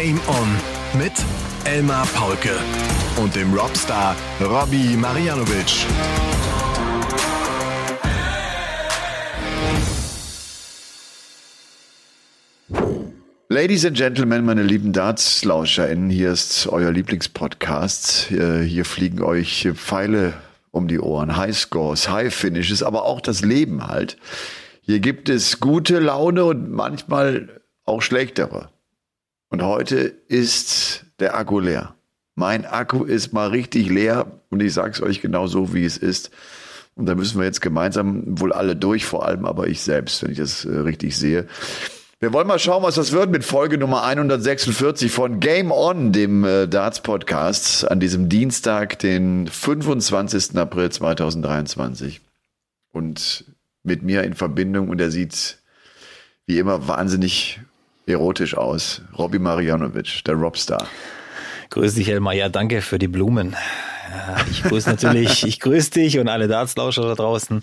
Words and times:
Game 0.00 0.20
On 0.28 0.48
mit 1.00 1.12
Elmar 1.64 2.06
Paulke 2.14 2.56
und 3.20 3.34
dem 3.34 3.52
Robstar 3.52 4.14
Robbie 4.40 4.96
Marianovic. 4.96 5.86
Ladies 13.48 13.84
and 13.84 13.96
Gentlemen, 13.96 14.44
meine 14.44 14.62
lieben 14.62 14.92
Darts-LauscherInnen, 14.92 16.10
hier 16.10 16.30
ist 16.30 16.68
euer 16.68 16.92
Lieblingspodcast. 16.92 18.28
Hier 18.28 18.84
fliegen 18.84 19.24
euch 19.24 19.68
Pfeile 19.74 20.34
um 20.70 20.86
die 20.86 21.00
Ohren, 21.00 21.36
Highscores, 21.36 22.08
High-Finishes, 22.08 22.84
aber 22.84 23.04
auch 23.04 23.20
das 23.20 23.40
Leben 23.40 23.88
halt. 23.88 24.16
Hier 24.80 25.00
gibt 25.00 25.28
es 25.28 25.58
gute 25.58 25.98
Laune 25.98 26.44
und 26.44 26.70
manchmal 26.70 27.60
auch 27.84 28.00
schlechtere. 28.00 28.68
Und 29.48 29.62
heute 29.62 29.96
ist 30.28 31.04
der 31.18 31.36
Akku 31.36 31.60
leer. 31.60 31.94
Mein 32.34 32.66
Akku 32.66 33.04
ist 33.04 33.32
mal 33.32 33.48
richtig 33.48 33.88
leer 33.88 34.40
und 34.50 34.60
ich 34.60 34.74
sag's 34.74 35.02
euch 35.02 35.20
genau 35.20 35.46
so, 35.46 35.74
wie 35.74 35.84
es 35.84 35.96
ist. 35.96 36.30
Und 36.94 37.06
da 37.06 37.14
müssen 37.14 37.38
wir 37.38 37.46
jetzt 37.46 37.60
gemeinsam 37.60 38.40
wohl 38.40 38.52
alle 38.52 38.76
durch, 38.76 39.04
vor 39.04 39.24
allem 39.24 39.44
aber 39.44 39.68
ich 39.68 39.80
selbst, 39.80 40.22
wenn 40.22 40.32
ich 40.32 40.38
das 40.38 40.64
äh, 40.64 40.76
richtig 40.78 41.16
sehe. 41.16 41.46
Wir 42.20 42.32
wollen 42.32 42.48
mal 42.48 42.58
schauen, 42.58 42.82
was 42.82 42.96
das 42.96 43.12
wird 43.12 43.30
mit 43.30 43.44
Folge 43.44 43.78
Nummer 43.78 44.02
146 44.02 45.10
von 45.12 45.38
Game 45.38 45.70
On, 45.70 46.12
dem 46.12 46.44
äh, 46.44 46.66
Darts 46.66 47.00
Podcast, 47.00 47.88
an 47.88 48.00
diesem 48.00 48.28
Dienstag, 48.28 48.98
den 48.98 49.46
25. 49.46 50.56
April 50.56 50.90
2023. 50.90 52.20
Und 52.92 53.44
mit 53.84 54.02
mir 54.02 54.24
in 54.24 54.34
Verbindung 54.34 54.88
und 54.88 55.00
er 55.00 55.12
sieht 55.12 55.58
wie 56.46 56.58
immer 56.58 56.88
wahnsinnig 56.88 57.60
erotisch 58.08 58.56
aus. 58.56 59.02
Robbie 59.16 59.38
Marianovic, 59.38 60.24
der 60.24 60.34
Robstar. 60.34 60.86
Grüß 61.70 61.94
dich, 61.94 62.08
Elmar. 62.08 62.34
Ja, 62.34 62.48
danke 62.48 62.80
für 62.80 62.98
die 62.98 63.08
Blumen. 63.08 63.54
Ich 64.50 64.62
grüße 64.62 64.88
natürlich, 64.88 65.42
ich 65.46 65.60
grüße 65.60 65.90
dich 65.90 66.18
und 66.18 66.28
alle 66.28 66.48
Dartslauscher 66.48 67.02
da 67.02 67.14
draußen. 67.14 67.62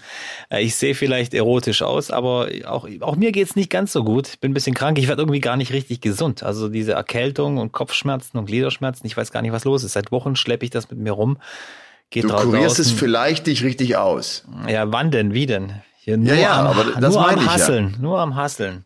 Äh, 0.50 0.64
ich 0.64 0.76
sehe 0.76 0.96
vielleicht 0.96 1.34
erotisch 1.34 1.82
aus, 1.82 2.12
aber 2.12 2.50
auch, 2.66 2.88
auch 3.02 3.16
mir 3.16 3.32
geht's 3.32 3.56
nicht 3.56 3.70
ganz 3.70 3.92
so 3.92 4.04
gut. 4.04 4.28
Ich 4.28 4.40
bin 4.40 4.52
ein 4.52 4.54
bisschen 4.54 4.76
krank, 4.76 5.00
ich 5.00 5.08
werde 5.08 5.22
irgendwie 5.24 5.40
gar 5.40 5.58
nicht 5.58 5.74
richtig 5.74 6.02
gesund. 6.02 6.44
Also 6.44 6.70
diese 6.70 6.94
Erkältung 6.94 7.58
und 7.58 7.72
Kopfschmerzen 7.72 8.38
und 8.38 8.46
Gliederschmerzen, 8.46 9.06
ich 9.06 9.18
weiß 9.18 9.32
gar 9.32 9.42
nicht, 9.42 9.52
was 9.52 9.66
los 9.66 9.84
ist. 9.84 9.94
Seit 9.94 10.12
Wochen 10.12 10.36
schleppe 10.36 10.66
ich 10.66 10.72
das 10.72 10.90
mit 10.90 11.00
mir 11.00 11.12
rum. 11.12 11.38
Geht 12.12 12.26
du 12.26 12.30
kurierst 12.30 12.80
es 12.80 12.92
vielleicht 12.92 13.48
nicht 13.48 13.64
richtig 13.64 13.98
aus. 13.98 14.46
Ja, 14.68 14.92
wann 14.92 15.10
denn? 15.10 15.34
Wie 15.34 15.48
denn? 15.48 15.74
Hier 15.98 16.18
nur 16.18 16.36
ja, 16.36 16.36
ja, 16.36 16.60
am, 16.60 16.68
aber 16.68 17.02
das 17.02 17.16
nur 17.16 17.28
am 17.28 17.52
Hasseln, 17.52 17.90
ja. 17.94 18.00
nur 18.00 18.20
am 18.20 18.36
Hasseln. 18.36 18.86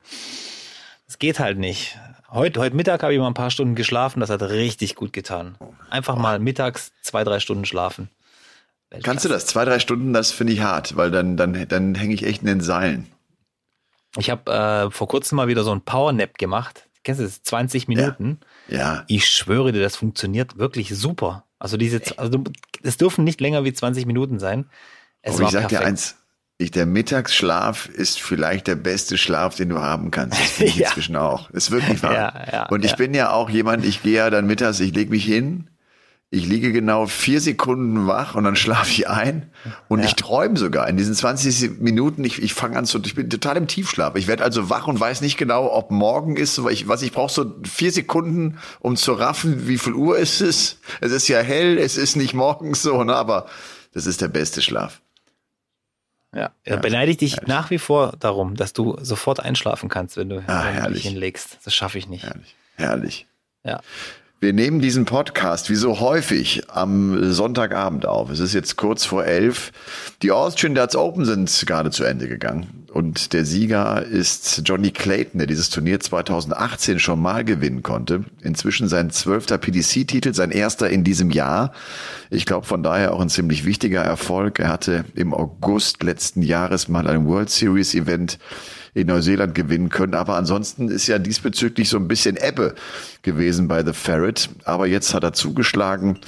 Geht 1.20 1.40
halt 1.40 1.58
nicht. 1.58 1.98
Heute, 2.30 2.62
heute 2.62 2.76
Mittag 2.76 3.04
habe 3.04 3.14
ich 3.14 3.20
mal 3.20 3.28
ein 3.28 3.34
paar 3.34 3.52
Stunden 3.52 3.76
geschlafen, 3.76 4.22
das 4.22 4.30
hat 4.30 4.42
richtig 4.42 4.96
gut 4.96 5.12
getan. 5.12 5.58
Einfach 5.90 6.16
mal 6.16 6.40
mittags 6.40 6.94
zwei, 7.02 7.26
drei 7.26 7.40
Stunden 7.40 7.66
schlafen. 7.66 8.10
Weltklasse. 8.90 9.04
Kannst 9.04 9.26
du 9.26 9.30
das? 9.30 9.46
Zwei, 9.46 9.66
drei 9.66 9.80
Stunden, 9.80 10.14
das 10.14 10.32
finde 10.32 10.54
ich 10.54 10.62
hart, 10.62 10.96
weil 10.96 11.12
dann, 11.12 11.36
dann, 11.38 11.68
dann 11.68 11.96
hänge 11.96 12.14
ich 12.14 12.24
echt 12.24 12.42
in 12.42 12.48
den 12.48 12.62
Seilen. 12.62 13.08
Ich 14.18 14.30
habe 14.30 14.52
äh, 14.52 14.92
vor 14.92 15.08
kurzem 15.08 15.36
mal 15.36 15.48
wieder 15.48 15.64
so 15.64 15.72
ein 15.72 15.82
Powernap 15.82 16.38
gemacht. 16.38 16.88
Kennst 17.04 17.20
du 17.20 17.26
das? 17.26 17.44
20 17.44 17.88
Minuten. 17.88 18.40
Ja. 18.68 18.78
ja. 18.78 19.04
Ich 19.08 19.28
schwöre 19.28 19.72
dir, 19.72 19.82
das 19.82 19.98
funktioniert 19.98 20.58
wirklich 20.58 20.96
super. 20.96 21.46
Also 21.60 21.76
diese, 21.76 22.02
also 22.18 22.44
es 22.82 22.98
dürfen 22.98 23.26
nicht 23.26 23.42
länger 23.42 23.66
wie 23.66 23.74
20 23.74 24.06
Minuten 24.06 24.40
sein. 24.40 24.70
Es 25.22 25.36
Aber 25.36 25.44
ich 25.44 25.50
sag 25.50 25.68
perfekt. 25.68 25.82
dir 25.82 25.86
eins, 25.86 26.18
ich, 26.62 26.72
der 26.72 26.86
Mittagsschlaf 26.86 27.88
ist 27.88 28.20
vielleicht 28.22 28.68
der 28.68 28.76
beste 28.76 29.18
Schlaf, 29.18 29.56
den 29.56 29.70
du 29.70 29.80
haben 29.80 30.12
kannst. 30.12 30.38
Das 30.40 30.50
finde 30.52 30.72
ich 30.72 30.76
ja. 30.80 30.90
inzwischen 30.90 31.16
auch. 31.16 31.50
Das 31.52 31.66
ist 31.66 31.72
wirklich 31.72 32.04
wahr. 32.04 32.14
Ja, 32.14 32.34
ja, 32.52 32.66
und 32.68 32.84
ich 32.84 32.98
bin 32.98 33.14
ja 33.14 33.32
auch 33.32 33.50
jemand, 33.50 33.86
ich 33.86 34.04
gehe 34.04 34.18
ja 34.18 34.30
dann 34.30 34.46
mittags, 34.46 34.82
ich 34.82 34.94
lege 34.94 35.10
mich 35.10 35.24
hin, 35.24 35.70
ich 36.32 36.46
liege 36.46 36.74
genau 36.74 37.08
vier 37.08 37.40
Sekunden 37.40 38.08
wach 38.08 38.36
und 38.36 38.44
dann 38.44 38.58
schlafe 38.58 38.92
ich 38.92 39.08
ein 39.08 39.52
und 39.88 40.04
ich 40.04 40.16
träume 40.16 40.58
sogar 40.58 40.88
in 40.90 40.98
diesen 40.98 41.16
20 41.16 41.80
Minuten. 41.80 42.26
Ich, 42.26 42.44
ich 42.44 42.54
fange 42.54 42.78
an 42.78 42.86
zu, 42.86 43.00
ich 43.06 43.16
bin 43.16 43.30
total 43.30 43.56
im 43.56 43.68
Tiefschlaf. 43.68 44.16
Ich 44.16 44.28
werde 44.28 44.44
also 44.44 44.70
wach 44.70 44.86
und 44.86 45.00
weiß 45.00 45.22
nicht 45.22 45.38
genau, 45.38 45.72
ob 45.74 45.92
morgen 45.92 46.36
ist. 46.36 46.62
Weil 46.62 46.74
ich, 46.74 46.90
was 46.90 47.02
ich 47.04 47.14
brauche 47.14 47.34
so 47.34 47.56
vier 47.64 47.94
Sekunden, 47.94 48.60
um 48.82 48.98
zu 48.98 49.14
raffen, 49.14 49.68
wie 49.70 49.78
viel 49.78 49.94
Uhr 49.94 50.20
ist 50.20 50.42
es. 50.42 50.80
Es 51.00 51.14
ist 51.14 51.30
ja 51.30 51.40
hell, 51.40 51.78
es 51.78 51.98
ist 51.98 52.18
nicht 52.18 52.34
morgens 52.34 52.84
so, 52.84 53.04
ne? 53.06 53.16
aber 53.16 53.48
das 53.94 54.06
ist 54.06 54.22
der 54.22 54.28
beste 54.28 54.62
Schlaf. 54.62 55.02
Ja, 56.34 56.52
ja 56.66 56.76
beneide 56.76 57.12
ich 57.12 57.18
dich 57.18 57.34
herrlich. 57.34 57.48
nach 57.48 57.70
wie 57.72 57.80
vor 57.80 58.14
darum, 58.20 58.56
dass 58.56 58.74
du 58.74 58.98
sofort 59.02 59.40
einschlafen 59.40 59.90
kannst, 59.90 60.18
wenn 60.18 60.30
du, 60.30 60.44
ah, 60.48 60.66
wenn 60.66 60.84
du 60.84 60.94
dich 60.94 61.04
hinlegst. 61.04 61.60
Das 61.64 61.74
schaffe 61.74 61.98
ich 61.98 62.08
nicht. 62.08 62.24
Herrlich. 62.24 62.56
Herrlich. 62.76 63.28
Ja. 63.64 63.82
Wir 64.42 64.54
nehmen 64.54 64.80
diesen 64.80 65.04
Podcast 65.04 65.70
wie 65.70 65.76
so 65.76 66.00
häufig 66.00 66.64
am 66.70 67.34
Sonntagabend 67.34 68.06
auf. 68.06 68.30
Es 68.30 68.40
ist 68.40 68.54
jetzt 68.54 68.78
kurz 68.78 69.04
vor 69.04 69.26
elf. 69.26 69.74
Die 70.22 70.32
Austrian 70.32 70.76
Darts 70.76 70.96
Open 70.96 71.26
sind 71.26 71.66
gerade 71.68 71.92
zu 71.92 72.06
Ende 72.06 72.30
gegangen. 72.30 72.86
Und 72.94 73.34
der 73.34 73.44
Sieger 73.44 74.02
ist 74.06 74.62
Johnny 74.64 74.92
Clayton, 74.92 75.40
der 75.40 75.48
dieses 75.48 75.70
Turnier 75.70 76.00
2018 76.00 77.00
schon 77.00 77.22
mal 77.22 77.44
gewinnen 77.44 77.84
konnte. 77.84 78.24
Inzwischen 78.42 78.88
sein 78.88 79.10
zwölfter 79.10 79.58
PDC-Titel, 79.58 80.34
sein 80.34 80.52
erster 80.52 80.90
in 80.90 81.04
diesem 81.04 81.32
Jahr. 81.32 81.74
Ich 82.30 82.46
glaube 82.46 82.66
von 82.66 82.82
daher 82.82 83.14
auch 83.14 83.20
ein 83.20 83.30
ziemlich 83.30 83.66
wichtiger 83.66 84.04
Erfolg. 84.04 84.60
Er 84.60 84.70
hatte 84.70 85.04
im 85.16 85.34
August 85.34 86.02
letzten 86.02 86.44
Jahres 86.44 86.88
mal 86.88 87.08
ein 87.08 87.28
World 87.28 87.50
Series 87.50 87.94
Event 87.94 88.40
in 88.94 89.08
Neuseeland 89.08 89.56
gewinnen 89.56 89.90
können. 89.90 90.14
Aber 90.14 90.36
ansonsten 90.36 90.90
ist 90.90 91.08
ja 91.08 91.20
diesbezüglich 91.20 91.90
so 91.90 91.98
ein 91.98 92.08
bisschen 92.08 92.38
Ebbe 92.38 92.76
gewesen 93.22 93.68
bei 93.68 93.84
The 93.84 93.94
Ferret. 93.94 94.50
Aber 94.64 94.88
jetzt 94.88 95.14
hat 95.14 95.24
er 95.24 95.34
zugeschlagen. 95.34 96.20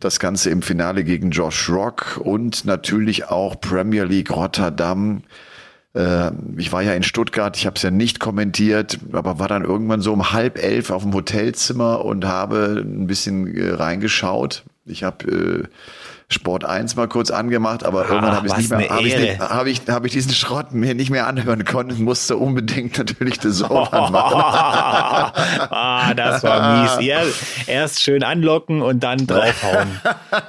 Das 0.00 0.20
Ganze 0.20 0.50
im 0.50 0.62
Finale 0.62 1.04
gegen 1.04 1.30
Josh 1.30 1.68
Rock 1.68 2.20
und 2.22 2.64
natürlich 2.64 3.26
auch 3.26 3.60
Premier 3.60 4.04
League 4.04 4.30
Rotterdam. 4.30 5.22
Äh, 5.94 6.30
ich 6.56 6.72
war 6.72 6.82
ja 6.82 6.92
in 6.92 7.02
Stuttgart, 7.02 7.56
ich 7.56 7.66
habe 7.66 7.76
es 7.76 7.82
ja 7.82 7.90
nicht 7.90 8.20
kommentiert, 8.20 8.98
aber 9.12 9.38
war 9.38 9.48
dann 9.48 9.64
irgendwann 9.64 10.00
so 10.00 10.12
um 10.12 10.32
halb 10.32 10.62
elf 10.62 10.90
auf 10.90 11.02
dem 11.02 11.14
Hotelzimmer 11.14 12.04
und 12.04 12.24
habe 12.24 12.82
ein 12.84 13.06
bisschen 13.06 13.54
äh, 13.56 13.70
reingeschaut. 13.70 14.64
Ich 14.84 15.02
habe 15.02 15.30
äh, 15.30 15.68
Sport 16.30 16.66
1 16.66 16.94
mal 16.94 17.08
kurz 17.08 17.30
angemacht, 17.30 17.84
aber 17.84 18.02
ah, 18.02 18.08
irgendwann 18.08 18.36
habe 18.36 18.46
ich 18.48 18.56
nicht 18.58 18.70
mehr, 18.70 18.90
habe 18.90 19.08
ich, 19.08 19.40
hab 19.40 19.66
ich, 19.66 19.80
hab 19.88 20.04
ich 20.04 20.12
diesen 20.12 20.32
Schrott 20.32 20.72
mir 20.72 20.94
nicht 20.94 21.08
mehr 21.08 21.26
anhören 21.26 21.64
können 21.64 21.90
und 21.90 22.00
musste 22.00 22.36
unbedingt 22.36 22.98
natürlich 22.98 23.38
das 23.38 23.56
so 23.56 23.64
anmachen. 23.64 24.12
ah, 25.70 26.12
das 26.12 26.42
war 26.42 26.82
mies. 26.82 27.06
Ja, 27.06 27.22
erst 27.66 28.02
schön 28.02 28.22
anlocken 28.22 28.82
und 28.82 29.02
dann 29.02 29.26
draufhauen. 29.26 30.02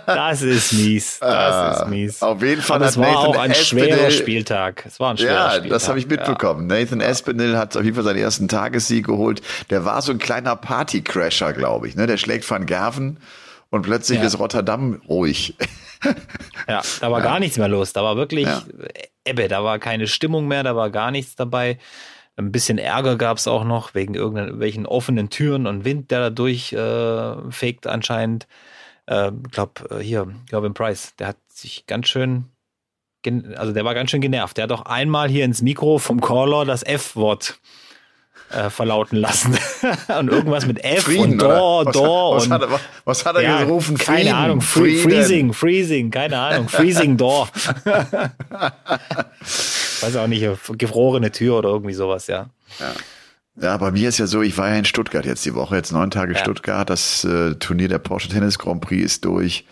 Das 0.06 0.42
ist 0.42 0.74
mies. 0.74 1.20
Das 1.20 1.30
ah, 1.34 1.72
ist 1.72 1.88
mies. 1.90 2.22
Auf 2.22 2.44
jeden 2.44 2.62
Fall. 2.62 2.76
Aber 2.76 2.88
es 2.88 2.98
war 2.98 3.08
Nathan 3.08 3.26
auch 3.26 3.38
ein 3.38 3.52
Espinel, 3.52 3.94
schwerer 3.94 4.12
Spieltag. 4.12 4.84
Es 4.86 5.00
war 5.00 5.12
ein 5.12 5.18
schwerer 5.18 5.34
ja, 5.34 5.50
Spieltag. 5.52 5.70
das 5.70 5.88
habe 5.88 5.98
ich 5.98 6.08
mitbekommen. 6.08 6.70
Ja. 6.70 6.78
Nathan 6.78 7.00
Espinel 7.00 7.58
hat 7.58 7.78
auf 7.78 7.84
jeden 7.86 7.96
Fall 7.96 8.04
seinen 8.04 8.20
ersten 8.20 8.50
Tagessieg 8.50 9.06
geholt. 9.06 9.42
Der 9.70 9.86
war 9.86 10.02
so 10.02 10.12
ein 10.12 10.20
kleiner 10.20 10.58
Partycrasher, 10.58 11.54
glaube 11.54 11.88
ich. 11.88 11.96
Ne? 11.96 12.06
Der 12.06 12.18
schlägt 12.18 12.50
Van 12.52 12.66
Gerven 12.66 13.18
und 13.70 13.84
plötzlich 13.84 14.20
ja. 14.20 14.26
ist 14.26 14.40
Rotterdam 14.40 15.02
ruhig. 15.08 15.56
ja, 16.68 16.82
da 17.02 17.12
war 17.12 17.20
ja. 17.20 17.24
gar 17.24 17.40
nichts 17.40 17.58
mehr 17.58 17.68
los. 17.68 17.94
Da 17.94 18.04
war 18.04 18.18
wirklich 18.18 18.46
ja. 18.46 18.64
Ebbe, 19.26 19.48
da 19.48 19.64
war 19.64 19.80
keine 19.80 20.08
Stimmung 20.08 20.48
mehr, 20.48 20.64
da 20.64 20.76
war 20.76 20.90
gar 20.90 21.12
nichts 21.12 21.36
dabei. 21.36 21.78
Ein 22.36 22.52
bisschen 22.52 22.78
Ärger 22.78 23.18
gab 23.18 23.38
es 23.38 23.48
auch 23.48 23.66
noch 23.66 23.94
wegen 23.94 24.16
irgendwelchen 24.16 24.86
offenen 24.86 25.30
Türen 25.30 25.68
und 25.68 25.84
Wind, 25.84 26.10
der 26.10 26.20
da 26.20 26.30
durchfegt 26.30 27.86
äh, 27.86 27.90
anscheinend. 27.90 28.48
Äh, 29.08 29.32
glaube, 29.52 29.90
äh, 29.90 30.02
hier, 30.02 30.34
Gavin 30.50 30.74
Price, 30.74 31.16
der 31.18 31.28
hat 31.28 31.38
sich 31.50 31.86
ganz 31.86 32.08
schön, 32.08 32.46
also 33.56 33.74
der 33.74 33.84
war 33.84 33.94
ganz 33.94 34.10
schön 34.10 34.22
genervt. 34.22 34.56
Der 34.56 34.64
hat 34.64 34.72
auch 34.72 34.84
einmal 34.84 35.30
hier 35.30 35.44
ins 35.44 35.62
Mikro 35.62 35.98
vom 35.98 36.22
Caller 36.22 36.64
das 36.64 36.84
F-Wort 36.84 37.60
äh, 38.52 38.70
verlauten 38.70 39.18
lassen. 39.18 39.58
und 40.20 40.30
irgendwas 40.30 40.66
mit 40.66 40.84
F 40.84 41.04
Frieden, 41.04 41.34
und 41.34 41.42
Door, 41.42 41.86
was 41.86 41.94
Door. 41.94 42.36
Was, 42.36 42.46
und, 42.46 42.54
hat 42.54 42.62
er, 42.62 42.80
was 43.06 43.26
hat 43.26 43.36
er 43.36 43.42
ja, 43.42 43.64
gerufen? 43.64 43.98
Frieden, 43.98 44.16
keine 44.16 44.36
Ahnung. 44.36 44.62
Free, 44.62 44.98
freezing, 44.98 45.54
Freezing, 45.54 46.12
keine 46.12 46.38
Ahnung. 46.40 46.68
Freezing 46.70 47.18
Door. 47.18 47.50
Weiß 50.02 50.16
auch 50.16 50.28
nicht, 50.28 50.48
gefrorene 50.78 51.32
Tür 51.32 51.58
oder 51.58 51.70
irgendwie 51.70 51.94
sowas, 51.94 52.28
ja. 52.28 52.50
Ja. 52.80 52.94
Ja, 53.62 53.76
bei 53.78 53.92
mir 53.92 54.08
ist 54.08 54.18
ja 54.18 54.28
so, 54.28 54.42
ich 54.42 54.58
war 54.58 54.70
ja 54.70 54.76
in 54.76 54.86
Stuttgart 54.86 55.26
jetzt 55.26 55.46
die 55.46 55.54
Woche, 55.54 55.76
jetzt 55.76 55.92
neun 55.92 56.12
Tage 56.12 56.34
ja. 56.34 56.40
Stuttgart. 56.40 56.90
Das 56.90 57.26
äh, 57.26 57.56
Turnier 57.56 57.90
der 57.90 58.00
Porsche 58.00 58.30
Tennis 58.30 58.58
Grand 58.58 58.82
Prix 58.82 59.04
ist 59.04 59.26
durch. 59.26 59.66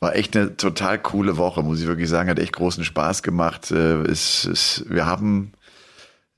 War 0.00 0.16
echt 0.16 0.36
eine 0.36 0.56
total 0.56 0.98
coole 0.98 1.36
Woche, 1.36 1.62
muss 1.62 1.80
ich 1.80 1.86
wirklich 1.86 2.08
sagen. 2.08 2.28
Hat 2.30 2.38
echt 2.38 2.52
großen 2.52 2.84
Spaß 2.84 3.22
gemacht. 3.22 3.70
Äh, 3.70 4.02
ist, 4.04 4.44
ist, 4.44 4.84
wir 4.88 5.06
haben 5.06 5.52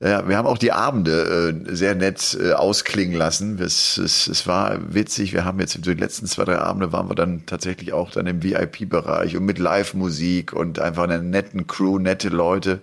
ja, 0.03 0.27
wir 0.27 0.35
haben 0.35 0.47
auch 0.47 0.57
die 0.57 0.71
Abende 0.71 1.53
äh, 1.67 1.75
sehr 1.75 1.93
nett 1.93 2.35
äh, 2.41 2.53
ausklingen 2.53 3.15
lassen. 3.15 3.59
Es, 3.59 3.97
es, 3.97 4.27
es 4.27 4.47
war 4.47 4.79
witzig. 4.93 5.31
Wir 5.31 5.45
haben 5.45 5.59
jetzt 5.59 5.85
die 5.85 5.93
letzten 5.93 6.25
zwei, 6.25 6.43
drei 6.43 6.57
Abende 6.57 6.91
waren 6.91 7.07
wir 7.07 7.15
dann 7.15 7.45
tatsächlich 7.45 7.93
auch 7.93 8.09
dann 8.09 8.25
im 8.25 8.41
VIP-Bereich 8.41 9.37
und 9.37 9.45
mit 9.45 9.59
Live-Musik 9.59 10.53
und 10.53 10.79
einfach 10.79 11.03
einer 11.03 11.19
netten 11.19 11.67
Crew, 11.67 11.99
nette 11.99 12.29
Leute. 12.29 12.81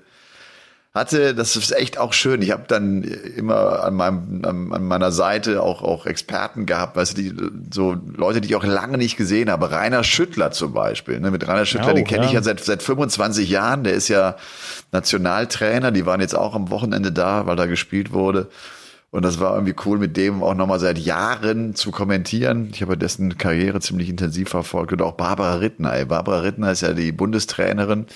Hatte, 0.98 1.34
das 1.34 1.56
ist 1.56 1.74
echt 1.74 1.98
auch 1.98 2.12
schön. 2.12 2.42
Ich 2.42 2.50
habe 2.50 2.64
dann 2.68 3.02
immer 3.02 3.82
an 3.84 3.94
meinem 3.94 4.44
an, 4.44 4.72
an 4.72 4.84
meiner 4.84 5.12
Seite 5.12 5.62
auch 5.62 5.82
auch 5.82 6.06
Experten 6.06 6.66
gehabt, 6.66 6.96
weißt 6.96 7.16
du, 7.16 7.22
die 7.22 7.34
so 7.72 7.96
Leute, 8.16 8.40
die 8.40 8.48
ich 8.48 8.56
auch 8.56 8.64
lange 8.64 8.98
nicht 8.98 9.16
gesehen 9.16 9.50
habe. 9.50 9.70
Rainer 9.70 10.04
Schüttler 10.04 10.50
zum 10.50 10.72
Beispiel. 10.72 11.20
Ne? 11.20 11.30
Mit 11.30 11.46
Rainer 11.48 11.64
Schüttler, 11.64 11.92
oh, 11.92 11.94
den 11.94 12.04
kenne 12.04 12.22
ja. 12.22 12.28
ich 12.28 12.32
ja 12.32 12.42
seit 12.42 12.62
seit 12.62 12.82
25 12.82 13.48
Jahren. 13.48 13.84
Der 13.84 13.94
ist 13.94 14.08
ja 14.08 14.36
Nationaltrainer. 14.92 15.90
Die 15.92 16.04
waren 16.04 16.20
jetzt 16.20 16.36
auch 16.36 16.54
am 16.54 16.70
Wochenende 16.70 17.12
da, 17.12 17.46
weil 17.46 17.56
da 17.56 17.66
gespielt 17.66 18.12
wurde. 18.12 18.48
Und 19.10 19.24
das 19.24 19.40
war 19.40 19.54
irgendwie 19.54 19.74
cool, 19.86 19.98
mit 19.98 20.18
dem 20.18 20.42
auch 20.42 20.54
nochmal 20.54 20.80
seit 20.80 20.98
Jahren 20.98 21.74
zu 21.74 21.90
kommentieren. 21.90 22.68
Ich 22.72 22.82
habe 22.82 22.98
dessen 22.98 23.38
Karriere 23.38 23.80
ziemlich 23.80 24.10
intensiv 24.10 24.50
verfolgt. 24.50 24.92
Und 24.92 25.00
auch 25.00 25.12
Barbara 25.12 25.54
Rittner. 25.54 25.94
Ey. 25.94 26.04
Barbara 26.04 26.40
Rittner 26.40 26.72
ist 26.72 26.82
ja 26.82 26.92
die 26.92 27.12
Bundestrainerin 27.12 28.06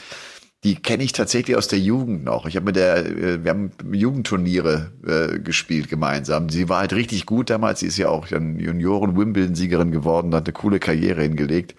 die 0.64 0.76
kenne 0.76 1.02
ich 1.02 1.12
tatsächlich 1.12 1.56
aus 1.56 1.66
der 1.66 1.80
Jugend 1.80 2.24
noch. 2.24 2.46
Ich 2.46 2.54
habe 2.54 2.66
mit 2.66 2.76
der, 2.76 3.04
äh, 3.04 3.44
wir 3.44 3.50
haben 3.50 3.72
Jugendturniere 3.90 4.92
äh, 5.06 5.38
gespielt 5.40 5.88
gemeinsam. 5.88 6.50
Sie 6.50 6.68
war 6.68 6.78
halt 6.78 6.92
richtig 6.92 7.26
gut 7.26 7.50
damals. 7.50 7.80
Sie 7.80 7.86
ist 7.86 7.98
ja 7.98 8.08
auch 8.08 8.28
Junioren-Wimbledon-Siegerin 8.28 9.90
geworden, 9.90 10.34
hat 10.34 10.46
eine 10.46 10.52
coole 10.52 10.78
Karriere 10.78 11.22
hingelegt. 11.22 11.74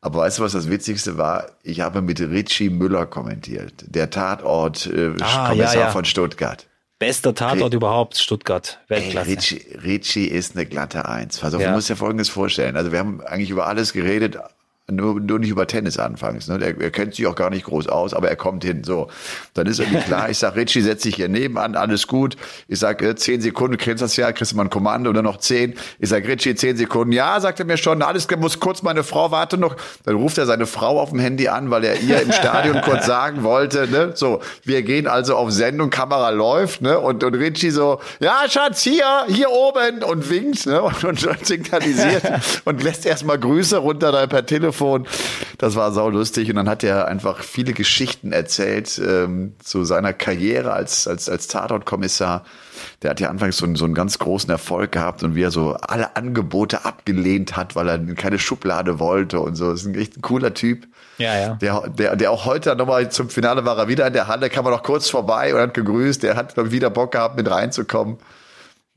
Aber 0.00 0.20
weißt 0.20 0.38
du, 0.38 0.42
was 0.42 0.52
das 0.52 0.70
Witzigste 0.70 1.18
war? 1.18 1.46
Ich 1.62 1.80
habe 1.80 2.02
mit 2.02 2.20
Richie 2.20 2.70
Müller 2.70 3.06
kommentiert, 3.06 3.84
der 3.86 4.10
Tatort-Kommissar 4.10 5.16
äh, 5.16 5.22
ah, 5.22 5.52
ja, 5.54 5.74
ja. 5.74 5.90
von 5.90 6.04
Stuttgart. 6.04 6.66
Bester 6.98 7.34
Tatort 7.34 7.72
Re 7.72 7.76
überhaupt, 7.76 8.18
Stuttgart. 8.18 8.80
Weltklasse. 8.88 9.30
Ey, 9.30 9.36
Richie, 9.36 9.78
Richie 9.84 10.26
ist 10.26 10.56
eine 10.56 10.66
glatte 10.66 11.08
Eins. 11.08 11.42
Also, 11.42 11.58
ja. 11.58 11.68
du 11.68 11.74
musst 11.74 11.88
dir 11.88 11.96
Folgendes 11.96 12.28
vorstellen. 12.28 12.76
Also, 12.76 12.92
wir 12.92 12.98
haben 12.98 13.20
eigentlich 13.20 13.50
über 13.50 13.66
alles 13.66 13.92
geredet, 13.92 14.36
nur, 14.90 15.20
nur 15.20 15.38
nicht 15.38 15.50
über 15.50 15.66
Tennis 15.66 15.98
anfangs. 15.98 16.48
Ne? 16.48 16.58
Der, 16.58 16.80
er 16.80 16.90
kennt 16.90 17.14
sich 17.14 17.26
auch 17.26 17.34
gar 17.34 17.50
nicht 17.50 17.66
groß 17.66 17.88
aus, 17.88 18.14
aber 18.14 18.28
er 18.28 18.36
kommt 18.36 18.64
hin. 18.64 18.84
So, 18.84 19.08
dann 19.54 19.66
ist 19.66 19.80
irgendwie 19.80 20.00
klar. 20.00 20.30
Ich 20.30 20.38
sag, 20.38 20.56
Richie, 20.56 20.80
setz 20.80 21.02
dich 21.02 21.16
hier 21.16 21.28
nebenan, 21.28 21.76
alles 21.76 22.06
gut. 22.06 22.36
Ich 22.68 22.78
sag, 22.78 23.02
äh, 23.02 23.14
zehn 23.14 23.40
Sekunden, 23.40 23.76
kennst 23.76 24.02
das 24.02 24.16
ja, 24.16 24.32
kriegst 24.32 24.52
du 24.52 24.56
mal 24.56 24.64
ein 24.64 24.70
Kommando 24.70 25.10
oder 25.10 25.22
noch 25.22 25.36
zehn. 25.36 25.74
Ich 25.98 26.08
sag, 26.08 26.26
Richie, 26.26 26.54
zehn 26.54 26.76
Sekunden. 26.76 27.12
Ja, 27.12 27.38
sagt 27.40 27.60
er 27.60 27.66
mir 27.66 27.76
schon. 27.76 28.02
Alles 28.02 28.26
muss 28.38 28.60
kurz 28.60 28.82
meine 28.82 29.04
Frau 29.04 29.30
warte 29.30 29.58
noch. 29.58 29.76
Dann 30.04 30.16
ruft 30.16 30.38
er 30.38 30.46
seine 30.46 30.66
Frau 30.66 31.00
auf 31.00 31.10
dem 31.10 31.18
Handy 31.18 31.48
an, 31.48 31.70
weil 31.70 31.84
er 31.84 32.00
ihr 32.00 32.22
im 32.22 32.32
Stadion 32.32 32.80
kurz 32.80 33.04
sagen 33.06 33.42
wollte. 33.42 33.88
Ne? 33.88 34.12
So, 34.14 34.40
wir 34.64 34.82
gehen 34.82 35.06
also 35.06 35.36
auf 35.36 35.50
Sendung, 35.50 35.90
Kamera 35.90 36.30
läuft, 36.30 36.80
ne? 36.80 36.98
Und 36.98 37.22
und 37.24 37.34
Richie 37.34 37.70
so, 37.70 38.00
ja, 38.20 38.44
Schatz, 38.48 38.82
hier, 38.82 39.24
hier 39.28 39.50
oben 39.50 40.02
und 40.02 40.30
winkt, 40.30 40.66
ne? 40.66 40.80
Und, 40.80 41.04
und, 41.04 41.26
und 41.26 41.46
signalisiert 41.46 42.22
und 42.64 42.82
lässt 42.82 43.04
erstmal 43.04 43.38
Grüße 43.38 43.76
runter 43.76 44.12
da 44.12 44.26
per 44.26 44.46
Telefon 44.46 44.77
Telefon. 44.78 45.06
Das 45.58 45.74
war 45.74 45.92
sau 45.92 46.08
lustig 46.08 46.48
und 46.50 46.56
dann 46.56 46.68
hat 46.68 46.84
er 46.84 47.08
einfach 47.08 47.42
viele 47.42 47.72
Geschichten 47.72 48.32
erzählt 48.32 49.00
ähm, 49.04 49.54
zu 49.62 49.84
seiner 49.84 50.12
Karriere 50.12 50.72
als 50.72 51.08
als 51.08 51.28
als 51.28 51.48
Tatortkommissar. 51.48 52.44
Der 53.02 53.10
hat 53.10 53.20
ja 53.20 53.28
anfangs 53.28 53.56
so 53.56 53.66
einen, 53.66 53.74
so 53.74 53.84
einen 53.84 53.94
ganz 53.94 54.20
großen 54.20 54.50
Erfolg 54.50 54.92
gehabt 54.92 55.24
und 55.24 55.34
wie 55.34 55.42
er 55.42 55.50
so 55.50 55.74
alle 55.74 56.14
Angebote 56.14 56.84
abgelehnt 56.84 57.56
hat, 57.56 57.74
weil 57.74 57.88
er 57.88 57.98
keine 58.14 58.38
Schublade 58.38 59.00
wollte 59.00 59.40
und 59.40 59.56
so. 59.56 59.72
Das 59.72 59.80
ist 59.80 59.86
ein 59.86 59.94
echt 59.96 60.16
ein 60.16 60.22
cooler 60.22 60.54
Typ. 60.54 60.86
Ja, 61.18 61.36
ja. 61.36 61.54
Der, 61.54 61.88
der, 61.88 62.14
der 62.14 62.30
auch 62.30 62.44
heute 62.44 62.76
nochmal 62.76 63.10
zum 63.10 63.28
Finale 63.28 63.64
war 63.64 63.76
er 63.76 63.88
wieder 63.88 64.06
in 64.06 64.12
der 64.12 64.28
Halle, 64.28 64.48
kam 64.48 64.64
er 64.66 64.70
noch 64.70 64.84
kurz 64.84 65.10
vorbei 65.10 65.52
und 65.52 65.60
hat 65.60 65.74
gegrüßt. 65.74 66.22
Der 66.22 66.36
hat 66.36 66.56
dann 66.56 66.70
wieder 66.70 66.90
Bock 66.90 67.10
gehabt, 67.10 67.36
mit 67.36 67.50
reinzukommen. 67.50 68.18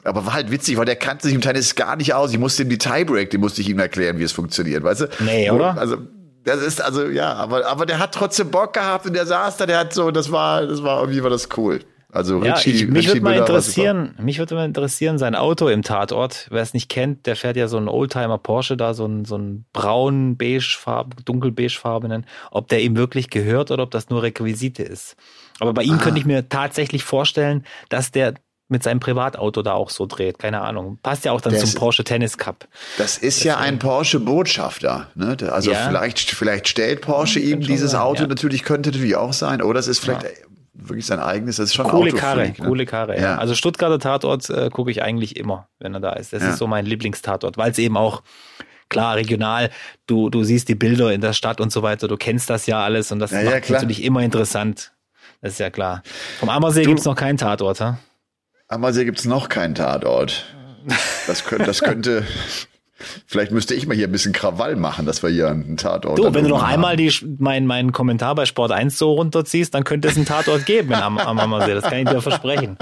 Aber 0.04 0.26
war 0.26 0.34
halt 0.34 0.52
witzig, 0.52 0.78
weil 0.78 0.86
der 0.86 0.96
kannte 0.96 1.28
sich 1.28 1.36
im 1.36 1.42
Tennis 1.42 1.76
gar 1.76 1.96
nicht 1.96 2.14
aus. 2.14 2.32
Ich 2.32 2.40
musste 2.40 2.64
ihm 2.64 2.70
die 2.70 2.78
Tiebreak, 2.78 3.30
die 3.30 3.38
musste 3.38 3.62
ich 3.62 3.70
ihm 3.70 3.80
erklären, 3.80 4.18
wie 4.18 4.24
es 4.24 4.32
funktioniert, 4.32 4.84
weißt 4.84 5.02
du? 5.02 5.08
Nee, 5.20 5.52
oder? 5.52 5.78
Also, 5.78 5.98
das 6.44 6.62
ist 6.62 6.82
also, 6.82 7.08
ja, 7.08 7.34
aber, 7.34 7.68
aber 7.68 7.86
der 7.86 8.00
hat 8.00 8.14
trotzdem 8.14 8.50
Bock 8.50 8.74
gehabt 8.74 9.06
und 9.06 9.14
der 9.14 9.26
saß 9.26 9.58
da, 9.58 9.66
der 9.66 9.80
hat 9.80 9.94
so, 9.94 10.10
das 10.10 10.32
war, 10.32 10.66
das 10.66 10.82
war 10.82 11.02
irgendwie 11.02 11.22
war 11.22 11.30
das 11.30 11.50
cool. 11.56 11.82
Also 12.14 12.44
ja, 12.44 12.56
Richie, 12.56 12.72
ich, 12.72 12.88
mich 12.88 13.08
würde 13.08 13.22
mal 13.22 13.38
interessieren, 13.38 14.16
mich 14.22 14.38
würde 14.38 14.56
mal 14.56 14.66
interessieren, 14.66 15.18
sein 15.18 15.34
Auto 15.34 15.70
im 15.70 15.82
Tatort. 15.82 16.48
Wer 16.52 16.62
es 16.62 16.74
nicht 16.74 16.90
kennt, 16.90 17.26
der 17.26 17.38
fährt 17.38 17.56
ja 17.56 17.70
so 17.70 17.78
einen 17.78 17.88
Oldtimer 17.88 18.38
Porsche 18.38 18.76
da, 18.76 18.94
so 18.94 19.06
einen, 19.06 19.24
so 19.24 19.36
einen 19.36 19.66
braun 19.72 20.36
beige 20.36 20.76
Farben, 20.78 21.12
dunkel 21.24 21.52
beige 21.52 21.78
farbenen, 21.80 22.26
ob 22.52 22.68
der 22.68 22.82
ihm 22.82 22.98
wirklich 22.98 23.30
gehört 23.30 23.72
oder 23.72 23.84
ob 23.84 23.92
das 23.92 24.10
nur 24.10 24.24
Requisite 24.24 24.84
ist. 24.84 25.16
Aber 25.60 25.74
bei 25.74 25.84
ihm 25.84 25.96
ah. 25.96 26.04
könnte 26.04 26.20
ich 26.20 26.26
mir 26.26 26.50
tatsächlich 26.50 27.04
vorstellen, 27.04 27.64
dass 27.88 28.12
der 28.12 28.34
mit 28.72 28.84
seinem 28.84 29.00
Privatauto 29.00 29.62
da 29.62 29.74
auch 29.74 29.90
so 29.90 30.06
dreht. 30.06 30.40
Keine 30.40 30.62
Ahnung. 30.62 30.98
Passt 31.04 31.26
ja 31.26 31.34
auch 31.34 31.42
dann 31.42 31.54
das, 31.54 31.70
zum 31.70 31.80
Porsche 31.80 32.04
Tennis 32.04 32.38
Cup. 32.38 32.68
Das 32.98 33.18
ist 33.18 33.40
Deswegen. 33.40 33.48
ja 33.50 33.58
ein 33.58 33.80
Porsche 33.80 34.20
Botschafter. 34.20 35.08
Ne? 35.14 35.38
Also 35.52 35.72
ja. 35.72 35.88
vielleicht, 35.88 36.32
vielleicht 36.32 36.68
stellt 36.70 37.02
Porsche 37.02 37.40
ihm 37.40 37.60
dieses 37.60 37.92
sein, 37.92 38.02
Auto 38.02 38.24
ja. 38.24 38.28
natürlich, 38.28 38.64
könnte 38.64 38.90
natürlich 38.90 39.18
auch 39.18 39.34
sein. 39.34 39.62
Oder 39.62 39.80
es 39.80 39.88
ist 39.88 40.00
vielleicht 40.00 40.24
ja. 40.24 40.30
wirklich 40.74 41.06
sein 41.06 41.20
eigenes. 41.20 41.58
Das 41.58 41.66
ist 41.66 41.76
schon 41.76 41.88
coole 41.88 42.14
Karre, 42.14 42.48
ne? 42.48 42.54
coole 42.54 42.86
Karre. 42.86 43.20
Ja. 43.20 43.38
Also 43.38 43.56
Stuttgarter 43.56 44.00
Tatort 44.00 44.50
äh, 44.50 44.70
gucke 44.70 44.90
ich 44.90 45.04
eigentlich 45.04 45.36
immer, 45.36 45.68
wenn 45.80 45.94
er 45.94 46.00
da 46.00 46.14
ist. 46.14 46.32
Das 46.32 46.42
ist 46.42 46.58
so 46.58 46.66
mein 46.66 46.86
Lieblingstatort, 46.86 47.58
weil 47.58 47.72
es 47.72 47.78
eben 47.78 47.98
auch 47.98 48.24
klar, 48.88 49.16
regional, 49.16 49.70
du, 50.08 50.30
du 50.30 50.44
siehst 50.44 50.70
die 50.70 50.76
Bilder 50.76 51.12
in 51.12 51.22
der 51.22 51.34
Stadt 51.34 51.60
und 51.60 51.72
so 51.72 51.82
weiter, 51.82 52.08
du 52.08 52.18
kennst 52.18 52.50
das 52.50 52.68
ja 52.68 52.84
alles 52.84 53.12
und 53.12 53.20
das 53.20 53.32
ja, 53.32 53.44
macht 53.44 53.70
ja, 53.70 53.76
natürlich 53.76 54.04
immer 54.04 54.22
interessant. 54.22 54.94
Das 55.42 55.54
ist 55.54 55.60
ja 55.60 55.70
klar. 55.70 56.04
Vom 56.40 56.50
Ammersee 56.50 56.84
gibt 56.84 57.00
es 57.00 57.06
noch 57.06 57.16
keinen 57.16 57.38
Tatort, 57.38 57.82
ha? 57.82 57.98
Ammersee 58.72 59.06
gibt 59.06 59.20
es 59.20 59.26
noch 59.26 59.50
keinen 59.50 59.76
Tatort. 59.76 60.46
Das 61.28 61.44
könnte, 61.44 61.66
das 61.66 61.82
könnte, 61.82 62.24
vielleicht 63.28 63.52
müsste 63.52 63.76
ich 63.76 63.86
mal 63.86 63.96
hier 63.96 64.08
ein 64.08 64.12
bisschen 64.12 64.34
Krawall 64.34 64.76
machen, 64.76 65.06
dass 65.06 65.22
wir 65.22 65.30
hier 65.30 65.50
einen 65.50 65.78
Tatort 65.78 66.18
Du, 66.18 66.34
wenn 66.34 66.44
du 66.44 66.50
noch 66.50 66.62
haben. 66.64 66.74
einmal 66.74 66.96
die, 66.96 67.14
mein, 67.38 67.68
meinen 67.68 67.92
Kommentar 67.92 68.34
bei 68.36 68.46
Sport 68.46 68.72
1 68.72 68.98
so 68.98 69.14
runterziehst, 69.14 69.74
dann 69.74 69.84
könnte 69.84 70.08
es 70.08 70.16
einen 70.16 70.26
Tatort 70.26 70.66
geben 70.66 70.94
am, 70.94 71.18
am 71.18 71.38
Ammersee. 71.40 71.74
Das 71.74 71.84
kann 71.84 72.00
ich 72.00 72.10
dir 72.10 72.22
versprechen. 72.22 72.78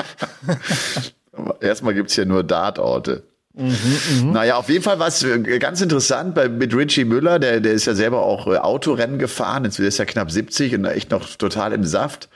Erstmal 1.59 1.93
gibt's 1.93 2.13
hier 2.15 2.25
nur 2.25 2.45
Tatorte. 2.45 3.23
Mhm, 3.55 3.75
mh. 4.21 4.31
Naja, 4.31 4.55
auf 4.57 4.69
jeden 4.69 4.83
Fall 4.83 4.99
war 4.99 5.07
es 5.07 5.23
äh, 5.23 5.59
ganz 5.59 5.81
interessant 5.81 6.35
bei, 6.35 6.47
mit 6.47 6.73
Richie 6.73 7.03
Müller, 7.03 7.39
der, 7.39 7.59
der 7.59 7.73
ist 7.73 7.85
ja 7.85 7.95
selber 7.95 8.21
auch 8.21 8.47
äh, 8.47 8.57
Autorennen 8.57 9.17
gefahren, 9.19 9.65
jetzt 9.65 9.79
ist 9.79 9.99
er 9.99 10.05
knapp 10.05 10.31
70 10.31 10.75
und 10.75 10.85
echt 10.85 11.11
noch 11.11 11.27
total 11.35 11.73
im 11.73 11.83
Saft. 11.83 12.29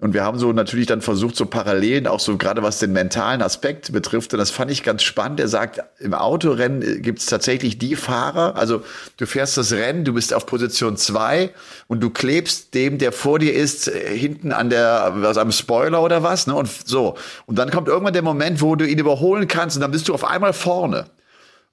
Und 0.00 0.14
wir 0.14 0.24
haben 0.24 0.38
so 0.38 0.52
natürlich 0.52 0.86
dann 0.86 1.02
versucht, 1.02 1.36
so 1.36 1.44
Parallelen, 1.44 2.06
auch 2.06 2.20
so 2.20 2.38
gerade 2.38 2.62
was 2.62 2.78
den 2.78 2.92
mentalen 2.92 3.42
Aspekt 3.42 3.92
betrifft. 3.92 4.32
Und 4.32 4.38
das 4.38 4.50
fand 4.50 4.70
ich 4.70 4.82
ganz 4.82 5.02
spannend. 5.02 5.40
Er 5.40 5.48
sagt, 5.48 5.82
im 5.98 6.14
Autorennen 6.14 7.02
gibt 7.02 7.18
es 7.18 7.26
tatsächlich 7.26 7.78
die 7.78 7.96
Fahrer, 7.96 8.56
also 8.56 8.82
du 9.18 9.26
fährst 9.26 9.58
das 9.58 9.72
Rennen, 9.72 10.04
du 10.04 10.14
bist 10.14 10.32
auf 10.32 10.46
Position 10.46 10.96
zwei 10.96 11.50
und 11.86 12.00
du 12.00 12.08
klebst 12.08 12.74
dem, 12.74 12.96
der 12.96 13.12
vor 13.12 13.38
dir 13.38 13.52
ist, 13.52 13.90
hinten 13.90 14.52
an 14.52 14.70
der, 14.70 15.12
was 15.16 15.36
am 15.36 15.52
Spoiler 15.52 16.02
oder 16.02 16.22
was, 16.22 16.46
ne? 16.46 16.54
Und 16.54 16.68
so. 16.86 17.16
Und 17.44 17.58
dann 17.58 17.70
kommt 17.70 17.88
irgendwann 17.88 18.14
der 18.14 18.22
Moment, 18.22 18.62
wo 18.62 18.76
du 18.76 18.86
ihn 18.86 18.98
überholen 18.98 19.48
kannst 19.48 19.76
und 19.76 19.82
dann 19.82 19.90
bist 19.90 20.08
du 20.08 20.14
auf 20.14 20.24
einmal 20.24 20.54
vorne. 20.54 21.06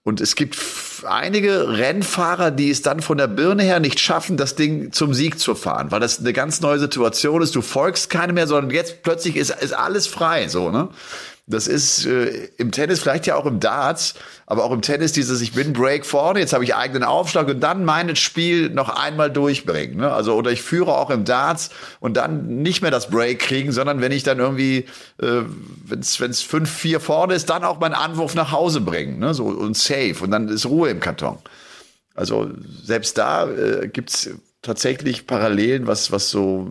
Und 0.08 0.22
es 0.22 0.36
gibt 0.36 0.58
einige 1.06 1.68
Rennfahrer, 1.68 2.50
die 2.50 2.70
es 2.70 2.82
dann 2.82 3.02
von 3.02 3.18
der 3.18 3.28
Birne 3.28 3.64
her 3.64 3.82
nicht 3.82 4.00
schaffen, 4.00 4.38
das 4.38 4.56
Ding 4.56 4.94
zum 4.94 5.14
Sieg 5.14 5.38
zu 5.38 5.54
fahren, 5.54 5.92
weil 5.92 6.00
das 6.00 6.20
eine 6.20 6.32
ganz 6.32 6.62
neue 6.62 6.80
Situation 6.80 7.42
ist. 7.42 7.54
Du 7.58 7.62
folgst 7.62 8.10
keine 8.10 8.32
mehr, 8.32 8.48
sondern 8.48 8.72
jetzt 8.72 9.04
plötzlich 9.04 9.36
ist, 9.36 9.50
ist 9.50 9.74
alles 9.74 10.08
frei, 10.08 10.48
so, 10.48 10.72
ne? 10.72 10.88
Das 11.50 11.68
ist 11.68 12.06
äh, 12.06 12.50
im 12.58 12.72
Tennis, 12.72 13.00
vielleicht 13.00 13.25
ja 13.25 13.38
auch 13.38 13.46
im 13.46 13.62
Darts, 13.62 14.16
aber 14.46 14.66
auch 14.66 14.72
im 14.72 14.82
Tennis 14.82 15.13
dieses, 15.13 15.39
ich 15.39 15.54
bin 15.54 15.72
Break 15.72 16.06
vorne, 16.06 16.42
jetzt 16.42 16.51
habe 16.51 16.66
ich 16.66 16.75
eigenen 16.75 17.04
Aufschlag 17.04 17.48
und 17.48 17.62
dann 17.62 17.86
mein 17.86 18.13
Spiel 18.18 18.70
noch 18.70 18.89
einmal 18.89 19.32
durchbringen. 19.32 19.96
Ne? 19.96 20.12
Also, 20.12 20.36
oder 20.36 20.51
ich 20.51 20.62
führe 20.62 20.98
auch 20.98 21.10
im 21.10 21.24
Darts 21.24 21.70
und 22.01 22.18
dann 22.18 22.48
nicht 22.62 22.82
mehr 22.82 22.92
das 22.92 23.10
Break 23.10 23.39
kriegen, 23.39 23.72
sondern 23.72 24.01
wenn 24.01 24.12
ich 24.12 24.24
dann 24.24 24.39
irgendwie, 24.39 24.88
äh, 25.22 25.44
wenn 25.86 26.00
es 26.01 26.18
5-4 26.18 27.00
vorne 27.00 27.34
ist, 27.34 27.50
dann 27.50 27.63
auch 27.63 27.80
meinen 27.80 27.94
Anwurf 27.96 28.36
nach 28.36 28.51
Hause 28.51 28.82
bringen. 28.82 29.18
Ne? 29.20 29.34
So, 29.34 29.46
und 29.46 29.77
safe. 29.77 30.18
Und 30.20 30.32
dann 30.32 30.50
ist 30.50 30.66
Ruhe 30.66 30.89
im 30.89 31.00
Karton. 31.00 31.38
Also 32.13 32.50
selbst 32.84 33.18
da 33.18 33.50
äh, 33.50 33.88
gibt's 33.88 34.30
tatsächlich 34.62 35.27
Parallelen, 35.27 35.88
was, 35.88 36.12
was 36.12 36.30
so 36.30 36.70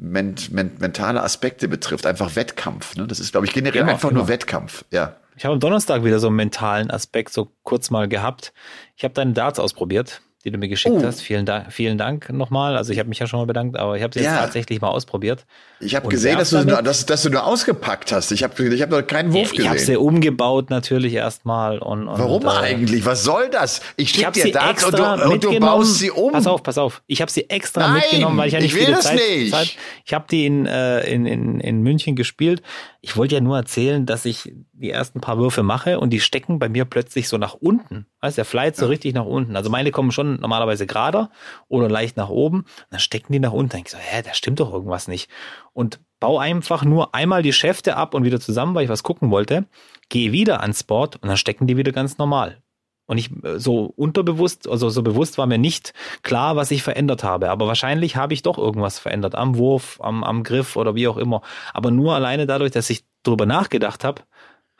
ment, 0.00 0.50
ment, 0.50 0.80
mentale 0.80 1.22
Aspekte 1.22 1.68
betrifft, 1.68 2.06
einfach 2.06 2.34
Wettkampf. 2.34 2.96
Ne? 2.96 3.06
Das 3.06 3.20
ist, 3.20 3.32
glaube 3.32 3.46
ich, 3.46 3.52
generell 3.52 3.80
genau, 3.80 3.92
einfach 3.92 4.08
genau. 4.08 4.22
nur 4.22 4.28
Wettkampf. 4.28 4.84
Ja. 4.90 5.16
Ich 5.36 5.44
habe 5.44 5.54
am 5.54 5.60
Donnerstag 5.60 6.04
wieder 6.04 6.18
so 6.18 6.26
einen 6.26 6.36
mentalen 6.36 6.90
Aspekt 6.90 7.32
so 7.32 7.52
kurz 7.62 7.90
mal 7.90 8.08
gehabt. 8.08 8.52
Ich 8.96 9.04
habe 9.04 9.14
deinen 9.14 9.34
Darts 9.34 9.58
ausprobiert 9.58 10.22
die 10.44 10.50
du 10.50 10.58
mir 10.58 10.68
geschickt 10.68 10.96
oh. 10.98 11.04
hast. 11.04 11.20
Vielen 11.20 11.44
Dank, 11.44 11.72
vielen 11.72 11.98
Dank 11.98 12.30
nochmal. 12.30 12.76
Also 12.76 12.92
ich 12.92 12.98
habe 12.98 13.08
mich 13.08 13.18
ja 13.18 13.26
schon 13.26 13.40
mal 13.40 13.46
bedankt, 13.46 13.78
aber 13.78 13.96
ich 13.96 14.02
habe 14.02 14.18
sie 14.18 14.24
ja. 14.24 14.32
jetzt 14.32 14.40
tatsächlich 14.40 14.80
mal 14.80 14.88
ausprobiert. 14.88 15.46
Ich 15.82 15.96
habe 15.96 16.08
gesehen, 16.08 16.38
dass 16.38 16.50
du, 16.50 16.62
nur, 16.64 16.82
dass, 16.82 17.06
dass, 17.06 17.22
du 17.22 17.30
nur 17.30 17.44
ausgepackt 17.44 18.12
hast. 18.12 18.32
Ich 18.32 18.42
habe 18.42 18.62
ich 18.62 18.82
hab 18.82 18.90
noch 18.90 19.00
keinen 19.02 19.32
Wurf 19.32 19.44
ich, 19.44 19.50
gesehen. 19.50 19.64
Ich 19.64 19.68
habe 19.68 19.78
sie 19.78 19.96
umgebaut 19.96 20.68
natürlich 20.68 21.14
erstmal. 21.14 21.78
Und, 21.78 22.06
und 22.06 22.18
Warum 22.18 22.42
und, 22.42 22.48
äh, 22.48 22.58
eigentlich? 22.58 23.06
Was 23.06 23.24
soll 23.24 23.48
das? 23.48 23.80
Ich 23.96 24.10
schicke 24.10 24.32
dir 24.32 24.52
das 24.52 24.84
und 24.84 24.98
du, 24.98 25.04
und 25.04 25.44
du 25.44 25.58
baust 25.58 25.98
sie 25.98 26.10
um. 26.10 26.32
Pass 26.32 26.46
auf, 26.46 26.62
pass 26.62 26.76
auf. 26.76 27.02
Ich 27.06 27.22
habe 27.22 27.30
sie 27.30 27.48
extra 27.48 27.88
Nein, 27.88 27.94
mitgenommen, 27.94 28.36
weil 28.36 28.48
ich 28.48 28.54
ja 28.54 28.60
nicht 28.60 28.74
ich 28.74 28.78
will 28.78 28.86
viele 28.86 29.00
Zeit, 29.00 29.14
nicht. 29.14 29.52
Zeit. 29.52 29.76
Ich 30.04 30.12
habe 30.12 30.26
die 30.30 30.44
in, 30.44 30.66
äh, 30.66 31.00
in, 31.10 31.24
in, 31.24 31.60
in 31.60 31.82
München 31.82 32.14
gespielt. 32.14 32.62
Ich 33.00 33.16
wollte 33.16 33.36
ja 33.36 33.40
nur 33.40 33.56
erzählen, 33.56 34.04
dass 34.04 34.26
ich 34.26 34.52
die 34.72 34.90
ersten 34.90 35.20
paar 35.20 35.38
Würfe 35.38 35.62
mache 35.62 35.98
und 35.98 36.10
die 36.10 36.20
stecken 36.20 36.58
bei 36.58 36.68
mir 36.68 36.84
plötzlich 36.84 37.28
so 37.28 37.38
nach 37.38 37.54
unten. 37.54 38.06
Weißt 38.20 38.36
der 38.36 38.44
flight 38.44 38.76
so 38.76 38.84
ja. 38.84 38.90
richtig 38.90 39.14
nach 39.14 39.24
unten. 39.24 39.56
Also 39.56 39.70
meine 39.70 39.90
kommen 39.90 40.12
schon 40.12 40.40
normalerweise 40.40 40.86
gerader 40.86 41.30
oder 41.68 41.88
leicht 41.88 42.18
nach 42.18 42.28
oben. 42.28 42.60
Und 42.60 42.86
dann 42.90 43.00
stecken 43.00 43.32
die 43.32 43.38
nach 43.38 43.52
unten. 43.52 43.70
Dann 43.70 43.82
ich 43.82 43.90
so, 43.90 43.98
hä, 43.98 44.22
da 44.22 44.34
stimmt 44.34 44.60
doch 44.60 44.72
irgendwas 44.72 45.08
nicht. 45.08 45.30
Und 45.72 46.00
baue 46.20 46.40
einfach 46.40 46.84
nur 46.84 47.14
einmal 47.14 47.42
die 47.42 47.52
Schäfte 47.52 47.96
ab 47.96 48.14
und 48.14 48.24
wieder 48.24 48.40
zusammen, 48.40 48.74
weil 48.74 48.84
ich 48.84 48.90
was 48.90 49.02
gucken 49.02 49.30
wollte, 49.30 49.66
gehe 50.08 50.32
wieder 50.32 50.60
ans 50.60 50.84
Board 50.84 51.16
und 51.16 51.28
dann 51.28 51.36
stecken 51.36 51.66
die 51.66 51.76
wieder 51.76 51.92
ganz 51.92 52.18
normal. 52.18 52.62
Und 53.10 53.18
ich 53.18 53.30
äh, 53.42 53.58
so 53.58 53.86
unterbewusst, 53.96 54.68
also 54.68 54.88
so 54.88 55.02
bewusst 55.02 55.36
war 55.36 55.46
mir 55.46 55.58
nicht 55.58 55.94
klar, 56.22 56.54
was 56.54 56.70
ich 56.70 56.84
verändert 56.84 57.24
habe. 57.24 57.50
Aber 57.50 57.66
wahrscheinlich 57.66 58.14
habe 58.14 58.34
ich 58.34 58.42
doch 58.42 58.56
irgendwas 58.56 59.00
verändert 59.00 59.34
am 59.34 59.56
Wurf, 59.56 59.98
am, 60.00 60.22
am 60.22 60.44
Griff 60.44 60.76
oder 60.76 60.94
wie 60.94 61.08
auch 61.08 61.16
immer. 61.16 61.42
Aber 61.74 61.90
nur 61.90 62.14
alleine 62.14 62.46
dadurch, 62.46 62.70
dass 62.70 62.88
ich 62.88 63.04
darüber 63.24 63.46
nachgedacht 63.46 64.04
habe, 64.04 64.22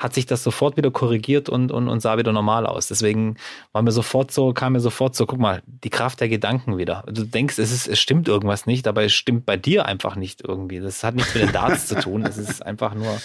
hat 0.01 0.15
sich 0.15 0.25
das 0.25 0.43
sofort 0.43 0.79
wieder 0.79 0.91
korrigiert 0.91 1.51
und, 1.51 1.71
und, 1.71 1.87
und 1.87 2.01
sah 2.01 2.17
wieder 2.17 2.33
normal 2.33 2.65
aus. 2.65 2.89
Deswegen 2.89 3.37
war 3.73 3.83
mir 3.83 3.93
sofort 3.93 4.33
so, 4.33 4.55
kam 4.55 4.73
mir 4.73 4.81
sofort 4.81 5.15
so, 5.15 5.27
guck 5.27 5.39
mal, 5.39 5.63
die 5.67 5.91
Kraft 5.91 6.21
der 6.21 6.31
Gedanken 6.31 6.79
wieder. 6.79 7.05
Du 7.07 7.25
denkst, 7.25 7.59
es 7.59 7.71
ist, 7.71 7.87
es 7.87 8.01
stimmt 8.01 8.27
irgendwas 8.27 8.65
nicht, 8.65 8.89
aber 8.89 9.05
es 9.05 9.13
stimmt 9.13 9.45
bei 9.45 9.59
dir 9.59 9.85
einfach 9.85 10.17
nicht 10.17 10.43
irgendwie. 10.43 10.81
Das 10.81 11.05
hat 11.05 11.15
nichts 11.15 11.35
mit 11.35 11.43
den 11.45 11.53
Darts 11.53 11.87
zu 11.87 11.97
tun. 12.01 12.25
Es 12.25 12.39
ist 12.39 12.65
einfach 12.65 12.95
nur 12.95 13.21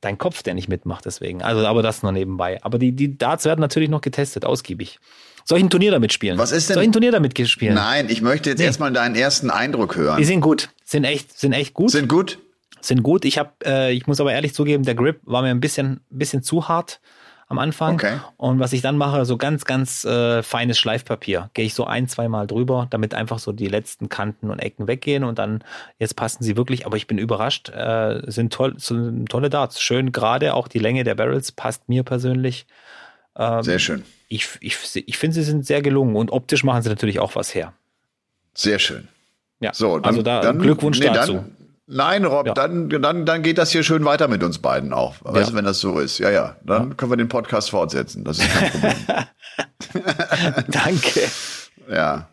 dein 0.00 0.18
Kopf, 0.18 0.42
der 0.42 0.54
nicht 0.54 0.68
mitmacht, 0.68 1.06
deswegen. 1.06 1.42
Also, 1.42 1.64
aber 1.64 1.80
das 1.80 2.02
nur 2.02 2.10
nebenbei. 2.10 2.58
Aber 2.62 2.80
die, 2.80 2.90
die 2.90 3.16
Darts 3.16 3.44
werden 3.44 3.60
natürlich 3.60 3.88
noch 3.88 4.00
getestet, 4.00 4.44
ausgiebig. 4.44 4.98
Soll 5.44 5.58
ich 5.58 5.64
ein 5.64 5.70
Turnier 5.70 5.92
damit 5.92 6.12
spielen? 6.12 6.38
Was 6.38 6.50
ist 6.50 6.68
denn? 6.68 6.74
Soll 6.74 6.82
ich 6.82 6.88
ein 6.88 6.92
Turnier 6.92 7.12
damit 7.12 7.48
spielen? 7.48 7.74
Nein, 7.74 8.08
ich 8.08 8.20
möchte 8.20 8.50
jetzt 8.50 8.58
nee. 8.58 8.64
erstmal 8.64 8.92
deinen 8.92 9.14
ersten 9.14 9.48
Eindruck 9.48 9.94
hören. 9.94 10.18
Die 10.18 10.24
sind 10.24 10.40
gut. 10.40 10.70
Sind 10.84 11.04
echt, 11.04 11.38
sind 11.38 11.52
echt 11.52 11.72
gut. 11.72 11.90
Sind 11.92 12.08
gut? 12.08 12.38
Sind 12.80 13.02
gut. 13.02 13.24
Ich 13.24 13.38
habe, 13.38 13.50
äh, 13.64 13.92
ich 13.92 14.06
muss 14.06 14.20
aber 14.20 14.32
ehrlich 14.32 14.54
zugeben, 14.54 14.84
der 14.84 14.94
Grip 14.94 15.20
war 15.24 15.42
mir 15.42 15.50
ein 15.50 15.60
bisschen, 15.60 16.00
bisschen 16.10 16.42
zu 16.42 16.68
hart 16.68 17.00
am 17.50 17.58
Anfang. 17.58 17.94
Okay. 17.94 18.18
Und 18.36 18.60
was 18.60 18.72
ich 18.72 18.80
dann 18.80 18.96
mache, 18.96 19.24
so 19.24 19.36
ganz, 19.36 19.64
ganz 19.64 20.04
äh, 20.04 20.42
feines 20.42 20.78
Schleifpapier. 20.78 21.50
Gehe 21.52 21.66
ich 21.66 21.74
so 21.74 21.84
ein, 21.84 22.06
zweimal 22.08 22.46
drüber, 22.46 22.86
damit 22.90 23.12
einfach 23.12 23.40
so 23.40 23.50
die 23.50 23.66
letzten 23.66 24.08
Kanten 24.08 24.50
und 24.50 24.60
Ecken 24.60 24.86
weggehen 24.86 25.24
und 25.24 25.38
dann, 25.38 25.64
jetzt 25.98 26.14
passen 26.14 26.44
sie 26.44 26.56
wirklich, 26.56 26.86
aber 26.86 26.96
ich 26.96 27.08
bin 27.08 27.18
überrascht, 27.18 27.68
äh, 27.68 28.22
sind, 28.26 28.52
toll, 28.52 28.74
sind 28.78 29.28
tolle 29.28 29.50
Darts. 29.50 29.82
Schön 29.82 30.12
gerade, 30.12 30.54
auch 30.54 30.68
die 30.68 30.78
Länge 30.78 31.02
der 31.02 31.16
Barrels 31.16 31.50
passt 31.50 31.88
mir 31.88 32.04
persönlich. 32.04 32.66
Ähm, 33.36 33.64
sehr 33.64 33.80
schön. 33.80 34.04
Ich, 34.28 34.48
ich, 34.60 34.76
ich 34.94 35.18
finde, 35.18 35.34
sie 35.34 35.42
sind 35.42 35.66
sehr 35.66 35.82
gelungen 35.82 36.14
und 36.14 36.30
optisch 36.30 36.62
machen 36.62 36.82
sie 36.82 36.88
natürlich 36.88 37.18
auch 37.18 37.34
was 37.34 37.52
her. 37.52 37.72
Sehr 38.54 38.78
schön. 38.78 39.08
Ja, 39.58 39.74
so, 39.74 39.98
dann, 39.98 40.04
also 40.04 40.22
da 40.22 40.40
dann, 40.40 40.60
Glückwunsch 40.60 41.00
nee, 41.00 41.06
dazu. 41.06 41.34
Dann, 41.34 41.56
Nein, 41.92 42.24
Rob, 42.24 42.46
ja. 42.46 42.54
dann, 42.54 42.88
dann, 42.88 43.26
dann 43.26 43.42
geht 43.42 43.58
das 43.58 43.72
hier 43.72 43.82
schön 43.82 44.04
weiter 44.04 44.28
mit 44.28 44.44
uns 44.44 44.58
beiden 44.58 44.92
auch. 44.92 45.16
Weißt 45.22 45.36
ja. 45.36 45.50
du, 45.50 45.54
wenn 45.56 45.64
das 45.64 45.80
so 45.80 45.98
ist. 45.98 46.18
Ja, 46.18 46.30
ja. 46.30 46.56
Dann 46.64 46.90
ja. 46.90 46.94
können 46.94 47.10
wir 47.10 47.16
den 47.16 47.28
Podcast 47.28 47.70
fortsetzen. 47.70 48.22
Das 48.22 48.38
ist 48.38 48.48
kein 48.48 48.70
Problem. 48.70 48.94
Danke. 50.68 51.20
Ja. 51.90 52.28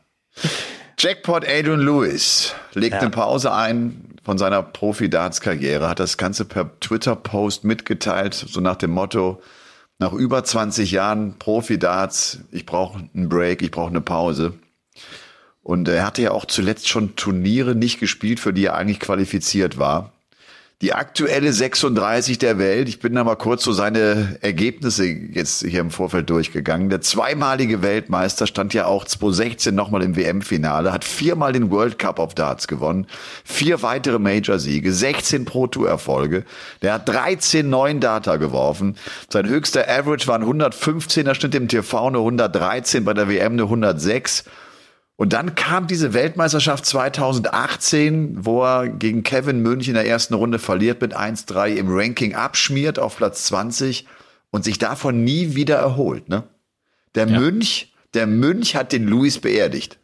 Jackpot 0.99 1.43
Adrian 1.47 1.79
Lewis 1.79 2.53
legt 2.73 2.95
eine 2.95 3.09
Pause 3.09 3.51
ein 3.51 4.15
von 4.23 4.37
seiner 4.37 4.61
Profi-Darts-Karriere, 4.61 5.89
hat 5.89 5.99
das 5.99 6.17
Ganze 6.17 6.45
per 6.45 6.79
Twitter-Post 6.79 7.63
mitgeteilt, 7.63 8.33
so 8.33 8.61
nach 8.61 8.75
dem 8.75 8.91
Motto, 8.91 9.41
nach 9.97 10.13
über 10.13 10.43
20 10.43 10.91
Jahren 10.91 11.39
Profi-Darts, 11.39 12.41
ich 12.51 12.67
brauche 12.67 12.99
einen 12.99 13.29
Break, 13.29 13.63
ich 13.63 13.71
brauche 13.71 13.89
eine 13.89 14.01
Pause. 14.01 14.53
Und 15.67 15.89
er 15.89 16.05
hatte 16.05 16.21
ja 16.21 16.31
auch 16.31 16.45
zuletzt 16.45 16.87
schon 16.87 17.17
Turniere 17.17 17.75
nicht 17.75 17.99
gespielt, 17.99 18.39
für 18.39 18.53
die 18.53 18.63
er 18.63 18.75
eigentlich 18.75 19.01
qualifiziert 19.01 19.77
war. 19.77 20.13
Die 20.81 20.93
aktuelle 20.93 21.51
36 21.51 22.37
der 22.37 22.57
Welt, 22.57 22.87
ich 22.87 22.99
bin 22.99 23.13
da 23.13 23.25
mal 23.25 23.35
kurz 23.35 23.65
so 23.65 23.73
seine 23.73 24.37
Ergebnisse 24.39 25.05
jetzt 25.05 25.65
hier 25.65 25.81
im 25.81 25.91
Vorfeld 25.91 26.29
durchgegangen. 26.29 26.89
Der 26.89 27.01
zweimalige 27.01 27.81
Weltmeister 27.81 28.47
stand 28.47 28.73
ja 28.73 28.85
auch 28.85 29.03
2016 29.03 29.75
nochmal 29.75 30.03
im 30.03 30.15
WM-Finale, 30.15 30.93
hat 30.93 31.03
viermal 31.03 31.51
den 31.51 31.69
World 31.69 31.99
Cup 31.99 32.19
of 32.19 32.33
Darts 32.33 32.69
gewonnen, 32.69 33.05
vier 33.43 33.81
weitere 33.81 34.19
Major-Siege, 34.19 34.93
16 34.93 35.43
Pro-Tour-Erfolge. 35.43 36.45
Der 36.81 36.93
hat 36.93 37.09
13 37.09 37.69
neuen 37.69 37.99
Data 37.99 38.37
geworfen. 38.37 38.95
Sein 39.27 39.49
höchster 39.49 39.89
Average 39.89 40.27
waren 40.27 40.45
115er 40.45 41.35
Schnitt 41.35 41.55
im 41.55 41.67
TV, 41.67 42.07
eine 42.07 42.19
113, 42.19 43.03
bei 43.03 43.13
der 43.13 43.27
WM 43.27 43.51
eine 43.51 43.63
106. 43.63 44.45
Und 45.17 45.33
dann 45.33 45.55
kam 45.55 45.87
diese 45.87 46.13
Weltmeisterschaft 46.13 46.85
2018, 46.85 48.45
wo 48.45 48.63
er 48.63 48.87
gegen 48.87 49.23
Kevin 49.23 49.61
Münch 49.61 49.87
in 49.87 49.95
der 49.95 50.05
ersten 50.05 50.35
Runde 50.35 50.59
verliert 50.59 51.01
mit 51.01 51.17
1-3 51.17 51.75
im 51.75 51.87
Ranking 51.89 52.35
abschmiert 52.35 52.99
auf 52.99 53.17
Platz 53.17 53.45
20 53.47 54.05
und 54.51 54.63
sich 54.63 54.77
davon 54.77 55.23
nie 55.23 55.55
wieder 55.55 55.77
erholt. 55.77 56.29
Ne? 56.29 56.43
Der 57.15 57.27
ja. 57.27 57.39
Münch, 57.39 57.93
der 58.13 58.27
Münch 58.27 58.75
hat 58.75 58.91
den 58.91 59.07
Louis 59.07 59.39
beerdigt. 59.39 59.97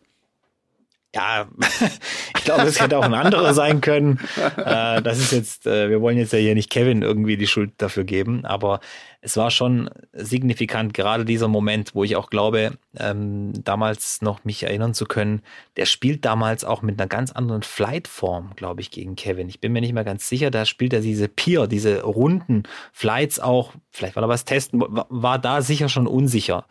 Ja, 1.15 1.47
ich 2.37 2.43
glaube, 2.43 2.63
es 2.63 2.81
hätte 2.81 2.97
auch 2.97 3.03
ein 3.03 3.13
anderer 3.13 3.53
sein 3.53 3.81
können. 3.81 4.19
Äh, 4.57 5.01
das 5.01 5.19
ist 5.19 5.31
jetzt, 5.31 5.67
äh, 5.67 5.89
wir 5.89 6.01
wollen 6.01 6.17
jetzt 6.17 6.33
ja 6.33 6.39
hier 6.39 6.55
nicht 6.55 6.71
Kevin 6.71 7.03
irgendwie 7.03 7.37
die 7.37 7.45
Schuld 7.45 7.73
dafür 7.77 8.03
geben, 8.03 8.45
aber 8.45 8.79
es 9.21 9.37
war 9.37 9.51
schon 9.51 9.89
signifikant, 10.11 10.93
gerade 10.93 11.23
dieser 11.23 11.47
Moment, 11.47 11.93
wo 11.93 12.03
ich 12.03 12.15
auch 12.15 12.31
glaube, 12.31 12.77
ähm, 12.97 13.53
damals 13.63 14.21
noch 14.21 14.43
mich 14.43 14.63
erinnern 14.63 14.95
zu 14.95 15.05
können, 15.05 15.43
der 15.77 15.85
spielt 15.85 16.25
damals 16.25 16.65
auch 16.65 16.81
mit 16.81 16.99
einer 16.99 17.07
ganz 17.07 17.31
anderen 17.31 17.61
Flightform, 17.61 18.51
glaube 18.55 18.81
ich, 18.81 18.89
gegen 18.89 19.15
Kevin. 19.15 19.49
Ich 19.49 19.61
bin 19.61 19.71
mir 19.71 19.81
nicht 19.81 19.93
mehr 19.93 20.03
ganz 20.03 20.27
sicher, 20.27 20.49
da 20.49 20.65
spielt 20.65 20.93
er 20.93 21.01
diese 21.01 21.27
Pier, 21.27 21.67
diese 21.67 22.01
runden 22.01 22.63
Flights 22.91 23.39
auch, 23.39 23.73
vielleicht 23.91 24.15
weil 24.15 24.23
er 24.23 24.29
was 24.29 24.45
testen, 24.45 24.81
war 24.81 25.37
da 25.37 25.61
sicher 25.61 25.89
schon 25.89 26.07
unsicher 26.07 26.65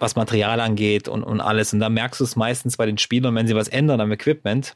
was 0.00 0.16
Material 0.16 0.60
angeht 0.60 1.08
und, 1.08 1.22
und 1.22 1.40
alles. 1.40 1.72
Und 1.72 1.80
da 1.80 1.88
merkst 1.88 2.20
du 2.20 2.24
es 2.24 2.34
meistens 2.34 2.76
bei 2.76 2.86
den 2.86 2.98
Spielern, 2.98 3.34
wenn 3.34 3.46
sie 3.46 3.54
was 3.54 3.68
ändern 3.68 4.00
am 4.00 4.10
Equipment, 4.10 4.74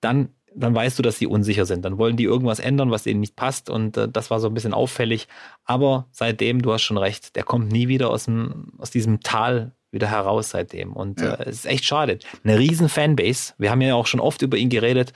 dann, 0.00 0.28
dann 0.54 0.74
weißt 0.74 0.98
du, 0.98 1.02
dass 1.02 1.18
sie 1.18 1.26
unsicher 1.26 1.64
sind. 1.64 1.84
Dann 1.84 1.96
wollen 1.96 2.16
die 2.16 2.24
irgendwas 2.24 2.58
ändern, 2.58 2.90
was 2.90 3.06
ihnen 3.06 3.20
nicht 3.20 3.36
passt. 3.36 3.70
Und 3.70 3.96
äh, 3.96 4.08
das 4.08 4.30
war 4.30 4.40
so 4.40 4.48
ein 4.48 4.54
bisschen 4.54 4.74
auffällig. 4.74 5.28
Aber 5.64 6.08
seitdem, 6.10 6.60
du 6.60 6.72
hast 6.72 6.82
schon 6.82 6.98
recht, 6.98 7.36
der 7.36 7.44
kommt 7.44 7.72
nie 7.72 7.88
wieder 7.88 8.10
aus, 8.10 8.24
dem, 8.24 8.72
aus 8.78 8.90
diesem 8.90 9.20
Tal 9.20 9.72
wieder 9.90 10.08
heraus 10.08 10.50
seitdem. 10.50 10.92
Und 10.92 11.20
ja. 11.20 11.34
äh, 11.34 11.48
es 11.48 11.56
ist 11.56 11.66
echt 11.66 11.84
schade. 11.84 12.18
Eine 12.42 12.58
riesen 12.58 12.88
Fanbase. 12.88 13.54
Wir 13.58 13.70
haben 13.70 13.80
ja 13.80 13.94
auch 13.94 14.06
schon 14.06 14.20
oft 14.20 14.42
über 14.42 14.56
ihn 14.56 14.68
geredet 14.68 15.12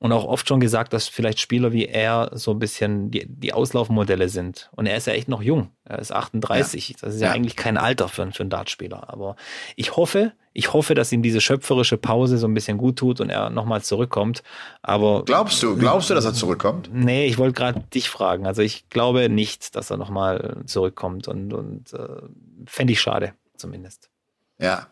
und 0.00 0.12
auch 0.12 0.24
oft 0.24 0.46
schon 0.46 0.60
gesagt, 0.60 0.92
dass 0.92 1.08
vielleicht 1.08 1.40
Spieler 1.40 1.72
wie 1.72 1.86
er 1.86 2.30
so 2.32 2.52
ein 2.52 2.60
bisschen 2.60 3.10
die, 3.10 3.26
die 3.26 3.52
Auslaufmodelle 3.52 4.28
sind. 4.28 4.70
Und 4.76 4.86
er 4.86 4.96
ist 4.96 5.08
ja 5.08 5.12
echt 5.12 5.28
noch 5.28 5.42
jung. 5.42 5.72
Er 5.84 5.98
ist 5.98 6.12
38. 6.12 6.90
Ja. 6.90 6.96
Das 7.00 7.14
ist 7.14 7.20
ja, 7.20 7.28
ja, 7.28 7.32
eigentlich 7.32 7.56
kein 7.56 7.76
Alter 7.76 8.08
für, 8.08 8.30
für 8.30 8.42
einen 8.44 8.50
Dartspieler. 8.50 9.10
Aber 9.10 9.34
ich 9.74 9.96
hoffe, 9.96 10.32
ich 10.52 10.72
hoffe, 10.72 10.94
dass 10.94 11.10
ihm 11.10 11.22
diese 11.22 11.40
schöpferische 11.40 11.96
Pause 11.96 12.38
so 12.38 12.46
ein 12.46 12.54
bisschen 12.54 12.78
gut 12.78 12.96
tut 12.96 13.20
und 13.20 13.28
er 13.28 13.50
nochmal 13.50 13.82
zurückkommt. 13.82 14.44
Aber 14.82 15.24
glaubst 15.24 15.62
du, 15.64 15.76
glaubst 15.76 16.10
du, 16.10 16.14
dass 16.14 16.24
er 16.24 16.32
zurückkommt? 16.32 16.90
Nee, 16.92 17.26
ich 17.26 17.38
wollte 17.38 17.54
gerade 17.54 17.80
dich 17.92 18.08
fragen. 18.08 18.46
Also 18.46 18.62
ich 18.62 18.88
glaube 18.90 19.28
nicht, 19.28 19.74
dass 19.74 19.90
er 19.90 19.96
nochmal 19.96 20.62
zurückkommt 20.66 21.26
und, 21.26 21.52
und 21.52 21.92
äh, 21.92 22.22
fände 22.66 22.92
ich 22.92 23.00
schade, 23.00 23.34
zumindest. 23.56 24.10
Ja. 24.58 24.86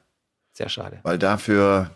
Sehr 0.52 0.68
schade. 0.68 0.98
Weil 1.04 1.18
dafür 1.18 1.92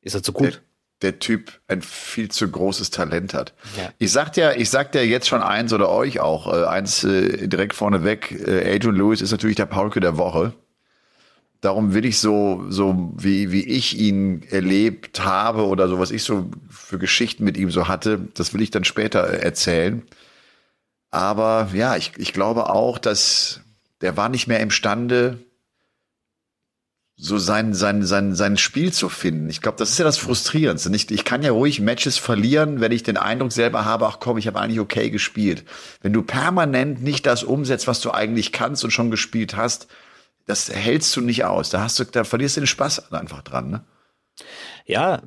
ist 0.00 0.14
er 0.14 0.22
zu 0.22 0.32
gut 0.32 0.62
der 1.02 1.18
Typ 1.18 1.60
ein 1.68 1.82
viel 1.82 2.30
zu 2.30 2.50
großes 2.50 2.90
Talent 2.90 3.34
hat. 3.34 3.54
Ja. 3.76 3.90
Ich 3.98 4.12
sag 4.12 4.32
dir, 4.32 4.56
ich 4.56 4.70
sag 4.70 4.92
dir 4.92 5.06
jetzt 5.06 5.28
schon 5.28 5.42
eins 5.42 5.72
oder 5.72 5.90
euch 5.90 6.20
auch, 6.20 6.52
äh, 6.52 6.64
eins 6.64 7.04
äh, 7.04 7.48
direkt 7.48 7.74
vorneweg, 7.74 8.32
äh, 8.46 8.74
Adrian 8.74 8.96
Lewis 8.96 9.20
ist 9.20 9.32
natürlich 9.32 9.56
der 9.56 9.66
Paulke 9.66 10.00
der 10.00 10.16
Woche. 10.16 10.52
Darum 11.60 11.94
will 11.94 12.04
ich 12.04 12.18
so, 12.18 12.64
so 12.68 13.12
wie, 13.16 13.52
wie 13.52 13.64
ich 13.64 13.96
ihn 13.96 14.42
erlebt 14.50 15.24
habe 15.24 15.66
oder 15.66 15.88
so, 15.88 15.98
was 15.98 16.10
ich 16.10 16.24
so 16.24 16.50
für 16.68 16.98
Geschichten 16.98 17.44
mit 17.44 17.56
ihm 17.56 17.70
so 17.70 17.86
hatte, 17.86 18.18
das 18.34 18.52
will 18.52 18.62
ich 18.62 18.72
dann 18.72 18.84
später 18.84 19.20
erzählen. 19.20 20.02
Aber 21.12 21.68
ja, 21.72 21.96
ich, 21.96 22.12
ich 22.16 22.32
glaube 22.32 22.70
auch, 22.70 22.98
dass 22.98 23.60
der 24.00 24.16
war 24.16 24.28
nicht 24.28 24.48
mehr 24.48 24.60
imstande, 24.60 25.38
so 27.24 27.38
sein, 27.38 27.72
sein, 27.72 28.02
sein, 28.04 28.34
sein 28.34 28.56
Spiel 28.56 28.92
zu 28.92 29.08
finden. 29.08 29.48
Ich 29.48 29.60
glaube, 29.60 29.78
das 29.78 29.90
ist 29.90 29.98
ja 29.98 30.04
das 30.04 30.18
Frustrierendste. 30.18 30.90
Nicht? 30.90 31.12
Ich 31.12 31.24
kann 31.24 31.44
ja 31.44 31.52
ruhig 31.52 31.78
Matches 31.78 32.18
verlieren, 32.18 32.80
wenn 32.80 32.90
ich 32.90 33.04
den 33.04 33.16
Eindruck 33.16 33.52
selber 33.52 33.84
habe, 33.84 34.08
ach 34.08 34.18
komm, 34.18 34.38
ich 34.38 34.48
habe 34.48 34.58
eigentlich 34.58 34.80
okay 34.80 35.08
gespielt. 35.08 35.64
Wenn 36.00 36.12
du 36.12 36.22
permanent 36.22 37.00
nicht 37.00 37.24
das 37.24 37.44
umsetzt, 37.44 37.86
was 37.86 38.00
du 38.00 38.10
eigentlich 38.10 38.50
kannst 38.50 38.82
und 38.82 38.90
schon 38.90 39.12
gespielt 39.12 39.56
hast, 39.56 39.86
das 40.46 40.68
hältst 40.68 41.14
du 41.14 41.20
nicht 41.20 41.44
aus. 41.44 41.70
Da 41.70 41.82
hast 41.82 42.00
du, 42.00 42.04
da 42.04 42.24
verlierst 42.24 42.56
du 42.56 42.62
den 42.62 42.66
Spaß 42.66 43.12
einfach 43.12 43.42
dran, 43.42 43.70
ne? 43.70 43.84
Ja, 44.86 45.22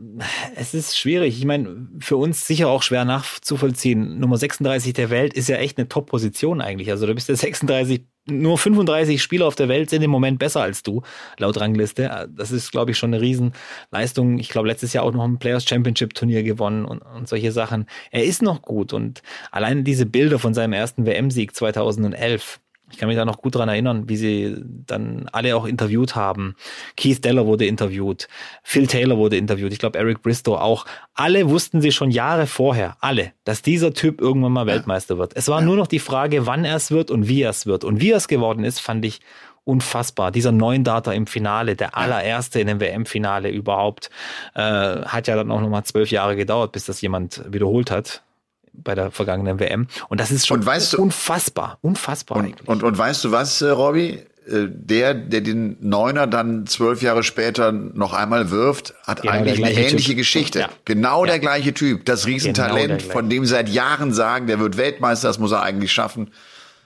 es 0.55 0.73
ist 0.73 0.97
schwierig. 0.97 1.37
Ich 1.37 1.45
meine, 1.45 1.87
für 1.99 2.17
uns 2.17 2.45
sicher 2.45 2.67
auch 2.67 2.83
schwer 2.83 3.05
nachzuvollziehen. 3.05 4.19
Nummer 4.19 4.37
36 4.37 4.93
der 4.93 5.09
Welt 5.09 5.33
ist 5.33 5.47
ja 5.47 5.57
echt 5.57 5.77
eine 5.77 5.87
Top-Position 5.87 6.61
eigentlich. 6.61 6.91
Also 6.91 7.05
du 7.05 7.15
bist 7.15 7.29
der 7.29 7.37
36, 7.37 8.05
nur 8.27 8.57
35 8.57 9.21
Spieler 9.21 9.45
auf 9.45 9.55
der 9.55 9.69
Welt 9.69 9.89
sind 9.89 10.01
im 10.01 10.11
Moment 10.11 10.39
besser 10.39 10.61
als 10.61 10.83
du, 10.83 11.03
laut 11.37 11.59
Rangliste. 11.59 12.29
Das 12.35 12.51
ist, 12.51 12.71
glaube 12.71 12.91
ich, 12.91 12.97
schon 12.97 13.13
eine 13.13 13.21
Riesenleistung. 13.21 14.39
Ich 14.39 14.49
glaube, 14.49 14.67
letztes 14.67 14.93
Jahr 14.93 15.05
auch 15.05 15.13
noch 15.13 15.23
ein 15.23 15.39
Players 15.39 15.65
Championship 15.65 16.13
Turnier 16.13 16.43
gewonnen 16.43 16.85
und, 16.85 16.99
und 16.99 17.27
solche 17.29 17.51
Sachen. 17.51 17.85
Er 18.11 18.25
ist 18.25 18.41
noch 18.41 18.61
gut 18.61 18.93
und 18.93 19.21
allein 19.51 19.83
diese 19.83 20.05
Bilder 20.05 20.39
von 20.39 20.53
seinem 20.53 20.73
ersten 20.73 21.05
WM-Sieg 21.05 21.55
2011, 21.55 22.59
Ich 22.91 22.97
kann 22.99 23.07
mich 23.07 23.17
da 23.17 23.25
noch 23.25 23.41
gut 23.41 23.55
dran 23.55 23.67
erinnern, 23.67 24.07
wie 24.07 24.15
sie 24.15 24.57
dann 24.85 25.27
alle 25.31 25.55
auch 25.55 25.65
interviewt 25.65 26.15
haben. 26.15 26.55
Keith 26.95 27.23
Deller 27.23 27.45
wurde 27.45 27.65
interviewt, 27.65 28.27
Phil 28.63 28.85
Taylor 28.85 29.17
wurde 29.17 29.37
interviewt, 29.37 29.73
ich 29.73 29.79
glaube 29.79 29.97
Eric 29.97 30.21
Bristow 30.21 30.55
auch. 30.55 30.85
Alle 31.15 31.49
wussten 31.49 31.81
sie 31.81 31.91
schon 31.91 32.11
Jahre 32.11 32.45
vorher, 32.45 32.95
alle, 32.99 33.31
dass 33.43 33.63
dieser 33.63 33.93
Typ 33.93 34.21
irgendwann 34.21 34.51
mal 34.51 34.67
Weltmeister 34.67 35.17
wird. 35.17 35.35
Es 35.35 35.47
war 35.47 35.61
nur 35.61 35.75
noch 35.75 35.87
die 35.87 35.99
Frage, 35.99 36.45
wann 36.45 36.63
er 36.63 36.75
es 36.75 36.91
wird 36.91 37.09
und 37.09 37.27
wie 37.27 37.41
er 37.41 37.49
es 37.49 37.65
wird. 37.65 37.83
Und 37.83 38.01
wie 38.01 38.11
er 38.11 38.17
es 38.17 38.27
geworden 38.27 38.63
ist, 38.63 38.79
fand 38.79 39.03
ich 39.03 39.19
unfassbar. 39.63 40.31
Dieser 40.31 40.51
Neundata 40.51 41.11
im 41.11 41.25
Finale, 41.25 41.75
der 41.75 41.97
allererste 41.97 42.59
in 42.59 42.67
dem 42.67 42.79
WM-Finale 42.79 43.49
überhaupt, 43.49 44.11
äh, 44.53 44.61
hat 44.61 45.27
ja 45.27 45.35
dann 45.35 45.51
auch 45.51 45.59
nochmal 45.59 45.83
zwölf 45.83 46.11
Jahre 46.11 46.35
gedauert, 46.35 46.71
bis 46.71 46.85
das 46.85 47.01
jemand 47.01 47.41
wiederholt 47.51 47.89
hat 47.89 48.21
bei 48.83 48.95
der 48.95 49.11
vergangenen 49.11 49.59
WM. 49.59 49.87
Und 50.09 50.19
das 50.19 50.31
ist 50.31 50.47
schon 50.47 50.65
weißt 50.65 50.93
du, 50.93 51.01
unfassbar, 51.01 51.77
unfassbar 51.81 52.37
und, 52.37 52.45
eigentlich. 52.45 52.67
Und, 52.67 52.83
und 52.83 52.97
weißt 52.97 53.23
du 53.23 53.31
was, 53.31 53.61
äh, 53.61 53.69
Robby? 53.69 54.23
Äh, 54.47 54.67
der, 54.69 55.15
der 55.15 55.41
den 55.41 55.77
Neuner 55.79 56.27
dann 56.27 56.67
zwölf 56.67 57.01
Jahre 57.01 57.23
später 57.23 57.71
noch 57.71 58.13
einmal 58.13 58.51
wirft, 58.51 58.93
hat 59.03 59.21
genau 59.21 59.33
eigentlich 59.33 59.63
eine 59.63 59.73
ähnliche 59.73 60.09
typ. 60.09 60.17
Geschichte. 60.17 60.59
Ja. 60.59 60.69
Genau 60.85 61.25
ja. 61.25 61.31
der 61.31 61.39
gleiche 61.39 61.73
Typ. 61.73 62.05
Das 62.05 62.27
Riesentalent, 62.27 63.01
genau 63.01 63.11
von 63.11 63.29
dem 63.29 63.45
seit 63.45 63.69
Jahren 63.69 64.13
sagen, 64.13 64.45
der 64.47 64.59
wird 64.59 64.77
Weltmeister, 64.77 65.29
das 65.29 65.39
muss 65.39 65.51
er 65.51 65.63
eigentlich 65.63 65.91
schaffen. 65.91 66.31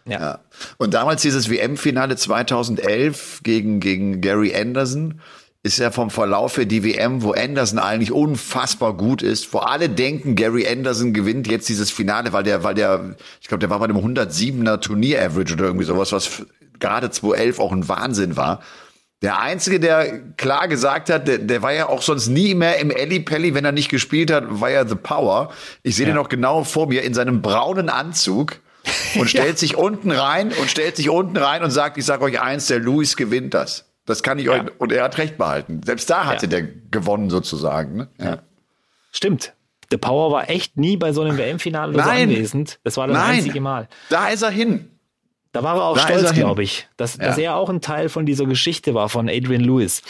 Ja. 0.05 0.19
ja. 0.19 0.39
Und 0.77 0.93
damals 0.93 1.21
dieses 1.21 1.49
WM-Finale 1.49 2.15
2011 2.15 3.41
gegen, 3.43 3.79
gegen 3.81 4.21
Gary 4.21 4.55
Anderson 4.55 5.19
ist 5.61 5.77
ja 5.77 5.91
vom 5.91 6.09
Verlauf 6.09 6.53
für 6.53 6.65
die 6.65 6.83
WM, 6.83 7.21
wo 7.21 7.33
Anderson 7.33 7.79
eigentlich 7.79 8.13
unfassbar 8.13 8.95
gut 8.95 9.21
ist, 9.21 9.53
wo 9.53 9.59
alle 9.59 9.89
denken, 9.89 10.35
Gary 10.35 10.65
Anderson 10.67 11.13
gewinnt 11.13 11.47
jetzt 11.47 11.67
dieses 11.67 11.91
Finale, 11.91 12.31
weil 12.31 12.43
der, 12.43 12.63
weil 12.63 12.75
der, 12.75 13.15
ich 13.41 13.47
glaube, 13.49 13.59
der 13.59 13.69
war 13.69 13.79
bei 13.79 13.87
dem 13.87 13.97
107er 13.97 14.79
Turnier-Average 14.79 15.53
oder 15.53 15.65
irgendwie 15.65 15.85
sowas, 15.85 16.13
was 16.13 16.45
gerade 16.79 17.09
2011 17.09 17.59
auch 17.59 17.73
ein 17.73 17.89
Wahnsinn 17.89 18.37
war. 18.37 18.61
Der 19.21 19.41
Einzige, 19.41 19.81
der 19.81 20.19
klar 20.37 20.69
gesagt 20.69 21.09
hat, 21.09 21.27
der, 21.27 21.39
der 21.39 21.61
war 21.61 21.73
ja 21.73 21.89
auch 21.89 22.01
sonst 22.01 22.29
nie 22.29 22.55
mehr 22.55 22.79
im 22.79 22.89
Ellie 22.89 23.19
Pelli, 23.19 23.53
wenn 23.53 23.65
er 23.65 23.73
nicht 23.73 23.89
gespielt 23.89 24.31
hat, 24.31 24.45
war 24.47 24.69
ja 24.69 24.87
The 24.87 24.95
Power. 24.95 25.51
Ich 25.83 25.97
sehe 25.97 26.05
ja. 26.05 26.13
den 26.13 26.15
noch 26.15 26.29
genau 26.29 26.63
vor 26.63 26.87
mir 26.87 27.03
in 27.03 27.13
seinem 27.13 27.41
braunen 27.41 27.89
Anzug 27.89 28.61
und 29.15 29.29
stellt 29.29 29.49
ja. 29.49 29.57
sich 29.57 29.75
unten 29.75 30.11
rein 30.11 30.53
und 30.53 30.71
stellt 30.71 30.95
sich 30.95 31.09
unten 31.09 31.35
rein 31.35 31.63
und 31.63 31.71
sagt, 31.71 31.97
ich 31.97 32.05
sage 32.05 32.23
euch 32.23 32.39
eins, 32.39 32.67
der 32.67 32.79
Louis 32.79 33.17
gewinnt 33.17 33.53
das. 33.53 33.88
Das 34.09 34.23
kann 34.23 34.39
ich 34.39 34.45
ja. 34.45 34.53
euch, 34.53 34.61
und 34.79 34.91
er 34.91 35.03
hat 35.03 35.19
recht 35.19 35.37
behalten. 35.37 35.81
Selbst 35.85 36.09
da 36.09 36.25
hatte 36.25 36.47
ja. 36.47 36.49
der 36.49 36.63
gewonnen 36.63 37.29
sozusagen. 37.29 37.95
Ne? 37.95 38.07
Ja. 38.19 38.39
Stimmt. 39.11 39.53
The 39.91 39.97
Power 39.97 40.31
war 40.31 40.49
echt 40.49 40.77
nie 40.77 40.97
bei 40.97 41.13
so 41.13 41.21
einem 41.21 41.37
WM-Finale 41.37 41.93
so 41.93 41.99
anwesend. 41.99 42.79
Das 42.83 42.97
war 42.97 43.05
das 43.05 43.15
Nein. 43.15 43.35
einzige 43.37 43.61
Mal. 43.61 43.87
Da 44.09 44.29
ist 44.29 44.41
er 44.41 44.49
hin. 44.49 44.89
Da 45.51 45.63
war 45.63 45.77
er 45.77 45.83
auch 45.83 45.97
da 45.97 46.03
stolz, 46.03 46.33
glaube 46.33 46.61
ich, 46.61 46.87
dass, 46.95 47.17
ja. 47.17 47.25
dass 47.25 47.37
er 47.39 47.55
auch 47.55 47.69
ein 47.69 47.81
Teil 47.81 48.09
von 48.09 48.27
dieser 48.27 48.45
Geschichte 48.45 48.93
war 48.93 49.09
von 49.09 49.27
Adrian 49.27 49.61
Lewis. 49.61 50.03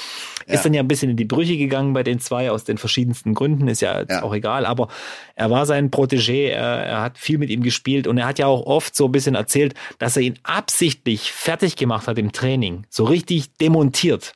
Ja. 0.46 0.56
Ist 0.56 0.66
dann 0.66 0.74
ja 0.74 0.82
ein 0.82 0.88
bisschen 0.88 1.10
in 1.10 1.16
die 1.16 1.26
Brüche 1.26 1.56
gegangen 1.56 1.94
bei 1.94 2.04
den 2.04 2.20
zwei 2.20 2.52
aus 2.52 2.66
den 2.66 2.78
verschiedensten 2.78 3.34
Gründen, 3.36 3.70
ist 3.70 3.82
ja, 3.82 4.04
ja. 4.04 4.24
auch 4.24 4.34
egal, 4.34 4.66
aber 4.66 4.90
er 5.36 5.50
war 5.50 5.66
sein 5.66 5.92
Protégé, 5.92 6.50
er, 6.50 6.84
er 6.86 7.02
hat 7.02 7.18
viel 7.18 7.38
mit 7.38 7.50
ihm 7.50 7.64
gespielt 7.64 8.06
und 8.06 8.18
er 8.18 8.26
hat 8.26 8.40
ja 8.40 8.48
auch 8.48 8.66
oft 8.66 8.96
so 8.96 9.06
ein 9.06 9.12
bisschen 9.14 9.36
erzählt, 9.36 9.76
dass 9.98 10.18
er 10.18 10.24
ihn 10.24 10.40
absichtlich 10.44 11.32
fertig 11.32 11.78
gemacht 11.78 12.08
hat 12.08 12.18
im 12.18 12.34
Training, 12.34 12.86
so 12.90 13.06
richtig 13.06 13.56
demontiert 13.58 14.34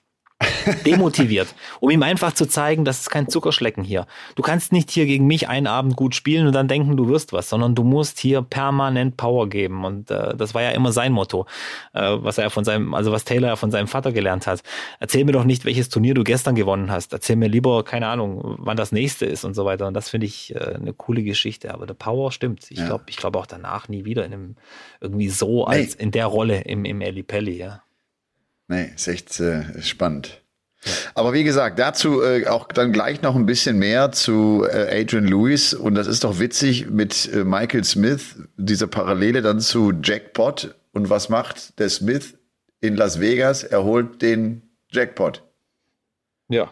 demotiviert, 0.86 1.54
um 1.80 1.90
ihm 1.90 2.04
einfach 2.04 2.34
zu 2.34 2.48
zeigen, 2.48 2.86
das 2.86 3.02
ist 3.02 3.10
kein 3.10 3.28
Zuckerschlecken 3.30 3.84
hier. 3.84 4.06
Du 4.36 4.44
kannst 4.44 4.72
nicht 4.72 4.92
hier 4.92 5.06
gegen 5.06 5.28
mich 5.28 5.50
einen 5.50 5.68
Abend 5.68 5.96
gut 5.96 6.16
spielen 6.16 6.48
und 6.48 6.54
dann 6.54 6.68
denken, 6.68 6.98
du 6.98 7.08
wirst 7.08 7.34
was, 7.34 7.50
sondern 7.50 7.76
du 7.76 7.84
musst 7.84 8.20
hier 8.20 8.42
permanent 8.42 9.18
Power 9.18 9.50
geben. 9.50 9.86
Und 9.86 10.12
äh, 10.12 10.36
das 10.36 10.54
war 10.54 10.62
ja 10.62 10.72
immer 10.72 10.92
sein 10.92 11.12
Motto, 11.12 11.46
äh, 11.94 12.02
was 12.02 12.38
er 12.38 12.50
von 12.50 12.64
seinem, 12.64 12.94
also 12.94 13.12
was 13.12 13.26
Taylor 13.26 13.58
von 13.58 13.72
seinem 13.72 13.88
Vater 13.88 14.12
gelernt 14.12 14.48
hat. 14.48 14.62
Erzähl 15.00 15.26
mir 15.26 15.32
doch 15.32 15.46
nicht, 15.46 15.66
welches 15.66 15.90
Turnier 15.90 16.14
du 16.14 16.24
gestern 16.24 16.56
gewonnen 16.56 16.92
hast. 16.92 17.14
Erzähl 17.14 17.36
mir 17.36 17.50
lieber, 17.50 17.84
keine 17.84 18.08
Ahnung, 18.08 18.56
wann 18.60 18.78
das 18.78 18.92
nächste 18.92 19.26
ist 19.26 19.44
und 19.44 19.54
so 19.54 19.66
weiter. 19.66 19.88
Und 19.88 19.94
das 19.94 20.10
finde 20.10 20.28
ich 20.28 20.56
äh, 20.56 20.76
eine 20.76 20.94
coole 20.94 21.24
Geschichte. 21.24 21.74
Aber 21.74 21.86
der 21.86 21.94
Power 21.94 22.32
stimmt. 22.32 22.70
Ich 22.70 22.80
ja. 22.80 22.88
glaube, 22.88 23.06
ich 23.08 23.18
glaube 23.18 23.40
auch 23.40 23.46
danach 23.46 23.88
nie 23.88 24.06
wieder 24.06 24.26
in 24.26 24.34
einem 24.34 24.56
irgendwie 25.02 25.30
so 25.30 25.66
als 25.66 25.98
nee. 25.98 26.04
in 26.04 26.12
der 26.12 26.28
Rolle 26.28 26.62
im, 26.62 26.86
im 26.86 27.02
Eli 27.02 27.24
Pelli, 27.24 27.58
ja. 27.58 27.84
Nee, 28.68 28.92
ist 28.96 29.08
echt 29.08 29.40
äh, 29.40 29.82
spannend. 29.82 30.42
Aber 31.16 31.34
wie 31.34 31.44
gesagt, 31.44 31.80
dazu 31.80 32.22
äh, 32.22 32.48
auch 32.48 32.68
dann 32.68 32.92
gleich 32.92 33.22
noch 33.22 33.36
ein 33.36 33.46
bisschen 33.46 33.78
mehr 33.78 34.12
zu 34.12 34.66
äh, 34.70 35.02
Adrian 35.02 35.28
Lewis. 35.28 35.74
Und 35.74 35.96
das 35.96 36.08
ist 36.08 36.24
doch 36.24 36.40
witzig 36.40 36.88
mit 36.90 37.32
äh, 37.34 37.44
Michael 37.44 37.84
Smith, 37.84 38.36
diese 38.58 38.88
Parallele 38.88 39.42
dann 39.42 39.60
zu 39.60 39.94
Jackpot. 40.04 40.76
Und 40.92 41.10
was 41.10 41.30
macht 41.30 41.80
der 41.80 41.90
Smith 41.90 42.36
in 42.82 42.96
Las 42.96 43.20
Vegas? 43.20 43.64
Er 43.64 43.84
holt 43.84 44.22
den 44.22 44.62
Jackpot. 44.92 45.44
Ja, 46.50 46.72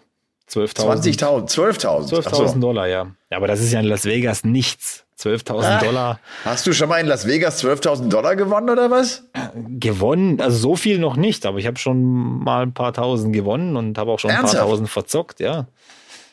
12.000. 0.49 1.17
20.000, 1.17 1.49
12.000. 1.49 2.23
12.000 2.23 2.59
Dollar, 2.59 2.87
ja. 2.87 3.15
ja. 3.29 3.37
Aber 3.37 3.47
das 3.47 3.61
ist 3.61 3.71
ja 3.71 3.79
in 3.79 3.85
Las 3.85 4.05
Vegas 4.05 4.43
nichts. 4.43 5.05
12.000 5.21 5.63
ah, 5.63 5.79
Dollar. 5.79 6.19
Hast 6.43 6.65
du 6.65 6.73
schon 6.73 6.89
mal 6.89 6.97
in 6.97 7.07
Las 7.07 7.27
Vegas 7.27 7.63
12.000 7.63 8.09
Dollar 8.09 8.35
gewonnen 8.35 8.69
oder 8.69 8.89
was? 8.89 9.23
Gewonnen, 9.53 10.41
also 10.41 10.57
so 10.57 10.75
viel 10.75 10.99
noch 10.99 11.15
nicht, 11.15 11.45
aber 11.45 11.59
ich 11.59 11.67
habe 11.67 11.77
schon 11.77 12.43
mal 12.43 12.63
ein 12.63 12.73
paar 12.73 12.93
Tausend 12.93 13.33
gewonnen 13.33 13.77
und 13.77 13.97
habe 13.97 14.11
auch 14.11 14.19
schon 14.19 14.31
Ernsthaft? 14.31 14.55
ein 14.55 14.59
paar 14.59 14.67
Tausend 14.69 14.89
verzockt, 14.89 15.39
ja. 15.39 15.67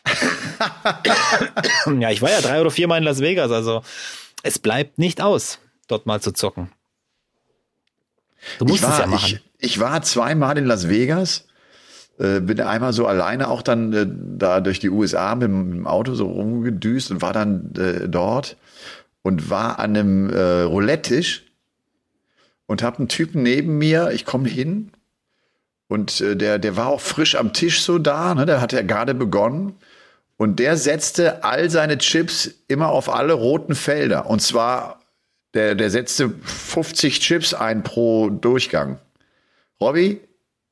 ja, 1.99 2.11
ich 2.11 2.23
war 2.23 2.31
ja 2.31 2.41
drei 2.41 2.61
oder 2.61 2.71
vier 2.71 2.89
Mal 2.89 2.99
in 2.99 3.05
Las 3.05 3.21
Vegas, 3.21 3.51
also 3.51 3.83
es 4.43 4.59
bleibt 4.59 4.99
nicht 4.99 5.21
aus, 5.21 5.59
dort 5.87 6.07
mal 6.07 6.21
zu 6.21 6.33
zocken. 6.33 6.71
Du 8.59 8.65
musst 8.65 8.83
war, 8.83 8.93
es 8.93 8.99
ja 8.99 9.07
machen. 9.07 9.41
Ich, 9.59 9.73
ich 9.73 9.81
war 9.81 10.01
zweimal 10.03 10.57
in 10.57 10.65
Las 10.65 10.89
Vegas 10.89 11.45
äh, 12.19 12.41
bin 12.41 12.61
einmal 12.61 12.93
so 12.93 13.07
alleine 13.07 13.49
auch 13.49 13.63
dann 13.63 13.93
äh, 13.93 14.07
da 14.09 14.61
durch 14.61 14.81
die 14.81 14.91
USA 14.91 15.35
mit 15.35 15.49
dem 15.49 15.87
Auto 15.87 16.15
so 16.15 16.27
rumgedüst 16.27 17.13
und 17.13 17.23
war 17.23 17.33
dann 17.33 17.73
äh, 17.77 18.09
dort 18.09 18.57
und 19.23 19.51
war 19.51 19.79
an 19.79 19.97
einem 19.97 20.31
äh, 20.31 20.63
Roulette-Tisch 20.63 21.45
und 22.67 22.83
habe 22.83 22.99
einen 22.99 23.09
Typen 23.09 23.43
neben 23.43 23.79
mir, 23.79 24.11
ich 24.13 24.25
komme 24.25 24.49
hin 24.49 24.91
und 25.89 26.21
äh, 26.21 26.37
der, 26.37 26.59
der 26.59 26.77
war 26.77 26.89
auch 26.89 27.01
frisch 27.01 27.35
am 27.35 27.53
Tisch 27.53 27.83
so 27.83 27.99
da, 27.99 28.35
ne, 28.35 28.47
der 28.47 28.61
hat 28.61 28.73
ja 28.73 28.83
gerade 28.83 29.15
begonnen 29.15 29.75
und 30.37 30.59
der 30.59 30.77
setzte 30.77 31.45
all 31.45 31.71
seine 31.71 31.99
Chips 31.99 32.51
immer 32.69 32.89
auf 32.89 33.09
alle 33.09 33.33
roten 33.33 33.75
Felder 33.75 34.27
und 34.27 34.41
zwar 34.41 35.01
der, 35.55 35.75
der 35.75 35.91
setzte 35.91 36.31
50 36.31 37.21
Chips 37.21 37.55
ein 37.55 37.83
pro 37.83 38.29
Durchgang. 38.31 38.99
Robby, 39.81 40.21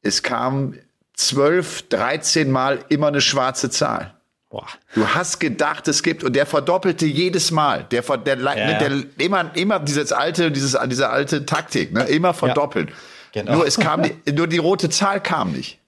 es 0.02 0.22
kam 0.22 0.74
zwölf, 1.14 1.82
dreizehn 1.88 2.50
Mal 2.50 2.84
immer 2.88 3.08
eine 3.08 3.20
schwarze 3.20 3.70
Zahl. 3.70 4.15
Boah. 4.56 4.66
Du 4.94 5.06
hast 5.06 5.38
gedacht, 5.38 5.86
es 5.86 6.02
gibt, 6.02 6.24
und 6.24 6.34
der 6.34 6.46
verdoppelte 6.46 7.04
jedes 7.04 7.50
Mal. 7.50 7.84
Der, 7.90 8.00
der, 8.00 8.38
ja, 8.38 8.54
ne, 8.54 8.78
der, 8.78 8.88
der 8.88 9.04
immer, 9.18 9.54
immer 9.54 9.80
dieses 9.80 10.12
alte, 10.12 10.50
dieses, 10.50 10.78
diese 10.86 11.10
alte 11.10 11.44
Taktik, 11.44 11.92
ne, 11.92 12.04
immer 12.04 12.32
verdoppeln. 12.32 12.88
Ja, 12.88 13.42
genau. 13.42 13.56
Nur 13.56 13.66
es 13.66 13.78
kam, 13.78 14.02
die, 14.02 14.14
nur 14.32 14.46
die 14.46 14.56
rote 14.56 14.88
Zahl 14.88 15.20
kam 15.20 15.52
nicht. 15.52 15.78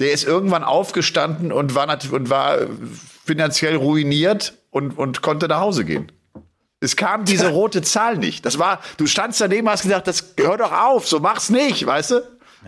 Der 0.00 0.12
ist 0.12 0.24
irgendwann 0.24 0.64
aufgestanden 0.64 1.50
und 1.50 1.74
war, 1.74 1.88
und 2.10 2.28
war 2.28 2.58
finanziell 3.24 3.76
ruiniert 3.76 4.52
und, 4.70 4.98
und 4.98 5.22
konnte 5.22 5.48
nach 5.48 5.60
Hause 5.60 5.86
gehen. 5.86 6.12
Es 6.80 6.96
kam 6.96 7.24
diese 7.24 7.48
rote 7.52 7.80
Zahl 7.80 8.18
nicht. 8.18 8.44
Das 8.44 8.58
war, 8.58 8.80
du 8.98 9.06
standst 9.06 9.40
daneben, 9.40 9.66
hast 9.70 9.82
gesagt, 9.82 10.08
das 10.08 10.34
hör 10.38 10.58
doch 10.58 10.72
auf, 10.72 11.08
so 11.08 11.20
mach's 11.20 11.48
nicht, 11.48 11.86
weißt 11.86 12.10
du? 12.10 12.22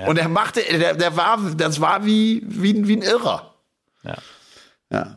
Und 0.06 0.18
er 0.18 0.28
machte, 0.28 0.60
der, 0.62 0.94
der 0.94 1.16
war, 1.16 1.38
das 1.56 1.80
war 1.80 2.06
wie, 2.06 2.42
wie, 2.46 2.86
wie 2.88 2.96
ein 2.96 3.02
Irrer. 3.02 3.54
Ja. 4.02 4.16
ja. 4.90 5.16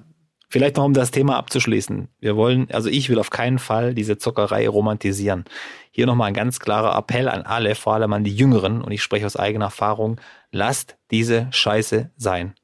Vielleicht 0.51 0.77
noch, 0.77 0.85
um 0.85 0.95
das 0.95 1.11
Thema 1.11 1.37
abzuschließen. 1.37 2.07
Wir 2.19 2.35
wollen, 2.35 2.69
also 2.71 2.89
ich 2.89 3.09
will 3.09 3.19
auf 3.19 3.29
keinen 3.29 3.59
Fall 3.59 3.93
diese 3.93 4.17
Zockerei 4.17 4.67
romantisieren. 4.67 5.45
Hier 5.91 6.07
nochmal 6.07 6.29
ein 6.29 6.33
ganz 6.33 6.59
klarer 6.59 6.97
Appell 6.97 7.29
an 7.29 7.43
alle, 7.43 7.75
vor 7.75 7.93
allem 7.93 8.13
an 8.13 8.23
die 8.23 8.35
Jüngeren, 8.35 8.81
und 8.81 8.91
ich 8.91 9.03
spreche 9.03 9.27
aus 9.27 9.35
eigener 9.35 9.65
Erfahrung, 9.65 10.19
lasst 10.51 10.97
diese 11.11 11.47
Scheiße 11.51 12.09
sein. 12.17 12.55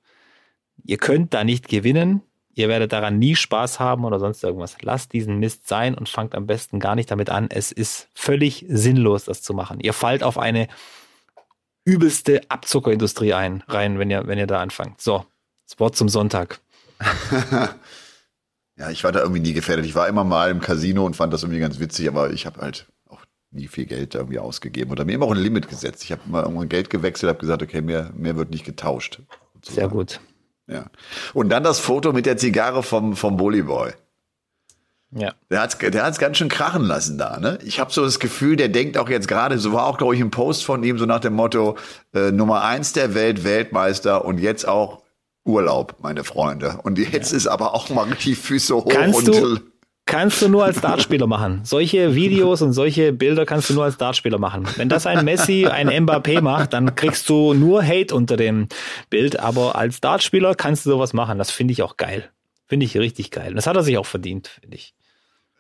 Ihr 0.83 0.97
könnt 0.97 1.35
da 1.35 1.43
nicht 1.43 1.67
gewinnen, 1.67 2.23
ihr 2.55 2.69
werdet 2.69 2.91
daran 2.91 3.19
nie 3.19 3.35
Spaß 3.35 3.79
haben 3.79 4.03
oder 4.03 4.19
sonst 4.19 4.43
irgendwas. 4.43 4.77
Lasst 4.81 5.13
diesen 5.13 5.37
Mist 5.37 5.67
sein 5.67 5.93
und 5.93 6.09
fangt 6.09 6.33
am 6.33 6.47
besten 6.47 6.79
gar 6.79 6.95
nicht 6.95 7.11
damit 7.11 7.29
an. 7.29 7.49
Es 7.51 7.71
ist 7.71 8.09
völlig 8.15 8.65
sinnlos, 8.67 9.25
das 9.25 9.43
zu 9.43 9.53
machen. 9.53 9.79
Ihr 9.79 9.93
fallt 9.93 10.23
auf 10.23 10.39
eine 10.39 10.67
übelste 11.83 12.41
Abzuckerindustrie 12.49 13.33
ein, 13.33 13.63
rein, 13.67 13.99
wenn 13.99 14.09
ihr, 14.09 14.25
wenn 14.25 14.39
ihr 14.39 14.47
da 14.47 14.59
anfangt. 14.59 15.01
So, 15.01 15.23
das 15.67 15.79
Wort 15.79 15.95
zum 15.95 16.09
Sonntag. 16.09 16.59
ja, 18.77 18.89
ich 18.89 19.03
war 19.03 19.11
da 19.11 19.21
irgendwie 19.21 19.41
nie 19.41 19.53
gefährdet. 19.53 19.85
Ich 19.85 19.95
war 19.95 20.07
immer 20.07 20.23
mal 20.23 20.49
im 20.49 20.61
Casino 20.61 21.05
und 21.05 21.15
fand 21.15 21.33
das 21.33 21.43
irgendwie 21.43 21.59
ganz 21.59 21.79
witzig, 21.79 22.07
aber 22.07 22.31
ich 22.31 22.45
habe 22.45 22.61
halt 22.61 22.87
auch 23.07 23.23
nie 23.51 23.67
viel 23.67 23.85
Geld 23.85 24.15
da 24.15 24.19
irgendwie 24.19 24.39
ausgegeben 24.39 24.91
oder 24.91 25.05
mir 25.05 25.13
immer 25.13 25.25
auch 25.25 25.31
ein 25.31 25.41
Limit 25.41 25.67
gesetzt. 25.67 26.03
Ich 26.03 26.11
habe 26.11 26.21
mal 26.25 26.43
irgendwann 26.43 26.69
Geld 26.69 26.89
gewechselt, 26.89 27.29
habe 27.29 27.39
gesagt, 27.39 27.63
okay, 27.63 27.81
mehr, 27.81 28.11
mehr 28.15 28.35
wird 28.35 28.51
nicht 28.51 28.65
getauscht. 28.65 29.21
Sozusagen. 29.53 29.75
Sehr 29.75 29.87
gut. 29.89 30.19
Ja. 30.67 30.85
Und 31.33 31.49
dann 31.49 31.63
das 31.63 31.79
Foto 31.79 32.11
mit 32.11 32.25
der 32.25 32.37
Zigarre 32.37 32.83
vom, 32.83 33.15
vom 33.15 33.37
Bully 33.37 33.63
Boy. 33.63 33.93
Ja. 35.11 35.33
Der 35.49 35.61
hat's, 35.61 35.77
der 35.77 36.03
hat's 36.03 36.19
ganz 36.19 36.37
schön 36.37 36.49
krachen 36.49 36.83
lassen 36.83 37.17
da, 37.17 37.39
ne? 37.39 37.57
Ich 37.63 37.79
habe 37.79 37.91
so 37.91 38.03
das 38.03 38.19
Gefühl, 38.19 38.57
der 38.57 38.67
denkt 38.67 38.97
auch 38.97 39.07
jetzt 39.07 39.27
gerade, 39.27 39.57
so 39.59 39.71
war 39.71 39.85
auch, 39.85 39.97
glaube 39.97 40.15
ich, 40.15 40.21
ein 40.21 40.31
Post 40.31 40.65
von 40.65 40.83
ihm, 40.83 40.97
so 40.97 41.05
nach 41.05 41.21
dem 41.21 41.33
Motto, 41.33 41.77
äh, 42.13 42.31
Nummer 42.31 42.63
eins 42.63 42.91
der 42.91 43.13
Welt, 43.13 43.45
Weltmeister 43.45 44.25
und 44.25 44.39
jetzt 44.39 44.67
auch 44.67 45.04
Urlaub, 45.45 45.95
meine 46.01 46.23
Freunde. 46.23 46.79
Und 46.83 46.97
jetzt 46.97 47.31
ja. 47.31 47.37
ist 47.37 47.47
aber 47.47 47.73
auch 47.73 47.89
mal 47.89 48.03
richtig 48.03 48.37
Füße 48.37 48.75
hoch 48.75 48.87
Kannst 48.89 49.29
und 49.29 49.41
du 49.41 49.59
kannst 50.05 50.41
du 50.41 50.49
nur 50.49 50.65
als 50.65 50.81
Dartspieler 50.81 51.27
machen. 51.27 51.61
Solche 51.63 52.15
Videos 52.15 52.61
und 52.61 52.73
solche 52.73 53.13
Bilder 53.13 53.45
kannst 53.45 53.69
du 53.69 53.73
nur 53.73 53.83
als 53.83 53.97
Dartspieler 53.97 54.37
machen. 54.37 54.67
Wenn 54.75 54.89
das 54.89 55.07
ein 55.07 55.25
Messi, 55.25 55.67
ein 55.67 55.89
Mbappé 55.89 56.41
macht, 56.41 56.73
dann 56.73 56.95
kriegst 56.95 57.27
du 57.29 57.53
nur 57.53 57.83
Hate 57.83 58.13
unter 58.13 58.37
dem 58.37 58.67
Bild. 59.09 59.39
Aber 59.39 59.75
als 59.75 60.01
Dartspieler 60.01 60.55
kannst 60.55 60.85
du 60.85 60.91
sowas 60.91 61.13
machen. 61.13 61.37
Das 61.37 61.51
finde 61.51 61.73
ich 61.73 61.83
auch 61.83 61.97
geil. 61.97 62.29
Finde 62.67 62.85
ich 62.85 62.97
richtig 62.97 63.31
geil. 63.31 63.49
Und 63.49 63.55
das 63.55 63.67
hat 63.67 63.75
er 63.75 63.83
sich 63.83 63.97
auch 63.97 64.05
verdient, 64.05 64.47
finde 64.61 64.77
ich. 64.77 64.95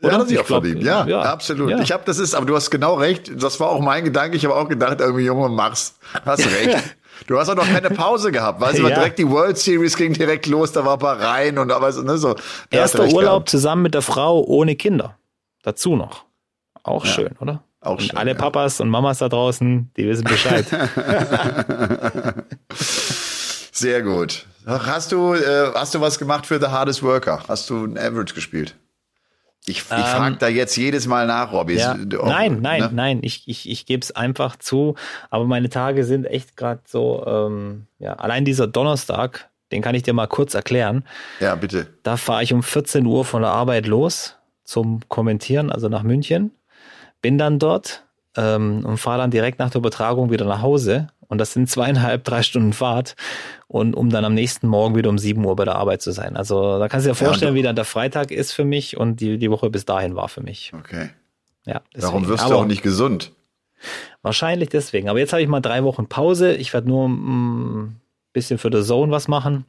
Oder? 0.01 0.09
Ja, 0.09 0.13
hat 0.15 0.21
er 0.21 0.27
sich 0.27 0.39
auch 0.39 0.45
glaub, 0.45 0.63
verdient. 0.63 0.83
Ja, 0.83 1.07
ja 1.07 1.21
absolut. 1.21 1.69
Ja. 1.69 1.81
Ich 1.81 1.91
habe, 1.91 2.03
das 2.05 2.19
ist, 2.19 2.33
aber 2.35 2.45
du 2.45 2.55
hast 2.55 2.69
genau 2.69 2.95
recht. 2.95 3.31
Das 3.41 3.59
war 3.59 3.69
auch 3.69 3.81
mein 3.81 4.03
Gedanke. 4.03 4.35
Ich 4.37 4.45
habe 4.45 4.55
auch 4.55 4.67
gedacht, 4.67 4.99
irgendwie 4.99 5.25
Junge, 5.25 5.49
mach's. 5.49 5.97
Hast 6.25 6.45
recht. 6.45 6.95
Du 7.27 7.39
hast 7.39 7.49
auch 7.49 7.55
noch 7.55 7.67
keine 7.67 7.89
Pause 7.91 8.31
gehabt, 8.31 8.61
weißt 8.61 8.79
du, 8.79 8.87
ja. 8.87 8.95
direkt 8.95 9.19
die 9.19 9.29
World 9.29 9.57
Series 9.57 9.95
ging 9.95 10.13
direkt 10.13 10.47
los, 10.47 10.71
da 10.71 10.85
war 10.85 10.97
Bahrain 10.97 11.57
und 11.57 11.71
aber 11.71 11.91
ne, 11.91 12.17
so. 12.17 12.35
Erster 12.69 13.05
Urlaub 13.05 13.23
gehabt. 13.23 13.49
zusammen 13.49 13.83
mit 13.83 13.93
der 13.93 14.01
Frau 14.01 14.43
ohne 14.43 14.75
Kinder. 14.75 15.17
Dazu 15.63 15.95
noch. 15.95 16.25
Auch 16.83 17.05
ja. 17.05 17.11
schön, 17.11 17.35
oder? 17.39 17.63
Auch 17.81 17.93
und 17.93 18.03
schön, 18.03 18.17
alle 18.17 18.31
ja. 18.31 18.37
Papas 18.37 18.79
und 18.79 18.89
Mamas 18.89 19.19
da 19.19 19.29
draußen, 19.29 19.91
die 19.97 20.07
wissen 20.07 20.23
Bescheid. 20.23 20.65
Sehr 23.71 24.01
gut. 24.03 24.45
Hast 24.65 25.11
du, 25.11 25.33
äh, 25.33 25.71
hast 25.75 25.93
du 25.93 26.01
was 26.01 26.17
gemacht 26.17 26.45
für 26.45 26.59
The 26.59 26.67
Hardest 26.67 27.03
Worker? 27.03 27.43
Hast 27.47 27.69
du 27.69 27.85
ein 27.85 27.97
Average 27.97 28.33
gespielt? 28.33 28.75
Ich, 29.67 29.79
ich 29.79 29.91
ähm, 29.91 29.97
frage 29.97 30.37
da 30.37 30.47
jetzt 30.47 30.75
jedes 30.75 31.07
Mal 31.07 31.25
nach, 31.25 31.51
Robby. 31.51 31.75
Ja. 31.77 31.95
nein, 31.95 32.59
nein, 32.61 32.81
ne? 32.81 32.89
nein. 32.93 33.19
Ich, 33.23 33.47
ich, 33.47 33.69
ich 33.69 33.85
gebe 33.85 34.01
es 34.01 34.15
einfach 34.15 34.55
zu. 34.57 34.95
Aber 35.29 35.45
meine 35.45 35.69
Tage 35.69 36.03
sind 36.03 36.25
echt 36.25 36.55
gerade 36.55 36.81
so, 36.85 37.25
ähm, 37.25 37.87
ja, 37.99 38.13
allein 38.13 38.45
dieser 38.45 38.67
Donnerstag, 38.67 39.49
den 39.71 39.81
kann 39.81 39.95
ich 39.95 40.03
dir 40.03 40.13
mal 40.13 40.27
kurz 40.27 40.53
erklären. 40.53 41.03
Ja, 41.39 41.55
bitte. 41.55 41.87
Da 42.03 42.17
fahre 42.17 42.43
ich 42.43 42.53
um 42.53 42.61
14 42.61 43.05
Uhr 43.05 43.25
von 43.25 43.41
der 43.41 43.51
Arbeit 43.51 43.87
los 43.87 44.35
zum 44.63 45.01
Kommentieren, 45.09 45.71
also 45.71 45.89
nach 45.89 46.03
München. 46.03 46.51
Bin 47.21 47.37
dann 47.37 47.57
dort 47.57 48.03
ähm, 48.37 48.85
und 48.85 48.97
fahre 48.97 49.19
dann 49.19 49.31
direkt 49.31 49.59
nach 49.59 49.71
der 49.71 49.79
Übertragung 49.79 50.29
wieder 50.31 50.45
nach 50.45 50.61
Hause. 50.61 51.07
Und 51.27 51.39
das 51.39 51.53
sind 51.53 51.69
zweieinhalb, 51.69 52.23
drei 52.23 52.43
Stunden 52.43 52.73
Fahrt 52.73 53.15
und 53.67 53.95
um 53.95 54.09
dann 54.09 54.25
am 54.25 54.33
nächsten 54.33 54.67
Morgen 54.67 54.95
wieder 54.95 55.09
um 55.09 55.17
sieben 55.17 55.43
Uhr 55.45 55.55
bei 55.55 55.65
der 55.65 55.75
Arbeit 55.75 56.01
zu 56.01 56.11
sein. 56.11 56.37
Also 56.37 56.79
da 56.79 56.87
kannst 56.87 57.05
du 57.05 57.11
dir 57.11 57.15
vorstellen, 57.15 57.55
ja, 57.55 57.59
wie 57.59 57.63
dann 57.63 57.75
der 57.75 57.85
Freitag 57.85 58.31
ist 58.31 58.51
für 58.51 58.65
mich 58.65 58.97
und 58.97 59.19
die, 59.19 59.37
die 59.37 59.51
Woche 59.51 59.69
bis 59.69 59.85
dahin 59.85 60.15
war 60.15 60.29
für 60.29 60.41
mich. 60.41 60.71
Okay. 60.77 61.09
Ja, 61.65 61.81
deswegen. 61.93 62.13
Warum 62.13 62.27
wirst 62.27 62.49
du 62.49 62.53
auch 62.53 62.65
nicht 62.65 62.83
gesund? 62.83 63.31
Wahrscheinlich 64.21 64.69
deswegen. 64.69 65.09
Aber 65.09 65.19
jetzt 65.19 65.33
habe 65.33 65.41
ich 65.41 65.47
mal 65.47 65.61
drei 65.61 65.83
Wochen 65.83 66.07
Pause. 66.07 66.53
Ich 66.55 66.73
werde 66.73 66.87
nur 66.87 67.07
ein 67.07 67.11
mm, 67.11 67.95
bisschen 68.33 68.57
für 68.57 68.69
The 68.71 68.83
Zone 68.83 69.11
was 69.11 69.27
machen. 69.27 69.65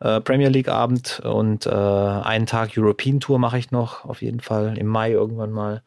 Äh, 0.00 0.20
Premier 0.20 0.48
League 0.48 0.68
Abend 0.68 1.20
und 1.24 1.66
äh, 1.66 1.70
einen 1.70 2.46
Tag 2.46 2.72
European 2.76 3.20
Tour 3.20 3.38
mache 3.38 3.58
ich 3.58 3.70
noch, 3.70 4.04
auf 4.04 4.20
jeden 4.20 4.40
Fall 4.40 4.76
im 4.76 4.88
Mai 4.88 5.12
irgendwann 5.12 5.52
mal. 5.52 5.82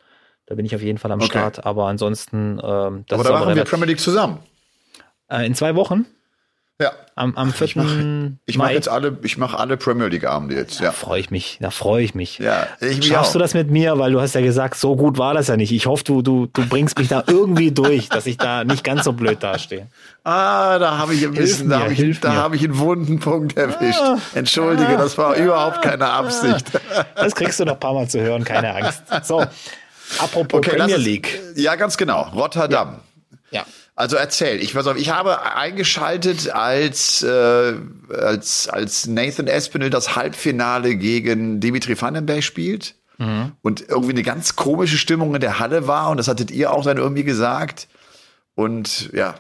Da 0.46 0.56
bin 0.56 0.66
ich 0.66 0.76
auf 0.76 0.82
jeden 0.82 0.98
Fall 0.98 1.12
am 1.12 1.20
okay. 1.20 1.30
Start. 1.30 1.66
Aber 1.66 1.88
ansonsten. 1.88 2.60
Ähm, 2.64 3.04
das 3.08 3.20
aber 3.20 3.30
da 3.30 3.40
machen 3.40 3.56
wir 3.56 3.64
Premier 3.66 3.88
League 3.88 4.00
zusammen. 4.00 4.40
Äh, 5.30 5.46
in 5.46 5.56
zwei 5.56 5.76
Wochen? 5.76 6.06
Ja. 6.82 6.92
Am, 7.16 7.38
am 7.38 7.54
4. 7.54 7.68
Ich 7.68 7.76
mache 7.78 8.38
mach 8.58 8.70
jetzt 8.70 8.90
alle, 8.90 9.18
ich 9.24 9.38
mache 9.38 9.58
alle 9.58 9.78
Premier 9.78 10.08
League 10.08 10.26
Abende 10.26 10.56
jetzt. 10.56 10.82
Ja, 10.82 10.88
Da 10.88 10.92
freue 10.92 11.22
ich 11.22 11.32
mich, 11.32 11.58
da 11.62 11.70
freue 11.70 12.04
ich 12.04 12.16
mich. 12.16 12.40
Ja, 12.40 12.68
ich 12.82 12.98
mich 12.98 13.08
Schaffst 13.08 13.30
auch. 13.30 13.34
du 13.34 13.40
das 13.40 13.54
mit 13.54 13.72
mir, 13.72 13.98
weil 13.98 14.12
du 14.12 14.20
hast 14.20 14.36
ja 14.36 14.42
gesagt, 14.42 14.76
so 14.76 14.98
gut 14.98 15.18
war 15.18 15.34
das 15.34 15.48
ja 15.48 15.56
nicht. 15.56 15.72
Ich 15.72 15.86
hoffe, 15.86 16.04
du, 16.04 16.22
du, 16.22 16.48
du 16.48 16.68
bringst 16.68 17.00
mich 17.00 17.08
da 17.08 17.24
irgendwie 17.26 17.72
durch, 17.72 18.10
dass 18.10 18.26
ich 18.26 18.36
da 18.36 18.66
nicht 18.66 18.84
ganz 18.84 19.06
so 19.06 19.14
blöd 19.14 19.42
dastehe. 19.42 19.88
Ah, 20.26 20.78
da 20.78 20.98
habe 20.98 21.14
ich 21.14 21.24
ein 21.26 21.34
bisschen, 21.34 21.70
da 21.70 21.80
habe 21.80 21.94
ich, 21.94 22.20
da 22.20 22.34
habe 22.34 22.58
ich 22.58 22.66
einen 22.66 22.78
wunden 22.78 23.20
Punkt 23.22 23.56
erwischt. 23.56 24.02
Ah, 24.02 24.18
Entschuldige, 24.34 24.90
ah, 24.90 24.98
das 24.98 25.18
war 25.18 25.32
ah, 25.32 25.38
überhaupt 25.38 25.82
keine 25.82 26.10
Absicht. 26.10 26.70
Das 27.16 27.34
kriegst 27.36 27.58
du 27.62 27.64
noch 27.64 27.76
ein 27.76 27.80
paar 27.80 27.94
Mal 27.94 28.10
zu 28.10 28.20
hören, 28.20 28.44
keine 28.44 28.76
Angst. 28.76 29.04
So, 29.24 29.46
apropos 30.20 30.58
okay, 30.60 30.76
Premier 30.76 30.98
League. 30.98 31.34
Ist, 31.34 31.60
ja, 31.60 31.76
ganz 31.76 31.96
genau. 31.96 32.24
Rotterdam. 32.36 33.00
ja. 33.52 33.60
ja. 33.62 33.66
Also 33.98 34.18
erzähl, 34.18 34.62
ich 34.62 34.76
weiß 34.76 34.88
auf, 34.88 34.98
ich 34.98 35.10
habe 35.10 35.56
eingeschaltet, 35.56 36.50
als, 36.50 37.24
äh, 37.24 37.76
als, 38.10 38.68
als 38.68 39.08
Nathan 39.08 39.48
Espinel 39.48 39.90
das 39.90 40.18
Halbfinale 40.18 40.96
gegen 40.96 41.62
Dimitri 41.62 42.00
Vandenberg 42.00 42.44
spielt 42.44 42.96
mhm. 43.18 43.54
und 43.62 43.88
irgendwie 43.88 44.12
eine 44.12 44.24
ganz 44.24 44.58
komische 44.58 44.98
Stimmung 44.98 45.34
in 45.34 45.40
der 45.40 45.60
Halle 45.60 45.88
war 45.88 46.10
und 46.10 46.18
das 46.18 46.28
hattet 46.28 46.52
ihr 46.52 46.74
auch 46.74 46.84
dann 46.84 46.98
irgendwie 46.98 47.24
gesagt. 47.24 47.88
Und 48.54 49.14
ja, 49.14 49.36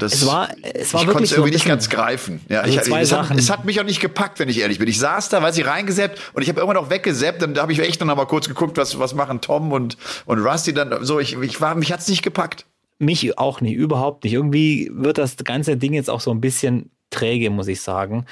das, 0.00 0.14
es 0.14 0.26
war, 0.26 0.48
es 0.74 0.92
war 0.92 1.02
ich 1.02 1.06
konnte 1.06 1.22
es 1.22 1.32
irgendwie 1.32 1.52
nicht 1.52 1.66
ganz 1.66 1.88
greifen. 1.88 2.40
Ja, 2.48 2.62
also 2.62 2.76
ich, 2.76 2.82
zwei 2.82 3.02
es. 3.02 3.12
Hat, 3.12 3.30
es 3.30 3.48
hat 3.48 3.64
mich 3.64 3.80
auch 3.80 3.84
nicht 3.84 4.00
gepackt, 4.00 4.40
wenn 4.40 4.48
ich 4.48 4.58
ehrlich 4.58 4.80
bin. 4.80 4.88
Ich 4.88 4.98
saß 4.98 5.28
da, 5.28 5.40
weiß 5.40 5.56
ich, 5.56 5.66
reingesappt 5.66 6.20
und 6.32 6.42
ich 6.42 6.48
habe 6.48 6.60
irgendwann 6.60 6.82
auch 6.82 6.90
weggesappt. 6.90 7.42
Dann 7.42 7.56
habe 7.56 7.72
ich 7.72 7.78
echt 7.78 8.04
noch 8.04 8.16
mal 8.16 8.26
kurz 8.26 8.48
geguckt, 8.48 8.76
was, 8.76 8.98
was 8.98 9.14
machen 9.14 9.40
Tom 9.40 9.70
und, 9.70 9.96
und 10.26 10.40
Rusty 10.40 10.74
dann 10.74 11.04
so. 11.04 11.20
Ich, 11.20 11.34
ich 11.34 11.60
war, 11.60 11.76
mich 11.76 11.92
hat's 11.92 12.08
nicht 12.08 12.22
gepackt. 12.22 12.66
Mich 13.02 13.36
auch 13.36 13.60
nicht, 13.60 13.74
überhaupt 13.74 14.24
nicht. 14.24 14.32
Irgendwie 14.32 14.90
wird 14.92 15.18
das 15.18 15.36
ganze 15.36 15.76
Ding 15.76 15.92
jetzt 15.92 16.08
auch 16.08 16.20
so 16.20 16.30
ein 16.30 16.40
bisschen 16.40 16.90
träge, 17.10 17.50
muss 17.50 17.66
ich 17.68 17.80
sagen. 17.80 18.26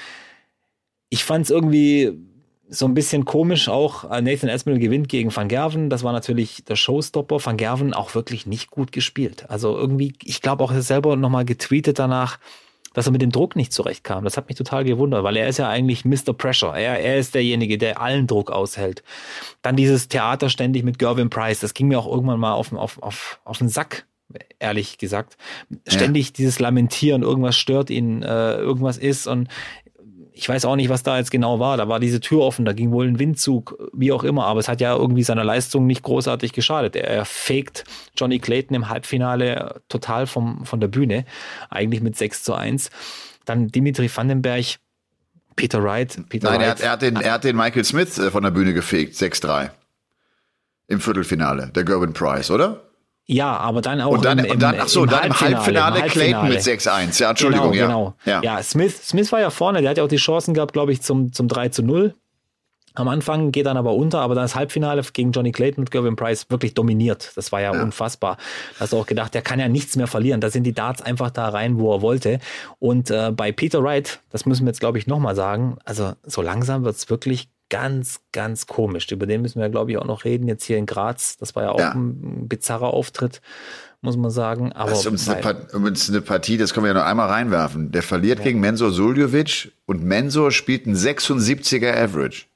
Ich 1.09 1.25
fand 1.25 1.45
es 1.45 1.51
irgendwie 1.51 2.13
so 2.69 2.87
ein 2.87 2.95
bisschen 2.95 3.25
komisch 3.25 3.69
auch. 3.69 4.09
Äh, 4.11 4.23
Nathan 4.23 4.49
Aspinall 4.49 4.79
gewinnt 4.79 5.09
gegen 5.09 5.35
Van 5.35 5.49
Gerven. 5.49 5.91
Das 5.91 6.05
war 6.05 6.13
natürlich 6.13 6.65
der 6.65 6.77
Showstopper. 6.77 7.45
Van 7.45 7.57
Gerven 7.57 7.93
auch 7.95 8.15
wirklich 8.15 8.47
nicht 8.47 8.71
gut 8.71 8.93
gespielt. 8.93 9.51
Also 9.51 9.77
irgendwie, 9.77 10.15
ich 10.23 10.41
glaube 10.41 10.63
auch 10.63 10.71
er 10.71 10.83
selber 10.83 11.17
nochmal 11.17 11.45
getweetet 11.45 11.99
danach, 11.99 12.39
dass 12.95 13.07
er 13.07 13.13
mit 13.13 13.23
dem 13.23 13.33
Druck 13.33 13.57
nicht 13.57 13.73
zurechtkam. 13.73 14.23
Das 14.23 14.37
hat 14.37 14.49
mich 14.49 14.57
total 14.57 14.85
gewundert, 14.85 15.25
weil 15.25 15.37
er 15.37 15.49
ist 15.49 15.59
ja 15.59 15.69
eigentlich 15.69 16.05
Mr. 16.05 16.33
Pressure. 16.33 16.77
Er, 16.77 17.01
er 17.01 17.19
ist 17.19 17.35
derjenige, 17.35 17.77
der 17.77 18.01
allen 18.01 18.29
Druck 18.29 18.53
aushält. 18.53 19.03
Dann 19.63 19.75
dieses 19.75 20.07
Theater 20.07 20.49
ständig 20.49 20.85
mit 20.85 21.01
Gervin 21.01 21.29
Price. 21.29 21.59
Das 21.59 21.75
ging 21.75 21.89
mir 21.89 21.99
auch 21.99 22.11
irgendwann 22.11 22.39
mal 22.39 22.53
auf, 22.53 22.73
auf, 22.73 23.03
auf, 23.03 23.41
auf 23.45 23.59
den 23.59 23.69
Sack 23.69 24.07
ehrlich 24.59 24.99
gesagt. 24.99 25.37
Ständig 25.87 26.29
ja. 26.29 26.33
dieses 26.37 26.59
Lamentieren, 26.59 27.23
irgendwas 27.23 27.57
stört 27.57 27.91
ihn, 27.91 28.23
äh, 28.23 28.55
irgendwas 28.55 28.99
ist 28.99 29.27
und 29.27 29.49
ich 30.41 30.49
weiß 30.49 30.65
auch 30.65 30.77
nicht, 30.77 30.89
was 30.89 31.03
da 31.03 31.19
jetzt 31.19 31.31
genau 31.31 31.61
war. 31.61 31.77
Da 31.77 31.89
war 31.89 32.01
diese 32.01 32.19
Tür 32.19 32.41
offen, 32.41 32.65
da 32.65 32.73
ging 32.73 32.93
wohl 32.93 33.07
ein 33.07 33.19
Windzug, 33.19 33.77
wie 33.93 34.11
auch 34.11 34.25
immer, 34.25 34.47
aber 34.47 34.59
es 34.59 34.69
hat 34.69 34.81
ja 34.81 34.97
irgendwie 34.97 35.23
seiner 35.23 35.45
Leistung 35.45 35.87
nicht 35.87 36.03
großartig 36.03 36.55
geschadet. 36.55 36.97
Er 36.97 37.27
faked 37.27 37.85
Johnny 38.17 38.39
Clayton 38.39 38.75
im 38.75 38.89
Halbfinale 38.89 39.83
total 39.91 40.27
vom, 40.27 40.65
von 40.65 40.81
der 40.81 40.89
Bühne, 40.89 41.27
eigentlich 41.69 42.01
mit 42.01 42.17
6 42.17 42.43
zu 42.43 42.55
1. 42.55 42.91
Dann 43.45 43.69
Dimitri 43.69 44.11
Vandenberg, 44.15 44.65
Peter 45.57 45.83
Wright. 45.83 46.19
Peter 46.31 46.51
Nein, 46.51 46.61
Wright. 46.61 46.67
Er, 46.67 46.71
hat, 46.71 46.81
er, 46.81 46.91
hat 46.91 47.03
den, 47.03 47.17
er 47.17 47.33
hat 47.33 47.45
den 47.45 47.57
Michael 47.57 47.85
Smith 47.85 48.19
äh, 48.19 48.31
von 48.31 48.43
der 48.43 48.51
Bühne 48.51 48.73
gefegt, 48.73 49.17
6-3. 49.17 49.71
Im 50.87 51.01
Viertelfinale, 51.01 51.71
der 51.75 51.85
Gerwin 51.85 52.15
Price, 52.15 52.51
oder? 52.51 52.90
Ja, 53.33 53.57
aber 53.59 53.81
dann 53.81 54.01
auch 54.01 54.11
und 54.11 54.25
dann, 54.25 54.41
im, 54.41 54.45
im, 54.47 54.51
und 54.51 54.63
dann, 54.63 54.75
ach 54.81 54.89
so, 54.89 55.05
im 55.05 55.11
dann 55.11 55.27
im 55.29 55.41
Halbfinale, 55.41 56.03
Clayton 56.03 56.49
mit 56.49 56.59
6-1. 56.59 57.23
Ja, 57.23 57.31
Entschuldigung, 57.31 57.71
genau, 57.71 57.87
Genau. 57.87 58.15
Ja. 58.25 58.43
ja, 58.43 58.63
Smith, 58.63 59.07
Smith 59.07 59.31
war 59.31 59.41
ja 59.41 59.51
vorne, 59.51 59.81
der 59.83 59.91
hat 59.91 59.99
ja 59.99 60.05
auch 60.05 60.09
die 60.09 60.17
Chancen 60.17 60.53
gehabt, 60.53 60.73
glaube 60.73 60.93
ich, 60.93 61.01
zum, 61.01 61.33
zum 61.33 61.47
3 61.47 61.69
zu 61.69 61.85
0. 61.85 62.13
Am 62.95 63.07
Anfang 63.07 63.53
geht 63.53 63.67
dann 63.67 63.77
aber 63.77 63.95
unter, 63.95 64.19
aber 64.19 64.35
dann 64.35 64.43
das 64.43 64.57
Halbfinale 64.57 65.03
gegen 65.13 65.31
Johnny 65.31 65.53
Clayton 65.53 65.85
mit 65.85 65.93
Gervin 65.93 66.17
Price 66.17 66.47
wirklich 66.51 66.75
dominiert. 66.75 67.31
Das 67.37 67.53
war 67.53 67.61
ja, 67.61 67.73
ja. 67.73 67.81
unfassbar. 67.81 68.37
Da 68.75 68.81
hast 68.81 68.93
du 68.93 68.97
auch 68.97 69.07
gedacht, 69.07 69.33
der 69.33 69.43
kann 69.43 69.61
ja 69.61 69.69
nichts 69.69 69.95
mehr 69.95 70.09
verlieren. 70.09 70.41
Da 70.41 70.51
sind 70.51 70.65
die 70.65 70.73
Darts 70.73 71.01
einfach 71.01 71.31
da 71.31 71.51
rein, 71.51 71.79
wo 71.79 71.95
er 71.95 72.03
wollte. 72.03 72.41
Und 72.81 73.13
äh, 73.13 73.31
bei 73.31 73.53
Peter 73.53 73.85
Wright, 73.85 74.21
das 74.31 74.45
müssen 74.45 74.65
wir 74.65 74.71
jetzt, 74.71 74.81
glaube 74.81 74.99
ich, 74.99 75.07
nochmal 75.07 75.37
sagen, 75.37 75.79
also 75.85 76.15
so 76.25 76.43
langsam 76.43 76.83
wird's 76.83 77.09
wirklich 77.09 77.49
ganz, 77.71 78.21
ganz 78.33 78.67
komisch. 78.67 79.11
Über 79.11 79.27
den 79.27 79.41
müssen 79.41 79.61
wir, 79.61 79.71
glaube 79.71 79.91
ich, 79.93 79.97
auch 79.97 80.05
noch 80.05 80.25
reden. 80.25 80.47
Jetzt 80.47 80.65
hier 80.65 80.77
in 80.77 80.87
Graz. 80.87 81.39
Das 81.39 81.57
war 81.57 81.63
ja 81.63 81.71
auch 81.71 81.79
ja. 81.79 81.93
ein 81.93 82.49
bizarrer 82.49 82.93
Auftritt, 82.93 83.41
muss 84.03 84.17
man 84.17 84.31
sagen. 84.31 84.73
Aber 84.73 84.91
das 84.91 85.07
ist 85.07 85.29
übrigens 85.73 86.11
eine, 86.11 86.21
Partie, 86.21 86.59
das 86.59 86.75
können 86.75 86.85
wir 86.85 86.93
ja 86.93 86.99
noch 86.99 87.07
einmal 87.07 87.29
reinwerfen. 87.29 87.93
Der 87.93 88.03
verliert 88.03 88.41
ja. 88.41 88.45
gegen 88.45 88.61
Mensur 88.61 88.91
Suljovic 88.91 89.73
und 89.87 90.05
Mensur 90.05 90.53
spielt 90.53 90.87
ein 90.87 90.95
76er 90.95 91.97
Average. 91.97 92.47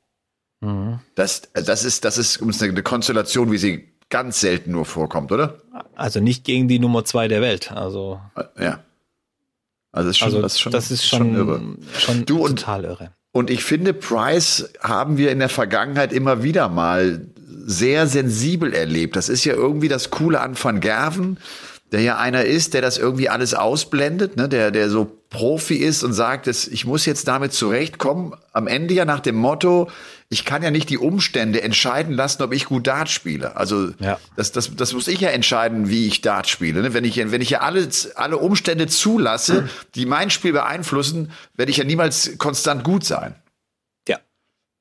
Mhm. 0.60 1.00
Das, 1.14 1.42
das 1.52 1.84
ist, 1.84 2.04
das 2.04 2.18
ist 2.18 2.42
eine 2.42 2.82
Konstellation, 2.82 3.50
wie 3.52 3.58
sie 3.58 3.88
ganz 4.10 4.40
selten 4.40 4.72
nur 4.72 4.84
vorkommt, 4.84 5.32
oder? 5.32 5.62
Also 5.94 6.20
nicht 6.20 6.44
gegen 6.44 6.68
die 6.68 6.78
Nummer 6.78 7.04
zwei 7.04 7.28
der 7.28 7.40
Welt. 7.40 7.72
Also. 7.72 8.20
Ja. 8.58 8.80
Also, 9.92 10.08
das 10.08 10.16
ist 10.16 10.18
schon, 10.18 10.26
also 10.26 10.42
das 10.42 10.52
ist 10.54 10.60
schon, 10.60 10.72
das 10.72 10.90
ist 10.90 11.06
schon, 11.06 11.18
schon 11.18 11.34
irre. 11.36 11.62
Schon 11.98 12.26
du, 12.26 12.48
total 12.48 12.84
irre. 12.84 13.12
Und 13.34 13.50
ich 13.50 13.64
finde, 13.64 13.94
Price 13.94 14.70
haben 14.80 15.18
wir 15.18 15.32
in 15.32 15.40
der 15.40 15.48
Vergangenheit 15.48 16.12
immer 16.12 16.44
wieder 16.44 16.68
mal 16.68 17.26
sehr 17.66 18.06
sensibel 18.06 18.72
erlebt. 18.72 19.16
Das 19.16 19.28
ist 19.28 19.44
ja 19.44 19.54
irgendwie 19.54 19.88
das 19.88 20.10
Coole 20.10 20.40
an 20.40 20.54
Van 20.56 20.78
Gerven. 20.78 21.38
Der 21.94 22.02
ja 22.02 22.18
einer 22.18 22.44
ist, 22.44 22.74
der 22.74 22.82
das 22.82 22.98
irgendwie 22.98 23.28
alles 23.28 23.54
ausblendet, 23.54 24.36
ne, 24.36 24.48
der, 24.48 24.72
der 24.72 24.90
so 24.90 25.16
Profi 25.30 25.76
ist 25.76 26.02
und 26.02 26.12
sagt, 26.12 26.48
dass 26.48 26.66
ich 26.66 26.84
muss 26.86 27.06
jetzt 27.06 27.28
damit 27.28 27.52
zurechtkommen. 27.52 28.34
Am 28.52 28.66
Ende 28.66 28.94
ja 28.94 29.04
nach 29.04 29.20
dem 29.20 29.36
Motto, 29.36 29.88
ich 30.28 30.44
kann 30.44 30.64
ja 30.64 30.72
nicht 30.72 30.90
die 30.90 30.98
Umstände 30.98 31.62
entscheiden 31.62 32.12
lassen, 32.12 32.42
ob 32.42 32.52
ich 32.52 32.64
gut 32.64 32.88
Dart 32.88 33.10
spiele. 33.10 33.56
Also 33.56 33.90
ja. 34.00 34.18
das, 34.34 34.50
das, 34.50 34.74
das 34.74 34.92
muss 34.92 35.06
ich 35.06 35.20
ja 35.20 35.28
entscheiden, 35.28 35.88
wie 35.88 36.08
ich 36.08 36.20
Dart 36.20 36.48
spiele. 36.48 36.82
Ne? 36.82 36.94
Wenn 36.94 37.04
ich, 37.04 37.16
wenn 37.16 37.40
ich 37.40 37.50
ja 37.50 37.60
alle, 37.60 37.88
alle 38.16 38.38
Umstände 38.38 38.88
zulasse, 38.88 39.68
die 39.94 40.04
mein 40.04 40.30
Spiel 40.30 40.52
beeinflussen, 40.52 41.30
werde 41.54 41.70
ich 41.70 41.76
ja 41.76 41.84
niemals 41.84 42.38
konstant 42.38 42.82
gut 42.82 43.04
sein. 43.04 43.36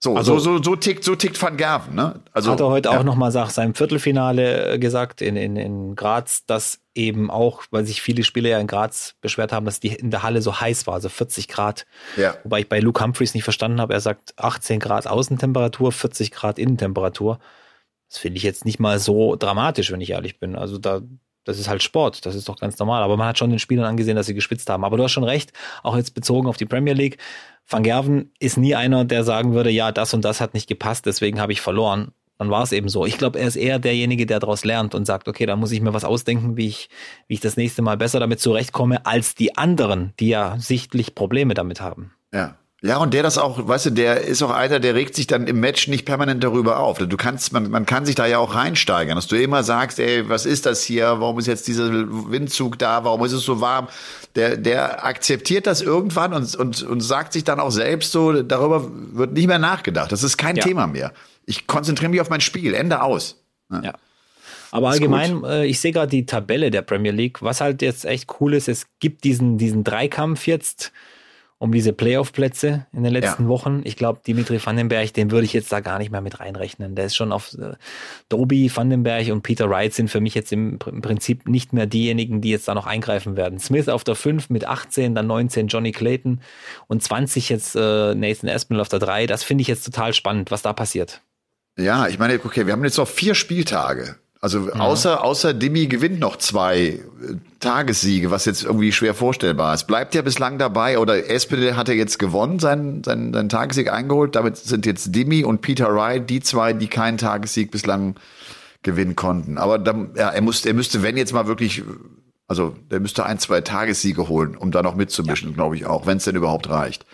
So, 0.04 0.18
also, 0.18 0.38
so, 0.38 0.58
so, 0.58 0.64
so 0.64 0.76
tickt, 0.76 1.06
so 1.06 1.16
tickt 1.16 1.42
Van 1.42 1.56
Gerven, 1.56 1.96
ne? 1.96 2.20
Also, 2.34 2.52
hat 2.52 2.60
er 2.60 2.68
heute 2.68 2.90
ja. 2.90 3.00
auch 3.00 3.04
nochmal 3.06 3.32
nach 3.32 3.50
seinem 3.50 3.74
Viertelfinale 3.74 4.74
äh, 4.74 4.78
gesagt 4.78 5.22
in, 5.22 5.38
in, 5.38 5.56
in 5.56 5.96
Graz, 5.96 6.46
dass 6.46 6.82
eben 6.94 7.32
auch, 7.32 7.64
weil 7.72 7.86
sich 7.86 8.02
viele 8.02 8.26
Spieler 8.26 8.50
ja 8.50 8.60
in 8.60 8.68
Graz 8.68 9.16
beschwert 9.22 9.54
haben, 9.54 9.66
dass 9.66 9.80
die 9.80 9.96
in 9.96 10.12
der 10.12 10.22
Halle 10.22 10.42
so 10.42 10.60
heiß 10.60 10.88
war, 10.88 10.96
also 10.96 11.08
40 11.08 11.48
Grad. 11.48 11.86
Ja. 12.18 12.36
Wobei 12.44 12.60
ich 12.60 12.68
bei 12.68 12.82
Luke 12.82 13.02
Humphreys 13.02 13.34
nicht 13.34 13.46
verstanden 13.46 13.80
habe, 13.80 13.94
er 13.94 14.02
sagt 14.02 14.34
18 14.36 14.82
Grad 14.82 15.08
Außentemperatur, 15.08 15.94
40 15.94 16.32
Grad 16.32 16.60
Innentemperatur. 16.60 17.40
Das 18.10 18.18
finde 18.18 18.40
ich 18.40 18.44
jetzt 18.44 18.66
nicht 18.66 18.82
mal 18.82 19.00
so 19.00 19.38
dramatisch, 19.38 19.90
wenn 19.94 20.02
ich 20.02 20.10
ehrlich 20.10 20.38
bin. 20.38 20.58
Also 20.58 20.80
da, 20.80 21.00
das 21.46 21.60
ist 21.60 21.68
halt 21.68 21.84
Sport, 21.84 22.26
das 22.26 22.36
ist 22.36 22.48
doch 22.50 22.58
ganz 22.58 22.78
normal. 22.80 23.04
Aber 23.04 23.18
man 23.18 23.28
hat 23.28 23.38
schon 23.38 23.50
den 23.50 23.60
Spielern 23.60 23.86
angesehen, 23.86 24.16
dass 24.16 24.26
sie 24.26 24.34
geschwitzt 24.34 24.70
haben. 24.70 24.84
Aber 24.84 24.98
du 24.98 25.04
hast 25.04 25.12
schon 25.12 25.24
recht, 25.24 25.52
auch 25.84 25.96
jetzt 25.96 26.14
bezogen 26.14 26.48
auf 26.48 26.58
die 26.58 26.66
Premier 26.66 26.94
League. 26.94 27.18
Van 27.68 27.84
Gerven 27.84 28.32
ist 28.40 28.58
nie 28.58 28.76
einer, 28.76 29.06
der 29.06 29.24
sagen 29.24 29.54
würde, 29.54 29.70
ja, 29.70 29.92
das 29.92 30.14
und 30.14 30.26
das 30.26 30.42
hat 30.42 30.54
nicht 30.54 30.68
gepasst, 30.68 31.06
deswegen 31.06 31.40
habe 31.40 31.52
ich 31.52 31.62
verloren. 31.62 32.12
Dann 32.40 32.50
war 32.50 32.64
es 32.64 32.72
eben 32.72 32.90
so. 32.90 33.06
Ich 33.06 33.18
glaube, 33.18 33.40
er 33.40 33.48
ist 33.48 33.56
eher 33.56 33.80
derjenige, 33.80 34.26
der 34.26 34.40
daraus 34.40 34.66
lernt 34.66 34.96
und 34.96 35.06
sagt, 35.06 35.28
okay, 35.28 35.46
da 35.46 35.56
muss 35.56 35.72
ich 35.72 35.82
mir 35.82 35.94
was 35.94 36.04
ausdenken, 36.04 36.58
wie 36.58 36.68
ich, 36.68 36.90
wie 37.28 37.36
ich 37.36 37.40
das 37.40 37.58
nächste 37.58 37.82
Mal 37.82 37.96
besser 37.96 38.20
damit 38.20 38.40
zurechtkomme, 38.40 39.06
als 39.06 39.36
die 39.36 39.56
anderen, 39.56 40.14
die 40.20 40.30
ja 40.30 40.58
sichtlich 40.58 41.16
Probleme 41.16 41.54
damit 41.54 41.80
haben. 41.80 42.14
Ja. 42.34 42.58
Ja, 42.86 42.98
und 42.98 43.14
der 43.14 43.24
das 43.24 43.38
auch, 43.38 43.66
weißt 43.66 43.86
du, 43.86 43.90
der 43.92 44.22
ist 44.26 44.44
auch 44.44 44.50
einer, 44.50 44.82
der 44.82 44.94
regt 44.94 45.16
sich 45.16 45.26
dann 45.26 45.48
im 45.48 45.62
Match 45.62 45.88
nicht 45.88 46.04
permanent 46.04 46.44
darüber 46.44 46.80
auf. 46.80 46.98
Du 46.98 47.16
kannst, 47.16 47.54
man, 47.54 47.72
man 47.72 47.86
kann 47.86 48.06
sich 48.06 48.16
da 48.16 48.26
ja 48.26 48.40
auch 48.40 48.56
reinsteigern, 48.56 49.16
dass 49.16 49.28
du 49.28 49.42
immer 49.42 49.64
sagst, 49.64 50.00
ey, 50.00 50.28
was 50.28 50.46
ist 50.46 50.66
das 50.66 50.84
hier? 50.84 51.06
Warum 51.22 51.40
ist 51.40 51.48
jetzt 51.48 51.66
dieser 51.70 51.90
Windzug 51.90 52.78
da? 52.78 53.06
Warum 53.06 53.24
ist 53.24 53.32
es 53.32 53.44
so 53.44 53.62
warm? 53.62 53.88
Der, 54.36 54.58
der 54.58 55.06
akzeptiert 55.06 55.66
das 55.66 55.82
irgendwann 55.82 56.34
und, 56.34 56.56
und, 56.56 56.84
und 56.84 57.00
sagt 57.00 57.32
sich 57.32 57.46
dann 57.46 57.62
auch 57.62 57.72
selbst 57.72 58.12
so, 58.12 58.44
darüber 58.44 58.86
wird 58.92 59.32
nicht 59.32 59.48
mehr 59.48 59.60
nachgedacht. 59.60 60.12
Das 60.12 60.22
ist 60.22 60.36
kein 60.36 60.58
ja. 60.58 60.64
Thema 60.64 60.86
mehr. 60.86 61.14
Ich 61.46 61.68
konzentriere 61.68 62.12
mich 62.12 62.20
auf 62.20 62.30
mein 62.30 62.42
Spiel. 62.42 62.74
Ende 62.74 63.02
aus. 63.02 63.42
ja. 63.72 63.82
ja. 63.82 63.94
Aber 64.72 64.90
allgemein, 64.90 65.44
äh, 65.44 65.66
ich 65.68 65.80
sehe 65.80 65.92
gerade 65.92 66.10
die 66.10 66.26
Tabelle 66.26 66.72
der 66.72 66.82
Premier 66.82 67.12
League. 67.12 67.44
Was 67.44 67.62
halt 67.62 67.84
jetzt 67.84 68.06
echt 68.06 68.42
cool 68.42 68.56
ist, 68.56 68.68
es 68.68 68.88
gibt 69.00 69.24
diesen, 69.24 69.60
diesen 69.60 69.84
Dreikampf 69.84 70.48
jetzt 70.48 70.92
um 71.64 71.72
diese 71.72 71.94
Playoff-Plätze 71.94 72.88
in 72.92 73.04
den 73.04 73.14
letzten 73.14 73.44
ja. 73.44 73.48
Wochen. 73.48 73.84
Ich 73.86 73.96
glaube, 73.96 74.20
Dimitri 74.28 74.60
Vandenberg, 74.62 75.14
den 75.14 75.32
würde 75.32 75.46
ich 75.46 75.54
jetzt 75.54 75.72
da 75.72 75.80
gar 75.80 75.98
nicht 75.98 76.12
mehr 76.12 76.20
mit 76.20 76.42
reinrechnen. 76.42 76.94
Der 76.94 77.06
ist 77.06 77.16
schon 77.16 77.32
auf 77.32 77.54
äh, 77.54 77.76
Doby, 78.28 78.70
Vandenberg 78.76 79.32
und 79.32 79.44
Peter 79.44 79.70
Wright 79.70 79.94
sind 79.94 80.10
für 80.10 80.20
mich 80.20 80.36
jetzt 80.36 80.52
im, 80.52 80.78
im, 80.86 81.02
Prinzip 81.02 81.48
nicht 81.48 81.72
mehr 81.72 81.86
diejenigen, 81.86 82.42
die 82.42 82.50
jetzt 82.50 82.68
da 82.68 82.74
noch 82.76 82.86
eingreifen 82.86 83.38
werden. 83.38 83.60
Smith 83.60 83.88
auf 83.88 84.04
der 84.04 84.16
5 84.16 84.50
mit 84.50 84.66
18, 84.66 85.16
dann 85.16 85.26
19 85.28 85.68
Johnny 85.68 85.94
Clayton 85.94 86.42
und 86.88 87.02
20 87.02 87.48
jetzt 87.48 87.78
äh, 87.78 88.14
Nathan 88.14 88.50
Aspinall 88.50 88.82
auf 88.82 88.90
der 88.90 89.00
3. 89.00 89.26
Das 89.26 89.46
finde 89.46 89.62
ich 89.62 89.70
jetzt 89.70 89.86
total 89.86 90.14
spannend, 90.14 90.52
was 90.52 90.64
da 90.64 90.74
passiert. 90.74 91.22
Ja, 91.78 92.10
ich 92.10 92.20
meine, 92.20 92.42
okay, 92.44 92.66
wir 92.66 92.74
haben 92.74 92.84
jetzt 92.84 92.98
noch 92.98 93.08
vier 93.08 93.36
Spieltage. 93.36 94.18
Also 94.44 94.74
außer, 94.74 95.24
außer 95.24 95.54
Dimi 95.54 95.88
gewinnt 95.88 96.20
noch 96.20 96.36
zwei 96.36 96.78
äh, 96.78 97.00
Tagessiege, 97.62 98.30
was 98.30 98.44
jetzt 98.44 98.66
irgendwie 98.66 98.92
schwer 98.92 99.14
vorstellbar 99.14 99.74
ist. 99.74 99.88
Bleibt 99.88 100.14
ja 100.16 100.22
bislang 100.22 100.58
dabei 100.58 101.00
oder 101.00 101.30
Espinel 101.30 101.78
hat 101.78 101.88
er 101.88 101.96
jetzt 101.96 102.20
gewonnen, 102.20 102.60
seinen, 102.60 103.06
seinen, 103.06 103.32
seinen 103.32 103.48
Tagessieg 103.48 103.90
eingeholt. 103.90 104.36
Damit 104.36 104.58
sind 104.58 104.86
jetzt 104.86 105.16
Dimi 105.16 105.46
und 105.46 105.62
Peter 105.62 105.96
Wright 105.96 106.30
die 106.30 106.42
zwei, 106.42 106.74
die 106.74 106.88
keinen 106.88 107.18
Tagessieg 107.18 107.72
bislang 107.72 108.16
gewinnen 108.82 109.16
konnten. 109.16 109.58
Aber 109.58 109.80
dann, 109.80 110.10
ja, 110.18 110.28
er, 110.28 110.42
muss, 110.42 110.66
er 110.66 110.74
müsste, 110.74 111.04
wenn 111.04 111.16
jetzt 111.16 111.32
mal 111.32 111.48
wirklich, 111.48 111.82
also 112.46 112.76
der 112.92 113.00
müsste 113.00 113.26
ein, 113.26 113.40
zwei 113.40 113.62
Tagessiege 113.62 114.28
holen, 114.28 114.58
um 114.58 114.72
da 114.72 114.84
noch 114.84 114.96
mitzumischen, 114.96 115.52
ja. 115.52 115.56
glaube 115.56 115.78
ich 115.78 115.86
auch, 115.86 116.06
wenn 116.06 116.18
es 116.18 116.26
denn 116.26 116.36
überhaupt 116.36 116.70
reicht. 116.70 117.06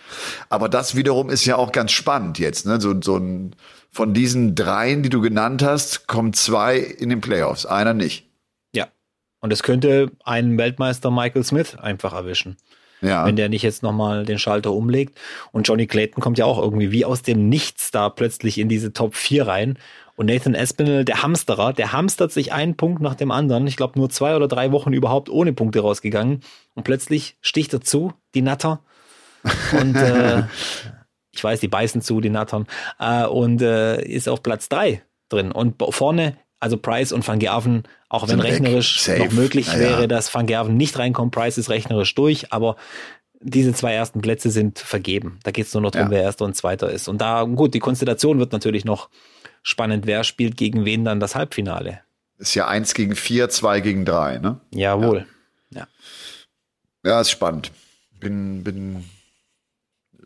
Aber 0.48 0.68
das 0.68 0.96
wiederum 0.96 1.30
ist 1.30 1.44
ja 1.44 1.54
auch 1.54 1.70
ganz 1.70 1.92
spannend 1.92 2.40
jetzt, 2.40 2.66
ne? 2.66 2.80
So, 2.80 3.00
so 3.00 3.18
ein 3.18 3.54
von 3.92 4.14
diesen 4.14 4.54
dreien, 4.54 5.02
die 5.02 5.08
du 5.08 5.20
genannt 5.20 5.62
hast, 5.62 6.06
kommen 6.06 6.32
zwei 6.32 6.78
in 6.78 7.08
den 7.08 7.20
Playoffs, 7.20 7.66
einer 7.66 7.94
nicht. 7.94 8.28
Ja. 8.72 8.88
Und 9.40 9.52
es 9.52 9.62
könnte 9.62 10.12
einen 10.24 10.56
Weltmeister 10.58 11.10
Michael 11.10 11.44
Smith 11.44 11.76
einfach 11.76 12.12
erwischen. 12.12 12.56
Ja. 13.00 13.24
Wenn 13.24 13.36
der 13.36 13.48
nicht 13.48 13.62
jetzt 13.62 13.82
nochmal 13.82 14.26
den 14.26 14.38
Schalter 14.38 14.72
umlegt. 14.72 15.18
Und 15.52 15.66
Johnny 15.66 15.86
Clayton 15.86 16.22
kommt 16.22 16.38
ja 16.38 16.44
auch 16.44 16.58
irgendwie 16.58 16.92
wie 16.92 17.04
aus 17.04 17.22
dem 17.22 17.48
Nichts 17.48 17.90
da 17.90 18.10
plötzlich 18.10 18.58
in 18.58 18.68
diese 18.68 18.92
Top 18.92 19.14
4 19.14 19.46
rein. 19.46 19.78
Und 20.16 20.26
Nathan 20.26 20.54
Espinel, 20.54 21.06
der 21.06 21.22
Hamsterer, 21.22 21.72
der 21.72 21.92
hamstert 21.92 22.30
sich 22.30 22.52
einen 22.52 22.76
Punkt 22.76 23.00
nach 23.00 23.14
dem 23.14 23.30
anderen. 23.30 23.66
Ich 23.66 23.78
glaube, 23.78 23.98
nur 23.98 24.10
zwei 24.10 24.36
oder 24.36 24.48
drei 24.48 24.70
Wochen 24.70 24.92
überhaupt 24.92 25.30
ohne 25.30 25.54
Punkte 25.54 25.80
rausgegangen. 25.80 26.42
Und 26.74 26.84
plötzlich 26.84 27.38
sticht 27.40 27.72
er 27.72 27.80
zu, 27.80 28.12
die 28.34 28.42
Natter. 28.42 28.80
Und 29.72 29.96
äh, 29.96 30.42
ich 31.32 31.42
weiß, 31.42 31.60
die 31.60 31.68
beißen 31.68 32.02
zu, 32.02 32.20
die 32.20 32.30
Nattern, 32.30 32.66
äh, 32.98 33.26
und 33.26 33.62
äh, 33.62 34.02
ist 34.02 34.28
auf 34.28 34.42
Platz 34.42 34.68
drei 34.68 35.02
drin. 35.28 35.52
Und 35.52 35.82
vorne, 35.90 36.36
also 36.58 36.76
Price 36.76 37.12
und 37.12 37.26
Van 37.26 37.38
Gerven, 37.38 37.84
auch 38.08 38.28
wenn 38.28 38.40
rechnerisch 38.40 39.08
noch 39.08 39.32
möglich 39.32 39.68
ja, 39.68 39.78
wäre, 39.78 40.08
dass 40.08 40.34
Van 40.34 40.46
Gerven 40.46 40.76
nicht 40.76 40.98
reinkommt, 40.98 41.32
Price 41.32 41.58
ist 41.58 41.70
rechnerisch 41.70 42.14
durch, 42.14 42.52
aber 42.52 42.76
diese 43.40 43.72
zwei 43.72 43.94
ersten 43.94 44.20
Plätze 44.20 44.50
sind 44.50 44.78
vergeben. 44.78 45.38
Da 45.44 45.50
geht 45.50 45.66
es 45.66 45.72
nur 45.72 45.82
noch 45.82 45.92
darum, 45.92 46.12
ja. 46.12 46.18
wer 46.18 46.22
erster 46.24 46.44
und 46.44 46.56
zweiter 46.56 46.90
ist. 46.90 47.08
Und 47.08 47.20
da, 47.20 47.44
gut, 47.44 47.72
die 47.72 47.78
Konstellation 47.78 48.38
wird 48.38 48.52
natürlich 48.52 48.84
noch 48.84 49.08
spannend. 49.62 50.06
Wer 50.06 50.24
spielt 50.24 50.56
gegen 50.56 50.84
wen 50.84 51.04
dann 51.04 51.20
das 51.20 51.34
Halbfinale? 51.34 52.00
Ist 52.36 52.54
ja 52.54 52.68
eins 52.68 52.92
gegen 52.92 53.16
vier, 53.16 53.48
zwei 53.48 53.80
gegen 53.80 54.04
drei, 54.04 54.38
ne? 54.38 54.60
Jawohl. 54.72 55.26
Ja. 55.70 55.86
Ja, 57.02 57.10
ja 57.10 57.20
ist 57.22 57.30
spannend. 57.30 57.72
Bin, 58.18 58.62
bin 58.62 59.04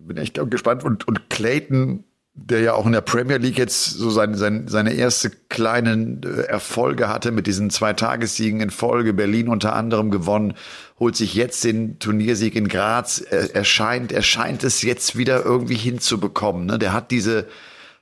bin 0.07 0.17
echt 0.17 0.39
gespannt. 0.51 0.85
Und, 0.85 1.07
und 1.09 1.31
Clayton, 1.31 2.05
der 2.35 2.61
ja 2.61 2.75
auch 2.75 2.87
in 2.87 2.93
der 2.93 3.01
Premier 3.01 3.37
League 3.37 3.59
jetzt 3.59 3.85
so 3.85 4.11
seine, 4.11 4.37
seine, 4.37 4.69
seine 4.69 4.93
erste 4.95 5.31
kleinen 5.31 6.23
äh, 6.23 6.43
Erfolge 6.43 7.09
hatte 7.09 7.31
mit 7.31 7.47
diesen 7.47 7.71
zwei 7.71 7.93
Tagessiegen 7.93 8.61
in 8.61 8.71
Folge, 8.71 9.13
Berlin 9.13 9.49
unter 9.49 9.75
anderem 9.75 10.11
gewonnen, 10.11 10.55
holt 10.99 11.17
sich 11.17 11.35
jetzt 11.35 11.65
den 11.65 11.99
Turniersieg 11.99 12.57
in 12.57 12.69
Graz. 12.69 13.21
Er, 13.21 13.55
er 13.55 13.65
scheint, 13.65 14.13
er 14.13 14.23
scheint 14.23 14.65
es 14.65 14.83
jetzt 14.83 15.17
wieder 15.17 15.45
irgendwie 15.45 15.77
hinzubekommen. 15.77 16.67
Ne? 16.67 16.79
Der 16.79 16.93
hat 16.93 17.11
diese 17.11 17.47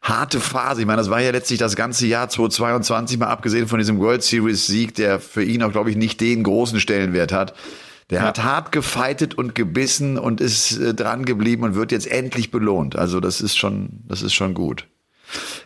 harte 0.03 0.41
Phase. 0.41 0.81
Ich 0.81 0.87
meine, 0.87 0.99
das 0.99 1.11
war 1.11 1.21
ja 1.21 1.31
letztlich 1.31 1.59
das 1.59 1.77
ganze 1.77 2.07
Jahr 2.07 2.29
2022, 2.29 3.19
mal 3.19 3.29
abgesehen 3.29 3.69
von 3.69 3.79
diesem 3.79 4.01
World 4.01 4.23
Series 4.23 4.67
Sieg, 4.67 4.95
der 4.97 5.21
für 5.21 5.45
ihn 5.45 5.63
auch, 5.63 5.71
glaube 5.71 5.91
ich, 5.91 5.97
nicht 5.97 6.21
den 6.21 6.43
großen 6.43 6.81
Stellenwert 6.81 7.33
hat. 7.33 7.55
Der 8.13 8.21
ja. 8.21 8.27
hat 8.27 8.45
hart 8.45 8.73
gefeitet 8.73 9.35
und 9.35 9.55
gebissen 9.55 10.19
und 10.19 10.43
ist 10.43 10.79
äh, 10.79 10.93
dran 10.93 11.25
geblieben 11.25 11.65
und 11.65 11.75
wird 11.75 11.93
jetzt 11.93 12.07
endlich 12.07 12.51
belohnt. 12.51 12.95
Also 12.95 13.21
das 13.21 13.41
ist 13.41 13.57
schon, 13.57 14.05
das 14.07 14.21
ist 14.21 14.35
schon 14.35 14.53
gut. 14.53 14.87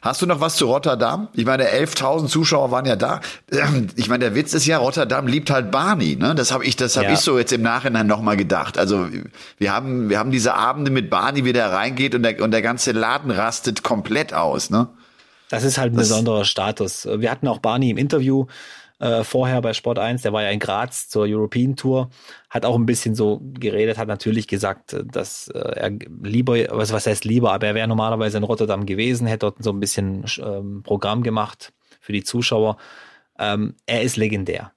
Hast 0.01 0.23
du 0.23 0.27
noch 0.27 0.41
was 0.41 0.55
zu 0.55 0.67
Rotterdam? 0.67 1.27
Ich 1.35 1.45
meine, 1.45 1.65
11.000 1.65 2.29
Zuschauer 2.29 2.71
waren 2.71 2.87
ja 2.87 2.95
da. 2.95 3.21
Ich 3.97 4.09
meine, 4.09 4.27
der 4.27 4.37
Witz 4.37 4.55
ist 4.55 4.65
ja, 4.65 4.79
Rotterdam 4.79 5.27
liebt 5.27 5.51
halt 5.51 5.73
Barney. 5.73 6.15
Ne? 6.15 6.37
Das 6.37 6.53
habe 6.53 6.65
ich, 6.65 6.77
das 6.77 6.97
habe 6.97 7.07
ja. 7.09 7.15
ich 7.15 7.19
so 7.19 7.37
jetzt 7.37 7.53
im 7.53 7.63
Nachhinein 7.63 8.07
noch 8.07 8.23
mal 8.23 8.37
gedacht. 8.37 8.79
Also 8.79 9.09
wir 9.59 9.73
haben, 9.73 10.09
wir 10.09 10.21
haben 10.21 10.31
diese 10.31 10.55
Abende 10.55 10.93
mit 10.93 11.11
Barney, 11.11 11.45
wie 11.45 11.53
der 11.53 11.73
reingeht 11.73 12.15
und 12.15 12.23
der, 12.23 12.41
und 12.41 12.53
der 12.53 12.63
ganze 12.63 12.93
Laden 12.93 13.33
rastet 13.33 13.83
komplett 13.83 14.33
aus. 14.33 14.71
Ne? 14.71 14.89
Das 15.49 15.65
ist 15.65 15.79
halt 15.79 15.95
ein 15.95 15.97
das 15.97 16.11
besonderer 16.11 16.45
Status. 16.45 17.09
Wir 17.13 17.29
hatten 17.29 17.49
auch 17.49 17.59
Barney 17.59 17.91
im 17.91 17.97
Interview 17.97 18.47
äh, 18.99 19.25
vorher 19.25 19.61
bei 19.61 19.75
Sport 19.75 19.99
1, 19.99 20.23
der 20.23 20.33
war 20.33 20.43
ja 20.43 20.51
in 20.51 20.59
Graz 20.59 21.09
zur 21.09 21.27
European 21.29 21.77
Tour, 21.77 22.11
hat 22.49 22.65
auch 22.65 22.77
ein 22.77 22.87
bisschen 22.87 23.15
so 23.15 23.41
geredet, 23.43 23.99
hat 23.99 24.09
natürlich 24.09 24.49
gesagt, 24.49 24.95
äh, 24.95 25.05
dass 25.05 25.49
äh, 25.49 25.59
er 25.59 25.91
lieber, 26.23 26.57
was, 26.71 26.93
was 26.93 27.07
heißt 27.07 27.25
lieber, 27.25 27.53
aber 27.53 27.67
er 27.67 27.75
wäre 27.75 27.89
normalerweise 27.89 28.39
in 28.39 28.45
Rotterdam 28.45 28.87
gewesen, 28.87 29.27
hätte 29.27 29.47
dort 29.47 29.63
so 29.63 29.71
ein 29.71 29.81
bisschen 29.81 30.25
ähm, 30.39 30.83
Programm 30.83 31.23
gemacht 31.23 31.73
für 32.01 32.13
die 32.13 32.25
Zuschauer. 32.25 32.79
Ähm, 33.39 33.75
er 33.85 34.03
ist 34.03 34.17
legendär. 34.17 34.73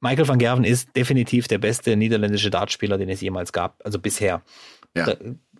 Michael 0.00 0.28
van 0.28 0.38
Gerven 0.38 0.64
ist 0.64 0.94
definitiv 0.94 1.48
der 1.48 1.58
beste 1.58 1.96
niederländische 1.96 2.50
Dartspieler, 2.50 2.98
den 2.98 3.08
es 3.08 3.20
jemals 3.20 3.52
gab, 3.52 3.80
also 3.84 3.98
bisher. 3.98 4.42
Ja. 4.94 5.06
Da, 5.06 5.16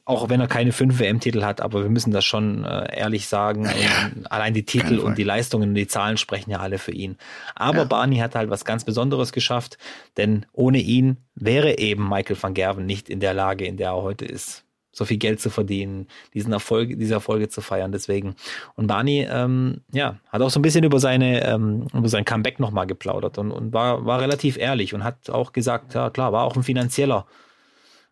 auch 0.07 0.29
wenn 0.29 0.41
er 0.41 0.47
keine 0.47 0.71
fünf 0.71 1.01
WM-Titel 1.01 1.43
hat, 1.43 1.61
aber 1.61 1.83
wir 1.83 1.91
müssen 1.91 2.13
das 2.13 2.25
schon 2.25 2.65
äh, 2.65 2.97
ehrlich 2.97 3.27
sagen. 3.27 3.65
Ja, 3.65 4.11
allein 4.31 4.55
die 4.55 4.65
Titel 4.65 5.01
und 5.01 5.19
die 5.19 5.25
Leistungen 5.25 5.71
und 5.71 5.75
die 5.75 5.89
Zahlen 5.89 6.17
sprechen 6.17 6.51
ja 6.53 6.61
alle 6.61 6.79
für 6.79 6.93
ihn. 6.93 7.19
Aber 7.57 7.79
ja. 7.79 7.85
Barney 7.85 8.19
hat 8.19 8.37
halt 8.37 8.49
was 8.49 8.65
ganz 8.65 8.85
Besonderes 8.85 9.33
geschafft, 9.33 9.79
denn 10.17 10.47
ohne 10.53 10.79
ihn 10.79 11.17
wäre 11.35 11.79
eben 11.79 12.09
Michael 12.09 12.41
van 12.41 12.55
Gerven 12.55 12.87
nicht 12.87 13.11
in 13.11 13.19
der 13.19 13.35
Lage, 13.35 13.67
in 13.67 13.77
der 13.77 13.91
er 13.91 14.03
heute 14.03 14.25
ist. 14.25 14.63
so 14.93 15.05
viel 15.05 15.19
Geld 15.19 15.41
zu 15.41 15.51
verdienen, 15.51 16.07
diesen 16.33 16.53
Erfolg, 16.53 16.99
diese 16.99 17.15
Erfolge 17.15 17.49
zu 17.49 17.61
feiern. 17.61 17.93
Deswegen. 17.93 18.37
Und 18.77 18.87
Barney, 18.87 19.27
ähm, 19.29 19.83
ja, 19.93 20.19
hat 20.31 20.41
auch 20.41 20.51
so 20.51 20.59
ein 20.61 20.63
bisschen 20.63 20.85
über 20.85 21.01
seine, 21.01 21.45
ähm, 21.45 21.89
über 21.93 22.09
sein 22.09 22.25
Comeback 22.25 22.61
nochmal 22.61 22.87
geplaudert 22.87 23.39
und, 23.39 23.51
und 23.51 23.75
war, 23.75 24.07
war 24.07 24.21
relativ 24.21 24.57
ehrlich 24.57 24.95
und 24.95 25.05
hat 25.05 25.29
auch 25.31 25.53
gesagt, 25.53 25.95
ja 25.95 26.11
klar, 26.11 26.33
war 26.33 26.45
auch 26.45 26.57
ein 26.57 26.63
finanzieller 26.63 27.27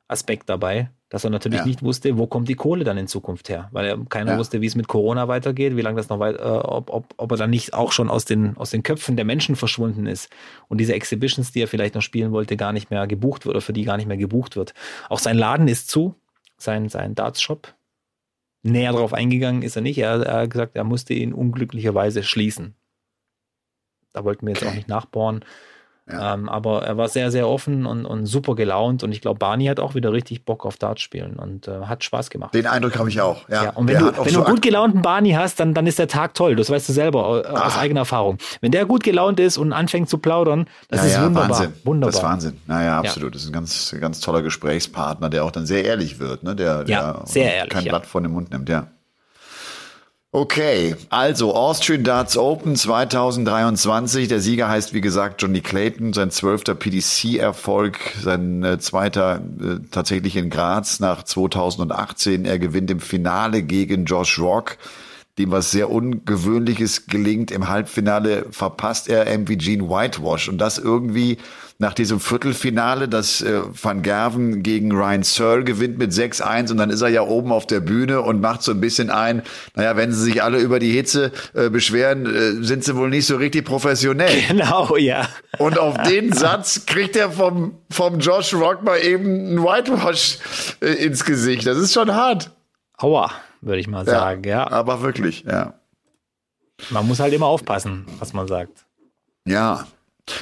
Aspekt 0.08 0.50
dabei, 0.50 0.90
dass 1.14 1.22
er 1.22 1.30
natürlich 1.30 1.60
ja. 1.60 1.64
nicht 1.64 1.80
wusste, 1.84 2.18
wo 2.18 2.26
kommt 2.26 2.48
die 2.48 2.56
Kohle 2.56 2.82
dann 2.82 2.98
in 2.98 3.06
Zukunft 3.06 3.48
her, 3.48 3.68
weil 3.70 3.86
er 3.86 4.04
keiner 4.08 4.32
ja. 4.32 4.38
wusste, 4.38 4.60
wie 4.60 4.66
es 4.66 4.74
mit 4.74 4.88
Corona 4.88 5.28
weitergeht, 5.28 5.76
wie 5.76 5.80
lange 5.80 5.96
das 5.96 6.08
noch 6.08 6.18
weit, 6.18 6.40
äh, 6.40 6.42
ob, 6.42 6.90
ob, 6.90 7.14
ob 7.16 7.30
er 7.30 7.36
dann 7.36 7.50
nicht 7.50 7.72
auch 7.72 7.92
schon 7.92 8.10
aus 8.10 8.24
den, 8.24 8.56
aus 8.56 8.70
den 8.70 8.82
Köpfen 8.82 9.14
der 9.14 9.24
Menschen 9.24 9.54
verschwunden 9.54 10.06
ist 10.06 10.28
und 10.66 10.78
diese 10.78 10.92
Exhibitions, 10.92 11.52
die 11.52 11.62
er 11.62 11.68
vielleicht 11.68 11.94
noch 11.94 12.02
spielen 12.02 12.32
wollte, 12.32 12.56
gar 12.56 12.72
nicht 12.72 12.90
mehr 12.90 13.06
gebucht 13.06 13.46
wird 13.46 13.54
oder 13.54 13.60
für 13.60 13.72
die 13.72 13.84
gar 13.84 13.96
nicht 13.96 14.08
mehr 14.08 14.16
gebucht 14.16 14.56
wird. 14.56 14.74
Auch 15.08 15.20
sein 15.20 15.38
Laden 15.38 15.68
ist 15.68 15.88
zu, 15.88 16.16
sein, 16.56 16.88
sein 16.88 17.14
Darts-Shop. 17.14 17.72
Näher 18.64 18.90
darauf 18.90 19.12
eingegangen 19.12 19.62
ist 19.62 19.76
er 19.76 19.82
nicht. 19.82 19.98
Er, 19.98 20.20
er, 20.20 20.40
hat 20.40 20.50
gesagt, 20.50 20.74
er 20.74 20.82
musste 20.82 21.14
ihn 21.14 21.32
unglücklicherweise 21.32 22.24
schließen. 22.24 22.74
Da 24.12 24.24
wollten 24.24 24.48
wir 24.48 24.54
jetzt 24.54 24.66
auch 24.66 24.74
nicht 24.74 24.88
nachbohren. 24.88 25.44
Ja. 26.10 26.34
Ähm, 26.34 26.50
aber 26.50 26.82
er 26.82 26.98
war 26.98 27.08
sehr, 27.08 27.30
sehr 27.30 27.48
offen 27.48 27.86
und, 27.86 28.04
und 28.04 28.26
super 28.26 28.54
gelaunt 28.54 29.02
und 29.02 29.12
ich 29.12 29.22
glaube, 29.22 29.38
Barney 29.38 29.66
hat 29.66 29.80
auch 29.80 29.94
wieder 29.94 30.12
richtig 30.12 30.44
Bock 30.44 30.66
auf 30.66 30.76
Dart 30.76 31.00
spielen 31.00 31.36
und 31.36 31.66
äh, 31.66 31.86
hat 31.86 32.04
Spaß 32.04 32.28
gemacht. 32.28 32.52
Den 32.52 32.66
Eindruck 32.66 32.98
habe 32.98 33.08
ich 33.08 33.22
auch. 33.22 33.48
Ja. 33.48 33.64
ja 33.64 33.70
und 33.70 33.88
wenn 33.88 33.98
der 33.98 34.12
du, 34.12 34.24
wenn 34.24 34.32
so 34.32 34.42
du 34.42 34.50
gut 34.50 34.60
gelaunten 34.60 35.00
Barney 35.00 35.32
hast, 35.32 35.60
dann, 35.60 35.72
dann 35.72 35.86
ist 35.86 35.98
der 35.98 36.08
Tag 36.08 36.34
toll. 36.34 36.56
Das 36.56 36.68
weißt 36.68 36.90
du 36.90 36.92
selber 36.92 37.44
äh, 37.46 37.48
aus 37.48 37.78
eigener 37.78 38.00
Erfahrung. 38.00 38.36
Wenn 38.60 38.70
der 38.70 38.84
gut 38.84 39.02
gelaunt 39.02 39.40
ist 39.40 39.56
und 39.56 39.72
anfängt 39.72 40.10
zu 40.10 40.18
plaudern, 40.18 40.66
das 40.88 41.00
ja, 41.00 41.06
ist 41.06 41.24
wunderbar. 41.24 41.48
Wahnsinn. 41.48 41.72
wunderbar. 41.84 42.10
Das 42.10 42.20
ist 42.20 42.24
Wahnsinn. 42.24 42.60
Naja, 42.66 42.98
absolut. 42.98 43.34
Das 43.34 43.42
ist 43.42 43.48
ein 43.48 43.54
ganz, 43.54 43.96
ganz 43.98 44.20
toller 44.20 44.42
Gesprächspartner, 44.42 45.30
der 45.30 45.44
auch 45.44 45.52
dann 45.52 45.64
sehr 45.64 45.86
ehrlich 45.86 46.18
wird, 46.18 46.42
ne? 46.42 46.54
der, 46.54 46.84
der 46.84 47.22
sehr 47.24 47.54
ehrlich, 47.54 47.72
kein 47.72 47.84
Blatt 47.84 48.04
von 48.04 48.22
dem 48.22 48.32
Mund 48.32 48.50
nimmt, 48.50 48.68
ja. 48.68 48.88
Okay, 50.34 50.96
also 51.10 51.54
Austrian 51.54 52.02
Darts 52.02 52.36
Open 52.36 52.74
2023. 52.74 54.26
Der 54.26 54.40
Sieger 54.40 54.68
heißt, 54.68 54.92
wie 54.92 55.00
gesagt, 55.00 55.40
Johnny 55.40 55.60
Clayton. 55.60 56.12
Sein 56.12 56.32
zwölfter 56.32 56.74
PDC-Erfolg, 56.74 58.00
sein 58.20 58.64
äh, 58.64 58.80
zweiter 58.80 59.36
äh, 59.36 59.76
tatsächlich 59.92 60.34
in 60.34 60.50
Graz 60.50 60.98
nach 60.98 61.22
2018. 61.22 62.46
Er 62.46 62.58
gewinnt 62.58 62.90
im 62.90 62.98
Finale 62.98 63.62
gegen 63.62 64.06
Josh 64.06 64.40
Rock 64.40 64.76
dem 65.38 65.50
was 65.50 65.72
sehr 65.72 65.90
Ungewöhnliches 65.90 67.06
gelingt. 67.06 67.50
Im 67.50 67.68
Halbfinale 67.68 68.46
verpasst 68.50 69.08
er 69.08 69.26
MVG 69.26 69.80
Whitewash 69.80 70.48
und 70.48 70.58
das 70.58 70.78
irgendwie 70.78 71.38
nach 71.78 71.94
diesem 71.94 72.20
Viertelfinale, 72.20 73.08
das 73.08 73.40
äh, 73.40 73.60
Van 73.64 74.02
Gerven 74.02 74.62
gegen 74.62 74.92
Ryan 74.92 75.22
Searle 75.22 75.64
gewinnt 75.64 75.98
mit 75.98 76.12
6-1 76.12 76.70
und 76.70 76.76
dann 76.76 76.90
ist 76.90 77.02
er 77.02 77.08
ja 77.08 77.22
oben 77.22 77.52
auf 77.52 77.66
der 77.66 77.80
Bühne 77.80 78.22
und 78.22 78.40
macht 78.40 78.62
so 78.62 78.70
ein 78.72 78.80
bisschen 78.80 79.10
ein, 79.10 79.42
naja, 79.74 79.96
wenn 79.96 80.12
sie 80.12 80.22
sich 80.22 80.42
alle 80.42 80.58
über 80.58 80.78
die 80.78 80.92
Hitze 80.92 81.32
äh, 81.54 81.70
beschweren, 81.70 82.26
äh, 82.26 82.64
sind 82.64 82.84
sie 82.84 82.96
wohl 82.96 83.10
nicht 83.10 83.26
so 83.26 83.36
richtig 83.36 83.64
professionell. 83.64 84.42
Genau, 84.54 84.96
ja. 84.96 85.28
Und 85.58 85.78
auf 85.78 86.00
den 86.02 86.32
Satz 86.32 86.86
kriegt 86.86 87.16
er 87.16 87.30
vom, 87.30 87.78
vom 87.90 88.20
Josh 88.20 88.54
Rock 88.54 88.84
mal 88.84 88.98
eben 88.98 89.24
einen 89.24 89.62
Whitewash 89.64 90.38
äh, 90.80 90.92
ins 91.04 91.24
Gesicht. 91.24 91.66
Das 91.66 91.76
ist 91.78 91.92
schon 91.92 92.14
hart. 92.14 92.50
Aua 92.98 93.30
würde 93.64 93.80
ich 93.80 93.88
mal 93.88 94.04
sagen, 94.04 94.44
ja, 94.44 94.50
ja. 94.50 94.70
Aber 94.70 95.02
wirklich, 95.02 95.44
ja. 95.44 95.74
Man 96.90 97.06
muss 97.06 97.20
halt 97.20 97.32
immer 97.32 97.46
aufpassen, 97.46 98.06
was 98.18 98.32
man 98.32 98.46
sagt. 98.46 98.84
Ja. 99.46 99.86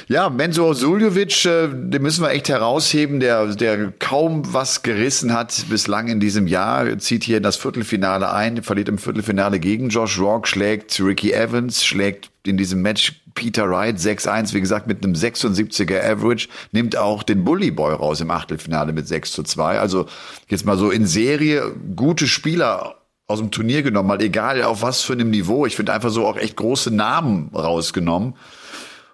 Ja, 0.07 0.29
Menzo 0.29 0.73
Suljovic, 0.73 1.45
äh, 1.45 1.67
den 1.67 2.01
müssen 2.01 2.23
wir 2.23 2.31
echt 2.31 2.47
herausheben, 2.47 3.19
der, 3.19 3.47
der 3.47 3.91
kaum 3.91 4.53
was 4.53 4.81
gerissen 4.81 5.33
hat 5.33 5.65
bislang 5.69 6.07
in 6.07 6.21
diesem 6.21 6.47
Jahr, 6.47 6.97
zieht 6.99 7.25
hier 7.25 7.37
in 7.37 7.43
das 7.43 7.57
Viertelfinale 7.57 8.31
ein, 8.31 8.63
verliert 8.63 8.87
im 8.87 8.97
Viertelfinale 8.97 9.59
gegen 9.59 9.89
Josh 9.89 10.19
Rock, 10.19 10.47
schlägt 10.47 10.97
Ricky 11.01 11.33
Evans, 11.33 11.83
schlägt 11.83 12.31
in 12.45 12.55
diesem 12.55 12.81
Match 12.81 13.21
Peter 13.35 13.69
Wright 13.69 13.97
6-1, 13.97 14.53
wie 14.53 14.61
gesagt, 14.61 14.87
mit 14.87 15.03
einem 15.03 15.15
76er 15.15 16.01
Average, 16.01 16.47
nimmt 16.71 16.95
auch 16.95 17.23
den 17.23 17.43
Bully 17.43 17.71
Boy 17.71 17.93
raus 17.93 18.21
im 18.21 18.31
Achtelfinale 18.31 18.93
mit 18.93 19.07
6 19.07 19.31
zu 19.33 19.43
2. 19.43 19.79
Also 19.79 20.05
jetzt 20.47 20.65
mal 20.65 20.77
so 20.77 20.91
in 20.91 21.05
Serie 21.05 21.73
gute 21.95 22.27
Spieler 22.27 22.95
aus 23.27 23.39
dem 23.39 23.51
Turnier 23.51 23.81
genommen, 23.81 24.09
mal 24.09 24.21
egal 24.21 24.61
auf 24.63 24.81
was 24.81 25.01
für 25.01 25.13
einem 25.13 25.29
Niveau. 25.29 25.65
Ich 25.65 25.75
finde 25.75 25.93
einfach 25.93 26.09
so 26.09 26.25
auch 26.27 26.37
echt 26.37 26.55
große 26.55 26.91
Namen 26.91 27.49
rausgenommen 27.53 28.35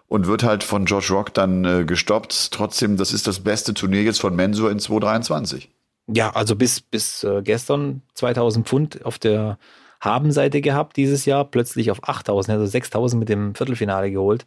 und 0.09 0.27
wird 0.27 0.43
halt 0.43 0.63
von 0.63 0.85
Josh 0.85 1.11
Rock 1.11 1.33
dann 1.33 1.63
äh, 1.63 1.85
gestoppt. 1.85 2.51
Trotzdem, 2.51 2.97
das 2.97 3.13
ist 3.13 3.27
das 3.27 3.39
beste 3.39 3.73
Turnier 3.73 4.03
jetzt 4.03 4.19
von 4.19 4.35
Mensur 4.35 4.69
in 4.71 4.79
2023. 4.79 5.69
Ja, 6.07 6.31
also 6.31 6.55
bis, 6.55 6.81
bis 6.81 7.23
äh, 7.23 7.41
gestern 7.43 8.01
2000 8.15 8.67
Pfund 8.67 9.05
auf 9.05 9.19
der 9.19 9.59
Habenseite 10.01 10.61
gehabt 10.61 10.97
dieses 10.97 11.25
Jahr, 11.25 11.45
plötzlich 11.45 11.91
auf 11.91 12.07
8000, 12.07 12.57
also 12.57 12.65
6000 12.65 13.19
mit 13.19 13.29
dem 13.29 13.53
Viertelfinale 13.53 14.11
geholt. 14.11 14.45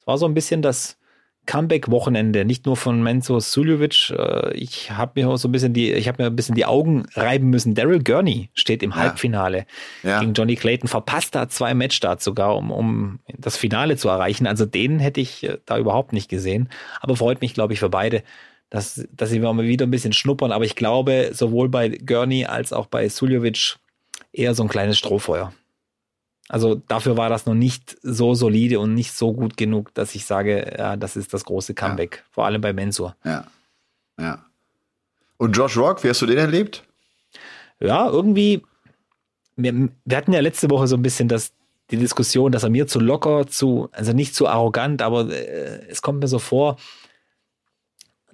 Es 0.00 0.06
war 0.06 0.18
so 0.18 0.26
ein 0.26 0.34
bisschen 0.34 0.62
das, 0.62 0.98
Comeback-Wochenende, 1.46 2.44
nicht 2.44 2.66
nur 2.66 2.76
von 2.76 3.02
Menzo 3.02 3.40
Suljovic. 3.40 4.10
Äh, 4.10 4.54
ich 4.54 4.90
habe 4.90 5.12
mir 5.14 5.38
so 5.38 5.48
ein 5.48 5.52
bisschen 5.52 5.72
die, 5.72 5.92
ich 5.92 6.08
habe 6.08 6.22
mir 6.22 6.28
ein 6.28 6.36
bisschen 6.36 6.54
die 6.54 6.66
Augen 6.66 7.06
reiben 7.14 7.48
müssen. 7.50 7.74
Daryl 7.74 8.02
Gurney 8.02 8.50
steht 8.54 8.82
im 8.82 8.90
ja. 8.90 8.96
Halbfinale 8.96 9.66
ja. 10.02 10.20
gegen 10.20 10.34
Johnny 10.34 10.56
Clayton, 10.56 10.88
verpasst 10.88 11.34
da 11.34 11.48
zwei 11.48 11.74
Matchstarts 11.74 12.24
sogar, 12.24 12.56
um, 12.56 12.70
um 12.70 13.20
das 13.36 13.56
Finale 13.56 13.96
zu 13.96 14.08
erreichen. 14.08 14.46
Also 14.46 14.66
den 14.66 14.98
hätte 14.98 15.20
ich 15.20 15.44
äh, 15.44 15.58
da 15.64 15.78
überhaupt 15.78 16.12
nicht 16.12 16.28
gesehen. 16.28 16.68
Aber 17.00 17.16
freut 17.16 17.40
mich, 17.40 17.54
glaube 17.54 17.72
ich, 17.72 17.80
für 17.80 17.88
beide, 17.88 18.22
dass, 18.68 19.06
dass 19.12 19.30
sie 19.30 19.38
mal 19.38 19.56
wieder 19.62 19.86
ein 19.86 19.90
bisschen 19.90 20.12
schnuppern. 20.12 20.52
Aber 20.52 20.64
ich 20.64 20.76
glaube, 20.76 21.30
sowohl 21.32 21.68
bei 21.68 21.88
Gurney 21.88 22.44
als 22.44 22.72
auch 22.72 22.86
bei 22.86 23.08
Suljovic 23.08 23.76
eher 24.32 24.54
so 24.54 24.62
ein 24.62 24.68
kleines 24.68 24.98
Strohfeuer. 24.98 25.52
Also 26.48 26.76
dafür 26.76 27.16
war 27.16 27.28
das 27.28 27.46
noch 27.46 27.54
nicht 27.54 27.96
so 28.02 28.34
solide 28.34 28.78
und 28.78 28.94
nicht 28.94 29.12
so 29.12 29.32
gut 29.32 29.56
genug, 29.56 29.92
dass 29.94 30.14
ich 30.14 30.26
sage, 30.26 30.76
ja, 30.78 30.96
das 30.96 31.16
ist 31.16 31.34
das 31.34 31.44
große 31.44 31.74
Comeback. 31.74 32.16
Ja. 32.16 32.22
Vor 32.30 32.46
allem 32.46 32.60
bei 32.60 32.72
Mensur. 32.72 33.16
Ja. 33.24 33.46
Ja. 34.18 34.44
Und 35.38 35.56
Josh 35.56 35.76
Rock, 35.76 36.04
wie 36.04 36.08
hast 36.08 36.22
du 36.22 36.26
den 36.26 36.38
erlebt? 36.38 36.84
Ja, 37.80 38.08
irgendwie, 38.08 38.62
wir, 39.56 39.88
wir 40.04 40.16
hatten 40.16 40.32
ja 40.32 40.40
letzte 40.40 40.70
Woche 40.70 40.86
so 40.86 40.96
ein 40.96 41.02
bisschen 41.02 41.28
das, 41.28 41.52
die 41.90 41.96
Diskussion, 41.96 42.52
dass 42.52 42.62
er 42.62 42.70
mir 42.70 42.86
zu 42.86 43.00
locker, 43.00 43.46
zu, 43.46 43.88
also 43.92 44.12
nicht 44.12 44.34
zu 44.34 44.48
arrogant, 44.48 45.02
aber 45.02 45.28
äh, 45.30 45.86
es 45.88 46.00
kommt 46.00 46.20
mir 46.20 46.28
so 46.28 46.38
vor, 46.38 46.76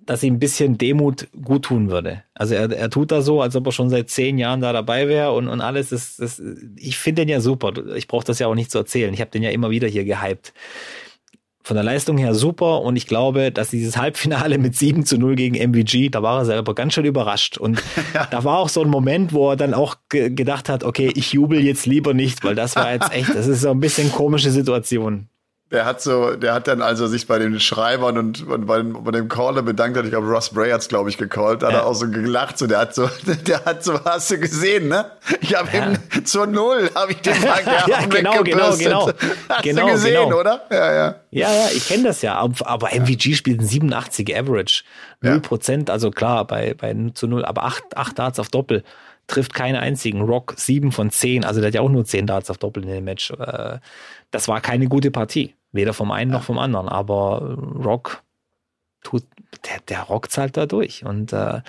dass 0.06 0.22
ihm 0.22 0.34
ein 0.34 0.38
bisschen 0.38 0.78
Demut 0.78 1.28
gut 1.42 1.64
tun 1.66 1.90
würde. 1.90 2.22
Also 2.34 2.54
er, 2.54 2.70
er 2.70 2.90
tut 2.90 3.10
da 3.12 3.22
so, 3.22 3.40
als 3.40 3.56
ob 3.56 3.66
er 3.66 3.72
schon 3.72 3.90
seit 3.90 4.10
zehn 4.10 4.38
Jahren 4.38 4.60
da 4.60 4.72
dabei 4.72 5.08
wäre 5.08 5.32
und, 5.32 5.48
und 5.48 5.60
alles. 5.60 5.90
Das, 5.90 6.16
das, 6.16 6.42
ich 6.76 6.98
finde 6.98 7.22
den 7.22 7.28
ja 7.28 7.40
super. 7.40 7.72
Ich 7.94 8.08
brauche 8.08 8.24
das 8.24 8.38
ja 8.38 8.46
auch 8.46 8.54
nicht 8.54 8.70
zu 8.70 8.78
erzählen. 8.78 9.12
Ich 9.14 9.20
habe 9.20 9.30
den 9.30 9.42
ja 9.42 9.50
immer 9.50 9.70
wieder 9.70 9.88
hier 9.88 10.04
gehypt. 10.04 10.52
Von 11.64 11.76
der 11.76 11.84
Leistung 11.84 12.18
her 12.18 12.34
super 12.34 12.80
und 12.80 12.96
ich 12.96 13.06
glaube, 13.06 13.52
dass 13.52 13.70
dieses 13.70 13.96
Halbfinale 13.96 14.58
mit 14.58 14.74
7 14.74 15.06
zu 15.06 15.16
0 15.16 15.36
gegen 15.36 15.54
MVG, 15.56 16.10
da 16.10 16.20
war 16.20 16.40
er 16.40 16.44
selber 16.44 16.74
ganz 16.74 16.94
schön 16.94 17.04
überrascht. 17.04 17.56
Und 17.56 17.80
ja. 18.14 18.26
da 18.28 18.42
war 18.42 18.58
auch 18.58 18.68
so 18.68 18.82
ein 18.82 18.88
Moment, 18.88 19.32
wo 19.32 19.50
er 19.50 19.56
dann 19.56 19.72
auch 19.72 19.96
ge 20.08 20.30
gedacht 20.30 20.68
hat, 20.68 20.82
okay, 20.82 21.12
ich 21.14 21.32
jubel 21.32 21.62
jetzt 21.62 21.86
lieber 21.86 22.14
nicht, 22.14 22.42
weil 22.42 22.56
das 22.56 22.74
war 22.74 22.92
jetzt 22.92 23.12
echt, 23.12 23.32
das 23.34 23.46
ist 23.46 23.60
so 23.60 23.70
ein 23.70 23.78
bisschen 23.78 24.10
komische 24.10 24.50
Situation. 24.50 25.28
Der 25.72 25.87
hat 25.87 26.02
so, 26.02 26.37
der 26.37 26.52
hat 26.52 26.68
dann 26.68 26.82
also 26.82 27.06
sich 27.06 27.26
bei 27.26 27.38
den 27.38 27.58
Schreibern 27.58 28.18
und, 28.18 28.46
und 28.46 28.66
bei, 28.66 28.76
dem, 28.76 29.04
bei 29.04 29.11
dem 29.11 29.28
Caller 29.28 29.62
bedankt 29.62 29.96
hat. 29.96 30.04
Ich 30.04 30.11
glaube, 30.11 30.28
Ross 30.28 30.50
Bray 30.50 30.70
hat's, 30.70 30.87
glaube 30.87 31.08
ich, 31.08 31.16
gecallt. 31.16 31.62
Da 31.62 31.68
hat 31.68 31.74
er 31.74 31.87
auch 31.87 31.94
so 31.94 32.11
gelacht. 32.11 32.58
So, 32.58 32.66
der 32.66 32.78
hat 32.78 32.94
so, 32.94 33.08
der 33.46 33.64
hat 33.64 33.82
so, 33.82 34.04
hast 34.04 34.30
du 34.30 34.38
gesehen, 34.38 34.88
ne? 34.88 35.12
Ich 35.40 35.54
habe 35.54 35.74
ja. 35.74 35.92
ihm 35.92 36.24
zur 36.26 36.46
Null, 36.46 36.90
habe 36.94 37.12
ich 37.12 37.22
den 37.22 37.40
Mark 37.40 37.64
ja, 37.88 38.00
genau, 38.04 38.42
genau, 38.42 38.76
genau. 38.76 39.11
Hast 39.48 39.62
genau, 39.62 39.87
du 39.87 39.92
gesehen, 39.92 40.24
genau. 40.24 40.40
oder? 40.40 40.61
Ja, 40.70 40.92
ja. 40.92 41.14
Ja, 41.30 41.52
ja, 41.52 41.68
ich 41.74 41.88
kenne 41.88 42.04
das 42.04 42.20
ja. 42.20 42.35
Aber 42.37 42.88
MVG 42.92 43.35
spielt 43.35 43.61
ein 43.61 43.66
87 43.66 44.37
Average. 44.37 44.85
0 45.22 45.40
Prozent, 45.40 45.88
also 45.88 46.11
klar, 46.11 46.46
bei, 46.46 46.74
bei 46.74 46.94
zu 47.14 47.26
Null, 47.26 47.46
aber 47.46 47.64
8, 47.64 47.96
8 47.96 48.18
Darts 48.18 48.38
auf 48.38 48.50
Doppel 48.50 48.82
trifft 49.26 49.54
keinen 49.54 49.76
einzigen. 49.76 50.20
Rock 50.20 50.54
7 50.56 50.92
von 50.92 51.11
10, 51.11 51.44
also 51.44 51.61
der 51.61 51.68
hat 51.68 51.74
ja 51.74 51.80
auch 51.80 51.88
nur 51.88 52.04
10 52.04 52.26
Darts 52.26 52.50
auf 52.50 52.58
Doppel 52.58 52.82
in 52.82 52.90
dem 52.90 53.04
Match. 53.04 53.30
Äh, 53.30 53.78
das 54.30 54.48
war 54.48 54.61
keine 54.61 54.88
gute 54.88 55.11
Partie. 55.11 55.54
Weder 55.72 55.94
vom 55.94 56.11
einen 56.11 56.30
ja. 56.30 56.38
noch 56.38 56.44
vom 56.44 56.58
anderen. 56.58 56.88
Aber 56.88 57.56
Rock 57.82 58.22
tut, 59.02 59.24
der, 59.68 59.80
der 59.88 60.02
rockt 60.02 60.37
halt 60.37 60.56
da 60.56 60.66
durch. 60.66 61.04
Und 61.04 61.32
äh, 61.32 61.61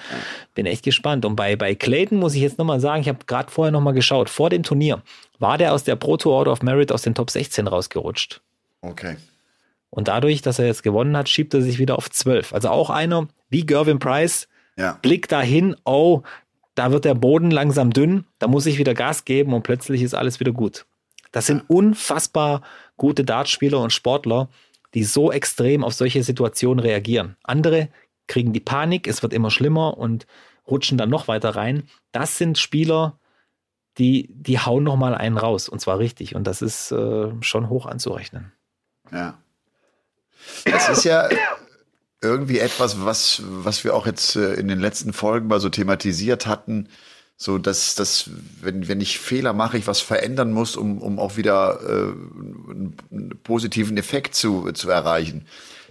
bin 0.54 0.66
echt 0.66 0.84
gespannt. 0.84 1.26
Und 1.26 1.36
bei, 1.36 1.56
bei 1.56 1.76
Clayton 1.76 2.20
muss 2.20 2.36
ich 2.36 2.42
jetzt 2.42 2.58
nochmal 2.58 2.80
sagen, 2.80 3.02
ich 3.02 3.08
habe 3.08 3.26
gerade 3.26 3.52
vorher 3.52 3.72
nochmal 3.72 3.94
geschaut, 3.94 4.30
vor 4.30 4.50
dem 4.50 4.63
Turnier 4.63 5.02
war 5.39 5.58
der 5.58 5.74
aus 5.74 5.84
der 5.84 5.96
Pro 5.96 6.18
Tour 6.18 6.34
Order 6.34 6.52
of 6.52 6.62
Merit 6.62 6.92
aus 6.92 7.02
den 7.02 7.16
Top 7.16 7.30
16 7.30 7.68
rausgerutscht. 7.68 8.42
Okay. 8.82 9.18
Und 9.89 10.08
dadurch, 10.08 10.42
dass 10.42 10.60
er 10.60 10.66
jetzt 10.66 10.84
gewonnen 10.84 11.16
hat, 11.16 11.30
schiebt 11.30 11.54
er 11.54 11.62
sich 11.62 11.80
wieder 11.80 11.98
auf 11.98 12.10
12. 12.10 12.54
Also 12.54 12.70
auch 12.70 12.89
einer 12.89 13.28
wie 13.50 13.66
Gervin 13.66 14.00
Price, 14.00 14.48
ja. 14.76 14.97
Blick 15.01 15.28
dahin, 15.28 15.76
oh, 15.86 16.24
da 16.74 16.91
wird 16.91 17.06
der 17.06 17.14
Boden 17.14 17.51
langsam 17.51 17.91
dünn, 17.91 18.26
da 18.39 18.47
muss 18.47 18.66
ich 18.66 18.80
wieder 18.80 18.95
Gas 18.95 19.26
geben 19.26 19.54
und 19.54 19.62
plötzlich 19.62 20.01
ist 20.01 20.16
alles 20.16 20.39
wieder 20.39 20.51
gut. 20.51 20.86
Das 21.32 21.45
sind 21.45 21.64
unfassbar 21.68 22.64
gute 22.98 23.24
Dartspieler 23.24 23.80
und 23.80 23.94
Sportler, 23.94 24.50
die 24.94 25.04
so 25.04 25.32
extrem 25.32 25.84
auf 25.84 25.94
solche 25.94 26.24
Situationen 26.24 26.80
reagieren. 26.80 27.36
Andere 27.44 27.89
kriegen 28.28 28.54
die 28.54 28.60
Panik, 28.60 29.08
es 29.08 29.24
wird 29.24 29.34
immer 29.34 29.52
schlimmer 29.52 29.98
und, 29.98 30.28
rutschen 30.70 30.98
dann 30.98 31.10
noch 31.10 31.28
weiter 31.28 31.56
rein. 31.56 31.84
Das 32.12 32.38
sind 32.38 32.58
Spieler, 32.58 33.20
die, 33.98 34.30
die 34.32 34.60
hauen 34.60 34.84
noch 34.84 34.96
mal 34.96 35.14
einen 35.16 35.38
raus 35.38 35.70
und 35.70 35.80
zwar 35.80 36.00
richtig 36.00 36.36
und 36.36 36.46
das 36.46 36.62
ist 36.62 36.91
äh, 36.91 37.32
schon 37.41 37.70
hoch 37.70 37.86
anzurechnen. 37.86 38.52
Ja. 39.12 39.38
Das 40.66 40.89
ist 40.89 41.04
ja 41.04 41.30
irgendwie 42.22 42.60
etwas, 42.60 43.06
was, 43.06 43.41
was 43.46 43.84
wir 43.84 43.96
auch 43.96 44.06
jetzt 44.06 44.36
äh, 44.36 44.54
in 44.54 44.68
den 44.68 44.80
letzten 44.80 45.14
Folgen 45.14 45.48
mal 45.48 45.60
so 45.60 45.70
thematisiert 45.70 46.48
hatten. 46.48 46.89
So, 47.36 47.58
dass, 47.58 47.96
dass 47.96 48.30
wenn, 48.62 48.88
wenn 48.88 49.02
ich 49.02 49.20
Fehler 49.20 49.54
mache, 49.54 49.78
ich 49.78 49.88
was 49.88 50.02
verändern 50.02 50.52
muss, 50.52 50.76
um, 50.76 51.02
um 51.02 51.20
auch 51.20 51.36
wieder 51.36 51.80
äh, 51.82 52.14
einen 53.12 53.40
positiven 53.44 53.98
Effekt 53.98 54.36
zu, 54.36 54.72
zu 54.72 54.90
erreichen. 54.90 55.46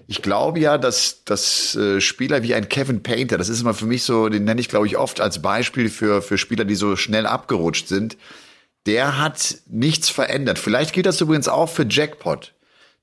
Ich 0.06 0.22
glaube 0.22 0.60
ja, 0.60 0.78
dass, 0.78 1.24
dass 1.24 1.74
äh, 1.74 2.00
Spieler 2.00 2.42
wie 2.42 2.54
ein 2.54 2.68
Kevin 2.68 3.02
Painter, 3.02 3.38
das 3.38 3.48
ist 3.48 3.60
immer 3.60 3.74
für 3.74 3.86
mich 3.86 4.02
so, 4.02 4.28
den 4.28 4.44
nenne 4.44 4.60
ich, 4.60 4.68
glaube 4.68 4.86
ich, 4.86 4.96
oft 4.96 5.20
als 5.20 5.42
Beispiel 5.42 5.90
für, 5.90 6.22
für 6.22 6.38
Spieler, 6.38 6.64
die 6.64 6.74
so 6.74 6.96
schnell 6.96 7.26
abgerutscht 7.26 7.88
sind. 7.88 8.16
Der 8.86 9.18
hat 9.18 9.58
nichts 9.66 10.08
verändert. 10.08 10.58
Vielleicht 10.58 10.92
geht 10.92 11.06
das 11.06 11.20
übrigens 11.20 11.48
auch 11.48 11.68
für 11.68 11.86
Jackpot. 11.88 12.52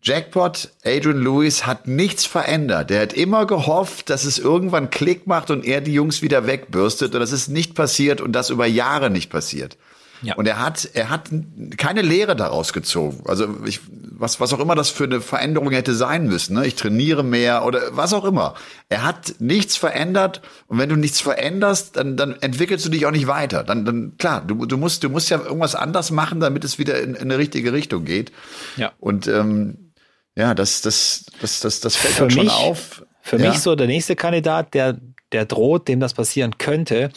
Jackpot, 0.01 0.69
Adrian 0.85 1.21
Lewis 1.21 1.65
hat 1.65 1.87
nichts 1.87 2.25
verändert. 2.25 2.89
Der 2.89 3.01
hat 3.01 3.13
immer 3.13 3.45
gehofft, 3.45 4.09
dass 4.09 4.23
es 4.23 4.39
irgendwann 4.39 4.89
Klick 4.89 5.27
macht 5.27 5.51
und 5.51 5.65
er 5.65 5.81
die 5.81 5.93
Jungs 5.93 6.21
wieder 6.21 6.47
wegbürstet 6.47 7.13
und 7.13 7.19
das 7.19 7.33
ist 7.33 7.49
nicht 7.49 7.75
passiert 7.75 8.21
und 8.21 8.31
das 8.31 8.49
über 8.49 8.65
Jahre 8.65 9.09
nicht 9.09 9.29
passiert. 9.29 9.77
Ja. 10.21 10.35
Und 10.35 10.47
er 10.47 10.59
hat, 10.59 10.89
er 10.93 11.09
hat 11.09 11.29
keine 11.77 12.01
Lehre 12.01 12.35
daraus 12.35 12.73
gezogen. 12.73 13.23
Also 13.25 13.47
ich, 13.65 13.79
was, 13.89 14.39
was 14.39 14.53
auch 14.53 14.59
immer 14.59 14.75
das 14.75 14.89
für 14.89 15.05
eine 15.05 15.21
Veränderung 15.21 15.71
hätte 15.71 15.95
sein 15.95 16.27
müssen. 16.27 16.55
Ne? 16.55 16.67
Ich 16.67 16.75
trainiere 16.75 17.23
mehr 17.23 17.65
oder 17.65 17.81
was 17.91 18.13
auch 18.13 18.25
immer. 18.25 18.55
Er 18.89 19.03
hat 19.03 19.35
nichts 19.39 19.77
verändert 19.77 20.41
und 20.67 20.77
wenn 20.77 20.89
du 20.89 20.97
nichts 20.97 21.21
veränderst, 21.21 21.95
dann, 21.95 22.17
dann 22.17 22.35
entwickelst 22.41 22.85
du 22.85 22.89
dich 22.89 23.05
auch 23.05 23.11
nicht 23.11 23.27
weiter. 23.27 23.63
Dann, 23.63 23.85
dann 23.85 24.17
klar, 24.17 24.43
du, 24.45 24.65
du 24.65 24.77
musst, 24.77 25.03
du 25.03 25.09
musst 25.09 25.29
ja 25.29 25.39
irgendwas 25.39 25.75
anders 25.75 26.11
machen, 26.11 26.39
damit 26.39 26.65
es 26.65 26.79
wieder 26.79 27.01
in, 27.01 27.15
in 27.15 27.21
eine 27.21 27.37
richtige 27.37 27.71
Richtung 27.71 28.03
geht. 28.03 28.31
Ja. 28.75 28.91
Und 28.99 29.27
ähm, 29.27 29.88
ja, 30.39 30.55
das, 30.55 30.81
das, 30.81 31.25
das, 31.41 31.59
das, 31.59 31.81
das 31.81 31.95
fällt 31.97 32.13
für 32.13 32.21
halt 32.21 32.33
schon 32.33 32.45
mich, 32.45 32.53
auf. 32.53 33.03
Für 33.21 33.37
ja. 33.37 33.49
mich 33.49 33.59
so 33.59 33.75
der 33.75 33.87
nächste 33.87 34.15
Kandidat, 34.15 34.73
der, 34.73 34.97
der 35.33 35.45
droht, 35.45 35.87
dem 35.87 35.99
das 35.99 36.13
passieren 36.13 36.57
könnte, 36.57 37.09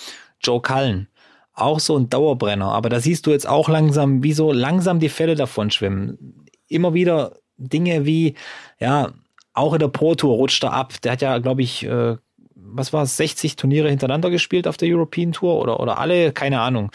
Joe 0.43 0.61
Cullen. 0.61 1.09
Auch 1.55 1.79
so 1.79 1.97
ein 1.97 2.11
Dauerbrenner. 2.11 2.73
Aber 2.73 2.89
da 2.89 2.99
siehst 2.99 3.27
du 3.27 3.31
jetzt 3.31 3.49
auch 3.49 3.69
langsam, 3.69 4.25
wie 4.25 4.33
so 4.33 4.51
langsam 4.53 4.99
die 4.99 5.09
Fälle 5.09 5.37
davon 5.37 5.71
schwimmen. 5.71 6.47
Immer 6.67 6.95
wieder 6.95 7.37
Dinge 7.57 8.05
wie, 8.07 8.35
ja, 8.81 9.13
auch 9.55 9.73
in 9.75 9.79
der 9.79 9.89
Pro 9.89 10.15
Tour 10.17 10.35
rutscht 10.35 10.65
er 10.65 10.73
ab. 10.73 10.95
Der 11.03 11.13
hat 11.13 11.23
ja, 11.23 11.39
glaube 11.39 11.63
ich, 11.63 11.85
äh, 11.85 12.17
was 12.57 12.93
war 12.93 13.05
es, 13.05 13.17
60 13.19 13.55
Turniere 13.55 13.89
hintereinander 13.89 14.31
gespielt 14.31 14.67
auf 14.67 14.79
der 14.79 14.89
European 14.89 15.31
Tour 15.31 15.61
oder, 15.61 15.79
oder 15.79 15.99
alle, 15.99 16.33
keine 16.33 16.61
Ahnung. 16.61 16.91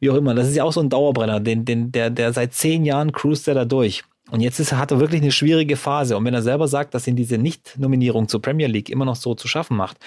Wie 0.00 0.10
auch 0.10 0.16
immer. 0.16 0.34
Das 0.34 0.48
ist 0.48 0.56
ja 0.56 0.64
auch 0.64 0.72
so 0.72 0.80
ein 0.80 0.88
Dauerbrenner, 0.88 1.38
den, 1.38 1.64
den, 1.64 1.92
der, 1.92 2.10
der 2.10 2.32
seit 2.32 2.54
zehn 2.54 2.84
Jahren 2.84 3.12
cruist 3.12 3.46
er 3.46 3.54
da 3.54 3.64
durch. 3.64 4.02
Und 4.30 4.40
jetzt 4.40 4.60
ist, 4.60 4.72
hat 4.72 4.90
er 4.90 5.00
wirklich 5.00 5.22
eine 5.22 5.32
schwierige 5.32 5.76
Phase. 5.76 6.16
Und 6.16 6.24
wenn 6.24 6.34
er 6.34 6.42
selber 6.42 6.68
sagt, 6.68 6.94
dass 6.94 7.06
ihn 7.06 7.16
diese 7.16 7.38
Nicht-Nominierung 7.38 8.28
zur 8.28 8.42
Premier 8.42 8.66
League 8.66 8.90
immer 8.90 9.04
noch 9.04 9.16
so 9.16 9.34
zu 9.34 9.48
schaffen 9.48 9.76
macht, 9.76 9.98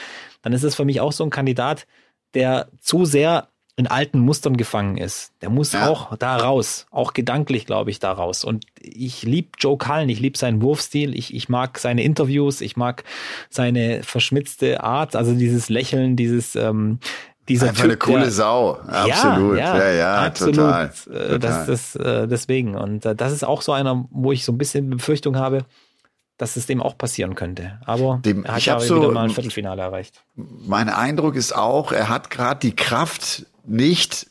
dann 0.42 0.54
ist 0.54 0.64
es 0.64 0.76
für 0.76 0.86
mich 0.86 1.02
auch 1.02 1.12
so 1.12 1.24
ein 1.24 1.30
Kandidat, 1.30 1.88
der 2.34 2.70
zu 2.80 3.06
sehr 3.06 3.48
in 3.78 3.88
alten 3.88 4.20
Mustern 4.20 4.58
gefangen 4.58 4.98
ist. 4.98 5.32
Der 5.42 5.50
muss 5.50 5.72
ja. 5.72 5.90
auch 5.90 6.16
da 6.18 6.38
raus, 6.38 6.86
auch 6.92 7.14
gedanklich, 7.14 7.66
glaube 7.66 7.90
ich, 7.90 8.00
da 8.00 8.12
raus. 8.12 8.44
Und 8.44 8.66
ich 8.80 9.24
liebe 9.24 9.50
Joe 9.58 9.78
Cullen, 9.78 10.10
ich 10.10 10.20
liebe 10.20 10.38
seinen 10.38 10.62
Wurfstil, 10.62 11.16
ich, 11.16 11.34
ich 11.34 11.50
mag 11.50 11.80
seine 11.80 12.04
Interviews, 12.04 12.62
ich 12.62 12.76
mag 12.76 13.04
seine 13.50 14.04
verschmitzte 14.04 14.84
Art, 14.84 15.16
also 15.16 15.34
dieses 15.34 15.70
Lächeln, 15.70 16.16
dieses 16.16 16.56
ähm, 16.56 17.00
dieser 17.50 17.70
Einfach 17.70 17.82
typ, 17.82 17.92
eine 17.92 17.98
coole 17.98 18.20
der, 18.22 18.32
Sau. 18.32 18.74
Absolut. 18.88 19.58
Ja, 19.58 19.78
ja, 19.78 19.84
ja, 19.84 19.92
ja 19.92 20.16
absolut. 20.26 20.56
total. 20.56 20.86
Äh, 20.86 21.12
total. 21.12 21.40
Das, 21.40 21.66
das, 21.66 21.96
äh, 21.96 22.28
deswegen. 22.28 22.76
Und 22.76 23.06
äh, 23.06 23.16
das 23.16 23.34
ist 23.34 23.44
auch 23.44 23.62
so 23.62 23.72
einer, 23.72 24.06
wo 24.12 24.32
ich 24.32 24.46
so 24.46 24.52
ein 24.52 24.58
bisschen 24.58 24.90
Befürchtung 24.90 25.38
habe, 25.38 25.66
dass 26.38 26.56
es 26.56 26.66
dem 26.66 26.82
auch 26.82 26.98
passieren 26.98 27.36
könnte. 27.36 27.80
Aber 27.86 28.20
dem, 28.24 28.46
er 28.46 28.56
hat 28.56 28.66
ja 28.66 28.80
so, 28.80 28.98
wieder 28.98 29.12
mal 29.12 29.26
ein 29.26 29.30
Viertelfinale 29.30 29.82
erreicht. 29.82 30.24
Mein 30.36 30.90
Eindruck 30.90 31.36
ist 31.36 31.56
auch, 31.56 31.92
er 31.92 32.10
hat 32.10 32.30
gerade 32.30 32.60
die 32.60 32.76
Kraft 32.76 33.46
nicht 33.64 34.28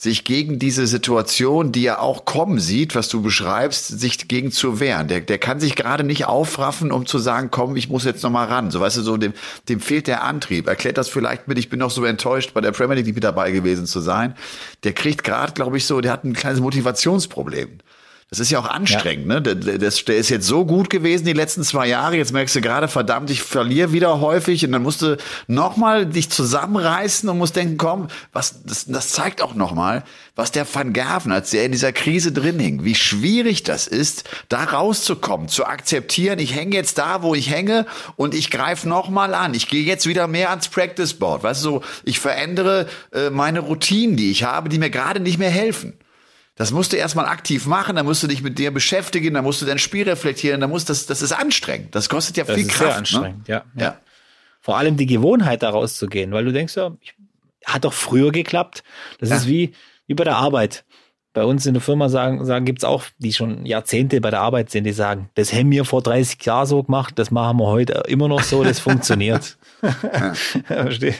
sich 0.00 0.24
gegen 0.24 0.58
diese 0.58 0.86
Situation, 0.86 1.72
die 1.72 1.84
er 1.84 2.00
auch 2.00 2.24
kommen 2.24 2.58
sieht, 2.58 2.94
was 2.94 3.10
du 3.10 3.20
beschreibst, 3.20 3.86
sich 4.00 4.28
gegen 4.28 4.50
zu 4.50 4.80
wehren. 4.80 5.08
Der, 5.08 5.20
der 5.20 5.36
kann 5.36 5.60
sich 5.60 5.76
gerade 5.76 6.04
nicht 6.04 6.24
aufraffen, 6.24 6.90
um 6.90 7.04
zu 7.04 7.18
sagen, 7.18 7.50
komm, 7.50 7.76
ich 7.76 7.90
muss 7.90 8.04
jetzt 8.04 8.22
noch 8.22 8.30
mal 8.30 8.46
ran. 8.46 8.70
So 8.70 8.80
weißt 8.80 8.96
du, 8.96 9.02
so 9.02 9.18
dem, 9.18 9.34
dem 9.68 9.78
fehlt 9.78 10.06
der 10.06 10.24
Antrieb. 10.24 10.68
Erklärt 10.68 10.96
das 10.96 11.10
vielleicht 11.10 11.48
mit, 11.48 11.58
ich 11.58 11.68
bin 11.68 11.80
noch 11.80 11.90
so 11.90 12.02
enttäuscht, 12.06 12.54
bei 12.54 12.62
der 12.62 12.72
Premier 12.72 12.96
League 12.96 13.14
mit 13.14 13.24
dabei 13.24 13.50
gewesen 13.50 13.84
zu 13.84 14.00
sein. 14.00 14.34
Der 14.84 14.94
kriegt 14.94 15.22
gerade, 15.22 15.52
glaube 15.52 15.76
ich, 15.76 15.84
so, 15.84 16.00
der 16.00 16.12
hat 16.12 16.24
ein 16.24 16.32
kleines 16.32 16.60
Motivationsproblem. 16.60 17.80
Das 18.30 18.38
ist 18.38 18.50
ja 18.50 18.60
auch 18.60 18.68
anstrengend, 18.68 19.26
ja. 19.26 19.34
ne? 19.34 19.42
Der, 19.42 19.54
der, 19.56 19.90
der 19.90 20.16
ist 20.16 20.28
jetzt 20.28 20.46
so 20.46 20.64
gut 20.64 20.88
gewesen 20.88 21.24
die 21.24 21.32
letzten 21.32 21.64
zwei 21.64 21.88
Jahre. 21.88 22.16
Jetzt 22.16 22.32
merkst 22.32 22.54
du 22.54 22.60
gerade, 22.60 22.86
verdammt, 22.86 23.28
ich 23.28 23.42
verliere 23.42 23.92
wieder 23.92 24.20
häufig 24.20 24.64
und 24.64 24.70
dann 24.70 24.84
musst 24.84 25.02
du 25.02 25.16
nochmal 25.48 26.06
dich 26.06 26.30
zusammenreißen 26.30 27.28
und 27.28 27.38
musst 27.38 27.56
denken, 27.56 27.76
komm, 27.76 28.06
was, 28.32 28.62
das, 28.62 28.86
das 28.86 29.10
zeigt 29.10 29.42
auch 29.42 29.54
nochmal, 29.54 30.04
was 30.36 30.52
der 30.52 30.64
Van 30.72 30.92
Gerven, 30.92 31.32
als 31.32 31.50
der 31.50 31.64
in 31.64 31.72
dieser 31.72 31.92
Krise 31.92 32.30
drin 32.30 32.60
hing, 32.60 32.84
wie 32.84 32.94
schwierig 32.94 33.64
das 33.64 33.88
ist, 33.88 34.22
da 34.48 34.62
rauszukommen, 34.62 35.48
zu 35.48 35.66
akzeptieren, 35.66 36.38
ich 36.38 36.54
hänge 36.54 36.76
jetzt 36.76 36.98
da, 36.98 37.24
wo 37.24 37.34
ich 37.34 37.50
hänge 37.50 37.84
und 38.14 38.32
ich 38.32 38.52
greife 38.52 38.88
nochmal 38.88 39.34
an. 39.34 39.54
Ich 39.54 39.68
gehe 39.68 39.82
jetzt 39.82 40.06
wieder 40.06 40.28
mehr 40.28 40.50
ans 40.50 40.68
Practice 40.68 41.14
Board. 41.14 41.42
Weißt 41.42 41.64
du, 41.64 41.68
so, 41.68 41.82
ich 42.04 42.20
verändere 42.20 42.86
äh, 43.12 43.30
meine 43.30 43.58
Routinen, 43.58 44.16
die 44.16 44.30
ich 44.30 44.44
habe, 44.44 44.68
die 44.68 44.78
mir 44.78 44.90
gerade 44.90 45.18
nicht 45.18 45.40
mehr 45.40 45.50
helfen. 45.50 45.94
Das 46.60 46.72
musst 46.72 46.92
du 46.92 46.98
erstmal 46.98 47.24
aktiv 47.24 47.64
machen, 47.64 47.96
dann 47.96 48.04
musst 48.04 48.22
du 48.22 48.26
dich 48.26 48.42
mit 48.42 48.58
dir 48.58 48.70
beschäftigen, 48.70 49.32
dann 49.32 49.44
musst 49.44 49.62
du 49.62 49.64
dein 49.64 49.78
Spiel 49.78 50.06
reflektieren, 50.06 50.60
dann 50.60 50.68
muss 50.68 50.84
das, 50.84 51.06
das 51.06 51.22
ist 51.22 51.32
anstrengend. 51.32 51.94
Das 51.94 52.10
kostet 52.10 52.36
ja 52.36 52.44
das 52.44 52.54
viel 52.54 52.66
ist 52.66 52.72
Kraft. 52.72 52.80
Sehr 52.80 52.88
ne? 52.88 52.96
anstrengend, 52.96 53.48
ne? 53.48 53.54
ja, 53.54 53.64
ja. 53.76 53.82
ja. 53.82 53.96
Vor 54.60 54.76
allem 54.76 54.98
die 54.98 55.06
Gewohnheit, 55.06 55.62
da 55.62 55.70
rauszugehen, 55.70 56.32
weil 56.32 56.44
du 56.44 56.52
denkst 56.52 56.76
ja, 56.76 56.94
hat 57.64 57.86
doch 57.86 57.94
früher 57.94 58.30
geklappt. 58.30 58.84
Das 59.20 59.30
ja. 59.30 59.36
ist 59.36 59.46
wie, 59.46 59.72
wie 60.06 60.12
bei 60.12 60.24
der 60.24 60.36
Arbeit. 60.36 60.84
Bei 61.32 61.44
uns 61.44 61.64
in 61.64 61.72
der 61.72 61.80
Firma 61.80 62.10
sagen, 62.10 62.44
sagen 62.44 62.66
gibt's 62.66 62.84
auch, 62.84 63.04
die 63.16 63.32
schon 63.32 63.64
Jahrzehnte 63.64 64.20
bei 64.20 64.28
der 64.28 64.42
Arbeit 64.42 64.68
sind, 64.70 64.84
die 64.84 64.92
sagen, 64.92 65.30
das 65.36 65.54
haben 65.54 65.70
wir 65.70 65.86
vor 65.86 66.02
30 66.02 66.44
Jahren 66.44 66.66
so 66.66 66.82
gemacht, 66.82 67.18
das 67.18 67.30
machen 67.30 67.56
wir 67.56 67.68
heute 67.68 68.02
immer 68.06 68.28
noch 68.28 68.42
so, 68.42 68.62
das 68.64 68.80
funktioniert. 68.80 69.56
Ja. 69.82 70.34
Verstehe. 70.66 71.14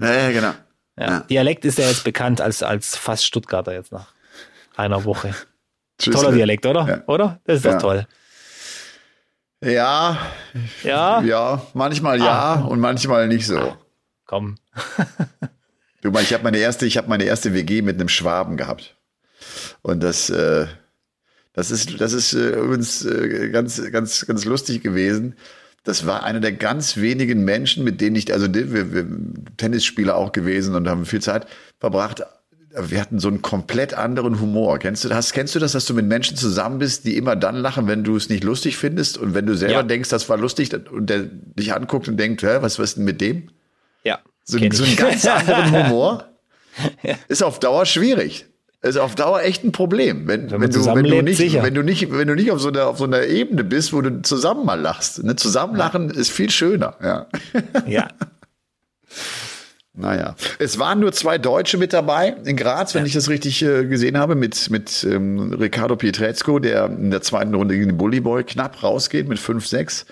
Ja, 0.00 0.12
ja, 0.12 0.30
genau. 0.32 0.52
Ja. 0.98 1.20
Dialekt 1.20 1.64
ist 1.64 1.78
ja 1.78 1.86
jetzt 1.86 2.02
bekannt 2.02 2.40
als, 2.40 2.64
als 2.64 2.96
fast 2.96 3.24
Stuttgarter 3.24 3.72
jetzt 3.72 3.92
nach 3.92 4.13
einer 4.76 5.04
Woche. 5.04 5.34
Tschüss, 5.98 6.14
Toller 6.14 6.32
Dialekt, 6.32 6.66
oder? 6.66 6.86
Ja. 6.88 7.02
Oder? 7.06 7.40
Das 7.44 7.56
ist 7.56 7.66
doch 7.66 7.78
toll. 7.78 8.06
Ja. 9.62 10.18
Ja? 10.82 11.22
Ja, 11.22 11.66
manchmal 11.72 12.18
ja 12.18 12.54
ah. 12.54 12.60
und 12.62 12.80
manchmal 12.80 13.28
nicht 13.28 13.46
so. 13.46 13.76
Komm. 14.26 14.56
du 16.02 16.10
mal, 16.10 16.22
ich 16.22 16.34
habe 16.34 16.44
meine 16.44 16.58
erste, 16.58 16.86
ich 16.86 16.96
habe 16.96 17.08
meine 17.08 17.24
erste 17.24 17.54
WG 17.54 17.82
mit 17.82 17.98
einem 17.98 18.08
Schwaben 18.08 18.56
gehabt. 18.56 18.96
Und 19.82 20.02
das, 20.02 20.30
äh, 20.30 20.66
das 21.52 21.70
ist, 21.70 22.00
das 22.00 22.12
ist 22.12 22.34
äh, 22.34 22.58
übrigens 22.58 23.04
äh, 23.04 23.50
ganz, 23.50 23.80
ganz, 23.90 24.26
ganz 24.26 24.44
lustig 24.44 24.82
gewesen. 24.82 25.36
Das 25.84 26.06
war 26.06 26.24
einer 26.24 26.40
der 26.40 26.52
ganz 26.52 26.96
wenigen 26.96 27.44
Menschen, 27.44 27.84
mit 27.84 28.00
denen 28.00 28.16
ich, 28.16 28.32
also 28.32 28.52
wir, 28.52 28.92
wir 28.92 29.06
Tennisspieler 29.58 30.16
auch 30.16 30.32
gewesen 30.32 30.74
und 30.74 30.88
haben 30.88 31.04
viel 31.04 31.20
Zeit 31.20 31.46
verbracht 31.78 32.24
wir 32.76 33.00
hatten 33.00 33.20
so 33.20 33.28
einen 33.28 33.40
komplett 33.40 33.94
anderen 33.94 34.40
Humor. 34.40 34.78
Kennst 34.78 35.04
du 35.04 35.08
das? 35.08 35.32
Kennst 35.32 35.54
du 35.54 35.58
das, 35.60 35.72
dass 35.72 35.86
du 35.86 35.94
mit 35.94 36.06
Menschen 36.06 36.36
zusammen 36.36 36.78
bist, 36.78 37.04
die 37.04 37.16
immer 37.16 37.36
dann 37.36 37.56
lachen, 37.56 37.86
wenn 37.86 38.02
du 38.02 38.16
es 38.16 38.28
nicht 38.28 38.42
lustig 38.42 38.76
findest 38.76 39.16
und 39.16 39.34
wenn 39.34 39.46
du 39.46 39.54
selber 39.54 39.74
ja. 39.74 39.82
denkst, 39.82 40.08
das 40.08 40.28
war 40.28 40.36
lustig 40.36 40.70
und 40.90 41.08
der 41.08 41.20
dich 41.20 41.72
anguckt 41.72 42.08
und 42.08 42.16
denkt, 42.16 42.42
Hä, 42.42 42.58
was, 42.60 42.78
ist 42.78 42.96
denn 42.96 43.04
mit 43.04 43.20
dem? 43.20 43.50
Ja. 44.02 44.18
So, 44.42 44.58
so 44.72 44.84
einen 44.84 44.96
ganz 44.96 45.24
anderen 45.26 45.72
Humor 45.72 46.24
ja. 47.02 47.14
ist 47.28 47.42
auf 47.42 47.60
Dauer 47.60 47.86
schwierig. 47.86 48.46
Ist 48.82 48.98
auf 48.98 49.14
Dauer 49.14 49.40
echt 49.40 49.64
ein 49.64 49.72
Problem, 49.72 50.26
wenn, 50.26 50.50
wenn, 50.50 50.60
wenn 50.60 50.70
du, 50.70 50.84
wenn 50.84 51.04
du 51.04 51.22
nicht, 51.22 51.38
sicher. 51.38 51.62
wenn 51.62 51.72
du 51.72 51.82
nicht, 51.82 52.12
wenn 52.12 52.28
du 52.28 52.34
nicht 52.34 52.50
auf 52.50 52.60
so 52.60 52.68
einer, 52.68 52.88
auf 52.88 52.98
so 52.98 53.04
einer 53.04 53.22
Ebene 53.22 53.64
bist, 53.64 53.94
wo 53.94 54.02
du 54.02 54.20
zusammen 54.20 54.66
mal 54.66 54.78
lachst. 54.78 55.24
Ne? 55.24 55.36
Zusammenlachen 55.36 56.10
ja. 56.10 56.20
ist 56.20 56.30
viel 56.30 56.50
schöner, 56.50 56.94
ja. 57.02 57.26
Ja. 57.86 58.08
Naja, 59.96 60.34
es 60.58 60.80
waren 60.80 60.98
nur 60.98 61.12
zwei 61.12 61.38
Deutsche 61.38 61.78
mit 61.78 61.92
dabei 61.92 62.34
in 62.44 62.56
Graz, 62.56 62.94
wenn 62.94 63.02
ja. 63.02 63.06
ich 63.06 63.12
das 63.12 63.28
richtig 63.28 63.62
äh, 63.62 63.84
gesehen 63.84 64.18
habe, 64.18 64.34
mit, 64.34 64.68
mit 64.68 65.06
ähm, 65.08 65.52
Ricardo 65.52 65.94
Pietrezco, 65.94 66.58
der 66.58 66.86
in 66.86 67.12
der 67.12 67.22
zweiten 67.22 67.54
Runde 67.54 67.74
gegen 67.74 67.90
den 67.90 67.96
Bully 67.96 68.20
Boy 68.20 68.42
knapp 68.42 68.82
rausgeht 68.82 69.28
mit 69.28 69.38
5-6. 69.38 70.04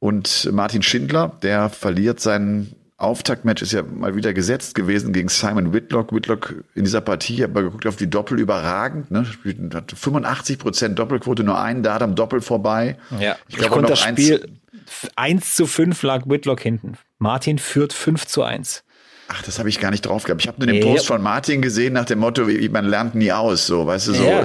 Und 0.00 0.50
Martin 0.52 0.82
Schindler, 0.82 1.32
der 1.42 1.70
verliert 1.70 2.18
sein 2.18 2.72
Auftaktmatch, 2.96 3.62
ist 3.62 3.72
ja 3.72 3.82
mal 3.82 4.16
wieder 4.16 4.32
gesetzt 4.32 4.74
gewesen 4.74 5.12
gegen 5.12 5.28
Simon 5.28 5.72
Whitlock. 5.72 6.12
Whitlock 6.12 6.64
in 6.74 6.84
dieser 6.84 7.00
Partie, 7.00 7.34
ich 7.34 7.42
habe 7.42 7.52
mal 7.52 7.62
geguckt 7.62 7.86
auf 7.86 7.96
die 7.96 8.10
Doppel 8.10 8.40
überragend, 8.40 9.10
ne? 9.10 9.24
hat 9.72 9.92
85 9.92 10.58
Prozent 10.58 10.98
Doppelquote, 10.98 11.44
nur 11.44 11.60
einen 11.60 11.82
Dart 11.84 12.02
am 12.02 12.16
Doppel 12.16 12.40
vorbei. 12.40 12.96
Ja, 13.20 13.36
ich, 13.48 13.56
glaube, 13.56 13.82
das 13.82 14.00
Spiel 14.00 14.48
1 15.14 15.54
zu 15.54 15.66
5 15.66 16.02
lag 16.02 16.22
Whitlock 16.26 16.60
hinten. 16.60 16.94
Martin 17.18 17.58
führt 17.58 17.92
5 17.92 18.26
zu 18.26 18.42
1. 18.42 18.82
Ach, 19.28 19.42
das 19.42 19.58
habe 19.58 19.68
ich 19.68 19.80
gar 19.80 19.90
nicht 19.90 20.06
drauf 20.06 20.24
gehabt. 20.24 20.42
Ich 20.42 20.48
habe 20.48 20.64
nur 20.64 20.72
den 20.72 20.82
Post 20.82 21.06
von 21.06 21.20
Martin 21.20 21.60
gesehen 21.60 21.94
nach 21.94 22.04
dem 22.04 22.20
Motto, 22.20 22.46
man 22.70 22.86
lernt 22.86 23.14
nie 23.14 23.32
aus, 23.32 23.66
so, 23.66 23.86
weißt 23.86 24.08
du, 24.08 24.14
so. 24.14 24.24
Ja, 24.24 24.44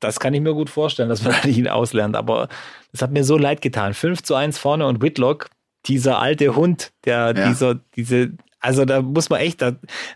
das 0.00 0.20
kann 0.20 0.34
ich 0.34 0.40
mir 0.40 0.54
gut 0.54 0.70
vorstellen, 0.70 1.08
dass 1.08 1.22
man 1.22 1.34
nicht 1.44 1.68
auslernt, 1.68 2.14
aber 2.14 2.48
das 2.92 3.02
hat 3.02 3.10
mir 3.10 3.24
so 3.24 3.36
leid 3.36 3.62
getan. 3.62 3.94
5 3.94 4.22
zu 4.22 4.34
1 4.34 4.58
vorne 4.58 4.86
und 4.86 5.02
Whitlock, 5.02 5.48
dieser 5.86 6.20
alte 6.20 6.54
Hund, 6.54 6.92
der 7.04 7.34
ja. 7.36 7.48
dieser, 7.48 7.80
diese, 7.96 8.32
also 8.60 8.84
da 8.84 9.02
muss 9.02 9.28
man 9.28 9.40
echt, 9.40 9.60
da, 9.60 9.72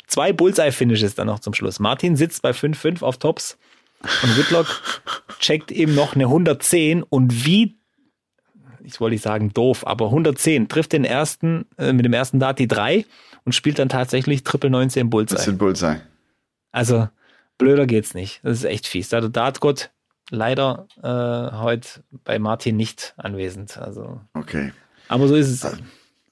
zwei 0.06 0.32
Bullseye-Finishes 0.32 1.14
dann 1.14 1.26
noch 1.26 1.40
zum 1.40 1.54
Schluss. 1.54 1.80
Martin 1.80 2.16
sitzt 2.16 2.42
bei 2.42 2.50
5-5 2.50 3.02
auf 3.02 3.18
Tops 3.18 3.58
und 4.22 4.38
Whitlock 4.38 4.66
checkt 5.40 5.72
eben 5.72 5.94
noch 5.94 6.14
eine 6.14 6.24
110 6.24 7.02
und 7.02 7.44
wie 7.44 7.78
ich 8.84 9.00
wollte 9.00 9.14
nicht 9.14 9.22
sagen 9.22 9.52
doof, 9.52 9.86
aber 9.86 10.06
110 10.06 10.68
trifft 10.68 10.92
den 10.92 11.04
ersten 11.04 11.66
äh, 11.76 11.92
mit 11.92 12.06
dem 12.06 12.14
ersten 12.14 12.40
Dart 12.40 12.58
die 12.58 12.68
3 12.68 13.04
und 13.48 13.54
spielt 13.54 13.78
dann 13.78 13.88
tatsächlich 13.88 14.44
Triple 14.44 14.68
19 14.68 15.08
Bullseye. 15.08 15.36
Das 15.36 15.46
sind 15.46 15.56
Bullseye. 15.56 16.02
Also 16.70 17.08
blöder 17.56 17.86
geht's 17.86 18.12
nicht. 18.12 18.40
Das 18.42 18.58
ist 18.58 18.64
echt 18.64 18.86
fies. 18.86 19.08
Da 19.08 19.22
der 19.22 19.30
Dartgott 19.30 19.88
leider 20.28 20.86
äh, 21.02 21.56
heute 21.56 22.04
bei 22.24 22.38
Martin 22.38 22.76
nicht 22.76 23.14
anwesend. 23.16 23.78
Also. 23.78 24.20
Okay. 24.34 24.74
Aber 25.08 25.28
so 25.28 25.34
ist 25.34 25.48
es. 25.48 25.78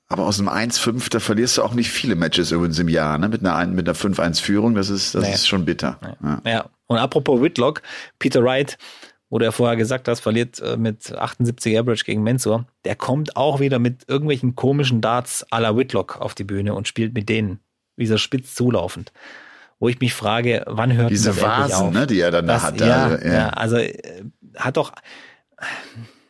Aber 0.08 0.26
aus 0.26 0.36
dem 0.36 0.50
1-5, 0.50 1.08
da 1.08 1.18
verlierst 1.18 1.56
du 1.56 1.62
auch 1.62 1.72
nicht 1.72 1.90
viele 1.90 2.16
Matches 2.16 2.52
übrigens 2.52 2.78
im 2.78 2.90
Jahr, 2.90 3.16
ne? 3.16 3.30
Mit 3.30 3.42
einer, 3.42 3.66
mit 3.66 3.88
einer 3.88 3.96
5-1-Führung, 3.96 4.74
das 4.74 4.90
ist, 4.90 5.14
das 5.14 5.22
nee. 5.22 5.32
ist 5.32 5.48
schon 5.48 5.64
bitter. 5.64 5.98
Nee. 6.20 6.28
Ja. 6.28 6.40
ja. 6.44 6.64
Und 6.86 6.98
apropos 6.98 7.40
Whitlock, 7.40 7.80
Peter 8.18 8.44
Wright, 8.44 8.76
wo 9.30 9.38
du 9.38 9.44
ja 9.44 9.52
vorher 9.52 9.76
gesagt 9.76 10.08
hast, 10.08 10.20
verliert 10.20 10.60
äh, 10.60 10.76
mit 10.76 11.12
78 11.12 11.78
Average 11.78 12.04
gegen 12.04 12.22
Mensur, 12.22 12.66
der 12.84 12.94
kommt 12.94 13.36
auch 13.36 13.60
wieder 13.60 13.78
mit 13.78 14.08
irgendwelchen 14.08 14.54
komischen 14.54 15.00
Darts 15.00 15.44
à 15.50 15.60
la 15.60 15.76
Whitlock 15.76 16.20
auf 16.20 16.34
die 16.34 16.44
Bühne 16.44 16.74
und 16.74 16.88
spielt 16.88 17.14
mit 17.14 17.28
denen, 17.28 17.60
wie 17.96 18.06
so 18.06 18.18
spitz 18.18 18.54
zulaufend 18.54 19.12
wo 19.78 19.88
ich 19.88 20.00
mich 20.00 20.14
frage, 20.14 20.64
wann 20.66 20.94
hört 20.94 21.10
Diese 21.10 21.30
das 21.30 21.42
Vasen, 21.42 21.88
auf? 21.88 21.92
ne, 21.92 22.06
die 22.06 22.20
er 22.20 22.30
dann 22.30 22.46
das, 22.46 22.62
da 22.62 22.68
hat. 22.68 22.80
Ja, 22.80 23.06
also, 23.08 23.26
ja. 23.26 23.32
ja, 23.32 23.48
also 23.50 23.76
äh, 23.76 24.24
hat 24.56 24.76
doch, 24.76 24.92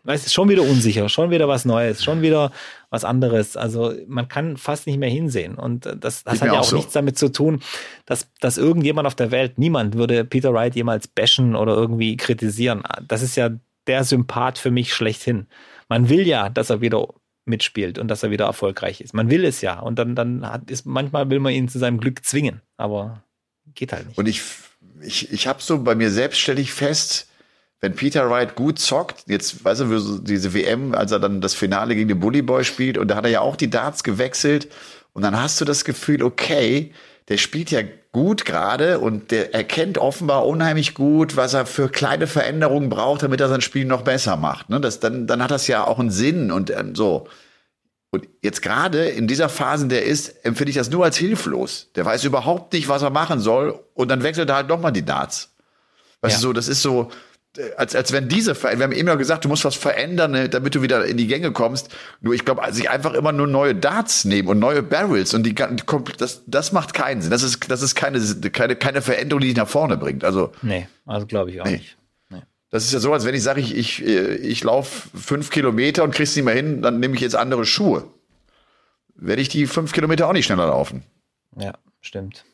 weißt 0.06 0.26
du, 0.26 0.30
schon 0.30 0.48
wieder 0.48 0.62
unsicher, 0.62 1.08
schon 1.08 1.30
wieder 1.30 1.48
was 1.48 1.64
Neues, 1.64 2.02
schon 2.02 2.22
wieder 2.22 2.52
was 2.90 3.04
anderes. 3.04 3.56
Also 3.56 3.92
man 4.06 4.28
kann 4.28 4.56
fast 4.56 4.86
nicht 4.86 4.98
mehr 4.98 5.10
hinsehen. 5.10 5.56
Und 5.56 5.86
das, 5.86 6.24
das 6.24 6.40
hat 6.40 6.52
ja 6.52 6.60
auch, 6.60 6.64
so. 6.64 6.76
nichts 6.76 6.92
damit 6.92 7.18
zu 7.18 7.30
tun, 7.30 7.60
dass, 8.06 8.28
dass 8.40 8.56
irgendjemand 8.56 9.06
auf 9.06 9.14
der 9.14 9.30
Welt, 9.30 9.58
niemand 9.58 9.96
würde 9.96 10.24
Peter 10.24 10.54
Wright 10.54 10.74
jemals 10.74 11.08
bashen 11.08 11.56
oder 11.56 11.74
irgendwie 11.74 12.16
kritisieren. 12.16 12.82
Das 13.06 13.22
ist 13.22 13.36
ja 13.36 13.50
der 13.86 14.04
Sympath 14.04 14.58
für 14.58 14.70
mich 14.70 14.94
schlechthin. 14.94 15.46
Man 15.88 16.08
will 16.08 16.26
ja, 16.26 16.48
dass 16.48 16.70
er 16.70 16.80
wieder 16.80 17.08
mitspielt 17.44 17.98
und 17.98 18.08
dass 18.08 18.22
er 18.22 18.30
wieder 18.30 18.46
erfolgreich 18.46 19.00
ist. 19.00 19.14
Man 19.14 19.30
will 19.30 19.44
es 19.44 19.60
ja. 19.60 19.78
Und 19.78 19.98
dann, 19.98 20.14
dann 20.14 20.48
hat, 20.48 20.70
ist, 20.70 20.84
manchmal 20.86 21.30
will 21.30 21.40
man 21.40 21.52
ihn 21.52 21.68
zu 21.68 21.78
seinem 21.78 21.98
Glück 21.98 22.24
zwingen. 22.24 22.60
Aber 22.76 23.22
geht 23.74 23.92
halt 23.92 24.08
nicht. 24.08 24.18
Und 24.18 24.26
ich, 24.26 24.42
ich, 25.00 25.32
ich 25.32 25.46
habe 25.46 25.62
so 25.62 25.82
bei 25.82 25.94
mir 25.94 26.10
selbst 26.10 26.40
stelle 26.40 26.60
ich 26.60 26.72
fest, 26.72 27.28
wenn 27.80 27.94
Peter 27.94 28.28
Wright 28.30 28.54
gut 28.54 28.78
zockt, 28.78 29.24
jetzt 29.26 29.64
weißt 29.64 29.82
du, 29.82 30.18
diese 30.18 30.54
WM, 30.54 30.94
als 30.94 31.12
er 31.12 31.20
dann 31.20 31.40
das 31.40 31.54
Finale 31.54 31.94
gegen 31.94 32.08
den 32.08 32.20
Bully 32.20 32.42
Boy 32.42 32.64
spielt, 32.64 32.98
und 32.98 33.08
da 33.08 33.16
hat 33.16 33.24
er 33.24 33.30
ja 33.30 33.40
auch 33.40 33.56
die 33.56 33.70
Darts 33.70 34.02
gewechselt, 34.02 34.68
und 35.12 35.22
dann 35.22 35.40
hast 35.40 35.60
du 35.60 35.64
das 35.64 35.84
Gefühl, 35.84 36.22
okay, 36.22 36.92
der 37.28 37.38
spielt 37.38 37.70
ja 37.70 37.80
gut 38.12 38.44
gerade 38.44 38.98
und 38.98 39.30
der 39.30 39.54
erkennt 39.54 39.98
offenbar 39.98 40.46
unheimlich 40.46 40.94
gut, 40.94 41.36
was 41.36 41.54
er 41.54 41.66
für 41.66 41.88
kleine 41.88 42.26
Veränderungen 42.26 42.88
braucht, 42.88 43.22
damit 43.22 43.40
er 43.40 43.48
sein 43.48 43.60
Spiel 43.60 43.84
noch 43.84 44.02
besser 44.02 44.36
macht. 44.36 44.70
Ne? 44.70 44.80
Das, 44.80 45.00
dann, 45.00 45.26
dann 45.26 45.42
hat 45.42 45.50
das 45.50 45.66
ja 45.66 45.86
auch 45.86 45.98
einen 45.98 46.10
Sinn 46.10 46.50
und 46.50 46.70
ähm, 46.70 46.94
so. 46.94 47.28
Und 48.10 48.28
jetzt 48.42 48.62
gerade 48.62 49.08
in 49.08 49.26
dieser 49.26 49.48
Phase, 49.48 49.82
in 49.82 49.88
der 49.88 50.04
ist, 50.04 50.44
empfinde 50.44 50.70
ich 50.70 50.76
das 50.76 50.90
nur 50.90 51.04
als 51.04 51.16
hilflos. 51.16 51.90
Der 51.96 52.04
weiß 52.04 52.24
überhaupt 52.24 52.72
nicht, 52.72 52.88
was 52.88 53.02
er 53.02 53.10
machen 53.10 53.40
soll 53.40 53.78
und 53.94 54.08
dann 54.08 54.22
wechselt 54.22 54.48
er 54.48 54.56
halt 54.56 54.68
nochmal 54.68 54.92
die 54.92 55.04
Darts. 55.04 55.54
Weißt 56.22 56.36
ja. 56.36 56.40
du 56.40 56.42
so, 56.48 56.52
das 56.52 56.68
ist 56.68 56.80
so, 56.80 57.10
als, 57.76 57.94
als 57.94 58.12
wenn 58.12 58.28
diese, 58.28 58.60
wir 58.62 58.70
haben 58.70 58.92
immer 58.92 59.16
gesagt, 59.16 59.44
du 59.44 59.48
musst 59.48 59.64
was 59.64 59.76
verändern, 59.76 60.32
ne, 60.32 60.48
damit 60.48 60.74
du 60.74 60.82
wieder 60.82 61.04
in 61.04 61.16
die 61.16 61.26
Gänge 61.26 61.52
kommst. 61.52 61.88
Nur 62.20 62.34
ich 62.34 62.44
glaube, 62.44 62.62
sich 62.72 62.90
einfach 62.90 63.14
immer 63.14 63.32
nur 63.32 63.46
neue 63.46 63.74
Darts 63.74 64.24
nehmen 64.24 64.48
und 64.48 64.58
neue 64.58 64.82
Barrels 64.82 65.34
und 65.34 65.44
die, 65.44 65.54
das, 65.54 66.42
das 66.46 66.72
macht 66.72 66.94
keinen 66.94 67.22
Sinn. 67.22 67.30
Das 67.30 67.42
ist, 67.42 67.70
das 67.70 67.82
ist 67.82 67.94
keine, 67.94 68.20
keine, 68.50 68.76
keine 68.76 69.02
Veränderung, 69.02 69.40
die 69.40 69.48
dich 69.48 69.56
nach 69.56 69.68
vorne 69.68 69.96
bringt. 69.96 70.24
Also. 70.24 70.52
Nee, 70.62 70.88
also 71.04 71.26
glaube 71.26 71.50
ich 71.50 71.60
auch 71.60 71.66
nee. 71.66 71.78
nicht. 71.78 71.96
Das 72.70 72.84
ist 72.84 72.92
ja 72.92 72.98
so, 72.98 73.12
als 73.12 73.24
wenn 73.24 73.34
ich 73.34 73.42
sage, 73.42 73.60
ich, 73.60 73.74
ich, 73.74 74.04
äh, 74.04 74.34
ich 74.36 74.64
laufe 74.64 75.08
fünf 75.16 75.50
Kilometer 75.50 76.02
und 76.04 76.14
krieg's 76.14 76.34
nicht 76.34 76.44
mehr 76.44 76.54
hin, 76.54 76.82
dann 76.82 77.00
nehme 77.00 77.14
ich 77.14 77.20
jetzt 77.20 77.36
andere 77.36 77.64
Schuhe. 77.64 78.04
Werde 79.14 79.40
ich 79.40 79.48
die 79.48 79.66
fünf 79.66 79.92
Kilometer 79.92 80.28
auch 80.28 80.32
nicht 80.32 80.46
schneller 80.46 80.66
laufen. 80.66 81.04
Ja, 81.56 81.78
stimmt. 82.00 82.44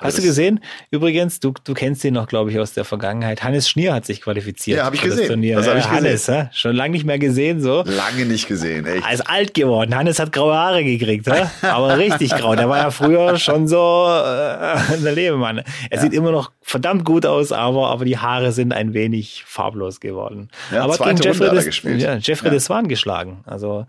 Hast 0.00 0.18
du 0.18 0.22
gesehen? 0.22 0.60
Übrigens, 0.90 1.40
du, 1.40 1.52
du 1.64 1.74
kennst 1.74 2.04
ihn 2.04 2.14
noch, 2.14 2.26
glaube 2.26 2.50
ich, 2.50 2.58
aus 2.58 2.72
der 2.72 2.84
Vergangenheit. 2.84 3.42
Hannes 3.42 3.68
Schnier 3.68 3.92
hat 3.92 4.06
sich 4.06 4.20
qualifiziert. 4.20 4.78
Ja, 4.78 4.84
habe 4.84 4.96
ich 4.96 5.02
gesehen. 5.02 5.18
Das, 5.18 5.28
Turnier. 5.28 5.56
das 5.56 5.68
habe 5.68 5.78
ich 5.78 5.88
Hannes, 5.88 6.12
gesehen. 6.12 6.34
Hannes, 6.36 6.56
schon 6.56 6.76
lange 6.76 6.92
nicht 6.92 7.04
mehr 7.04 7.18
gesehen, 7.18 7.60
so. 7.60 7.82
Lange 7.84 8.24
nicht 8.26 8.48
gesehen, 8.48 8.86
echt. 8.86 9.04
Er 9.06 9.12
ist 9.12 9.28
alt 9.28 9.54
geworden. 9.54 9.94
Hannes 9.94 10.18
hat 10.18 10.32
graue 10.32 10.54
Haare 10.54 10.84
gekriegt, 10.84 11.26
ja? 11.26 11.50
aber 11.62 11.98
richtig 11.98 12.30
grau. 12.30 12.54
Der 12.54 12.68
war 12.68 12.78
ja 12.78 12.90
früher 12.90 13.38
schon 13.38 13.68
so 13.68 14.06
äh, 14.08 14.98
der 15.02 15.12
Lebemann. 15.12 15.58
Er 15.58 15.64
ja. 15.92 16.00
sieht 16.00 16.12
immer 16.12 16.32
noch 16.32 16.50
verdammt 16.62 17.04
gut 17.04 17.26
aus, 17.26 17.52
aber, 17.52 17.88
aber 17.88 18.04
die 18.04 18.18
Haare 18.18 18.52
sind 18.52 18.72
ein 18.72 18.94
wenig 18.94 19.44
farblos 19.46 20.00
geworden. 20.00 20.48
Ja, 20.72 20.84
aber 20.84 20.96
gegen 20.96 21.16
Jeffrey, 21.16 21.50
des, 21.50 21.82
ja, 21.82 22.16
Jeffrey 22.16 22.48
ja. 22.48 22.54
Deswan 22.54 22.88
geschlagen. 22.88 23.42
Also 23.44 23.86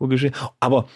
cool 0.00 0.08
geschehen. 0.08 0.34
Aber 0.60 0.88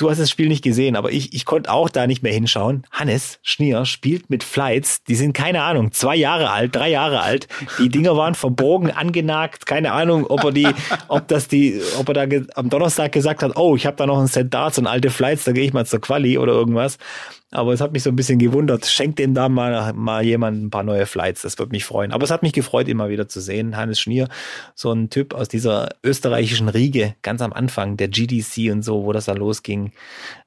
du 0.00 0.10
hast 0.10 0.18
das 0.18 0.30
Spiel 0.30 0.48
nicht 0.48 0.64
gesehen, 0.64 0.96
aber 0.96 1.12
ich, 1.12 1.34
ich 1.34 1.44
konnte 1.44 1.70
auch 1.70 1.88
da 1.88 2.06
nicht 2.06 2.22
mehr 2.22 2.32
hinschauen. 2.32 2.86
Hannes 2.90 3.38
Schnier 3.42 3.84
spielt 3.84 4.30
mit 4.30 4.42
Flights, 4.42 5.02
die 5.04 5.14
sind 5.14 5.32
keine 5.32 5.62
Ahnung, 5.62 5.92
zwei 5.92 6.16
Jahre 6.16 6.50
alt, 6.50 6.74
drei 6.74 6.90
Jahre 6.90 7.20
alt. 7.20 7.48
Die 7.78 7.88
Dinger 7.88 8.16
waren 8.16 8.34
verbogen, 8.34 8.90
angenagt, 8.90 9.66
keine 9.66 9.92
Ahnung, 9.92 10.26
ob 10.26 10.44
er 10.44 10.52
die, 10.52 10.68
ob 11.08 11.28
das 11.28 11.48
die, 11.48 11.80
ob 11.98 12.08
er 12.08 12.26
da 12.26 12.36
am 12.54 12.70
Donnerstag 12.70 13.12
gesagt 13.12 13.42
hat, 13.42 13.56
oh, 13.56 13.76
ich 13.76 13.86
habe 13.86 13.96
da 13.96 14.06
noch 14.06 14.18
ein 14.18 14.26
Set 14.26 14.54
Darts 14.54 14.78
und 14.78 14.86
alte 14.86 15.10
Flights, 15.10 15.44
da 15.44 15.52
gehe 15.52 15.64
ich 15.64 15.72
mal 15.72 15.86
zur 15.86 16.00
Quali 16.00 16.38
oder 16.38 16.52
irgendwas. 16.52 16.98
Aber 17.52 17.72
es 17.72 17.80
hat 17.80 17.92
mich 17.92 18.04
so 18.04 18.10
ein 18.10 18.16
bisschen 18.16 18.38
gewundert. 18.38 18.86
Schenkt 18.86 19.18
dem 19.18 19.34
da 19.34 19.48
mal, 19.48 19.92
mal 19.92 20.24
jemand 20.24 20.62
ein 20.62 20.70
paar 20.70 20.84
neue 20.84 21.06
Flights. 21.06 21.42
Das 21.42 21.58
würde 21.58 21.72
mich 21.72 21.84
freuen. 21.84 22.12
Aber 22.12 22.22
es 22.22 22.30
hat 22.30 22.42
mich 22.42 22.52
gefreut, 22.52 22.86
immer 22.88 23.08
wieder 23.08 23.26
zu 23.26 23.40
sehen. 23.40 23.76
Hannes 23.76 24.00
Schnier, 24.00 24.28
so 24.74 24.92
ein 24.92 25.10
Typ 25.10 25.34
aus 25.34 25.48
dieser 25.48 25.88
österreichischen 26.04 26.68
Riege, 26.68 27.16
ganz 27.22 27.42
am 27.42 27.52
Anfang, 27.52 27.96
der 27.96 28.08
GDC 28.08 28.70
und 28.70 28.82
so, 28.82 29.04
wo 29.04 29.12
das 29.12 29.24
da 29.24 29.32
losging. 29.32 29.92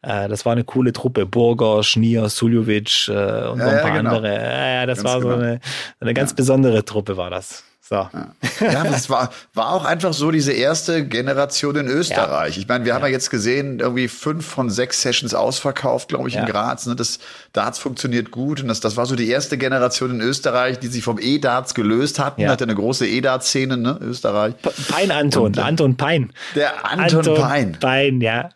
Äh, 0.02 0.30
das 0.30 0.46
war 0.46 0.54
eine 0.54 0.64
coole 0.64 0.94
Truppe. 0.94 1.26
Burger, 1.26 1.84
Schnier, 1.84 2.30
Suljovic 2.30 3.10
äh, 3.10 3.12
und 3.12 3.16
ja, 3.16 3.52
noch 3.54 3.60
ein 3.60 3.82
paar 3.82 3.90
ja, 3.90 3.98
genau. 3.98 4.10
andere. 4.16 4.34
Ja, 4.34 4.86
das 4.86 5.00
ganz 5.00 5.10
war 5.10 5.22
so 5.22 5.28
genau. 5.28 5.40
eine, 5.42 5.60
eine 6.00 6.14
ganz 6.14 6.34
besondere 6.34 6.86
Truppe 6.86 7.18
war 7.18 7.30
das. 7.30 7.66
So. 7.94 8.66
Ja, 8.66 8.84
das 8.84 9.08
war, 9.10 9.30
war 9.54 9.72
auch 9.72 9.86
einfach 9.86 10.14
so 10.14 10.32
diese 10.32 10.52
erste 10.52 11.06
Generation 11.06 11.76
in 11.76 11.88
Österreich. 11.88 12.56
Ja. 12.56 12.62
Ich 12.62 12.68
meine, 12.68 12.86
wir 12.86 12.96
haben 12.96 13.04
ja 13.04 13.10
jetzt 13.10 13.30
gesehen, 13.30 13.80
irgendwie 13.80 14.08
fünf 14.08 14.48
von 14.48 14.72
sechs 14.72 15.02
Sessions 15.04 15.36
ausverkauft, 15.36 16.10
glaube 16.10 16.28
ich, 16.28 16.34
ja. 16.34 16.42
in 16.42 16.48
Graz. 16.48 16.88
Ne? 16.88 16.96
Das 16.96 17.20
Darts 17.52 17.78
funktioniert 17.78 18.32
gut 18.32 18.62
und 18.62 18.68
das, 18.68 18.80
das 18.80 18.98
war 18.98 19.06
so 19.06 19.16
die 19.16 19.30
erste 19.30 19.60
Generation 19.60 20.10
in 20.10 20.22
Österreich, 20.22 20.80
die 20.80 20.88
sich 20.88 21.04
vom 21.04 21.20
E-Darts 21.20 21.76
gelöst 21.76 22.18
hatten. 22.18 22.42
Ja. 22.42 22.50
Hatte 22.50 22.64
eine 22.64 22.74
große 22.74 23.08
E-Darts-Szene, 23.08 23.78
ne? 23.78 24.00
Österreich. 24.02 24.56
Pein 24.88 25.12
Anton, 25.12 25.46
und, 25.46 25.60
Anton 25.60 25.96
Pein. 25.96 26.34
Der 26.56 26.86
Anton, 26.86 27.20
Anton 27.20 27.36
Pein. 27.36 27.78
Pein, 27.80 28.22
ja. 28.22 28.50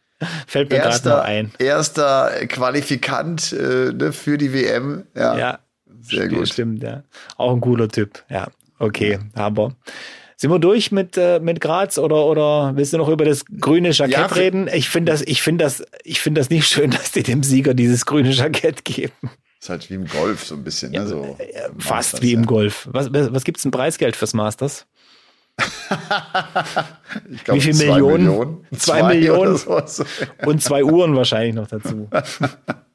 Fällt 0.47 0.71
mir 0.71 0.79
gerade 0.79 1.09
noch 1.09 1.19
ein. 1.19 1.51
Erster 1.59 2.31
Qualifikant 2.47 3.53
äh, 3.53 3.93
ne, 3.93 4.11
für 4.13 4.39
die 4.39 4.51
WM. 4.51 5.03
Ja. 5.15 5.38
ja. 5.38 5.59
Sehr 6.01 6.27
gut. 6.27 6.47
Stimmt, 6.47 6.81
ja. 6.81 7.03
Auch 7.38 7.53
ein 7.53 7.61
cooler 7.61 7.88
Typ, 7.88 8.23
ja. 8.29 8.47
Okay, 8.80 9.19
aber 9.34 9.73
sind 10.36 10.51
wir 10.51 10.59
durch 10.59 10.91
mit, 10.91 11.17
äh, 11.17 11.39
mit 11.39 11.59
Graz 11.61 11.97
oder, 11.97 12.25
oder 12.25 12.75
willst 12.75 12.93
du 12.93 12.97
noch 12.97 13.09
über 13.09 13.25
das 13.25 13.43
grüne 13.59 13.89
Jackett 13.89 14.17
ja, 14.17 14.25
reden? 14.28 14.69
Ich 14.71 14.88
finde 14.89 15.11
das, 15.11 15.23
ich 15.23 15.41
finde 15.41 15.65
das, 15.65 15.84
ich 16.03 16.21
finde 16.21 16.39
das 16.41 16.51
nicht 16.51 16.67
schön, 16.67 16.91
dass 16.91 17.11
die 17.11 17.23
dem 17.23 17.41
Sieger 17.41 17.73
dieses 17.73 18.05
grüne 18.05 18.30
Jackett 18.32 18.86
geben. 18.86 19.32
Ist 19.59 19.69
halt 19.69 19.89
wie 19.89 19.95
im 19.95 20.07
Golf 20.07 20.43
so 20.45 20.53
ein 20.53 20.63
bisschen, 20.63 20.91
ne? 20.91 21.07
So 21.07 21.36
ja, 21.39 21.63
fast 21.80 21.89
Masters, 21.89 22.21
wie 22.21 22.34
im 22.34 22.45
Golf. 22.45 22.88
Was, 22.91 23.11
was 23.11 23.43
gibt's 23.43 23.65
ein 23.65 23.71
Preisgeld 23.71 24.15
fürs 24.15 24.36
Masters? 24.36 24.86
glaub, 27.43 27.57
wie 27.57 27.61
viel 27.61 27.73
Millionen? 27.73 28.25
Millionen? 28.25 28.67
Zwei, 28.78 28.99
zwei 28.99 29.07
Millionen. 29.07 29.57
So. 29.57 30.05
Und 30.45 30.61
zwei 30.61 30.84
Uhren 30.84 31.15
wahrscheinlich 31.15 31.55
noch 31.55 31.67
dazu. 31.67 32.07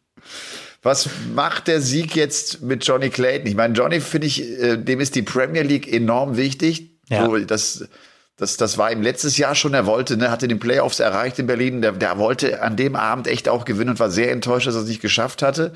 Was 0.82 1.08
macht 1.32 1.68
der 1.68 1.80
Sieg 1.80 2.16
jetzt 2.16 2.60
mit 2.60 2.84
Johnny 2.84 3.08
Clayton? 3.08 3.46
Ich 3.46 3.54
meine, 3.54 3.74
Johnny 3.74 4.00
finde 4.00 4.26
ich, 4.26 4.42
äh, 4.42 4.76
dem 4.76 5.00
ist 5.00 5.14
die 5.14 5.22
Premier 5.22 5.62
League 5.62 5.90
enorm 5.90 6.36
wichtig. 6.36 6.90
Ja. 7.08 7.24
So, 7.24 7.38
das, 7.38 7.88
das, 8.36 8.56
das 8.56 8.78
war 8.78 8.90
ihm 8.90 9.00
letztes 9.00 9.38
Jahr 9.38 9.54
schon, 9.54 9.74
er 9.74 9.86
wollte, 9.86 10.16
ne, 10.16 10.30
hatte 10.30 10.48
den 10.48 10.58
Playoffs 10.58 10.98
erreicht 10.98 11.38
in 11.38 11.46
Berlin. 11.46 11.82
Der, 11.82 11.92
der 11.92 12.18
wollte 12.18 12.62
an 12.62 12.76
dem 12.76 12.96
Abend 12.96 13.28
echt 13.28 13.48
auch 13.48 13.64
gewinnen 13.64 13.90
und 13.90 14.00
war 14.00 14.10
sehr 14.10 14.32
enttäuscht, 14.32 14.66
dass 14.66 14.74
er 14.74 14.82
es 14.82 14.88
nicht 14.88 15.00
geschafft 15.00 15.40
hatte. 15.40 15.72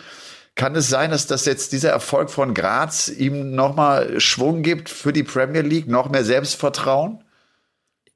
Kann 0.57 0.74
es 0.74 0.88
sein, 0.88 1.11
dass 1.11 1.26
das 1.26 1.44
jetzt 1.44 1.72
dieser 1.72 1.90
Erfolg 1.90 2.30
von 2.30 2.54
Graz 2.54 3.09
ihm 3.09 3.54
nochmal 3.54 4.18
Schwung 4.18 4.62
gibt 4.62 4.88
für 4.88 5.12
die 5.12 5.22
Premier 5.22 5.61
League, 5.61 5.86
noch 5.86 6.09
mehr 6.09 6.24
Selbstvertrauen? 6.24 7.22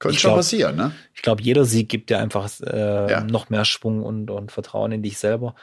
Könnte 0.00 0.18
schon 0.18 0.30
glaub, 0.30 0.38
passieren, 0.38 0.76
ne? 0.76 0.92
Ich 1.14 1.20
glaube, 1.20 1.42
jeder 1.42 1.66
Sieg 1.66 1.90
gibt 1.90 2.08
dir 2.08 2.18
einfach 2.18 2.48
äh, 2.62 3.10
ja. 3.10 3.20
noch 3.20 3.50
mehr 3.50 3.66
Schwung 3.66 4.02
und, 4.02 4.30
und 4.30 4.50
Vertrauen 4.50 4.90
in 4.92 5.02
dich 5.02 5.18
selber. 5.18 5.54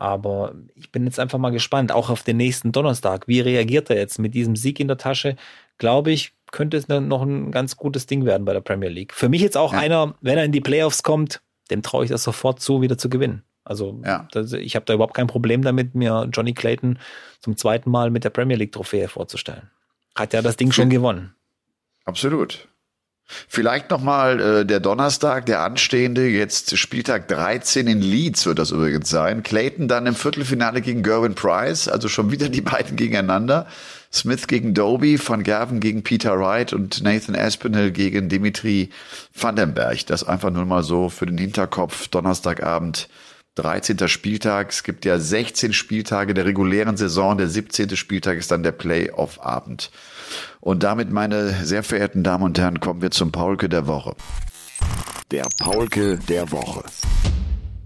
Aber 0.00 0.54
ich 0.74 0.90
bin 0.90 1.04
jetzt 1.04 1.20
einfach 1.20 1.38
mal 1.38 1.50
gespannt, 1.50 1.92
auch 1.92 2.08
auf 2.08 2.22
den 2.22 2.38
nächsten 2.38 2.72
Donnerstag. 2.72 3.28
Wie 3.28 3.40
reagiert 3.40 3.90
er 3.90 3.98
jetzt 3.98 4.18
mit 4.18 4.34
diesem 4.34 4.56
Sieg 4.56 4.80
in 4.80 4.88
der 4.88 4.96
Tasche? 4.96 5.36
Glaube 5.76 6.10
ich, 6.10 6.32
könnte 6.52 6.78
es 6.78 6.88
noch 6.88 7.20
ein 7.20 7.50
ganz 7.52 7.76
gutes 7.76 8.06
Ding 8.06 8.24
werden 8.24 8.46
bei 8.46 8.54
der 8.54 8.62
Premier 8.62 8.88
League. 8.88 9.12
Für 9.12 9.28
mich 9.28 9.42
jetzt 9.42 9.58
auch 9.58 9.74
ja. 9.74 9.78
einer, 9.78 10.14
wenn 10.22 10.38
er 10.38 10.44
in 10.44 10.52
die 10.52 10.62
Playoffs 10.62 11.02
kommt, 11.02 11.42
dem 11.70 11.82
traue 11.82 12.04
ich 12.04 12.10
das 12.10 12.22
sofort 12.22 12.60
zu, 12.60 12.80
wieder 12.80 12.96
zu 12.96 13.10
gewinnen. 13.10 13.42
Also 13.62 14.00
ja. 14.02 14.26
das, 14.32 14.54
ich 14.54 14.74
habe 14.74 14.86
da 14.86 14.94
überhaupt 14.94 15.12
kein 15.12 15.26
Problem 15.26 15.60
damit, 15.60 15.94
mir 15.94 16.26
Johnny 16.32 16.54
Clayton 16.54 16.98
zum 17.40 17.58
zweiten 17.58 17.90
Mal 17.90 18.10
mit 18.10 18.24
der 18.24 18.30
Premier 18.30 18.56
League 18.56 18.72
Trophäe 18.72 19.06
vorzustellen. 19.06 19.70
Hat 20.14 20.32
ja 20.32 20.40
das 20.40 20.56
Ding 20.56 20.72
schon 20.72 20.88
gewonnen. 20.88 21.34
Absolut. 22.06 22.68
Vielleicht 23.48 23.90
nochmal 23.90 24.40
äh, 24.40 24.66
der 24.66 24.80
Donnerstag, 24.80 25.46
der 25.46 25.60
anstehende, 25.60 26.26
jetzt 26.28 26.76
Spieltag 26.76 27.28
13 27.28 27.86
in 27.86 28.00
Leeds 28.00 28.46
wird 28.46 28.58
das 28.58 28.70
übrigens 28.70 29.08
sein. 29.08 29.42
Clayton 29.42 29.88
dann 29.88 30.06
im 30.06 30.14
Viertelfinale 30.14 30.80
gegen 30.80 31.02
Gerwin 31.02 31.34
Price, 31.34 31.88
also 31.88 32.08
schon 32.08 32.30
wieder 32.30 32.48
die 32.48 32.60
beiden 32.60 32.96
gegeneinander. 32.96 33.66
Smith 34.12 34.48
gegen 34.48 34.74
Doby, 34.74 35.20
Van 35.24 35.44
Gerven 35.44 35.78
gegen 35.78 36.02
Peter 36.02 36.38
Wright 36.38 36.72
und 36.72 37.02
Nathan 37.02 37.36
Aspinall 37.36 37.92
gegen 37.92 38.28
Dimitri 38.28 38.90
Vandenberg. 39.32 40.04
Das 40.06 40.24
einfach 40.24 40.50
nur 40.50 40.64
mal 40.64 40.82
so 40.82 41.08
für 41.08 41.26
den 41.26 41.38
Hinterkopf. 41.38 42.08
Donnerstagabend 42.08 43.08
13. 43.54 44.08
Spieltag. 44.08 44.70
Es 44.70 44.82
gibt 44.82 45.04
ja 45.04 45.18
16 45.18 45.72
Spieltage 45.72 46.34
der 46.34 46.44
regulären 46.44 46.96
Saison. 46.96 47.38
Der 47.38 47.48
17. 47.48 47.96
Spieltag 47.96 48.38
ist 48.38 48.50
dann 48.50 48.64
der 48.64 48.72
Playoff-Abend. 48.72 49.90
Und 50.60 50.82
damit, 50.82 51.10
meine 51.10 51.64
sehr 51.64 51.82
verehrten 51.82 52.22
Damen 52.22 52.44
und 52.44 52.58
Herren, 52.58 52.80
kommen 52.80 53.02
wir 53.02 53.10
zum 53.10 53.32
Paulke 53.32 53.68
der 53.68 53.86
Woche. 53.86 54.14
Der 55.30 55.44
Paulke 55.58 56.18
der 56.28 56.50
Woche. 56.50 56.82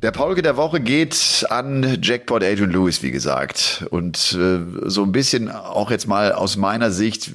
Der 0.02 0.10
Paulke 0.10 0.42
der 0.42 0.58
Woche 0.58 0.80
geht 0.80 1.46
an 1.48 1.98
Jackpot 2.02 2.44
Adrian 2.44 2.70
Lewis, 2.70 3.02
wie 3.02 3.10
gesagt. 3.10 3.86
Und 3.88 4.36
äh, 4.38 4.58
so 4.88 5.02
ein 5.02 5.12
bisschen 5.12 5.50
auch 5.50 5.90
jetzt 5.90 6.06
mal 6.06 6.32
aus 6.32 6.56
meiner 6.56 6.90
Sicht, 6.90 7.30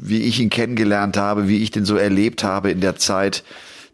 wie 0.00 0.22
ich 0.22 0.40
ihn 0.40 0.48
kennengelernt 0.48 1.18
habe, 1.18 1.48
wie 1.48 1.62
ich 1.62 1.70
den 1.70 1.84
so 1.84 1.96
erlebt 1.96 2.42
habe 2.42 2.70
in 2.70 2.80
der 2.80 2.96
Zeit, 2.96 3.44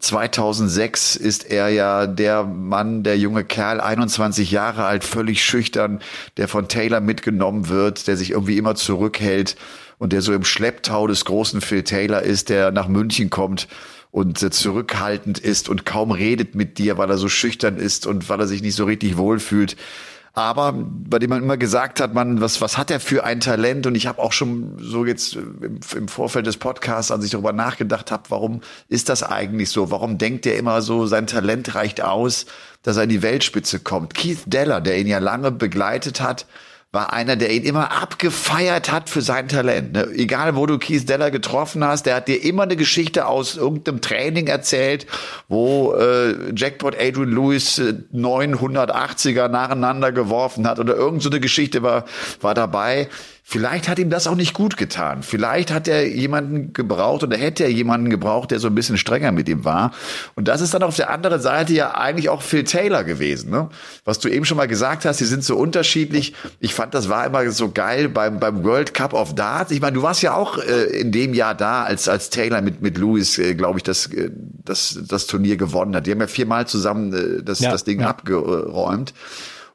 2006 0.00 1.16
ist 1.16 1.50
er 1.50 1.68
ja 1.68 2.06
der 2.06 2.44
Mann, 2.44 3.02
der 3.02 3.18
junge 3.18 3.44
Kerl, 3.44 3.80
21 3.80 4.50
Jahre 4.50 4.84
alt, 4.84 5.04
völlig 5.04 5.44
schüchtern, 5.44 6.00
der 6.38 6.48
von 6.48 6.68
Taylor 6.68 7.00
mitgenommen 7.00 7.68
wird, 7.68 8.06
der 8.06 8.16
sich 8.16 8.30
irgendwie 8.30 8.56
immer 8.56 8.74
zurückhält 8.74 9.56
und 10.00 10.12
der 10.12 10.22
so 10.22 10.32
im 10.32 10.44
Schlepptau 10.44 11.06
des 11.06 11.24
großen 11.24 11.60
Phil 11.60 11.84
Taylor 11.84 12.22
ist, 12.22 12.48
der 12.48 12.72
nach 12.72 12.88
München 12.88 13.30
kommt 13.30 13.68
und 14.10 14.38
zurückhaltend 14.38 15.38
ist 15.38 15.68
und 15.68 15.86
kaum 15.86 16.10
redet 16.10 16.56
mit 16.56 16.78
dir, 16.78 16.98
weil 16.98 17.10
er 17.10 17.18
so 17.18 17.28
schüchtern 17.28 17.76
ist 17.76 18.08
und 18.08 18.28
weil 18.28 18.40
er 18.40 18.48
sich 18.48 18.62
nicht 18.62 18.74
so 18.74 18.84
richtig 18.86 19.16
wohlfühlt 19.16 19.76
aber 20.32 20.72
bei 20.74 21.18
dem 21.18 21.30
man 21.30 21.42
immer 21.42 21.56
gesagt 21.56 22.00
hat, 22.00 22.14
man, 22.14 22.40
was, 22.40 22.60
was 22.60 22.78
hat 22.78 22.90
er 22.90 23.00
für 23.00 23.24
ein 23.24 23.40
Talent? 23.40 23.86
Und 23.86 23.96
ich 23.96 24.06
habe 24.06 24.20
auch 24.20 24.32
schon 24.32 24.76
so 24.78 25.04
jetzt 25.04 25.34
im, 25.34 25.80
im, 25.96 26.08
Vorfeld 26.08 26.46
des 26.46 26.56
Podcasts, 26.56 27.10
als 27.10 27.24
ich 27.24 27.32
darüber 27.32 27.52
nachgedacht 27.52 28.12
habe, 28.12 28.22
warum 28.28 28.60
ist 28.88 29.08
das 29.08 29.24
eigentlich 29.24 29.70
so? 29.70 29.90
Warum 29.90 30.18
denkt 30.18 30.46
er 30.46 30.56
immer 30.56 30.82
so, 30.82 31.06
sein 31.06 31.26
Talent 31.26 31.74
reicht 31.74 32.00
aus, 32.00 32.46
dass 32.82 32.96
er 32.96 33.04
in 33.04 33.08
die 33.08 33.22
Weltspitze 33.22 33.80
kommt? 33.80 34.14
Keith 34.14 34.38
Deller, 34.46 34.80
der 34.80 34.98
ihn 34.98 35.08
ja 35.08 35.18
lange 35.18 35.50
begleitet 35.50 36.20
hat, 36.20 36.46
war 36.92 37.12
einer, 37.12 37.36
der 37.36 37.52
ihn 37.52 37.62
immer 37.62 37.92
abgefeiert 37.92 38.90
hat 38.90 39.08
für 39.08 39.22
sein 39.22 39.46
Talent. 39.46 39.92
Ne? 39.92 40.08
Egal, 40.16 40.56
wo 40.56 40.66
du 40.66 40.76
Keith 40.76 41.08
Deller 41.08 41.30
getroffen 41.30 41.84
hast, 41.84 42.04
der 42.04 42.16
hat 42.16 42.26
dir 42.26 42.42
immer 42.42 42.64
eine 42.64 42.74
Geschichte 42.74 43.26
aus 43.26 43.56
irgendeinem 43.56 44.00
Training 44.00 44.48
erzählt, 44.48 45.06
wo 45.48 45.94
äh, 45.94 46.52
Jackpot 46.54 46.96
Adrian 46.98 47.30
Lewis 47.30 47.78
äh, 47.78 47.94
980er 48.12 49.46
nacheinander 49.46 50.10
geworfen 50.10 50.66
hat 50.66 50.80
oder 50.80 50.96
irgend 50.96 51.22
so 51.22 51.30
Geschichte 51.30 51.84
war, 51.84 52.06
war 52.40 52.54
dabei. 52.54 53.08
Vielleicht 53.52 53.88
hat 53.88 53.98
ihm 53.98 54.10
das 54.10 54.28
auch 54.28 54.36
nicht 54.36 54.54
gut 54.54 54.76
getan. 54.76 55.24
Vielleicht 55.24 55.72
hat 55.72 55.88
er 55.88 56.06
jemanden 56.06 56.72
gebraucht 56.72 57.24
oder 57.24 57.36
hätte 57.36 57.64
er 57.64 57.70
jemanden 57.72 58.08
gebraucht, 58.08 58.52
der 58.52 58.60
so 58.60 58.68
ein 58.68 58.76
bisschen 58.76 58.96
strenger 58.96 59.32
mit 59.32 59.48
ihm 59.48 59.64
war. 59.64 59.90
Und 60.36 60.46
das 60.46 60.60
ist 60.60 60.72
dann 60.72 60.84
auf 60.84 60.94
der 60.94 61.10
anderen 61.10 61.40
Seite 61.40 61.72
ja 61.72 61.96
eigentlich 61.96 62.28
auch 62.28 62.42
Phil 62.42 62.62
Taylor 62.62 63.02
gewesen. 63.02 63.50
Ne? 63.50 63.68
Was 64.04 64.20
du 64.20 64.28
eben 64.28 64.44
schon 64.44 64.56
mal 64.56 64.68
gesagt 64.68 65.04
hast, 65.04 65.18
sie 65.18 65.24
sind 65.24 65.42
so 65.42 65.56
unterschiedlich. 65.56 66.32
Ich 66.60 66.74
fand, 66.74 66.94
das 66.94 67.08
war 67.08 67.26
immer 67.26 67.50
so 67.50 67.72
geil 67.72 68.08
beim, 68.08 68.38
beim 68.38 68.62
World 68.62 68.94
Cup 68.94 69.14
of 69.14 69.34
Darts. 69.34 69.72
Ich 69.72 69.80
meine, 69.80 69.94
du 69.94 70.02
warst 70.02 70.22
ja 70.22 70.34
auch 70.34 70.58
äh, 70.58 70.84
in 71.00 71.10
dem 71.10 71.34
Jahr 71.34 71.56
da, 71.56 71.82
als, 71.82 72.08
als 72.08 72.30
Taylor 72.30 72.60
mit, 72.60 72.82
mit 72.82 72.98
Lewis, 72.98 73.36
äh, 73.36 73.56
glaube 73.56 73.80
ich, 73.80 73.82
das, 73.82 74.06
äh, 74.12 74.30
das, 74.64 74.96
das 75.08 75.26
Turnier 75.26 75.56
gewonnen 75.56 75.96
hat. 75.96 76.06
Die 76.06 76.12
haben 76.12 76.20
ja 76.20 76.28
viermal 76.28 76.68
zusammen 76.68 77.12
äh, 77.12 77.42
das, 77.42 77.58
ja, 77.58 77.72
das 77.72 77.82
Ding 77.82 78.02
ja. 78.02 78.10
abgeräumt. 78.10 79.12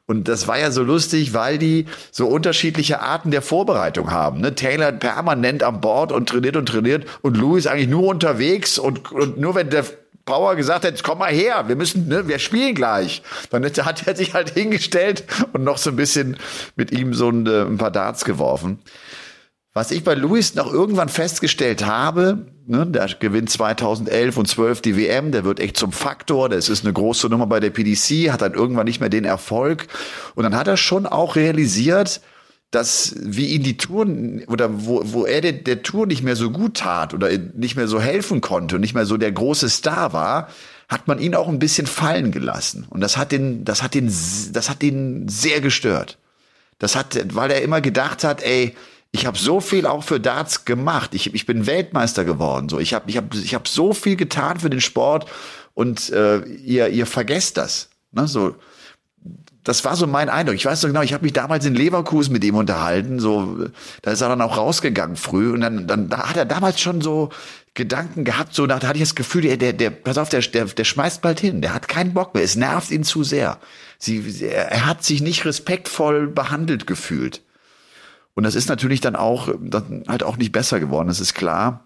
Und 0.06 0.28
das 0.28 0.46
war 0.46 0.58
ja 0.58 0.70
so 0.70 0.82
lustig, 0.82 1.34
weil 1.34 1.58
die 1.58 1.86
so 2.12 2.28
unterschiedliche 2.28 3.00
Arten 3.00 3.32
der 3.32 3.42
Vorbereitung 3.42 4.12
haben. 4.12 4.40
Ne? 4.40 4.54
Taylor 4.54 4.92
permanent 4.92 5.64
am 5.64 5.80
Bord 5.80 6.12
und 6.12 6.28
trainiert 6.28 6.56
und 6.56 6.66
trainiert 6.66 7.06
und 7.22 7.36
Louis 7.36 7.66
eigentlich 7.66 7.88
nur 7.88 8.06
unterwegs 8.06 8.78
und, 8.78 9.10
und 9.10 9.38
nur 9.38 9.56
wenn 9.56 9.68
der 9.68 9.84
Power 10.24 10.56
gesagt 10.56 10.84
hat, 10.84 11.02
komm 11.02 11.18
mal 11.18 11.32
her, 11.32 11.68
wir 11.68 11.76
müssen, 11.76 12.08
ne, 12.08 12.26
wir 12.26 12.38
spielen 12.38 12.74
gleich. 12.74 13.22
Dann 13.50 13.64
hat 13.64 14.06
er 14.06 14.16
sich 14.16 14.34
halt 14.34 14.50
hingestellt 14.50 15.24
und 15.52 15.64
noch 15.64 15.78
so 15.78 15.90
ein 15.90 15.96
bisschen 15.96 16.36
mit 16.74 16.90
ihm 16.92 17.14
so 17.14 17.28
ein, 17.28 17.46
äh, 17.46 17.62
ein 17.62 17.78
paar 17.78 17.92
Darts 17.92 18.24
geworfen. 18.24 18.80
Was 19.72 19.90
ich 19.90 20.04
bei 20.04 20.14
Luis 20.14 20.54
noch 20.54 20.72
irgendwann 20.72 21.08
festgestellt 21.08 21.84
habe, 21.86 22.46
ne, 22.66 22.86
der 22.86 23.06
gewinnt 23.18 23.50
2011 23.50 24.36
und 24.36 24.46
12 24.46 24.80
die 24.82 24.96
WM, 24.96 25.32
der 25.32 25.44
wird 25.44 25.60
echt 25.60 25.76
zum 25.76 25.92
Faktor, 25.92 26.48
das 26.48 26.68
ist 26.68 26.84
eine 26.84 26.92
große 26.92 27.28
Nummer 27.28 27.46
bei 27.46 27.60
der 27.60 27.70
PDC, 27.70 28.32
hat 28.32 28.42
dann 28.42 28.54
irgendwann 28.54 28.86
nicht 28.86 29.00
mehr 29.00 29.08
den 29.08 29.24
Erfolg. 29.24 29.86
Und 30.34 30.44
dann 30.44 30.56
hat 30.56 30.68
er 30.68 30.76
schon 30.76 31.06
auch 31.06 31.36
realisiert, 31.36 32.20
dass 32.70 33.14
wie 33.20 33.46
ihn 33.46 33.62
die 33.62 33.76
Touren 33.76 34.44
oder 34.48 34.84
wo, 34.86 35.00
wo 35.04 35.24
er 35.24 35.40
der, 35.40 35.52
der 35.52 35.82
Tour 35.82 36.06
nicht 36.06 36.22
mehr 36.22 36.36
so 36.36 36.50
gut 36.50 36.78
tat 36.78 37.14
oder 37.14 37.30
nicht 37.54 37.76
mehr 37.76 37.88
so 37.88 38.00
helfen 38.00 38.40
konnte 38.40 38.74
und 38.74 38.80
nicht 38.80 38.94
mehr 38.94 39.06
so 39.06 39.16
der 39.16 39.32
große 39.32 39.68
Star 39.68 40.12
war, 40.12 40.48
hat 40.88 41.08
man 41.08 41.18
ihn 41.18 41.34
auch 41.34 41.48
ein 41.48 41.58
bisschen 41.58 41.86
fallen 41.86 42.32
gelassen. 42.32 42.86
Und 42.90 43.00
das 43.00 43.16
hat 43.16 43.32
den, 43.32 43.64
das 43.64 43.82
hat 43.82 43.94
den, 43.94 44.12
das 44.52 44.68
hat 44.68 44.82
den 44.82 45.28
sehr 45.28 45.60
gestört. 45.60 46.18
Das 46.78 46.94
hat, 46.94 47.34
weil 47.34 47.50
er 47.50 47.62
immer 47.62 47.80
gedacht 47.80 48.24
hat, 48.24 48.42
ey, 48.42 48.74
ich 49.16 49.24
habe 49.24 49.38
so 49.38 49.60
viel 49.60 49.86
auch 49.86 50.04
für 50.04 50.20
Darts 50.20 50.66
gemacht. 50.66 51.14
Ich, 51.14 51.32
ich 51.32 51.46
bin 51.46 51.66
Weltmeister 51.66 52.26
geworden. 52.26 52.68
So, 52.68 52.78
ich 52.78 52.92
habe 52.92 53.08
ich 53.08 53.16
hab, 53.16 53.34
ich 53.34 53.54
hab 53.54 53.66
so 53.66 53.94
viel 53.94 54.14
getan 54.14 54.60
für 54.60 54.68
den 54.68 54.82
Sport 54.82 55.24
und 55.72 56.10
äh, 56.10 56.44
ihr, 56.44 56.88
ihr 56.88 57.06
vergesst 57.06 57.56
das. 57.56 57.88
Ne? 58.12 58.28
So, 58.28 58.56
das 59.64 59.86
war 59.86 59.96
so 59.96 60.06
mein 60.06 60.28
Eindruck. 60.28 60.54
Ich 60.54 60.66
weiß 60.66 60.82
so 60.82 60.88
genau, 60.88 61.00
ich 61.00 61.14
habe 61.14 61.24
mich 61.24 61.32
damals 61.32 61.64
in 61.64 61.74
Leverkusen 61.74 62.30
mit 62.30 62.44
ihm 62.44 62.56
unterhalten. 62.56 63.18
So, 63.18 63.68
da 64.02 64.10
ist 64.10 64.20
er 64.20 64.28
dann 64.28 64.42
auch 64.42 64.58
rausgegangen 64.58 65.16
früh 65.16 65.50
und 65.50 65.62
dann, 65.62 65.86
dann 65.86 66.10
da 66.10 66.28
hat 66.28 66.36
er 66.36 66.44
damals 66.44 66.78
schon 66.78 67.00
so 67.00 67.30
Gedanken 67.72 68.24
gehabt. 68.24 68.54
So, 68.54 68.66
da 68.66 68.74
hatte 68.74 68.98
ich 68.98 69.00
das 69.00 69.14
Gefühl, 69.14 69.42
der, 69.42 69.56
der, 69.56 69.72
der 69.72 69.88
pass 69.88 70.18
auf, 70.18 70.28
der, 70.28 70.42
der, 70.42 70.66
der 70.66 70.84
schmeißt 70.84 71.22
bald 71.22 71.40
hin. 71.40 71.62
Der 71.62 71.72
hat 71.72 71.88
keinen 71.88 72.12
Bock 72.12 72.34
mehr. 72.34 72.44
Es 72.44 72.54
nervt 72.54 72.90
ihn 72.90 73.02
zu 73.02 73.24
sehr. 73.24 73.58
Sie, 73.98 74.46
er 74.46 74.84
hat 74.84 75.04
sich 75.04 75.22
nicht 75.22 75.46
respektvoll 75.46 76.26
behandelt 76.26 76.86
gefühlt. 76.86 77.40
Und 78.36 78.44
das 78.44 78.54
ist 78.54 78.68
natürlich 78.68 79.00
dann 79.00 79.16
auch 79.16 79.48
dann 79.60 80.04
halt 80.06 80.22
auch 80.22 80.36
nicht 80.36 80.52
besser 80.52 80.78
geworden, 80.78 81.08
das 81.08 81.20
ist 81.20 81.34
klar. 81.34 81.84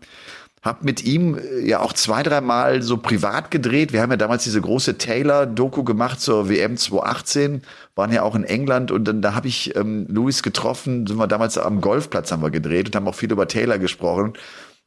Hab 0.63 0.85
mit 0.85 1.03
ihm 1.05 1.39
äh, 1.39 1.67
ja 1.67 1.81
auch 1.81 1.95
zwei, 1.95 2.23
dreimal 2.23 2.83
so 2.83 2.99
privat 2.99 3.51
gedreht. 3.51 3.95
Wir 3.95 4.03
haben 4.03 4.11
ja 4.11 4.19
damals 4.19 4.45
diese 4.45 4.61
große 4.61 4.99
Taylor-Doku 4.99 5.85
gemacht 5.85 6.21
zur 6.21 6.51
WM 6.51 6.77
2018, 6.77 7.63
waren 7.95 8.13
ja 8.13 8.23
auch 8.23 8.35
in 8.35 8.45
England 8.45 8.91
und 8.91 9.05
dann 9.05 9.23
da 9.23 9.35
habe 9.35 9.49
ich 9.49 9.75
ähm, 9.75 10.07
Louis 10.11 10.43
getroffen, 10.43 11.07
sind 11.07 11.17
wir 11.17 11.29
damals 11.29 11.57
am 11.57 11.81
Golfplatz 11.81 12.31
haben 12.31 12.43
wir 12.43 12.51
gedreht 12.51 12.89
und 12.89 12.97
haben 12.97 13.09
auch 13.09 13.15
viel 13.15 13.33
über 13.33 13.49
Taylor 13.49 13.79
gesprochen. 13.79 14.35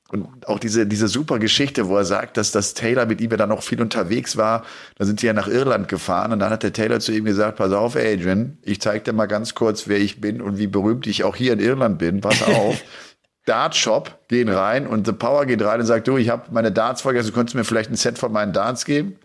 Und 0.10 0.48
auch 0.48 0.60
diese, 0.60 0.86
diese 0.86 1.08
super 1.08 1.40
Geschichte, 1.40 1.88
wo 1.88 1.98
er 1.98 2.06
sagt, 2.06 2.38
dass 2.38 2.52
das 2.52 2.76
Taylor 2.76 3.08
mit 3.08 3.20
ihm 3.20 3.32
ja 3.32 3.38
dann 3.38 3.50
noch 3.50 3.64
viel 3.64 3.82
unterwegs 3.82 4.38
war. 4.38 4.64
Da 4.96 5.06
sind 5.06 5.20
sie 5.20 5.26
ja 5.26 5.34
nach 5.34 5.48
Irland 5.48 5.88
gefahren 5.88 6.32
und 6.32 6.40
dann 6.40 6.52
hat 6.52 6.62
der 6.62 6.74
Taylor 6.74 7.00
zu 7.00 7.12
ihm 7.12 7.26
gesagt, 7.26 7.58
pass 7.58 7.72
auf, 7.72 7.96
Adrian, 7.96 8.60
ich 8.62 8.80
zeig 8.80 9.06
dir 9.06 9.14
mal 9.14 9.26
ganz 9.26 9.56
kurz, 9.56 9.88
wer 9.88 10.00
ich 10.00 10.22
bin 10.22 10.40
und 10.40 10.60
wie 10.60 10.68
berühmt 10.68 11.08
ich 11.08 11.24
auch 11.24 11.36
hier 11.36 11.54
in 11.54 11.60
Irland 11.60 11.98
bin. 11.98 12.22
Pass 12.22 12.44
auf. 12.44 12.80
Dart 13.46 13.76
Shop 13.76 14.20
gehen 14.28 14.50
rein 14.50 14.88
und 14.88 15.06
The 15.06 15.14
Power 15.14 15.46
geht 15.46 15.62
rein 15.62 15.80
und 15.80 15.86
sagt, 15.86 16.08
du, 16.08 16.18
ich 16.18 16.30
habe 16.30 16.44
meine 16.52 16.72
Darts 16.72 17.02
vergessen, 17.02 17.30
du 17.30 17.34
könntest 17.34 17.56
mir 17.56 17.66
vielleicht 17.66 17.90
ein 17.90 17.96
Set 17.96 18.18
von 18.18 18.32
meinen 18.32 18.54
Darts 18.54 18.86
geben? 18.86 19.18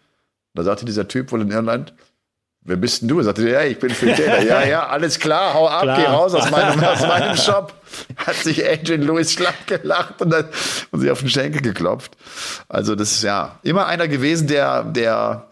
Da 0.54 0.64
sagte 0.64 0.84
dieser 0.84 1.06
Typ 1.06 1.30
wohl 1.30 1.42
in 1.42 1.50
Irland, 1.50 1.92
wer 2.68 2.76
bist 2.76 3.00
denn 3.00 3.08
du? 3.08 3.18
Er 3.18 3.24
sagte, 3.24 3.48
ja, 3.48 3.62
ich 3.62 3.78
bin 3.78 3.90
Phil 3.90 4.14
Taylor. 4.14 4.42
ja, 4.42 4.64
ja, 4.64 4.86
alles 4.86 5.18
klar, 5.18 5.54
hau 5.54 5.68
ab, 5.68 5.82
klar. 5.82 5.98
geh 5.98 6.06
raus 6.06 6.34
aus 6.34 6.50
meinem, 6.50 6.82
aus 6.84 7.00
meinem 7.06 7.36
Shop. 7.36 7.72
Hat 8.16 8.36
sich 8.36 8.64
Adrian 8.68 9.02
Lewis 9.02 9.32
schlapp 9.32 9.66
gelacht 9.66 10.20
und, 10.20 10.30
dann, 10.30 10.44
und 10.90 11.00
sie 11.00 11.10
auf 11.10 11.20
den 11.20 11.30
Schenkel 11.30 11.62
geklopft. 11.62 12.16
Also 12.68 12.94
das 12.94 13.12
ist 13.12 13.22
ja 13.22 13.58
immer 13.62 13.86
einer 13.86 14.06
gewesen, 14.06 14.46
der, 14.46 14.84
der 14.84 15.48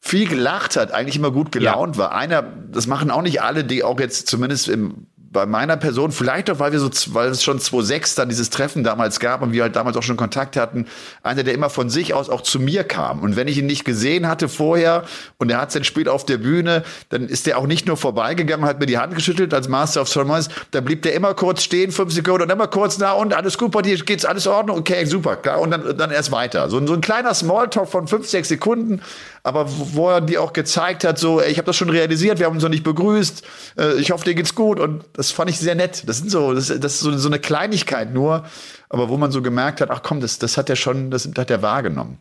viel 0.00 0.26
gelacht 0.26 0.76
hat, 0.76 0.92
eigentlich 0.92 1.16
immer 1.16 1.30
gut 1.30 1.52
gelaunt 1.52 1.96
ja. 1.96 2.02
war. 2.02 2.14
Einer, 2.14 2.42
das 2.42 2.86
machen 2.86 3.10
auch 3.10 3.22
nicht 3.22 3.42
alle, 3.42 3.62
die 3.62 3.84
auch 3.84 4.00
jetzt 4.00 4.26
zumindest 4.26 4.68
im 4.68 5.06
bei 5.32 5.46
meiner 5.46 5.76
Person, 5.76 6.10
vielleicht 6.10 6.50
auch, 6.50 6.58
weil 6.58 6.72
wir 6.72 6.80
so, 6.80 6.90
weil 7.14 7.28
es 7.28 7.44
schon 7.44 7.60
2006 7.60 8.16
dann 8.16 8.28
dieses 8.28 8.50
Treffen 8.50 8.82
damals 8.82 9.20
gab 9.20 9.42
und 9.42 9.52
wir 9.52 9.62
halt 9.62 9.76
damals 9.76 9.96
auch 9.96 10.02
schon 10.02 10.16
Kontakt 10.16 10.56
hatten, 10.56 10.86
einer, 11.22 11.44
der 11.44 11.54
immer 11.54 11.70
von 11.70 11.88
sich 11.88 12.14
aus 12.14 12.28
auch 12.28 12.40
zu 12.40 12.58
mir 12.58 12.82
kam. 12.82 13.20
Und 13.20 13.36
wenn 13.36 13.46
ich 13.46 13.56
ihn 13.56 13.66
nicht 13.66 13.84
gesehen 13.84 14.26
hatte 14.26 14.48
vorher 14.48 15.04
und 15.38 15.48
er 15.48 15.60
hat 15.60 15.70
sein 15.70 15.84
Spiel 15.84 16.08
auf 16.08 16.26
der 16.26 16.38
Bühne, 16.38 16.82
dann 17.10 17.28
ist 17.28 17.46
er 17.46 17.58
auch 17.58 17.68
nicht 17.68 17.86
nur 17.86 17.96
vorbeigegangen, 17.96 18.66
hat 18.66 18.80
mir 18.80 18.86
die 18.86 18.98
Hand 18.98 19.14
geschüttelt 19.14 19.54
als 19.54 19.68
Master 19.68 20.02
of 20.02 20.08
Ceremonies, 20.08 20.48
da 20.72 20.80
blieb 20.80 21.02
der 21.02 21.14
immer 21.14 21.32
kurz 21.34 21.62
stehen, 21.62 21.92
fünf 21.92 22.12
Sekunden 22.12 22.42
und 22.42 22.50
immer 22.50 22.66
kurz 22.66 22.98
na 22.98 23.12
und 23.12 23.32
alles 23.32 23.56
gut 23.56 23.70
bei 23.70 23.82
dir, 23.82 23.96
geht's 23.98 24.24
alles 24.24 24.46
in 24.46 24.52
Ordnung, 24.52 24.78
okay, 24.78 25.04
super, 25.04 25.36
klar, 25.36 25.60
und 25.60 25.70
dann, 25.70 25.96
dann 25.96 26.10
erst 26.10 26.32
weiter. 26.32 26.68
So, 26.68 26.84
so 26.84 26.92
ein 26.92 27.00
kleiner 27.00 27.34
Smalltalk 27.34 27.88
von 27.88 28.08
fünf, 28.08 28.26
sechs 28.28 28.48
Sekunden, 28.48 29.00
aber 29.44 29.66
wo 29.68 30.10
er 30.10 30.20
dir 30.20 30.42
auch 30.42 30.52
gezeigt 30.52 31.04
hat, 31.04 31.20
so, 31.20 31.40
ey, 31.40 31.52
ich 31.52 31.58
habe 31.58 31.66
das 31.66 31.76
schon 31.76 31.88
realisiert, 31.88 32.40
wir 32.40 32.46
haben 32.46 32.54
uns 32.54 32.64
noch 32.64 32.70
nicht 32.70 32.82
begrüßt, 32.82 33.44
äh, 33.78 33.94
ich 33.94 34.10
hoffe, 34.10 34.24
dir 34.24 34.34
geht's 34.34 34.56
gut 34.56 34.80
und 34.80 35.04
das 35.20 35.32
fand 35.32 35.50
ich 35.50 35.58
sehr 35.58 35.74
nett. 35.74 36.04
Das 36.06 36.16
sind 36.16 36.30
so, 36.30 36.54
das, 36.54 36.68
das 36.68 36.94
ist 36.94 37.00
so, 37.00 37.14
so 37.18 37.28
eine 37.28 37.38
Kleinigkeit 37.38 38.10
nur, 38.10 38.46
aber 38.88 39.10
wo 39.10 39.18
man 39.18 39.30
so 39.30 39.42
gemerkt 39.42 39.82
hat, 39.82 39.90
ach 39.90 40.02
komm, 40.02 40.22
das, 40.22 40.38
das 40.38 40.56
hat 40.56 40.70
er 40.70 40.76
schon, 40.76 41.10
das 41.10 41.28
hat 41.36 41.50
er 41.50 41.60
wahrgenommen. 41.60 42.16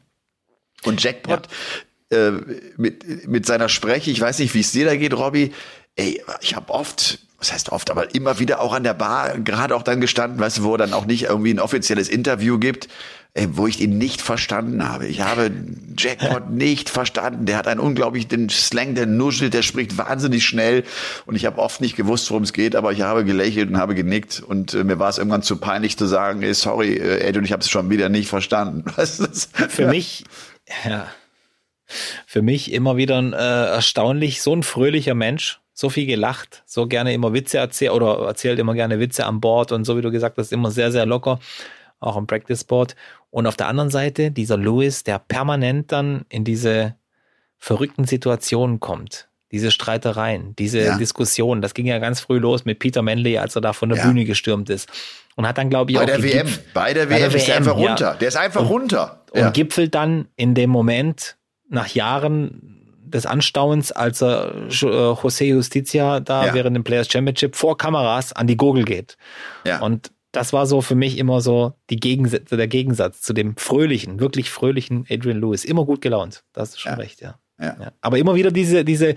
Und 0.83 1.01
Jackpot 1.01 1.47
ja. 2.11 2.27
äh, 2.27 2.31
mit, 2.75 3.25
mit 3.25 3.45
seiner 3.45 3.69
Spreche, 3.69 4.11
ich 4.11 4.19
weiß 4.19 4.39
nicht, 4.39 4.53
wie 4.53 4.59
es 4.59 4.73
dir 4.73 4.83
da 4.83 4.97
geht, 4.97 5.13
Robby, 5.13 5.53
ey, 5.95 6.21
ich 6.41 6.57
habe 6.57 6.73
oft 6.73 7.19
was 7.39 7.53
heißt 7.53 7.71
oft, 7.71 7.89
aber 7.89 8.13
immer 8.13 8.39
wieder 8.39 8.59
auch 8.59 8.73
an 8.73 8.83
der 8.83 8.93
Bar, 8.93 9.39
gerade 9.39 9.75
auch 9.75 9.83
dann 9.83 10.01
gestanden, 10.01 10.39
weißt 10.39 10.59
du, 10.59 10.63
wo 10.63 10.73
er 10.73 10.77
dann 10.77 10.93
auch 10.93 11.05
nicht 11.05 11.23
irgendwie 11.23 11.53
ein 11.53 11.59
offizielles 11.59 12.09
Interview 12.09 12.59
gibt, 12.59 12.89
wo 13.51 13.67
ich 13.67 13.79
ihn 13.79 13.97
nicht 13.97 14.21
verstanden 14.21 14.87
habe. 14.87 15.07
Ich 15.07 15.21
habe 15.21 15.51
Jackpot 15.97 16.49
nicht 16.49 16.89
verstanden. 16.89 17.45
Der 17.45 17.57
hat 17.57 17.67
einen 17.67 17.79
unglaublichen 17.79 18.49
Slang, 18.49 18.95
der 18.95 19.05
nuschelt, 19.05 19.53
der 19.53 19.61
spricht 19.61 19.97
wahnsinnig 19.97 20.45
schnell 20.45 20.83
und 21.25 21.35
ich 21.35 21.45
habe 21.45 21.59
oft 21.59 21.79
nicht 21.79 21.95
gewusst, 21.95 22.29
worum 22.31 22.43
es 22.43 22.53
geht, 22.53 22.75
aber 22.75 22.91
ich 22.91 23.01
habe 23.01 23.23
gelächelt 23.23 23.69
und 23.69 23.77
habe 23.77 23.95
genickt 23.95 24.41
und 24.41 24.73
äh, 24.73 24.83
mir 24.83 24.99
war 24.99 25.09
es 25.09 25.19
irgendwann 25.19 25.43
zu 25.43 25.57
peinlich 25.57 25.97
zu 25.97 26.07
sagen, 26.07 26.41
ey, 26.41 26.53
sorry, 26.53 26.95
äh, 26.95 27.19
Ed, 27.19 27.37
und 27.37 27.45
ich 27.45 27.51
habe 27.51 27.61
es 27.61 27.69
schon 27.69 27.89
wieder 27.89 28.09
nicht 28.09 28.29
verstanden. 28.29 28.83
Für 29.69 29.87
mich, 29.87 30.25
ja, 30.85 31.07
für 32.27 32.41
mich 32.41 32.71
immer 32.71 32.97
wieder 32.97 33.19
ein, 33.19 33.33
äh, 33.33 33.37
erstaunlich, 33.37 34.41
so 34.41 34.53
ein 34.55 34.63
fröhlicher 34.63 35.15
Mensch 35.15 35.59
so 35.79 35.89
viel 35.89 36.05
gelacht, 36.05 36.61
so 36.65 36.87
gerne 36.87 37.13
immer 37.13 37.31
Witze 37.31 37.57
erzählt 37.57 37.93
oder 37.93 38.27
erzählt 38.27 38.59
immer 38.59 38.73
gerne 38.73 38.99
Witze 38.99 39.25
an 39.25 39.39
Bord 39.39 39.71
und 39.71 39.85
so 39.85 39.95
wie 39.95 40.01
du 40.01 40.11
gesagt 40.11 40.37
hast, 40.37 40.51
immer 40.51 40.71
sehr, 40.71 40.91
sehr 40.91 41.05
locker, 41.05 41.39
auch 42.01 42.17
im 42.17 42.27
Practice 42.27 42.65
Board. 42.65 42.97
Und 43.31 43.47
auf 43.47 43.55
der 43.55 43.67
anderen 43.67 43.89
Seite 43.89 44.29
dieser 44.29 44.57
Lewis, 44.57 45.05
der 45.05 45.19
permanent 45.19 45.93
dann 45.93 46.25
in 46.27 46.43
diese 46.43 46.95
verrückten 47.57 48.03
Situationen 48.03 48.81
kommt. 48.81 49.29
Diese 49.53 49.71
Streitereien, 49.71 50.53
diese 50.57 50.81
ja. 50.81 50.97
Diskussionen, 50.97 51.61
das 51.61 51.73
ging 51.73 51.85
ja 51.85 51.97
ganz 51.99 52.19
früh 52.19 52.39
los 52.39 52.65
mit 52.65 52.79
Peter 52.79 53.01
Manley, 53.01 53.37
als 53.37 53.55
er 53.55 53.61
da 53.61 53.71
von 53.71 53.87
der 53.87 53.99
ja. 53.99 54.05
Bühne 54.05 54.25
gestürmt 54.25 54.69
ist. 54.69 54.89
Und 55.37 55.47
hat 55.47 55.57
dann, 55.57 55.69
glaube 55.69 55.91
ich, 55.91 55.97
bei 55.97 56.03
auch. 56.03 56.07
Der 56.07 56.21
WM, 56.21 56.47
bei 56.73 56.93
der 56.93 57.09
WM, 57.09 57.09
bei 57.09 57.19
der 57.19 57.31
WM 57.31 57.35
ist 57.37 57.47
er 57.47 57.55
einfach 57.55 57.77
runter. 57.77 58.11
Ja. 58.11 58.13
Der 58.15 58.27
ist 58.27 58.35
einfach 58.35 58.61
und, 58.61 58.67
runter. 58.67 59.23
Und 59.31 59.53
gipfelt 59.53 59.95
dann 59.95 60.27
in 60.35 60.55
dem 60.55 60.69
Moment 60.69 61.37
nach 61.69 61.87
Jahren 61.87 62.78
des 63.09 63.25
Anstauens, 63.25 63.91
als 63.91 64.21
er 64.21 64.53
äh, 64.55 64.69
José 64.69 65.45
Justicia 65.45 66.19
da 66.19 66.47
ja. 66.47 66.53
während 66.53 66.75
dem 66.75 66.83
Players 66.83 67.11
Championship 67.11 67.55
vor 67.55 67.77
Kameras 67.77 68.33
an 68.33 68.47
die 68.47 68.57
Gurgel 68.57 68.85
geht. 68.85 69.17
Ja. 69.65 69.81
Und 69.81 70.11
das 70.31 70.53
war 70.53 70.65
so 70.65 70.81
für 70.81 70.95
mich 70.95 71.17
immer 71.17 71.41
so 71.41 71.73
die 71.89 71.99
Gegensätze, 71.99 72.55
der 72.55 72.67
Gegensatz 72.67 73.21
zu 73.21 73.33
dem 73.33 73.57
fröhlichen, 73.57 74.19
wirklich 74.19 74.49
fröhlichen 74.51 75.05
Adrian 75.09 75.41
Lewis. 75.41 75.65
Immer 75.65 75.85
gut 75.85 76.01
gelaunt. 76.01 76.43
Das 76.53 76.69
ist 76.69 76.81
schon 76.81 76.91
ja. 76.93 76.97
recht, 76.97 77.21
ja. 77.21 77.39
ja. 77.59 77.75
ja. 77.79 77.91
Aber 78.01 78.17
immer 78.17 78.35
wieder 78.35 78.51
diese, 78.51 78.85
diese 78.85 79.15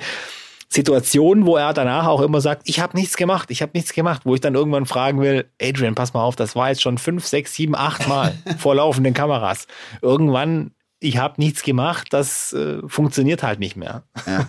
Situation, 0.73 1.45
wo 1.45 1.57
er 1.57 1.75
danach 1.75 2.07
auch 2.07 2.23
immer 2.23 2.41
sagt, 2.41 2.63
ich 2.67 2.81
habe 2.81 2.97
nichts 2.97 3.17
gemacht, 3.17 3.51
ich 3.51 3.61
habe 3.61 3.73
nichts 3.75 3.93
gemacht, 3.93 4.23
wo 4.25 4.35
ich 4.35 4.41
dann 4.41 4.55
irgendwann 4.55 4.87
fragen 4.87 5.21
will, 5.21 5.45
Adrian, 5.61 5.95
pass 5.95 6.15
mal 6.15 6.23
auf, 6.23 6.35
das 6.35 6.57
war 6.57 6.71
jetzt 6.71 6.81
schon 6.81 6.97
fünf, 6.97 7.27
sechs, 7.27 7.55
sieben, 7.55 7.77
acht 7.77 8.09
Mal 8.09 8.35
vor 8.59 8.75
laufenden 8.75 9.13
Kameras. 9.13 9.67
Irgendwann 10.01 10.71
ich 11.03 11.19
habe 11.19 11.35
nichts 11.39 11.63
gemacht, 11.63 12.09
das 12.11 12.53
äh, 12.53 12.79
funktioniert 12.87 13.43
halt 13.43 13.59
nicht 13.59 13.77
mehr. 13.77 14.05
Ja. 14.27 14.49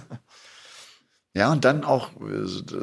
ja, 1.34 1.52
und 1.52 1.66
dann 1.66 1.84
auch, 1.84 2.10
äh, 2.22 2.74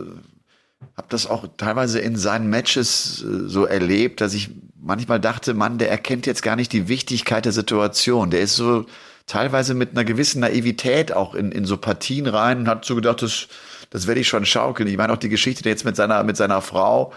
habe 0.96 1.06
das 1.08 1.26
auch 1.26 1.46
teilweise 1.56 2.00
in 2.00 2.16
seinen 2.16 2.50
Matches 2.50 3.22
äh, 3.22 3.48
so 3.48 3.64
erlebt, 3.64 4.20
dass 4.20 4.34
ich 4.34 4.50
manchmal 4.76 5.20
dachte, 5.20 5.54
Mann, 5.54 5.78
der 5.78 5.90
erkennt 5.90 6.26
jetzt 6.26 6.42
gar 6.42 6.56
nicht 6.56 6.72
die 6.72 6.88
Wichtigkeit 6.88 7.44
der 7.44 7.52
Situation. 7.52 8.30
Der 8.30 8.40
ist 8.40 8.56
so 8.56 8.86
teilweise 9.26 9.74
mit 9.74 9.92
einer 9.92 10.04
gewissen 10.04 10.40
Naivität 10.40 11.12
auch 11.12 11.34
in, 11.34 11.52
in 11.52 11.64
so 11.64 11.76
Partien 11.76 12.26
rein 12.26 12.60
und 12.60 12.68
hat 12.68 12.84
so 12.84 12.96
gedacht, 12.96 13.22
das, 13.22 13.46
das 13.90 14.08
werde 14.08 14.20
ich 14.20 14.28
schon 14.28 14.44
schaukeln. 14.44 14.88
Ich 14.88 14.96
meine 14.96 15.12
auch 15.12 15.18
die 15.18 15.28
Geschichte 15.28 15.68
jetzt 15.68 15.84
mit 15.84 15.94
seiner, 15.94 16.24
mit 16.24 16.36
seiner 16.36 16.60
Frau, 16.60 17.12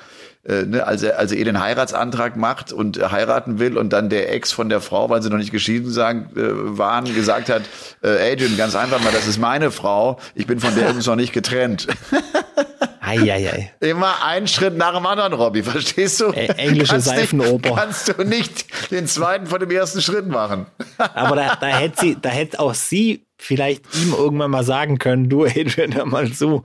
äh, 0.46 0.64
ne, 0.64 0.86
als 0.86 1.04
er, 1.04 1.20
als 1.20 1.32
er 1.32 1.38
ihr 1.38 1.46
den 1.46 1.60
Heiratsantrag 1.60 2.36
macht 2.36 2.74
und 2.74 3.00
heiraten 3.12 3.60
will 3.60 3.78
und 3.78 3.92
dann 3.94 4.10
der 4.10 4.34
Ex 4.34 4.52
von 4.52 4.70
der 4.70 4.82
Frau, 4.82 5.10
weil 5.10 5.22
sie 5.22 5.30
noch 5.30 5.38
nicht 5.38 5.52
geschieden 5.52 5.92
sagen, 5.92 6.30
äh, 6.36 6.78
waren, 6.78 7.06
gesagt 7.16 7.50
hat, 7.50 7.64
äh, 8.02 8.32
Adrian, 8.32 8.58
ganz 8.58 8.76
einfach 8.76 9.02
mal, 9.02 9.14
das 9.14 9.28
ist 9.28 9.38
meine 9.38 9.72
Frau, 9.72 10.20
ich 10.36 10.46
bin 10.46 10.60
von 10.60 10.76
der 10.76 10.86
übrigens 10.86 11.06
noch 11.06 11.16
nicht 11.16 11.34
getrennt. 11.34 11.88
Eieiei. 13.00 13.72
Immer 13.80 14.24
einen 14.24 14.48
Schritt 14.48 14.78
nach 14.78 14.96
dem 14.96 15.06
anderen, 15.06 15.34
Robby, 15.34 15.62
verstehst 15.64 16.22
du? 16.22 16.32
Ä 16.32 16.48
englische 16.58 16.94
kannst 16.94 17.08
Seifenoper. 17.08 17.70
Nicht, 17.70 17.78
kannst 17.78 18.08
du 18.08 18.24
nicht 18.24 18.92
den 18.92 19.08
zweiten 19.08 19.48
von 19.48 19.60
dem 19.60 19.72
ersten 19.72 20.02
Schritt 20.02 20.28
machen. 20.28 20.68
Aber 20.98 21.36
da, 21.36 21.56
da 21.56 21.68
hätte 21.68 22.00
sie, 22.00 22.18
da 22.20 22.30
hätte 22.30 22.60
auch 22.60 22.74
sie 22.74 23.26
vielleicht 23.38 23.84
ihm 23.96 24.14
irgendwann 24.14 24.52
mal 24.52 24.64
sagen 24.64 25.00
können, 25.00 25.30
du 25.30 25.46
Adrian, 25.46 25.94
hör 25.94 26.06
mal 26.06 26.32
zu, 26.32 26.64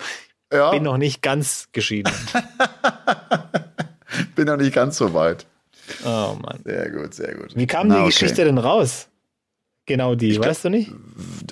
ja. 0.52 0.70
bin 0.70 0.84
noch 0.84 0.96
nicht 0.96 1.22
ganz 1.22 1.68
geschieden. 1.72 2.12
bin 4.38 4.46
noch 4.46 4.56
nicht 4.56 4.72
ganz 4.72 4.96
so 4.96 5.12
weit. 5.14 5.46
Oh 6.04 6.36
Mann. 6.40 6.60
Sehr 6.64 6.90
gut, 6.90 7.12
sehr 7.12 7.34
gut. 7.34 7.56
Wie 7.56 7.66
kam 7.66 7.88
Na, 7.88 7.94
die 7.94 8.00
okay. 8.02 8.10
Geschichte 8.10 8.44
denn 8.44 8.58
raus? 8.58 9.08
Genau 9.84 10.14
die, 10.14 10.30
ich 10.30 10.38
weißt 10.38 10.62
glaub, 10.62 10.72
du 10.72 10.78
nicht? 10.78 10.92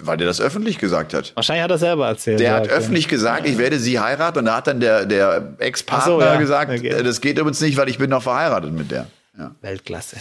Weil 0.03 0.19
der 0.19 0.29
das 0.29 0.41
öffentlich 0.41 0.79
gesagt 0.79 1.15
hat. 1.15 1.33
Wahrscheinlich 1.35 1.65
hat 1.65 1.71
er 1.71 1.79
selber 1.79 2.07
erzählt. 2.07 2.39
Der 2.39 2.55
hat 2.55 2.69
öffentlich 2.69 3.09
gesagt, 3.09 3.49
ich 3.49 3.59
werde 3.59 3.81
sie 3.81 3.99
heiraten 3.99 4.39
und 4.41 4.45
da 4.45 4.57
hat 4.57 4.69
dann 4.69 4.79
der, 4.79 5.05
der 5.05 5.55
Ex-Partner 5.59 6.13
so, 6.13 6.21
ja. 6.21 6.37
gesagt, 6.37 6.71
okay. 6.71 7.03
das 7.03 7.21
geht 7.21 7.39
übrigens 7.39 7.61
nicht, 7.61 7.77
weil 7.77 7.89
ich 7.89 7.99
bin 7.99 8.11
noch 8.11 8.23
verheiratet 8.23 8.73
mit 8.73 8.91
der. 8.91 9.07
Ja. 9.37 9.55
Weltklasse. 9.63 10.19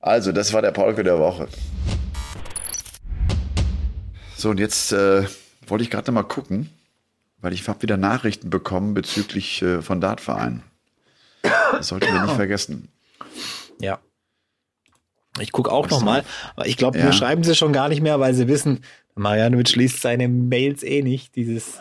Also, 0.00 0.32
das 0.32 0.52
war 0.52 0.60
der 0.60 0.72
Polke 0.72 1.02
der 1.02 1.18
Woche. 1.18 1.48
So, 4.36 4.50
und 4.50 4.60
jetzt 4.60 4.92
äh, 4.92 5.24
wollte 5.66 5.84
ich 5.84 5.90
gerade 5.90 6.12
mal 6.12 6.24
gucken, 6.24 6.68
weil 7.40 7.52
ich 7.52 7.66
habe 7.68 7.80
wieder 7.80 7.96
Nachrichten 7.96 8.50
bekommen 8.50 8.92
bezüglich 8.92 9.62
äh, 9.62 9.80
von 9.80 10.00
Dartvereinen. 10.00 10.64
Das 11.72 11.88
sollten 11.88 12.12
wir 12.12 12.22
nicht 12.22 12.34
vergessen. 12.34 12.88
Ja. 13.80 13.98
Ich 15.40 15.50
gucke 15.50 15.72
auch 15.72 15.88
noch 15.88 16.02
mal, 16.02 16.24
aber 16.56 16.66
ich 16.66 16.76
glaube, 16.76 16.98
ja. 16.98 17.12
schreiben 17.12 17.42
sie 17.42 17.54
schon 17.54 17.72
gar 17.72 17.88
nicht 17.88 18.02
mehr, 18.02 18.20
weil 18.20 18.34
sie 18.34 18.48
wissen, 18.48 18.84
Marianovic 19.14 19.74
liest 19.76 20.02
seine 20.02 20.28
Mails 20.28 20.82
eh 20.82 21.02
nicht, 21.02 21.36
dieses 21.36 21.78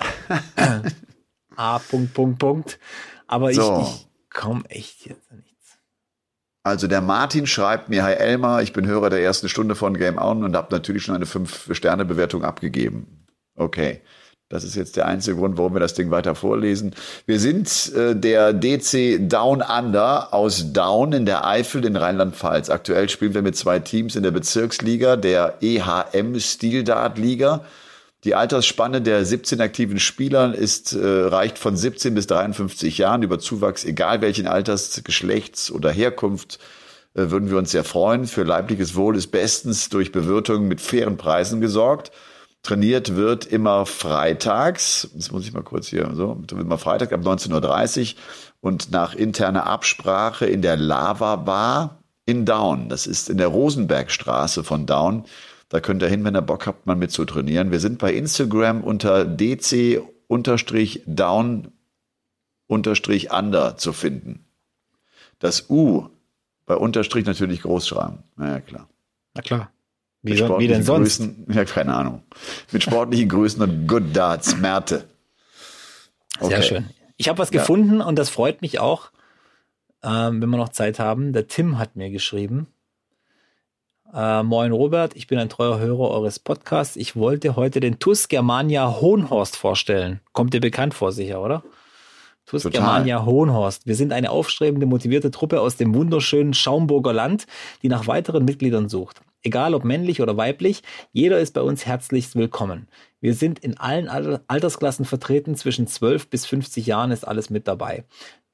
A. 1.56 1.80
Punkt, 1.80 2.14
Punkt, 2.14 2.40
Punkt. 2.40 2.80
Aber 3.28 3.54
so. 3.54 3.82
ich, 3.82 3.88
ich 3.88 4.30
komme 4.30 4.64
echt 4.70 5.06
jetzt 5.06 5.32
nichts. 5.32 5.52
Also 6.64 6.88
der 6.88 7.02
Martin 7.02 7.48
schreibt 7.48 7.90
mir, 7.90 8.04
Hi 8.04 8.14
Elmar, 8.14 8.62
ich 8.62 8.72
bin 8.72 8.86
Hörer 8.86 9.10
der 9.10 9.22
ersten 9.22 9.50
Stunde 9.50 9.76
von 9.76 9.98
Game 9.98 10.18
On 10.18 10.44
und 10.44 10.56
habe 10.56 10.68
natürlich 10.72 11.04
schon 11.04 11.16
eine 11.16 11.26
5-Sterne-Bewertung 11.26 12.44
abgegeben. 12.44 13.26
Okay. 13.56 14.02
Das 14.52 14.66
ist 14.66 14.76
jetzt 14.76 14.98
der 14.98 15.08
einzige 15.08 15.38
Grund, 15.38 15.58
warum 15.58 15.74
wir 15.74 15.80
das 15.80 15.94
Ding 15.94 16.12
weiter 16.12 16.36
vorlesen. 16.36 16.94
Wir 17.26 17.40
sind 17.40 17.92
äh, 17.96 18.16
der 18.16 18.52
DC 18.52 19.30
Down 19.30 19.62
Under 19.62 20.34
aus 20.34 20.74
Down 20.74 21.14
in 21.14 21.26
der 21.26 21.48
Eifel 21.48 21.86
in 21.86 21.96
Rheinland-Pfalz. 21.96 22.70
Aktuell 22.70 23.08
spielen 23.08 23.34
wir 23.34 23.42
mit 23.42 23.56
zwei 23.56 23.80
Teams 23.80 24.18
in 24.18 24.24
der 24.24 24.32
Bezirksliga, 24.32 25.16
der 25.16 25.56
EHM 25.62 26.38
Steel 26.40 26.84
Dart 26.84 27.18
Liga. 27.18 27.64
Die 28.26 28.36
Altersspanne 28.36 29.02
der 29.02 29.26
17 29.26 29.62
aktiven 29.62 30.00
Spieler 30.00 30.54
ist, 30.54 30.94
äh, 30.94 31.00
reicht 31.02 31.58
von 31.58 31.78
17 31.78 32.14
bis 32.14 32.28
53 32.28 32.98
Jahren. 32.98 33.24
Über 33.24 33.40
Zuwachs, 33.40 33.86
egal 33.86 34.22
welchen 34.22 34.48
Alters, 34.48 35.02
Geschlechts 35.06 35.72
oder 35.72 35.92
Herkunft, 35.92 36.60
äh, 37.16 37.32
würden 37.32 37.50
wir 37.50 37.58
uns 37.58 37.72
sehr 37.72 37.86
freuen. 37.86 38.28
Für 38.28 38.44
leibliches 38.44 38.96
Wohl 38.96 39.16
ist 39.16 39.28
bestens 39.28 39.88
durch 39.88 40.12
Bewirtung 40.12 40.68
mit 40.68 40.82
fairen 40.82 41.16
Preisen 41.16 41.62
gesorgt. 41.62 42.12
Trainiert 42.64 43.16
wird 43.16 43.46
immer 43.46 43.88
freitags, 43.88 45.10
das 45.16 45.32
muss 45.32 45.46
ich 45.46 45.54
mal 45.54 45.64
kurz 45.64 45.88
hier, 45.88 46.12
so, 46.14 46.40
immer 46.52 46.78
Freitag 46.78 47.12
ab 47.12 47.22
19.30 47.22 48.14
Uhr 48.14 48.20
und 48.60 48.92
nach 48.92 49.16
interner 49.16 49.66
Absprache 49.66 50.46
in 50.46 50.62
der 50.62 50.78
Lava 50.78 51.38
Bar 51.38 52.02
in 52.26 52.46
Down. 52.46 52.88
Das 52.88 53.08
ist 53.08 53.32
in 53.32 53.38
der 53.38 53.48
Rosenbergstraße 53.48 54.64
von 54.64 54.86
Down. 54.86 55.26
Da 55.70 55.80
könnt 55.80 56.04
ihr 56.04 56.10
hin, 56.10 56.24
wenn 56.24 56.36
ihr 56.36 56.44
Bock 56.44 56.68
habt, 56.68 56.86
mal 56.86 56.96
mit 56.96 57.12
zu 57.12 57.26
trainieren. 57.26 57.72
Wir 57.72 57.80
sind 57.80 57.98
bei 57.98 58.14
Instagram 58.14 58.84
unter 58.84 59.26
dc-down-under 59.26 60.08
zu 63.78 63.94
finden. 63.94 64.46
Das 65.40 65.70
U 65.70 66.10
bei 66.68 66.76
Unterstrich 66.76 67.26
natürlich 67.26 67.64
groß 67.64 67.88
schreiben. 67.88 68.20
Naja, 68.36 68.60
klar. 68.60 68.88
Na 69.34 69.42
klar. 69.42 69.72
Wie, 70.24 70.34
wie 70.34 70.68
denn 70.68 70.84
sonst? 70.84 71.20
Größen, 71.20 71.48
ja, 71.54 71.66
keine 71.66 71.94
Ahnung. 71.94 72.24
Mit 72.72 72.84
sportlichen 72.84 73.30
Grüßen 73.30 73.62
und 73.62 73.88
Good 73.88 74.16
Darts, 74.16 74.58
Merte. 74.58 75.06
Okay. 76.40 76.50
Sehr 76.50 76.62
schön. 76.62 76.90
Ich 77.18 77.30
habe 77.30 77.40
was 77.40 77.52
ja. 77.52 77.60
gefunden 77.60 78.02
und 78.02 78.18
das 78.18 78.30
freut 78.30 78.62
mich 78.62 78.80
auch, 78.80 79.12
ähm, 80.04 80.42
wenn 80.42 80.50
wir 80.50 80.58
noch 80.58 80.70
Zeit 80.70 81.00
haben. 81.00 81.34
Der 81.34 81.48
Tim 81.48 81.78
hat 81.78 81.96
mir 81.96 82.10
geschrieben. 82.10 82.68
Äh, 84.14 84.44
moin 84.44 84.72
Robert, 84.72 85.16
ich 85.16 85.28
bin 85.28 85.40
ein 85.40 85.50
treuer 85.50 85.80
Hörer 85.80 86.12
eures 86.12 86.40
Podcasts. 86.40 86.96
Ich 86.98 87.16
wollte 87.16 87.56
heute 87.56 87.80
den 87.80 88.00
TUS 88.00 88.28
Germania 88.28 89.00
Hohenhorst 89.00 89.56
vorstellen. 89.56 90.20
Kommt 90.34 90.54
dir 90.54 90.60
bekannt 90.60 90.94
vor, 90.94 91.12
sicher, 91.12 91.42
oder? 91.42 91.64
TUS 92.46 92.64
Total. 92.64 92.82
Germania 92.82 93.26
Hohenhorst. 93.26 93.88
Wir 93.88 93.96
sind 93.96 94.12
eine 94.12 94.30
aufstrebende, 94.30 94.86
motivierte 94.86 95.32
Truppe 95.32 95.62
aus 95.62 95.78
dem 95.78 95.96
wunderschönen 95.96 96.54
Schaumburger 96.54 97.14
Land, 97.14 97.48
die 97.84 97.88
nach 97.88 98.08
weiteren 98.08 98.44
Mitgliedern 98.44 98.90
sucht. 98.90 99.22
Egal 99.44 99.74
ob 99.74 99.84
männlich 99.84 100.22
oder 100.22 100.38
weiblich, 100.38 100.84
jeder 101.14 101.40
ist 101.40 101.54
bei 101.54 101.62
uns 101.62 101.86
herzlichst 101.86 102.36
willkommen. 102.36 102.88
Wir 103.22 103.34
sind 103.34 103.60
in 103.60 103.78
allen 103.78 104.08
Altersklassen 104.08 105.06
vertreten, 105.06 105.56
zwischen 105.56 105.88
12 105.88 106.30
bis 106.30 106.46
50 106.46 106.86
Jahren 106.86 107.10
ist 107.10 107.28
alles 107.28 107.50
mit 107.50 107.68
dabei. 107.68 108.06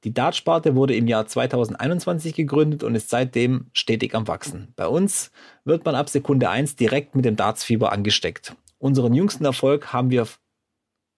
Die 0.05 0.13
Dartsparte 0.13 0.75
wurde 0.75 0.95
im 0.95 1.07
Jahr 1.07 1.27
2021 1.27 2.35
gegründet 2.35 2.83
und 2.83 2.95
ist 2.95 3.09
seitdem 3.09 3.65
stetig 3.73 4.15
am 4.15 4.27
Wachsen. 4.29 4.71
Bei 4.77 4.87
uns 4.87 5.31
wird 5.65 5.83
man 5.83 5.95
ab 5.95 6.07
Sekunde 6.07 6.49
1 6.49 6.77
direkt 6.77 7.15
mit 7.15 7.25
dem 7.25 7.35
Dartsfieber 7.35 7.91
angesteckt. 7.91 8.55
Unseren 8.77 9.13
jüngsten 9.13 9.43
Erfolg 9.43 9.91
haben 9.91 10.09
wir 10.09 10.27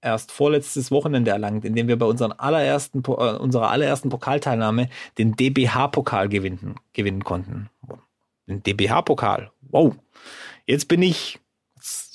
erst 0.02 0.32
vorletztes 0.32 0.90
Wochenende 0.90 1.30
erlangt, 1.30 1.66
indem 1.66 1.88
wir 1.88 2.00
bei 2.00 2.06
unseren 2.06 2.32
allerersten, 2.32 3.04
äh, 3.06 3.12
unserer 3.12 3.70
allerersten 3.70 4.10
Pokalteilnahme 4.10 4.90
den 5.20 5.36
DBH-Pokal 5.36 6.30
gewinnen, 6.30 6.76
gewinnen 6.94 7.24
konnten. 7.24 7.70
Den 8.50 8.64
DBH-Pokal. 8.64 9.52
Wow. 9.70 9.96
Jetzt 10.66 10.88
bin 10.88 11.02
ich 11.02 11.40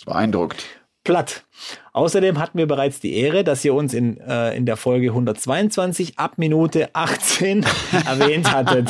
beeindruckt 0.04 0.66
platt. 1.04 1.44
Außerdem 1.92 2.38
hatten 2.38 2.58
wir 2.58 2.66
bereits 2.66 2.98
die 2.98 3.14
Ehre, 3.14 3.44
dass 3.44 3.64
ihr 3.64 3.74
uns 3.74 3.94
in, 3.94 4.18
äh, 4.18 4.56
in 4.56 4.66
der 4.66 4.76
Folge 4.76 5.08
122 5.08 6.18
ab 6.18 6.38
Minute 6.38 6.88
18 6.94 7.64
erwähnt 8.06 8.52
hattet. 8.52 8.88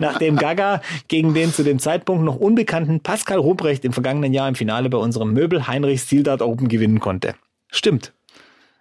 Nachdem 0.00 0.36
Gaga 0.36 0.80
gegen 1.08 1.34
den 1.34 1.52
zu 1.52 1.62
dem 1.62 1.78
Zeitpunkt 1.78 2.24
noch 2.24 2.36
unbekannten 2.36 3.00
Pascal 3.00 3.38
Ruprecht 3.38 3.84
im 3.84 3.92
vergangenen 3.92 4.32
Jahr 4.32 4.48
im 4.48 4.54
Finale 4.56 4.88
bei 4.88 4.98
unserem 4.98 5.32
Möbel 5.32 5.68
Heinrich 5.68 6.00
Stildart 6.00 6.42
Open 6.42 6.68
gewinnen 6.68 6.98
konnte. 6.98 7.34
Stimmt. 7.70 8.12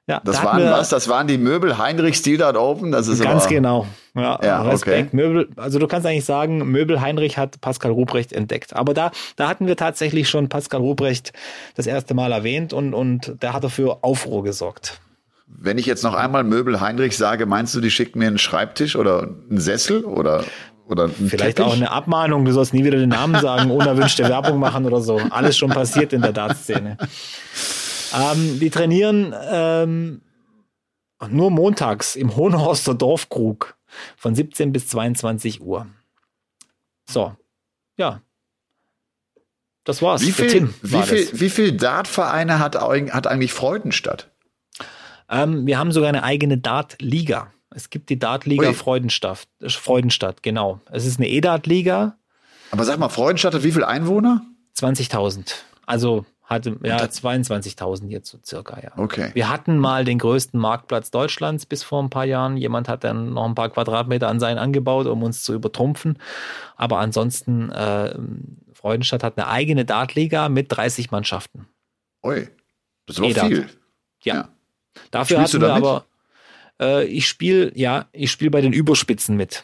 Ja, 0.08 0.22
das 0.24 0.38
da 0.38 0.44
waren 0.44 0.64
was? 0.64 0.90
Das 0.90 1.08
waren 1.08 1.28
die 1.28 1.40
Möbel 1.40 1.80
Heinrich 1.80 2.18
Stildart 2.18 2.58
Open? 2.58 2.92
Das 2.92 3.08
ist 3.08 3.24
ganz 3.24 3.46
aber, 3.46 3.54
genau. 3.54 3.88
Ja, 4.14 4.40
ja 4.44 4.62
Respekt. 4.62 5.08
Okay. 5.08 5.16
Möbel, 5.16 5.50
also 5.56 5.80
du 5.80 5.88
kannst 5.88 6.06
eigentlich 6.06 6.26
sagen, 6.26 6.60
Möbel 6.70 7.02
Heinrich 7.02 7.40
hat 7.40 7.60
Pascal 7.60 7.92
Ruprecht 7.92 8.32
entdeckt. 8.32 8.76
Aber 8.76 8.94
da, 8.94 9.12
da 9.36 9.48
hatten 9.48 9.66
wir 9.66 9.76
tatsächlich 9.76 10.30
schon 10.30 10.48
Pascal 10.48 10.82
Ruprecht 10.82 11.34
das 11.76 11.88
erste 11.88 12.14
Mal 12.14 12.32
erwähnt 12.32 12.72
und, 12.72 12.94
und 12.94 13.42
der 13.42 13.54
hat 13.54 13.64
dafür 13.64 14.00
Aufruhr 14.02 14.44
gesorgt. 14.44 15.00
Wenn 15.48 15.80
ich 15.80 15.88
jetzt 15.88 16.04
noch 16.04 16.14
einmal 16.14 16.44
Möbel 16.44 16.82
Heinrich 16.82 17.18
sage, 17.18 17.48
meinst 17.48 17.74
du, 17.74 17.82
die 17.82 17.92
schicken 17.92 18.20
mir 18.20 18.28
einen 18.28 18.38
Schreibtisch 18.38 18.96
oder 18.96 19.30
einen 19.50 19.60
Sessel 19.60 20.06
oder 20.06 20.44
oder 20.88 21.10
Vielleicht 21.10 21.58
Teppich? 21.58 21.66
auch 21.66 21.76
eine 21.76 21.90
Abmahnung, 21.90 22.46
du 22.46 22.52
sollst 22.52 22.72
nie 22.72 22.84
wieder 22.84 23.00
den 23.00 23.10
Namen 23.10 23.42
sagen, 23.42 23.72
unerwünschte 23.72 24.24
Werbung 24.30 24.60
machen 24.60 24.86
oder 24.86 25.02
so. 25.02 25.20
Alles 25.32 25.58
schon 25.58 25.72
passiert 25.72 26.14
in 26.14 26.22
der 26.22 26.32
Dartszene. 26.32 26.98
Ähm, 28.16 28.60
die 28.60 28.70
trainieren 28.70 29.34
ähm, 29.50 30.22
nur 31.30 31.52
montags 31.52 32.16
im 32.16 32.36
Hohenhorster 32.36 32.94
Dorfkrug 32.94 33.78
von 34.18 34.36
17 34.36 34.72
bis 34.72 34.88
22 34.88 35.62
Uhr. 35.62 35.88
So, 37.10 37.36
ja. 37.98 38.22
Das 39.84 40.02
war's. 40.02 40.22
Wie 40.22 40.32
viel, 40.32 40.74
wie 40.82 41.02
viel, 41.04 41.30
wie 41.40 41.50
viel 41.50 41.72
Dartvereine 41.74 42.60
hat, 42.60 42.76
hat 42.76 43.28
eigentlich 43.28 43.54
Freudenstadt? 43.54 44.32
Ähm, 45.30 45.68
wir 45.68 45.78
haben 45.78 45.92
sogar 45.92 46.10
eine 46.10 46.24
eigene 46.24 46.58
Dart-Liga. 46.58 47.52
Es 47.70 47.90
gibt 47.90 48.10
die 48.10 48.18
Dart-Liga 48.18 48.74
Freudenstadt, 48.74 49.48
Freudenstadt, 49.68 50.44
genau. 50.44 50.80
Es 50.92 51.06
ist 51.06 51.20
eine 51.20 51.30
E-Dart-Liga. 51.30 52.18
Aber 52.72 52.84
sag 52.84 52.98
mal, 53.00 53.10
Freudenstadt 53.10 53.54
hat 53.54 53.64
wie 53.64 53.72
viele 53.72 53.88
Einwohner? 53.88 54.46
20.000. 54.78 55.54
Also 55.86 56.26
hatte, 56.46 56.78
ja, 56.84 56.98
22.000 56.98 58.10
jetzt 58.10 58.30
so 58.30 58.38
circa, 58.44 58.80
ja. 58.82 58.92
Okay. 58.98 59.32
Wir 59.34 59.50
hatten 59.50 59.80
mal 59.80 60.06
den 60.06 60.20
größten 60.20 60.60
Marktplatz 60.60 61.10
Deutschlands 61.10 61.66
bis 61.66 61.84
vor 61.84 62.04
ein 62.04 62.12
paar 62.12 62.26
Jahren. 62.26 62.56
Jemand 62.56 62.88
hat 62.88 63.04
dann 63.04 63.34
noch 63.34 63.46
ein 63.46 63.56
paar 63.56 63.70
Quadratmeter 63.70 64.28
an 64.28 64.40
seinen 64.40 64.60
angebaut, 64.60 65.08
um 65.08 65.24
uns 65.24 65.44
zu 65.44 65.54
übertrumpfen. 65.54 66.20
Aber 66.76 67.00
ansonsten, 67.00 67.72
äh, 67.72 68.16
Freudenstadt 68.74 69.24
hat 69.24 69.38
eine 69.38 69.48
eigene 69.48 69.86
Dartliga 69.86 70.48
mit 70.48 70.68
30 70.70 71.10
Mannschaften. 71.10 71.68
Ui, 72.24 72.48
das 73.08 73.18
ist 73.18 73.24
auch 73.24 73.28
e 73.28 73.48
viel. 73.48 73.70
Ja. 74.22 74.36
ja. 74.36 74.50
Dafür 75.10 75.38
Spielst 75.38 75.54
hatten 75.56 75.64
wir 75.64 75.74
aber, 75.74 76.06
äh, 76.80 77.06
ich 77.06 77.28
spiele, 77.28 77.72
ja, 77.76 78.08
ich 78.12 78.30
spiele 78.30 78.52
bei 78.52 78.62
den 78.62 78.74
Überspitzen 78.74 79.36
mit. 79.36 79.64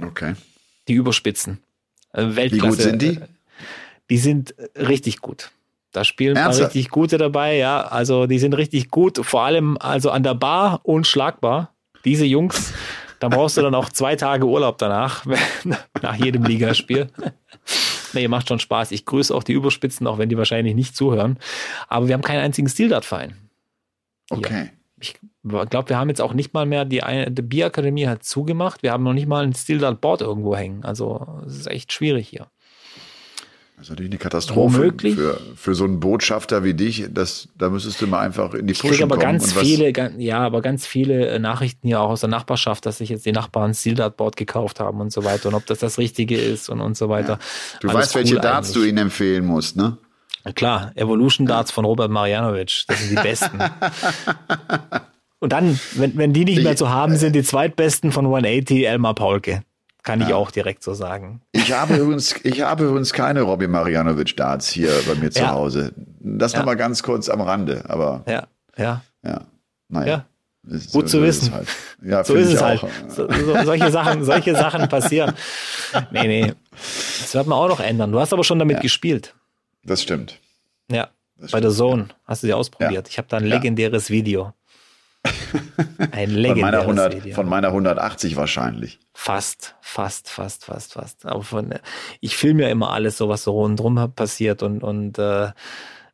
Okay. 0.00 0.34
Die 0.86 0.94
Überspitzen. 0.94 1.58
Äh, 2.12 2.36
Weltklasse. 2.36 2.52
Wie 2.52 2.68
gut 2.68 2.80
sind 2.80 3.02
die? 3.02 3.20
Die 4.10 4.18
sind 4.18 4.54
richtig 4.76 5.20
gut. 5.20 5.50
Da 5.94 6.02
spielen 6.02 6.36
ein 6.36 6.50
richtig 6.50 6.90
gute 6.90 7.18
dabei, 7.18 7.56
ja. 7.56 7.82
Also 7.82 8.26
die 8.26 8.40
sind 8.40 8.54
richtig 8.54 8.90
gut, 8.90 9.24
vor 9.24 9.42
allem 9.42 9.78
also 9.78 10.10
an 10.10 10.24
der 10.24 10.34
Bar 10.34 10.80
unschlagbar. 10.82 11.72
Diese 12.04 12.24
Jungs, 12.24 12.74
da 13.20 13.28
brauchst 13.28 13.56
du 13.56 13.62
dann 13.62 13.76
auch 13.76 13.88
zwei 13.90 14.16
Tage 14.16 14.44
Urlaub 14.44 14.76
danach, 14.78 15.24
nach 16.02 16.16
jedem 16.16 16.42
Ligaspiel. 16.42 17.06
nee, 18.12 18.26
macht 18.26 18.48
schon 18.48 18.58
Spaß. 18.58 18.90
Ich 18.90 19.06
grüße 19.06 19.32
auch 19.32 19.44
die 19.44 19.52
Überspitzen, 19.52 20.08
auch 20.08 20.18
wenn 20.18 20.28
die 20.28 20.36
wahrscheinlich 20.36 20.74
nicht 20.74 20.96
zuhören. 20.96 21.38
Aber 21.86 22.08
wir 22.08 22.14
haben 22.14 22.22
keinen 22.22 22.40
einzigen 22.40 22.68
Stildart-Verein. 22.68 23.36
Okay. 24.30 24.70
Ich 24.98 25.14
glaube, 25.44 25.90
wir 25.90 25.96
haben 25.96 26.08
jetzt 26.08 26.20
auch 26.20 26.34
nicht 26.34 26.54
mal 26.54 26.66
mehr, 26.66 26.84
die, 26.84 27.02
die 27.28 27.42
Bierakademie 27.42 28.08
hat 28.08 28.24
zugemacht. 28.24 28.82
Wir 28.82 28.90
haben 28.90 29.04
noch 29.04 29.12
nicht 29.12 29.28
mal 29.28 29.44
ein 29.44 29.54
Stildart-Board 29.54 30.22
irgendwo 30.22 30.56
hängen. 30.56 30.84
Also 30.84 31.24
es 31.46 31.56
ist 31.56 31.66
echt 31.68 31.92
schwierig 31.92 32.26
hier. 32.26 32.48
Das 33.76 33.86
ist 33.86 33.90
natürlich 33.90 34.12
eine 34.12 34.18
Katastrophe 34.18 34.94
für, 34.96 35.40
für 35.56 35.74
so 35.74 35.84
einen 35.84 35.98
Botschafter 35.98 36.62
wie 36.62 36.74
dich. 36.74 37.06
Das, 37.10 37.48
da 37.58 37.70
müsstest 37.70 38.00
du 38.00 38.06
mal 38.06 38.20
einfach 38.20 38.54
in 38.54 38.68
die 38.68 38.72
Pushen 38.72 39.02
aber 39.02 39.16
kommen. 39.16 39.38
ganz 39.38 39.52
viele, 39.52 39.92
ja, 40.18 40.38
aber 40.38 40.62
ganz 40.62 40.86
viele 40.86 41.26
äh, 41.26 41.38
Nachrichten 41.40 41.88
hier 41.88 42.00
auch 42.00 42.10
aus 42.10 42.20
der 42.20 42.30
Nachbarschaft, 42.30 42.86
dass 42.86 42.98
sich 42.98 43.08
jetzt 43.08 43.26
die 43.26 43.32
Nachbarn 43.32 43.72
ein 43.72 43.74
Steel-Dart-Board 43.74 44.36
gekauft 44.36 44.78
haben 44.78 45.00
und 45.00 45.12
so 45.12 45.24
weiter 45.24 45.48
und 45.48 45.54
ob 45.54 45.66
das 45.66 45.80
das 45.80 45.98
Richtige 45.98 46.36
ist 46.36 46.68
und, 46.68 46.80
und 46.80 46.96
so 46.96 47.08
weiter. 47.08 47.32
Ja. 47.32 47.38
Du 47.80 47.88
Alles 47.88 48.00
weißt, 48.00 48.14
cool 48.14 48.20
welche 48.20 48.36
Darts 48.36 48.68
eigentlich. 48.68 48.82
du 48.84 48.88
ihnen 48.88 48.98
empfehlen 48.98 49.44
musst, 49.44 49.76
ne? 49.76 49.98
Na 50.44 50.52
klar, 50.52 50.92
Evolution 50.94 51.46
Darts 51.46 51.70
von 51.72 51.84
Robert 51.84 52.10
Marianovic. 52.10 52.84
Das 52.86 53.00
sind 53.00 53.10
die 53.10 53.22
besten. 53.22 53.58
und 55.40 55.52
dann, 55.52 55.80
wenn, 55.94 56.16
wenn 56.16 56.32
die 56.32 56.44
nicht 56.44 56.62
mehr 56.62 56.76
zu 56.76 56.90
haben 56.90 57.16
sind, 57.16 57.34
die 57.34 57.42
zweitbesten 57.42 58.12
von 58.12 58.24
180 58.26 58.86
Elmar 58.86 59.14
Paulke. 59.14 59.62
Kann 60.04 60.20
ja. 60.20 60.28
ich 60.28 60.34
auch 60.34 60.50
direkt 60.50 60.82
so 60.82 60.94
sagen. 60.94 61.40
Ich 61.52 61.72
habe 61.72 61.96
übrigens, 61.98 62.34
ich 62.44 62.60
habe 62.60 62.84
übrigens 62.84 63.12
keine 63.12 63.42
Robbie 63.42 63.66
Marianovic 63.66 64.36
Darts 64.36 64.68
hier 64.68 64.92
bei 65.08 65.14
mir 65.16 65.30
zu 65.30 65.40
ja. 65.40 65.50
Hause. 65.50 65.92
Das 66.20 66.52
ja. 66.52 66.60
nochmal 66.60 66.76
ganz 66.76 67.02
kurz 67.02 67.28
am 67.28 67.40
Rande, 67.40 67.84
aber. 67.88 68.22
Ja, 68.28 68.46
ja. 68.76 69.02
Ja, 69.24 69.40
naja. 69.88 70.06
Ja. 70.06 70.26
Gut 70.92 71.08
so, 71.08 71.18
zu 71.18 71.22
wissen. 71.22 71.52
Halt. 71.52 71.68
Ja, 72.02 72.24
so 72.24 72.34
ist 72.34 72.52
es 72.52 72.62
halt. 72.62 72.80
So, 73.08 73.28
so, 73.30 73.64
solche 73.64 73.90
Sachen, 73.90 74.24
solche 74.24 74.54
Sachen 74.54 74.88
passieren. 74.88 75.34
Nee, 76.10 76.26
nee. 76.26 76.52
Das 76.70 77.34
wird 77.34 77.46
man 77.46 77.58
auch 77.58 77.68
noch 77.68 77.80
ändern. 77.80 78.12
Du 78.12 78.20
hast 78.20 78.32
aber 78.32 78.44
schon 78.44 78.58
damit 78.58 78.80
gespielt. 78.80 79.34
Das 79.84 80.02
stimmt. 80.02 80.40
Ja. 80.90 81.08
Das 81.36 81.50
bei 81.50 81.58
stimmt. 81.58 81.64
der 81.64 81.70
Zone 81.72 82.08
hast 82.24 82.42
du 82.42 82.46
sie 82.46 82.54
ausprobiert. 82.54 83.08
Ich 83.08 83.18
habe 83.18 83.28
da 83.28 83.36
ein 83.36 83.44
legendäres 83.44 84.08
Video. 84.08 84.54
Ein 86.10 86.30
legendäres 86.30 86.54
von 86.54 86.60
meiner 86.60 86.80
100, 86.80 87.14
Video. 87.14 87.34
Von 87.34 87.48
meiner 87.48 87.68
180 87.68 88.36
wahrscheinlich. 88.36 88.98
Fast, 89.12 89.76
fast, 89.80 90.28
fast, 90.28 90.64
fast, 90.64 90.92
fast. 90.94 91.26
Aber 91.26 91.42
von, 91.42 91.74
ich 92.20 92.36
filme 92.36 92.62
ja 92.64 92.68
immer 92.68 92.90
alles, 92.90 93.16
so 93.16 93.28
was 93.28 93.44
so 93.44 93.52
rundherum 93.52 94.12
passiert 94.14 94.62
und, 94.62 94.82
und 94.82 95.18
äh, 95.18 95.50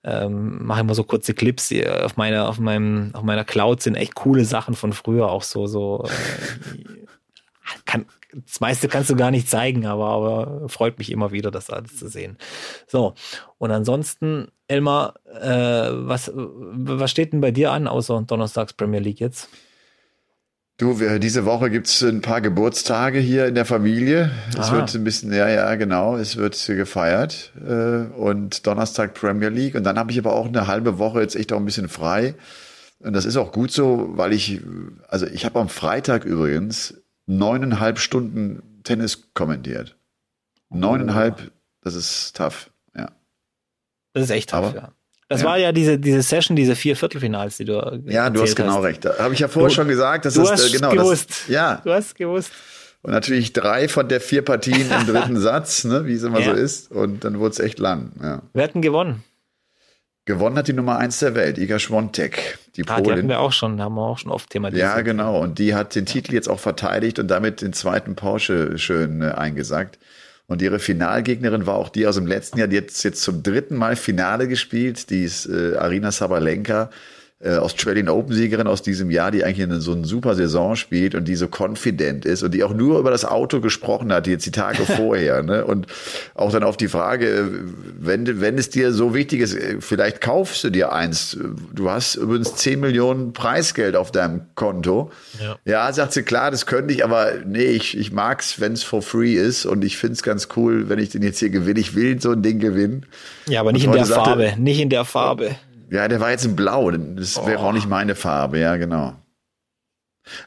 ähm, 0.02 0.64
mache 0.64 0.80
immer 0.80 0.94
so 0.94 1.04
kurze 1.04 1.34
Clips 1.34 1.72
auf 2.02 2.16
meiner, 2.16 2.48
auf 2.48 2.58
meinem, 2.58 3.10
auf 3.14 3.22
meiner 3.22 3.44
Cloud 3.44 3.82
sind 3.82 3.96
echt 3.96 4.14
coole 4.14 4.44
Sachen 4.44 4.74
von 4.74 4.92
früher 4.92 5.28
auch 5.28 5.42
so, 5.42 5.66
so 5.66 6.06
äh, 6.06 7.04
kann, 7.84 8.06
das 8.32 8.60
meiste 8.60 8.88
kannst 8.88 9.10
du 9.10 9.16
gar 9.16 9.30
nicht 9.30 9.48
zeigen, 9.48 9.86
aber, 9.86 10.08
aber 10.08 10.68
freut 10.68 10.98
mich 10.98 11.10
immer 11.10 11.32
wieder, 11.32 11.50
das 11.50 11.70
alles 11.70 11.96
zu 11.96 12.08
sehen. 12.08 12.38
So, 12.86 13.14
und 13.58 13.70
ansonsten, 13.70 14.48
Elmar, 14.68 15.14
äh, 15.26 15.90
was, 15.92 16.30
was 16.34 17.10
steht 17.10 17.32
denn 17.32 17.40
bei 17.40 17.50
dir 17.50 17.72
an, 17.72 17.88
außer 17.88 18.22
Donnerstags 18.26 18.72
Premier 18.72 19.00
League 19.00 19.20
jetzt? 19.20 19.48
Du, 20.80 20.98
wir, 20.98 21.18
diese 21.18 21.44
Woche 21.44 21.68
gibt's 21.68 22.02
ein 22.02 22.22
paar 22.22 22.40
Geburtstage 22.40 23.18
hier 23.18 23.46
in 23.46 23.54
der 23.54 23.66
Familie. 23.66 24.30
Es 24.52 24.68
Aha. 24.68 24.76
wird 24.76 24.94
ein 24.94 25.04
bisschen, 25.04 25.30
ja, 25.30 25.46
ja, 25.46 25.74
genau, 25.74 26.16
es 26.16 26.38
wird 26.38 26.56
gefeiert. 26.66 27.52
Äh, 27.62 28.06
und 28.16 28.66
Donnerstag 28.66 29.12
Premier 29.12 29.50
League. 29.50 29.74
Und 29.74 29.84
dann 29.84 29.98
habe 29.98 30.10
ich 30.10 30.18
aber 30.18 30.32
auch 30.32 30.46
eine 30.46 30.68
halbe 30.68 30.98
Woche 30.98 31.20
jetzt 31.20 31.36
echt 31.36 31.52
auch 31.52 31.58
ein 31.58 31.66
bisschen 31.66 31.90
frei. 31.90 32.34
Und 32.98 33.12
das 33.12 33.26
ist 33.26 33.36
auch 33.36 33.52
gut 33.52 33.72
so, 33.72 34.08
weil 34.12 34.32
ich, 34.32 34.62
also 35.08 35.26
ich 35.26 35.44
habe 35.44 35.60
am 35.60 35.68
Freitag 35.68 36.24
übrigens 36.24 36.99
neuneinhalb 37.30 37.98
Stunden 37.98 38.62
Tennis 38.84 39.28
kommentiert. 39.34 39.96
Neuneinhalb, 40.70 41.50
das 41.82 41.94
ist 41.94 42.36
tough, 42.36 42.70
ja. 42.96 43.10
Das 44.12 44.24
ist 44.24 44.30
echt 44.30 44.50
tough, 44.50 44.66
Aber, 44.66 44.74
ja. 44.74 44.92
Das 45.28 45.42
Ja. 45.42 45.46
war 45.48 45.58
ja 45.58 45.70
diese, 45.72 45.98
diese 45.98 46.22
Session, 46.22 46.56
diese 46.56 46.74
vier 46.74 46.96
Viertelfinals, 46.96 47.56
die 47.58 47.64
du 47.64 48.02
Ja, 48.06 48.30
du 48.30 48.42
hast 48.42 48.56
genau 48.56 48.76
hast. 48.78 48.82
recht. 48.84 49.04
Habe 49.06 49.32
ich 49.34 49.40
ja 49.40 49.48
vorher 49.48 49.68
Du- 49.68 49.74
schon 49.74 49.86
gesagt, 49.88 50.24
dass 50.24 50.34
Du 50.34 50.40
das 50.40 50.50
hast 50.52 50.68
äh, 50.68 50.76
genau 50.76 50.90
gewusst. 50.90 51.30
Das, 51.30 51.48
ja, 51.48 51.80
Du 51.84 51.92
hast 51.92 52.16
gewusst. 52.16 52.50
und 53.02 53.12
natürlich 53.12 53.52
drei 53.52 53.88
von 53.88 54.08
der 54.08 54.20
vier 54.20 54.42
Partien 54.44 54.90
im 54.90 55.06
dritten 55.06 55.36
Satz, 55.40 55.84
ne, 55.84 56.04
wie 56.06 56.14
es 56.14 56.22
immer 56.24 56.38
so 56.42 56.50
Ja. 56.50 56.56
ist. 56.56 56.90
Und 56.90 57.22
dann 57.24 57.38
wurde 57.38 57.50
es 57.52 57.60
echt 57.60 57.78
lang. 57.78 58.10
Ja. 58.20 58.42
Wir 58.52 58.62
hatten 58.64 58.82
gewonnen. 58.82 59.22
Gewonnen 60.24 60.56
hat 60.56 60.68
die 60.68 60.72
Nummer 60.72 60.98
eins 60.98 61.18
der 61.20 61.34
Welt, 61.36 61.58
Iga 61.58 61.78
Schwontek, 61.78 62.58
die 62.76 62.82
Ah, 62.82 62.84
die 62.84 62.92
hatten 62.92 63.04
Polin. 63.04 63.28
wir 63.28 63.40
auch 63.40 63.52
schon, 63.52 63.80
haben 63.80 63.94
wir 63.94 64.02
auch 64.02 64.18
schon 64.18 64.30
oft 64.32 64.50
thematisiert. 64.50 64.86
Ja, 64.88 65.00
genau. 65.02 65.40
Und 65.40 65.58
die 65.58 65.74
hat 65.74 65.94
den 65.94 66.06
Titel 66.06 66.32
jetzt 66.34 66.48
auch 66.48 66.60
verteidigt 66.60 67.18
und 67.18 67.28
damit 67.28 67.62
den 67.62 67.72
zweiten 67.72 68.14
Porsche 68.16 68.78
schön 68.78 69.22
äh, 69.22 69.26
eingesackt. 69.32 69.98
Und 70.46 70.62
ihre 70.62 70.80
Finalgegnerin 70.80 71.66
war 71.66 71.76
auch 71.76 71.88
die 71.90 72.06
aus 72.08 72.16
dem 72.16 72.26
letzten 72.26 72.58
Jahr, 72.58 72.66
die 72.66 72.76
hat 72.78 72.90
jetzt 72.90 73.22
zum 73.22 73.42
dritten 73.42 73.76
Mal 73.76 73.94
Finale 73.94 74.48
gespielt. 74.48 75.10
Die 75.10 75.22
ist 75.22 75.46
äh, 75.46 75.76
Arina 75.76 76.10
Sabalenka, 76.10 76.90
äh, 77.42 77.56
Australian 77.56 78.10
Open 78.10 78.34
Siegerin 78.34 78.66
aus 78.66 78.82
diesem 78.82 79.10
Jahr, 79.10 79.30
die 79.30 79.44
eigentlich 79.44 79.62
eine, 79.62 79.80
so 79.80 79.92
eine 79.92 80.04
super 80.04 80.34
Saison 80.34 80.76
spielt 80.76 81.14
und 81.14 81.26
die 81.26 81.36
so 81.36 81.48
confident 81.48 82.26
ist 82.26 82.42
und 82.42 82.52
die 82.52 82.62
auch 82.62 82.74
nur 82.74 82.98
über 82.98 83.10
das 83.10 83.24
Auto 83.24 83.60
gesprochen 83.60 84.12
hat, 84.12 84.26
jetzt 84.26 84.44
die 84.44 84.50
Tage 84.50 84.82
vorher. 84.96 85.42
Ne? 85.42 85.64
Und 85.64 85.86
auch 86.34 86.52
dann 86.52 86.62
auf 86.64 86.76
die 86.76 86.88
Frage, 86.88 87.26
äh, 87.26 87.44
wenn, 87.98 88.40
wenn 88.42 88.58
es 88.58 88.68
dir 88.68 88.92
so 88.92 89.14
wichtig 89.14 89.40
ist, 89.40 89.54
äh, 89.54 89.76
vielleicht 89.80 90.20
kaufst 90.20 90.64
du 90.64 90.70
dir 90.70 90.92
eins. 90.92 91.38
Du 91.74 91.88
hast 91.90 92.16
übrigens 92.16 92.56
10 92.56 92.78
Millionen 92.78 93.32
Preisgeld 93.32 93.96
auf 93.96 94.12
deinem 94.12 94.42
Konto. 94.54 95.10
Ja. 95.42 95.56
Ja, 95.64 95.92
sagt 95.94 96.12
sie, 96.12 96.22
klar, 96.22 96.50
das 96.50 96.66
könnte 96.66 96.92
ich, 96.92 97.04
aber 97.04 97.32
nee, 97.46 97.64
ich, 97.64 97.96
ich 97.96 98.12
mag's, 98.12 98.60
wenn 98.60 98.72
es 98.74 98.82
for 98.82 99.00
free 99.00 99.34
ist 99.34 99.64
und 99.64 99.82
ich 99.82 99.96
find's 99.96 100.22
ganz 100.22 100.48
cool, 100.56 100.90
wenn 100.90 100.98
ich 100.98 101.08
den 101.08 101.22
jetzt 101.22 101.38
hier 101.38 101.48
gewinne. 101.50 101.80
Ich 101.80 101.94
will 101.94 102.20
so 102.20 102.32
ein 102.32 102.42
Ding 102.42 102.58
gewinnen. 102.58 103.06
Ja, 103.46 103.60
aber 103.60 103.72
nicht 103.72 103.86
in 103.86 103.92
der 103.92 104.04
sagte- 104.04 104.24
Farbe. 104.24 104.52
Nicht 104.58 104.80
in 104.80 104.90
der 104.90 105.06
Farbe. 105.06 105.56
Ja, 105.90 106.08
der 106.08 106.20
war 106.20 106.30
jetzt 106.30 106.44
in 106.44 106.56
Blau. 106.56 106.90
Das 106.90 107.36
wäre 107.46 107.60
Oh. 107.60 107.66
auch 107.66 107.72
nicht 107.72 107.88
meine 107.88 108.14
Farbe, 108.14 108.58
ja, 108.58 108.76
genau. 108.76 109.14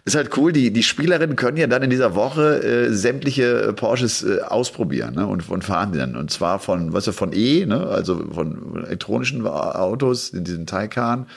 Ist 0.06 0.16
halt 0.16 0.38
cool, 0.38 0.54
die, 0.54 0.72
die 0.72 0.84
Spielerinnen 0.84 1.36
können 1.36 1.58
ja 1.58 1.68
dann 1.68 1.82
in 1.84 1.90
dieser 1.90 2.16
Woche 2.16 2.64
äh, 2.64 2.94
sämtliche 2.94 3.64
äh, 3.64 3.74
Porsches 3.74 4.24
äh, 4.24 4.40
ausprobieren 4.42 5.16
ne, 5.16 5.28
und, 5.28 5.50
und 5.50 5.64
fahren 5.64 5.92
die 5.92 5.98
dann. 5.98 6.16
Und 6.16 6.32
zwar 6.32 6.60
von, 6.60 6.94
weißt 6.94 7.08
du, 7.08 7.12
von 7.12 7.34
E, 7.34 7.66
ne, 7.66 7.88
also 7.88 8.24
von 8.32 8.84
elektronischen 8.86 9.46
Autos, 9.46 10.30
in 10.30 10.44
diesem 10.46 10.68
Taycan, 10.68 11.28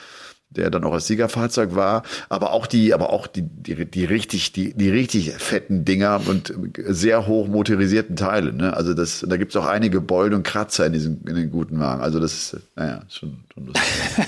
der 0.49 0.69
dann 0.69 0.83
auch 0.83 0.93
als 0.93 1.07
Siegerfahrzeug 1.07 1.75
war, 1.75 2.03
aber 2.29 2.51
auch 2.51 2.67
die, 2.67 2.93
aber 2.93 3.11
auch 3.11 3.27
die, 3.27 3.41
die, 3.41 3.85
die 3.85 4.05
richtig, 4.05 4.53
die, 4.53 4.73
die 4.73 4.89
richtig 4.89 5.33
fetten 5.33 5.85
Dinger 5.85 6.21
und 6.25 6.53
sehr 6.87 7.27
hoch 7.27 7.47
motorisierten 7.47 8.15
Teile. 8.15 8.53
Ne? 8.53 8.75
Also 8.75 8.93
das, 8.93 9.25
da 9.27 9.37
gibt's 9.37 9.55
auch 9.55 9.65
einige 9.65 10.01
Beulen 10.01 10.33
und 10.33 10.43
Kratzer 10.43 10.85
in 10.85 10.93
diesen, 10.93 11.25
in 11.27 11.35
den 11.35 11.51
guten 11.51 11.79
Wagen. 11.79 12.01
Also 12.01 12.19
das 12.19 12.33
ist, 12.33 12.61
naja, 12.75 13.01
schon, 13.09 13.43
schon 13.53 13.67
lustig. 13.67 13.83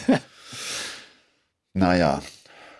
naja, 1.73 2.21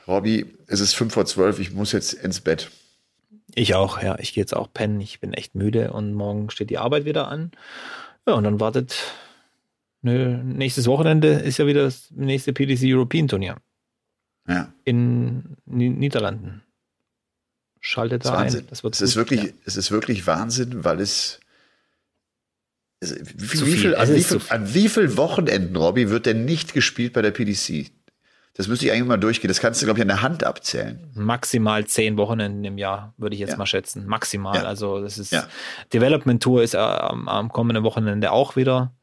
Robby, 0.07 0.45
es 0.67 0.79
ist 0.79 0.95
fünf 0.95 1.13
vor 1.13 1.25
zwölf, 1.25 1.59
ich 1.59 1.71
muss 1.71 1.91
jetzt 1.91 2.13
ins 2.13 2.41
Bett. 2.41 2.69
Ich 3.55 3.75
auch, 3.75 4.01
ja. 4.01 4.17
Ich 4.19 4.33
gehe 4.33 4.41
jetzt 4.41 4.55
auch 4.55 4.71
pennen. 4.71 5.01
Ich 5.01 5.19
bin 5.19 5.33
echt 5.33 5.55
müde 5.55 5.91
und 5.91 6.13
morgen 6.13 6.49
steht 6.49 6.69
die 6.69 6.77
Arbeit 6.77 7.05
wieder 7.05 7.27
an. 7.27 7.51
Ja, 8.27 8.33
und 8.33 8.43
dann 8.43 8.59
wartet 8.59 8.95
ne, 10.01 10.43
nächstes 10.43 10.87
Wochenende 10.87 11.27
ist 11.29 11.57
ja 11.57 11.67
wieder 11.67 11.83
das 11.83 12.09
nächste 12.11 12.53
PDC 12.53 12.83
European 12.85 13.27
Turnier 13.27 13.57
Ja, 14.47 14.71
in 14.85 15.55
Ni- 15.65 15.89
Niederlanden. 15.89 16.63
Schaltet 17.81 18.25
da 18.25 18.31
ein. 18.33 18.39
Wahnsinn. 18.45 18.67
Das 18.69 18.83
wird 18.83 18.95
es 18.95 19.01
ist 19.01 19.15
wirklich, 19.15 19.41
Ja. 19.43 19.49
es 19.65 19.77
ist 19.77 19.91
wirklich 19.91 20.27
Wahnsinn, 20.27 20.83
weil 20.83 20.99
es, 20.99 21.39
es 22.99 23.15
wie, 23.19 23.47
Zu 23.57 23.65
wie 23.65 23.71
viel. 23.71 23.79
viel, 23.79 23.95
an, 23.95 24.09
wie 24.13 24.23
viel, 24.23 24.39
viel. 24.39 24.51
an 24.55 24.73
wie 24.73 24.89
viel 24.89 25.17
Wochenenden, 25.17 25.75
Robby, 25.75 26.09
wird 26.09 26.25
denn 26.25 26.43
nicht 26.45 26.73
gespielt 26.73 27.13
bei 27.13 27.21
der 27.21 27.31
PDC? 27.31 27.91
Das 28.55 28.67
müsste 28.67 28.85
ich 28.85 28.91
eigentlich 28.91 29.05
mal 29.07 29.15
durchgehen. 29.15 29.47
Das 29.47 29.61
kannst 29.61 29.81
du, 29.81 29.85
glaube 29.85 29.99
ich, 29.99 30.01
an 30.01 30.09
der 30.09 30.21
Hand 30.21 30.43
abzählen. 30.43 31.09
Maximal 31.13 31.85
zehn 31.85 32.17
Wochenenden 32.17 32.65
im 32.65 32.77
Jahr, 32.77 33.13
würde 33.17 33.35
ich 33.35 33.39
jetzt 33.39 33.51
Ja. 33.51 33.57
mal 33.57 33.65
schätzen. 33.65 34.05
Maximal. 34.05 34.55
Ja. 34.57 34.63
Also 34.63 34.99
das 35.01 35.17
ist 35.17 35.31
Ja. 35.31 35.47
Development 35.93 36.43
Tour 36.43 36.61
ist 36.61 36.73
äh, 36.73 36.77
am, 36.79 37.29
am 37.29 37.47
kommenden 37.49 37.85
Wochenende 37.85 38.31
auch 38.33 38.57
wieder. 38.57 38.93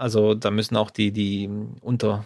Also 0.00 0.34
da 0.34 0.50
müssen 0.50 0.76
auch 0.76 0.90
die, 0.90 1.12
die 1.12 1.48
unter, 1.82 2.24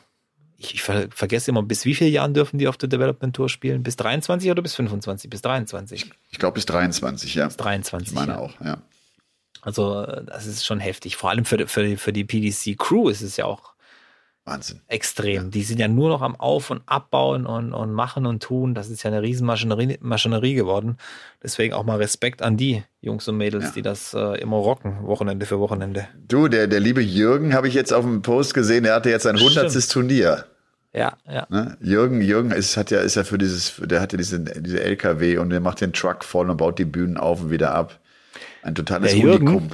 ich, 0.56 0.74
ich 0.74 0.82
ver 0.82 1.08
vergesse 1.10 1.50
immer, 1.50 1.62
bis 1.62 1.84
wie 1.84 1.94
viele 1.94 2.10
Jahren 2.10 2.32
dürfen 2.34 2.58
die 2.58 2.68
auf 2.68 2.76
der 2.76 2.88
Development 2.88 3.34
Tour 3.34 3.48
spielen? 3.48 3.82
Bis 3.82 3.96
23 3.96 4.50
oder 4.50 4.62
bis 4.62 4.74
25? 4.74 5.28
Bis 5.28 5.42
23. 5.42 6.10
Ich 6.30 6.38
glaube, 6.38 6.54
bis 6.54 6.66
23, 6.66 7.34
ja. 7.34 7.46
Bis 7.46 7.56
23. 7.56 8.08
Ich 8.08 8.14
meine 8.14 8.32
ja. 8.32 8.38
auch, 8.38 8.52
ja. 8.64 8.78
Also 9.62 10.02
äh, 10.02 10.24
das 10.24 10.46
ist 10.46 10.64
schon 10.64 10.78
heftig. 10.80 11.16
Vor 11.16 11.30
allem 11.30 11.44
für, 11.44 11.56
die- 11.56 11.66
für, 11.66 11.96
für 11.96 12.12
die 12.12 12.24
PDC 12.24 12.78
Crew 12.78 13.08
ist 13.08 13.22
es 13.22 13.36
ja 13.36 13.44
auch 13.46 13.73
Wahnsinn. 14.46 14.80
extrem. 14.88 15.50
Die 15.50 15.62
sind 15.62 15.78
ja 15.80 15.88
nur 15.88 16.10
noch 16.10 16.20
am 16.20 16.36
Auf- 16.36 16.70
und 16.70 16.82
Abbauen 16.86 17.46
und, 17.46 17.72
und 17.72 17.92
machen 17.92 18.26
und 18.26 18.42
tun. 18.42 18.74
Das 18.74 18.90
ist 18.90 19.02
ja 19.02 19.10
eine 19.10 19.22
riesen 19.22 19.46
Maschinerie, 19.46 20.54
geworden. 20.54 20.98
Deswegen 21.42 21.72
auch 21.72 21.84
mal 21.84 21.96
Respekt 21.96 22.42
an 22.42 22.56
die 22.58 22.82
Jungs 23.00 23.26
und 23.26 23.38
Mädels, 23.38 23.64
Ja. 23.64 23.70
die 23.76 23.82
das 23.82 24.12
äh, 24.12 24.40
immer 24.40 24.56
rocken, 24.58 25.02
Wochenende 25.06 25.46
für 25.46 25.58
Wochenende. 25.60 26.06
Du, 26.28 26.48
der, 26.48 26.66
der 26.66 26.80
liebe 26.80 27.00
Jürgen 27.00 27.54
habe 27.54 27.68
ich 27.68 27.74
jetzt 27.74 27.92
auf 27.92 28.04
dem 28.04 28.20
Post 28.22 28.52
gesehen, 28.52 28.84
der 28.84 28.94
hatte 28.94 29.08
jetzt 29.10 29.22
sein. 29.22 29.36
100. 29.36 29.72
Turnier. 29.90 30.44
Ja, 30.92 31.16
ja. 31.28 31.46
Ne? 31.48 31.76
Jürgen, 31.80 32.20
Jürgen 32.20 32.50
ist, 32.52 32.76
hat 32.76 32.90
ja, 32.92 33.00
ist 33.00 33.16
ja 33.16 33.24
für 33.24 33.38
dieses, 33.38 33.80
der 33.82 34.00
hat 34.00 34.12
ja 34.12 34.18
diese, 34.18 34.38
diese 34.40 34.80
LKW 34.80 35.38
und 35.38 35.50
der 35.50 35.60
macht 35.60 35.80
den 35.80 35.92
Truck 35.92 36.22
voll 36.22 36.48
und 36.50 36.56
baut 36.58 36.78
die 36.78 36.84
Bühnen 36.84 37.16
auf 37.16 37.40
und 37.40 37.50
wieder 37.50 37.74
ab. 37.74 37.98
Ein 38.62 38.74
totales 38.76 39.10
Der 39.10 39.20
Jürgen? 39.20 39.48
Unikum. 39.48 39.70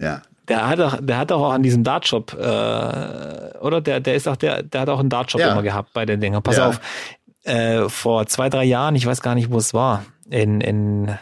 Ja. 0.00 0.22
Der 0.48 0.68
hat 0.68 0.80
auch, 0.80 0.98
der 1.00 1.16
hat 1.18 1.32
auch 1.32 1.52
an 1.52 1.62
diesem 1.62 1.84
Dartshop, 1.84 2.34
äh, 2.34 3.58
oder? 3.60 3.80
Der, 3.80 4.00
der 4.00 4.14
ist 4.14 4.28
auch, 4.28 4.36
der, 4.36 4.62
der 4.62 4.82
hat 4.82 4.88
auch 4.90 5.00
einen 5.00 5.08
Dartshop 5.08 5.40
Ja. 5.40 5.52
immer 5.52 5.62
gehabt 5.62 5.92
bei 5.94 6.04
den 6.04 6.20
Dingern. 6.20 6.42
Pass 6.42 6.58
Ja. 6.58 6.68
auf, 6.68 6.80
äh, 7.44 7.88
vor 7.88 8.26
zwei, 8.26 8.48
drei 8.50 8.64
Jahren, 8.64 8.94
ich 8.94 9.06
weiß 9.06 9.22
gar 9.22 9.34
nicht, 9.34 9.50
wo 9.50 9.56
es 9.58 9.72
war, 9.74 10.04
in, 10.28 10.60
in, 10.60 11.16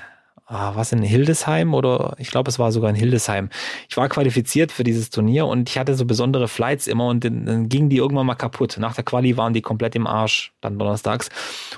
ah, 0.52 0.72
was 0.74 0.92
in 0.92 1.02
Hildesheim 1.02 1.74
oder 1.74 2.14
ich 2.18 2.30
glaube, 2.30 2.50
es 2.50 2.58
war 2.58 2.70
sogar 2.72 2.90
in 2.90 2.96
Hildesheim. 2.96 3.48
Ich 3.88 3.96
war 3.96 4.08
qualifiziert 4.08 4.70
für 4.70 4.84
dieses 4.84 5.10
Turnier 5.10 5.46
und 5.46 5.68
ich 5.68 5.78
hatte 5.78 5.94
so 5.94 6.04
besondere 6.04 6.46
Flights 6.46 6.86
immer 6.86 7.08
und 7.08 7.24
dann, 7.24 7.46
dann 7.46 7.68
gingen 7.68 7.88
die 7.88 7.96
irgendwann 7.96 8.26
mal 8.26 8.34
kaputt. 8.34 8.76
Nach 8.78 8.94
der 8.94 9.04
Quali 9.04 9.36
waren 9.36 9.54
die 9.54 9.62
komplett 9.62 9.94
im 9.94 10.06
Arsch, 10.06 10.52
dann 10.60 10.78
donnerstags. 10.78 11.30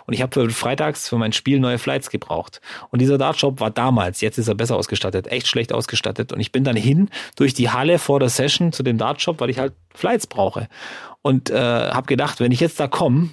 Und 0.07 0.14
ich 0.14 0.22
habe 0.22 0.33
für 0.33 0.51
freitags 0.51 1.09
für 1.09 1.16
mein 1.16 1.33
Spiel 1.33 1.61
neue 1.61 1.79
Flights 1.79 2.11
gebraucht. 2.11 2.61
Und 2.91 3.01
dieser 3.01 3.18
Dartshop 3.18 3.61
war 3.61 3.70
damals, 3.70 4.20
jetzt 4.20 4.39
ist 4.39 4.49
er 4.49 4.55
besser 4.55 4.77
ausgestattet, 4.77 5.29
echt 5.29 5.47
schlecht 5.47 5.72
ausgestattet. 5.72 6.33
Und 6.33 6.41
ich 6.41 6.53
bin 6.53 6.64
dann 6.64 6.77
hin 6.77 7.09
durch 7.37 7.55
die 7.55 7.70
Halle 7.70 7.99
vor 7.99 8.18
der 8.20 8.29
Session 8.29 8.72
zu 8.72 8.83
dem 8.83 8.99
Dartshop, 8.99 9.41
weil 9.41 9.51
ich 9.51 9.59
halt 9.59 9.75
Flights 9.95 10.27
brauche. 10.27 10.68
Und 11.22 11.51
äh, 11.51 11.55
habe 11.57 12.07
gedacht, 12.07 12.41
wenn 12.41 12.53
ich 12.53 12.61
jetzt 12.61 12.81
da 12.81 12.89
komme, 12.89 13.31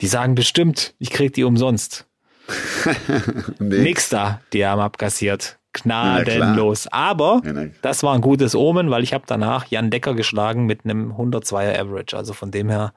die 0.00 0.06
sagen 0.06 0.34
bestimmt, 0.34 0.94
ich 0.98 1.10
krieg 1.10 1.32
die 1.32 1.44
umsonst. 1.44 2.06
Nee. 3.58 3.78
Nix 3.78 4.08
da, 4.08 4.40
die 4.52 4.64
haben 4.66 4.80
abkassiert. 4.80 5.58
Gnadenlos. 5.72 6.86
Aber 6.90 7.42
Ja, 7.44 7.52
das 7.82 8.02
war 8.02 8.14
ein 8.14 8.20
gutes 8.22 8.54
Omen, 8.54 8.90
weil 8.90 9.02
ich 9.02 9.12
habe 9.12 9.24
danach 9.26 9.66
Jan 9.66 9.90
Decker 9.90 10.14
geschlagen 10.14 10.64
mit 10.66 10.84
einem 10.84 11.12
102er 11.12 11.78
Average. 11.78 12.16
Also 12.16 12.32
von 12.32 12.50
dem 12.50 12.70
her 12.70 12.94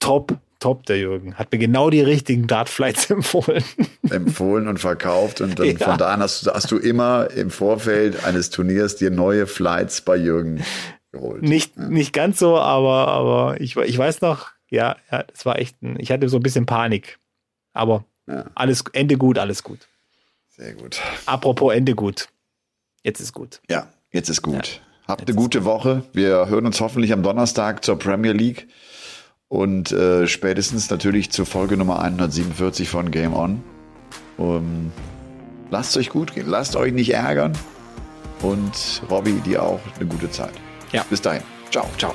top, 0.00 0.34
top 0.58 0.86
der 0.86 0.98
Jürgen. 0.98 1.34
Hat 1.34 1.52
mir 1.52 1.58
genau 1.58 1.90
die 1.90 2.00
richtigen 2.00 2.46
Dartflights 2.46 3.10
empfohlen. 3.10 3.62
empfohlen 4.08 4.66
und 4.66 4.78
verkauft 4.78 5.40
und 5.42 5.58
dann 5.58 5.66
Ja. 5.78 5.88
von 5.90 5.98
da 5.98 6.08
an 6.14 6.20
hast, 6.20 6.46
du- 6.46 6.52
hast 6.52 6.70
du 6.70 6.78
immer 6.78 7.28
im 7.36 7.50
Vorfeld 7.50 8.24
eines 8.24 8.48
Turniers 8.48 8.96
dir 8.96 9.10
neue 9.10 9.46
Flights 9.46 10.00
bei 10.00 10.16
Jürgen 10.16 10.62
geholt. 11.12 11.42
Nicht, 11.42 11.76
nicht 11.76 12.14
ganz 12.14 12.38
so, 12.38 12.56
aber, 12.58 13.08
aber 13.08 13.60
ich, 13.60 13.76
ich 13.76 13.98
weiß 13.98 14.22
noch, 14.22 14.48
ja, 14.70 14.96
ja, 15.12 15.22
das 15.24 15.44
war 15.44 15.58
echt, 15.58 15.82
ein, 15.82 15.96
ich 16.00 16.10
hatte 16.10 16.30
so 16.30 16.38
ein 16.38 16.42
bisschen 16.42 16.64
Panik. 16.64 17.18
Aber 17.74 18.04
Ja. 18.26 18.44
alles, 18.54 18.84
Ende 18.92 19.16
gut, 19.16 19.38
alles 19.38 19.62
gut. 19.62 19.80
Sehr 20.48 20.74
gut. 20.74 21.00
Apropos 21.26 21.74
Ende 21.74 21.94
gut. 21.94 22.28
Jetzt 23.02 23.20
ist 23.20 23.32
gut. 23.32 23.60
Ja, 23.68 23.88
jetzt 24.10 24.28
ist 24.28 24.42
gut. 24.42 24.54
Ja, 24.66 24.80
Habt 25.08 25.28
eine 25.28 25.36
gute 25.36 25.64
Woche. 25.64 26.02
Wir 26.12 26.48
hören 26.48 26.66
uns 26.66 26.80
hoffentlich 26.80 27.12
am 27.12 27.22
Donnerstag 27.22 27.84
zur 27.84 27.98
Premier 27.98 28.32
League 28.32 28.66
und 29.48 29.92
äh, 29.92 30.26
spätestens 30.26 30.90
natürlich 30.90 31.30
zur 31.30 31.46
Folge 31.46 31.76
Nummer 31.76 32.00
147 32.00 32.88
von 32.88 33.10
Game 33.10 33.34
On. 33.34 33.62
Um, 34.38 34.92
lasst 35.70 35.96
euch 35.96 36.10
gut 36.10 36.34
gehen, 36.34 36.48
lasst 36.48 36.76
euch 36.76 36.92
nicht 36.92 37.14
ärgern 37.14 37.56
und 38.42 39.02
Robby, 39.08 39.34
dir 39.40 39.62
auch 39.62 39.80
eine 39.98 40.06
gute 40.06 40.30
Zeit. 40.30 40.52
Ja. 40.92 41.04
Bis 41.08 41.22
dahin. 41.22 41.42
Ciao. 41.70 41.88
Ciao. 41.98 42.14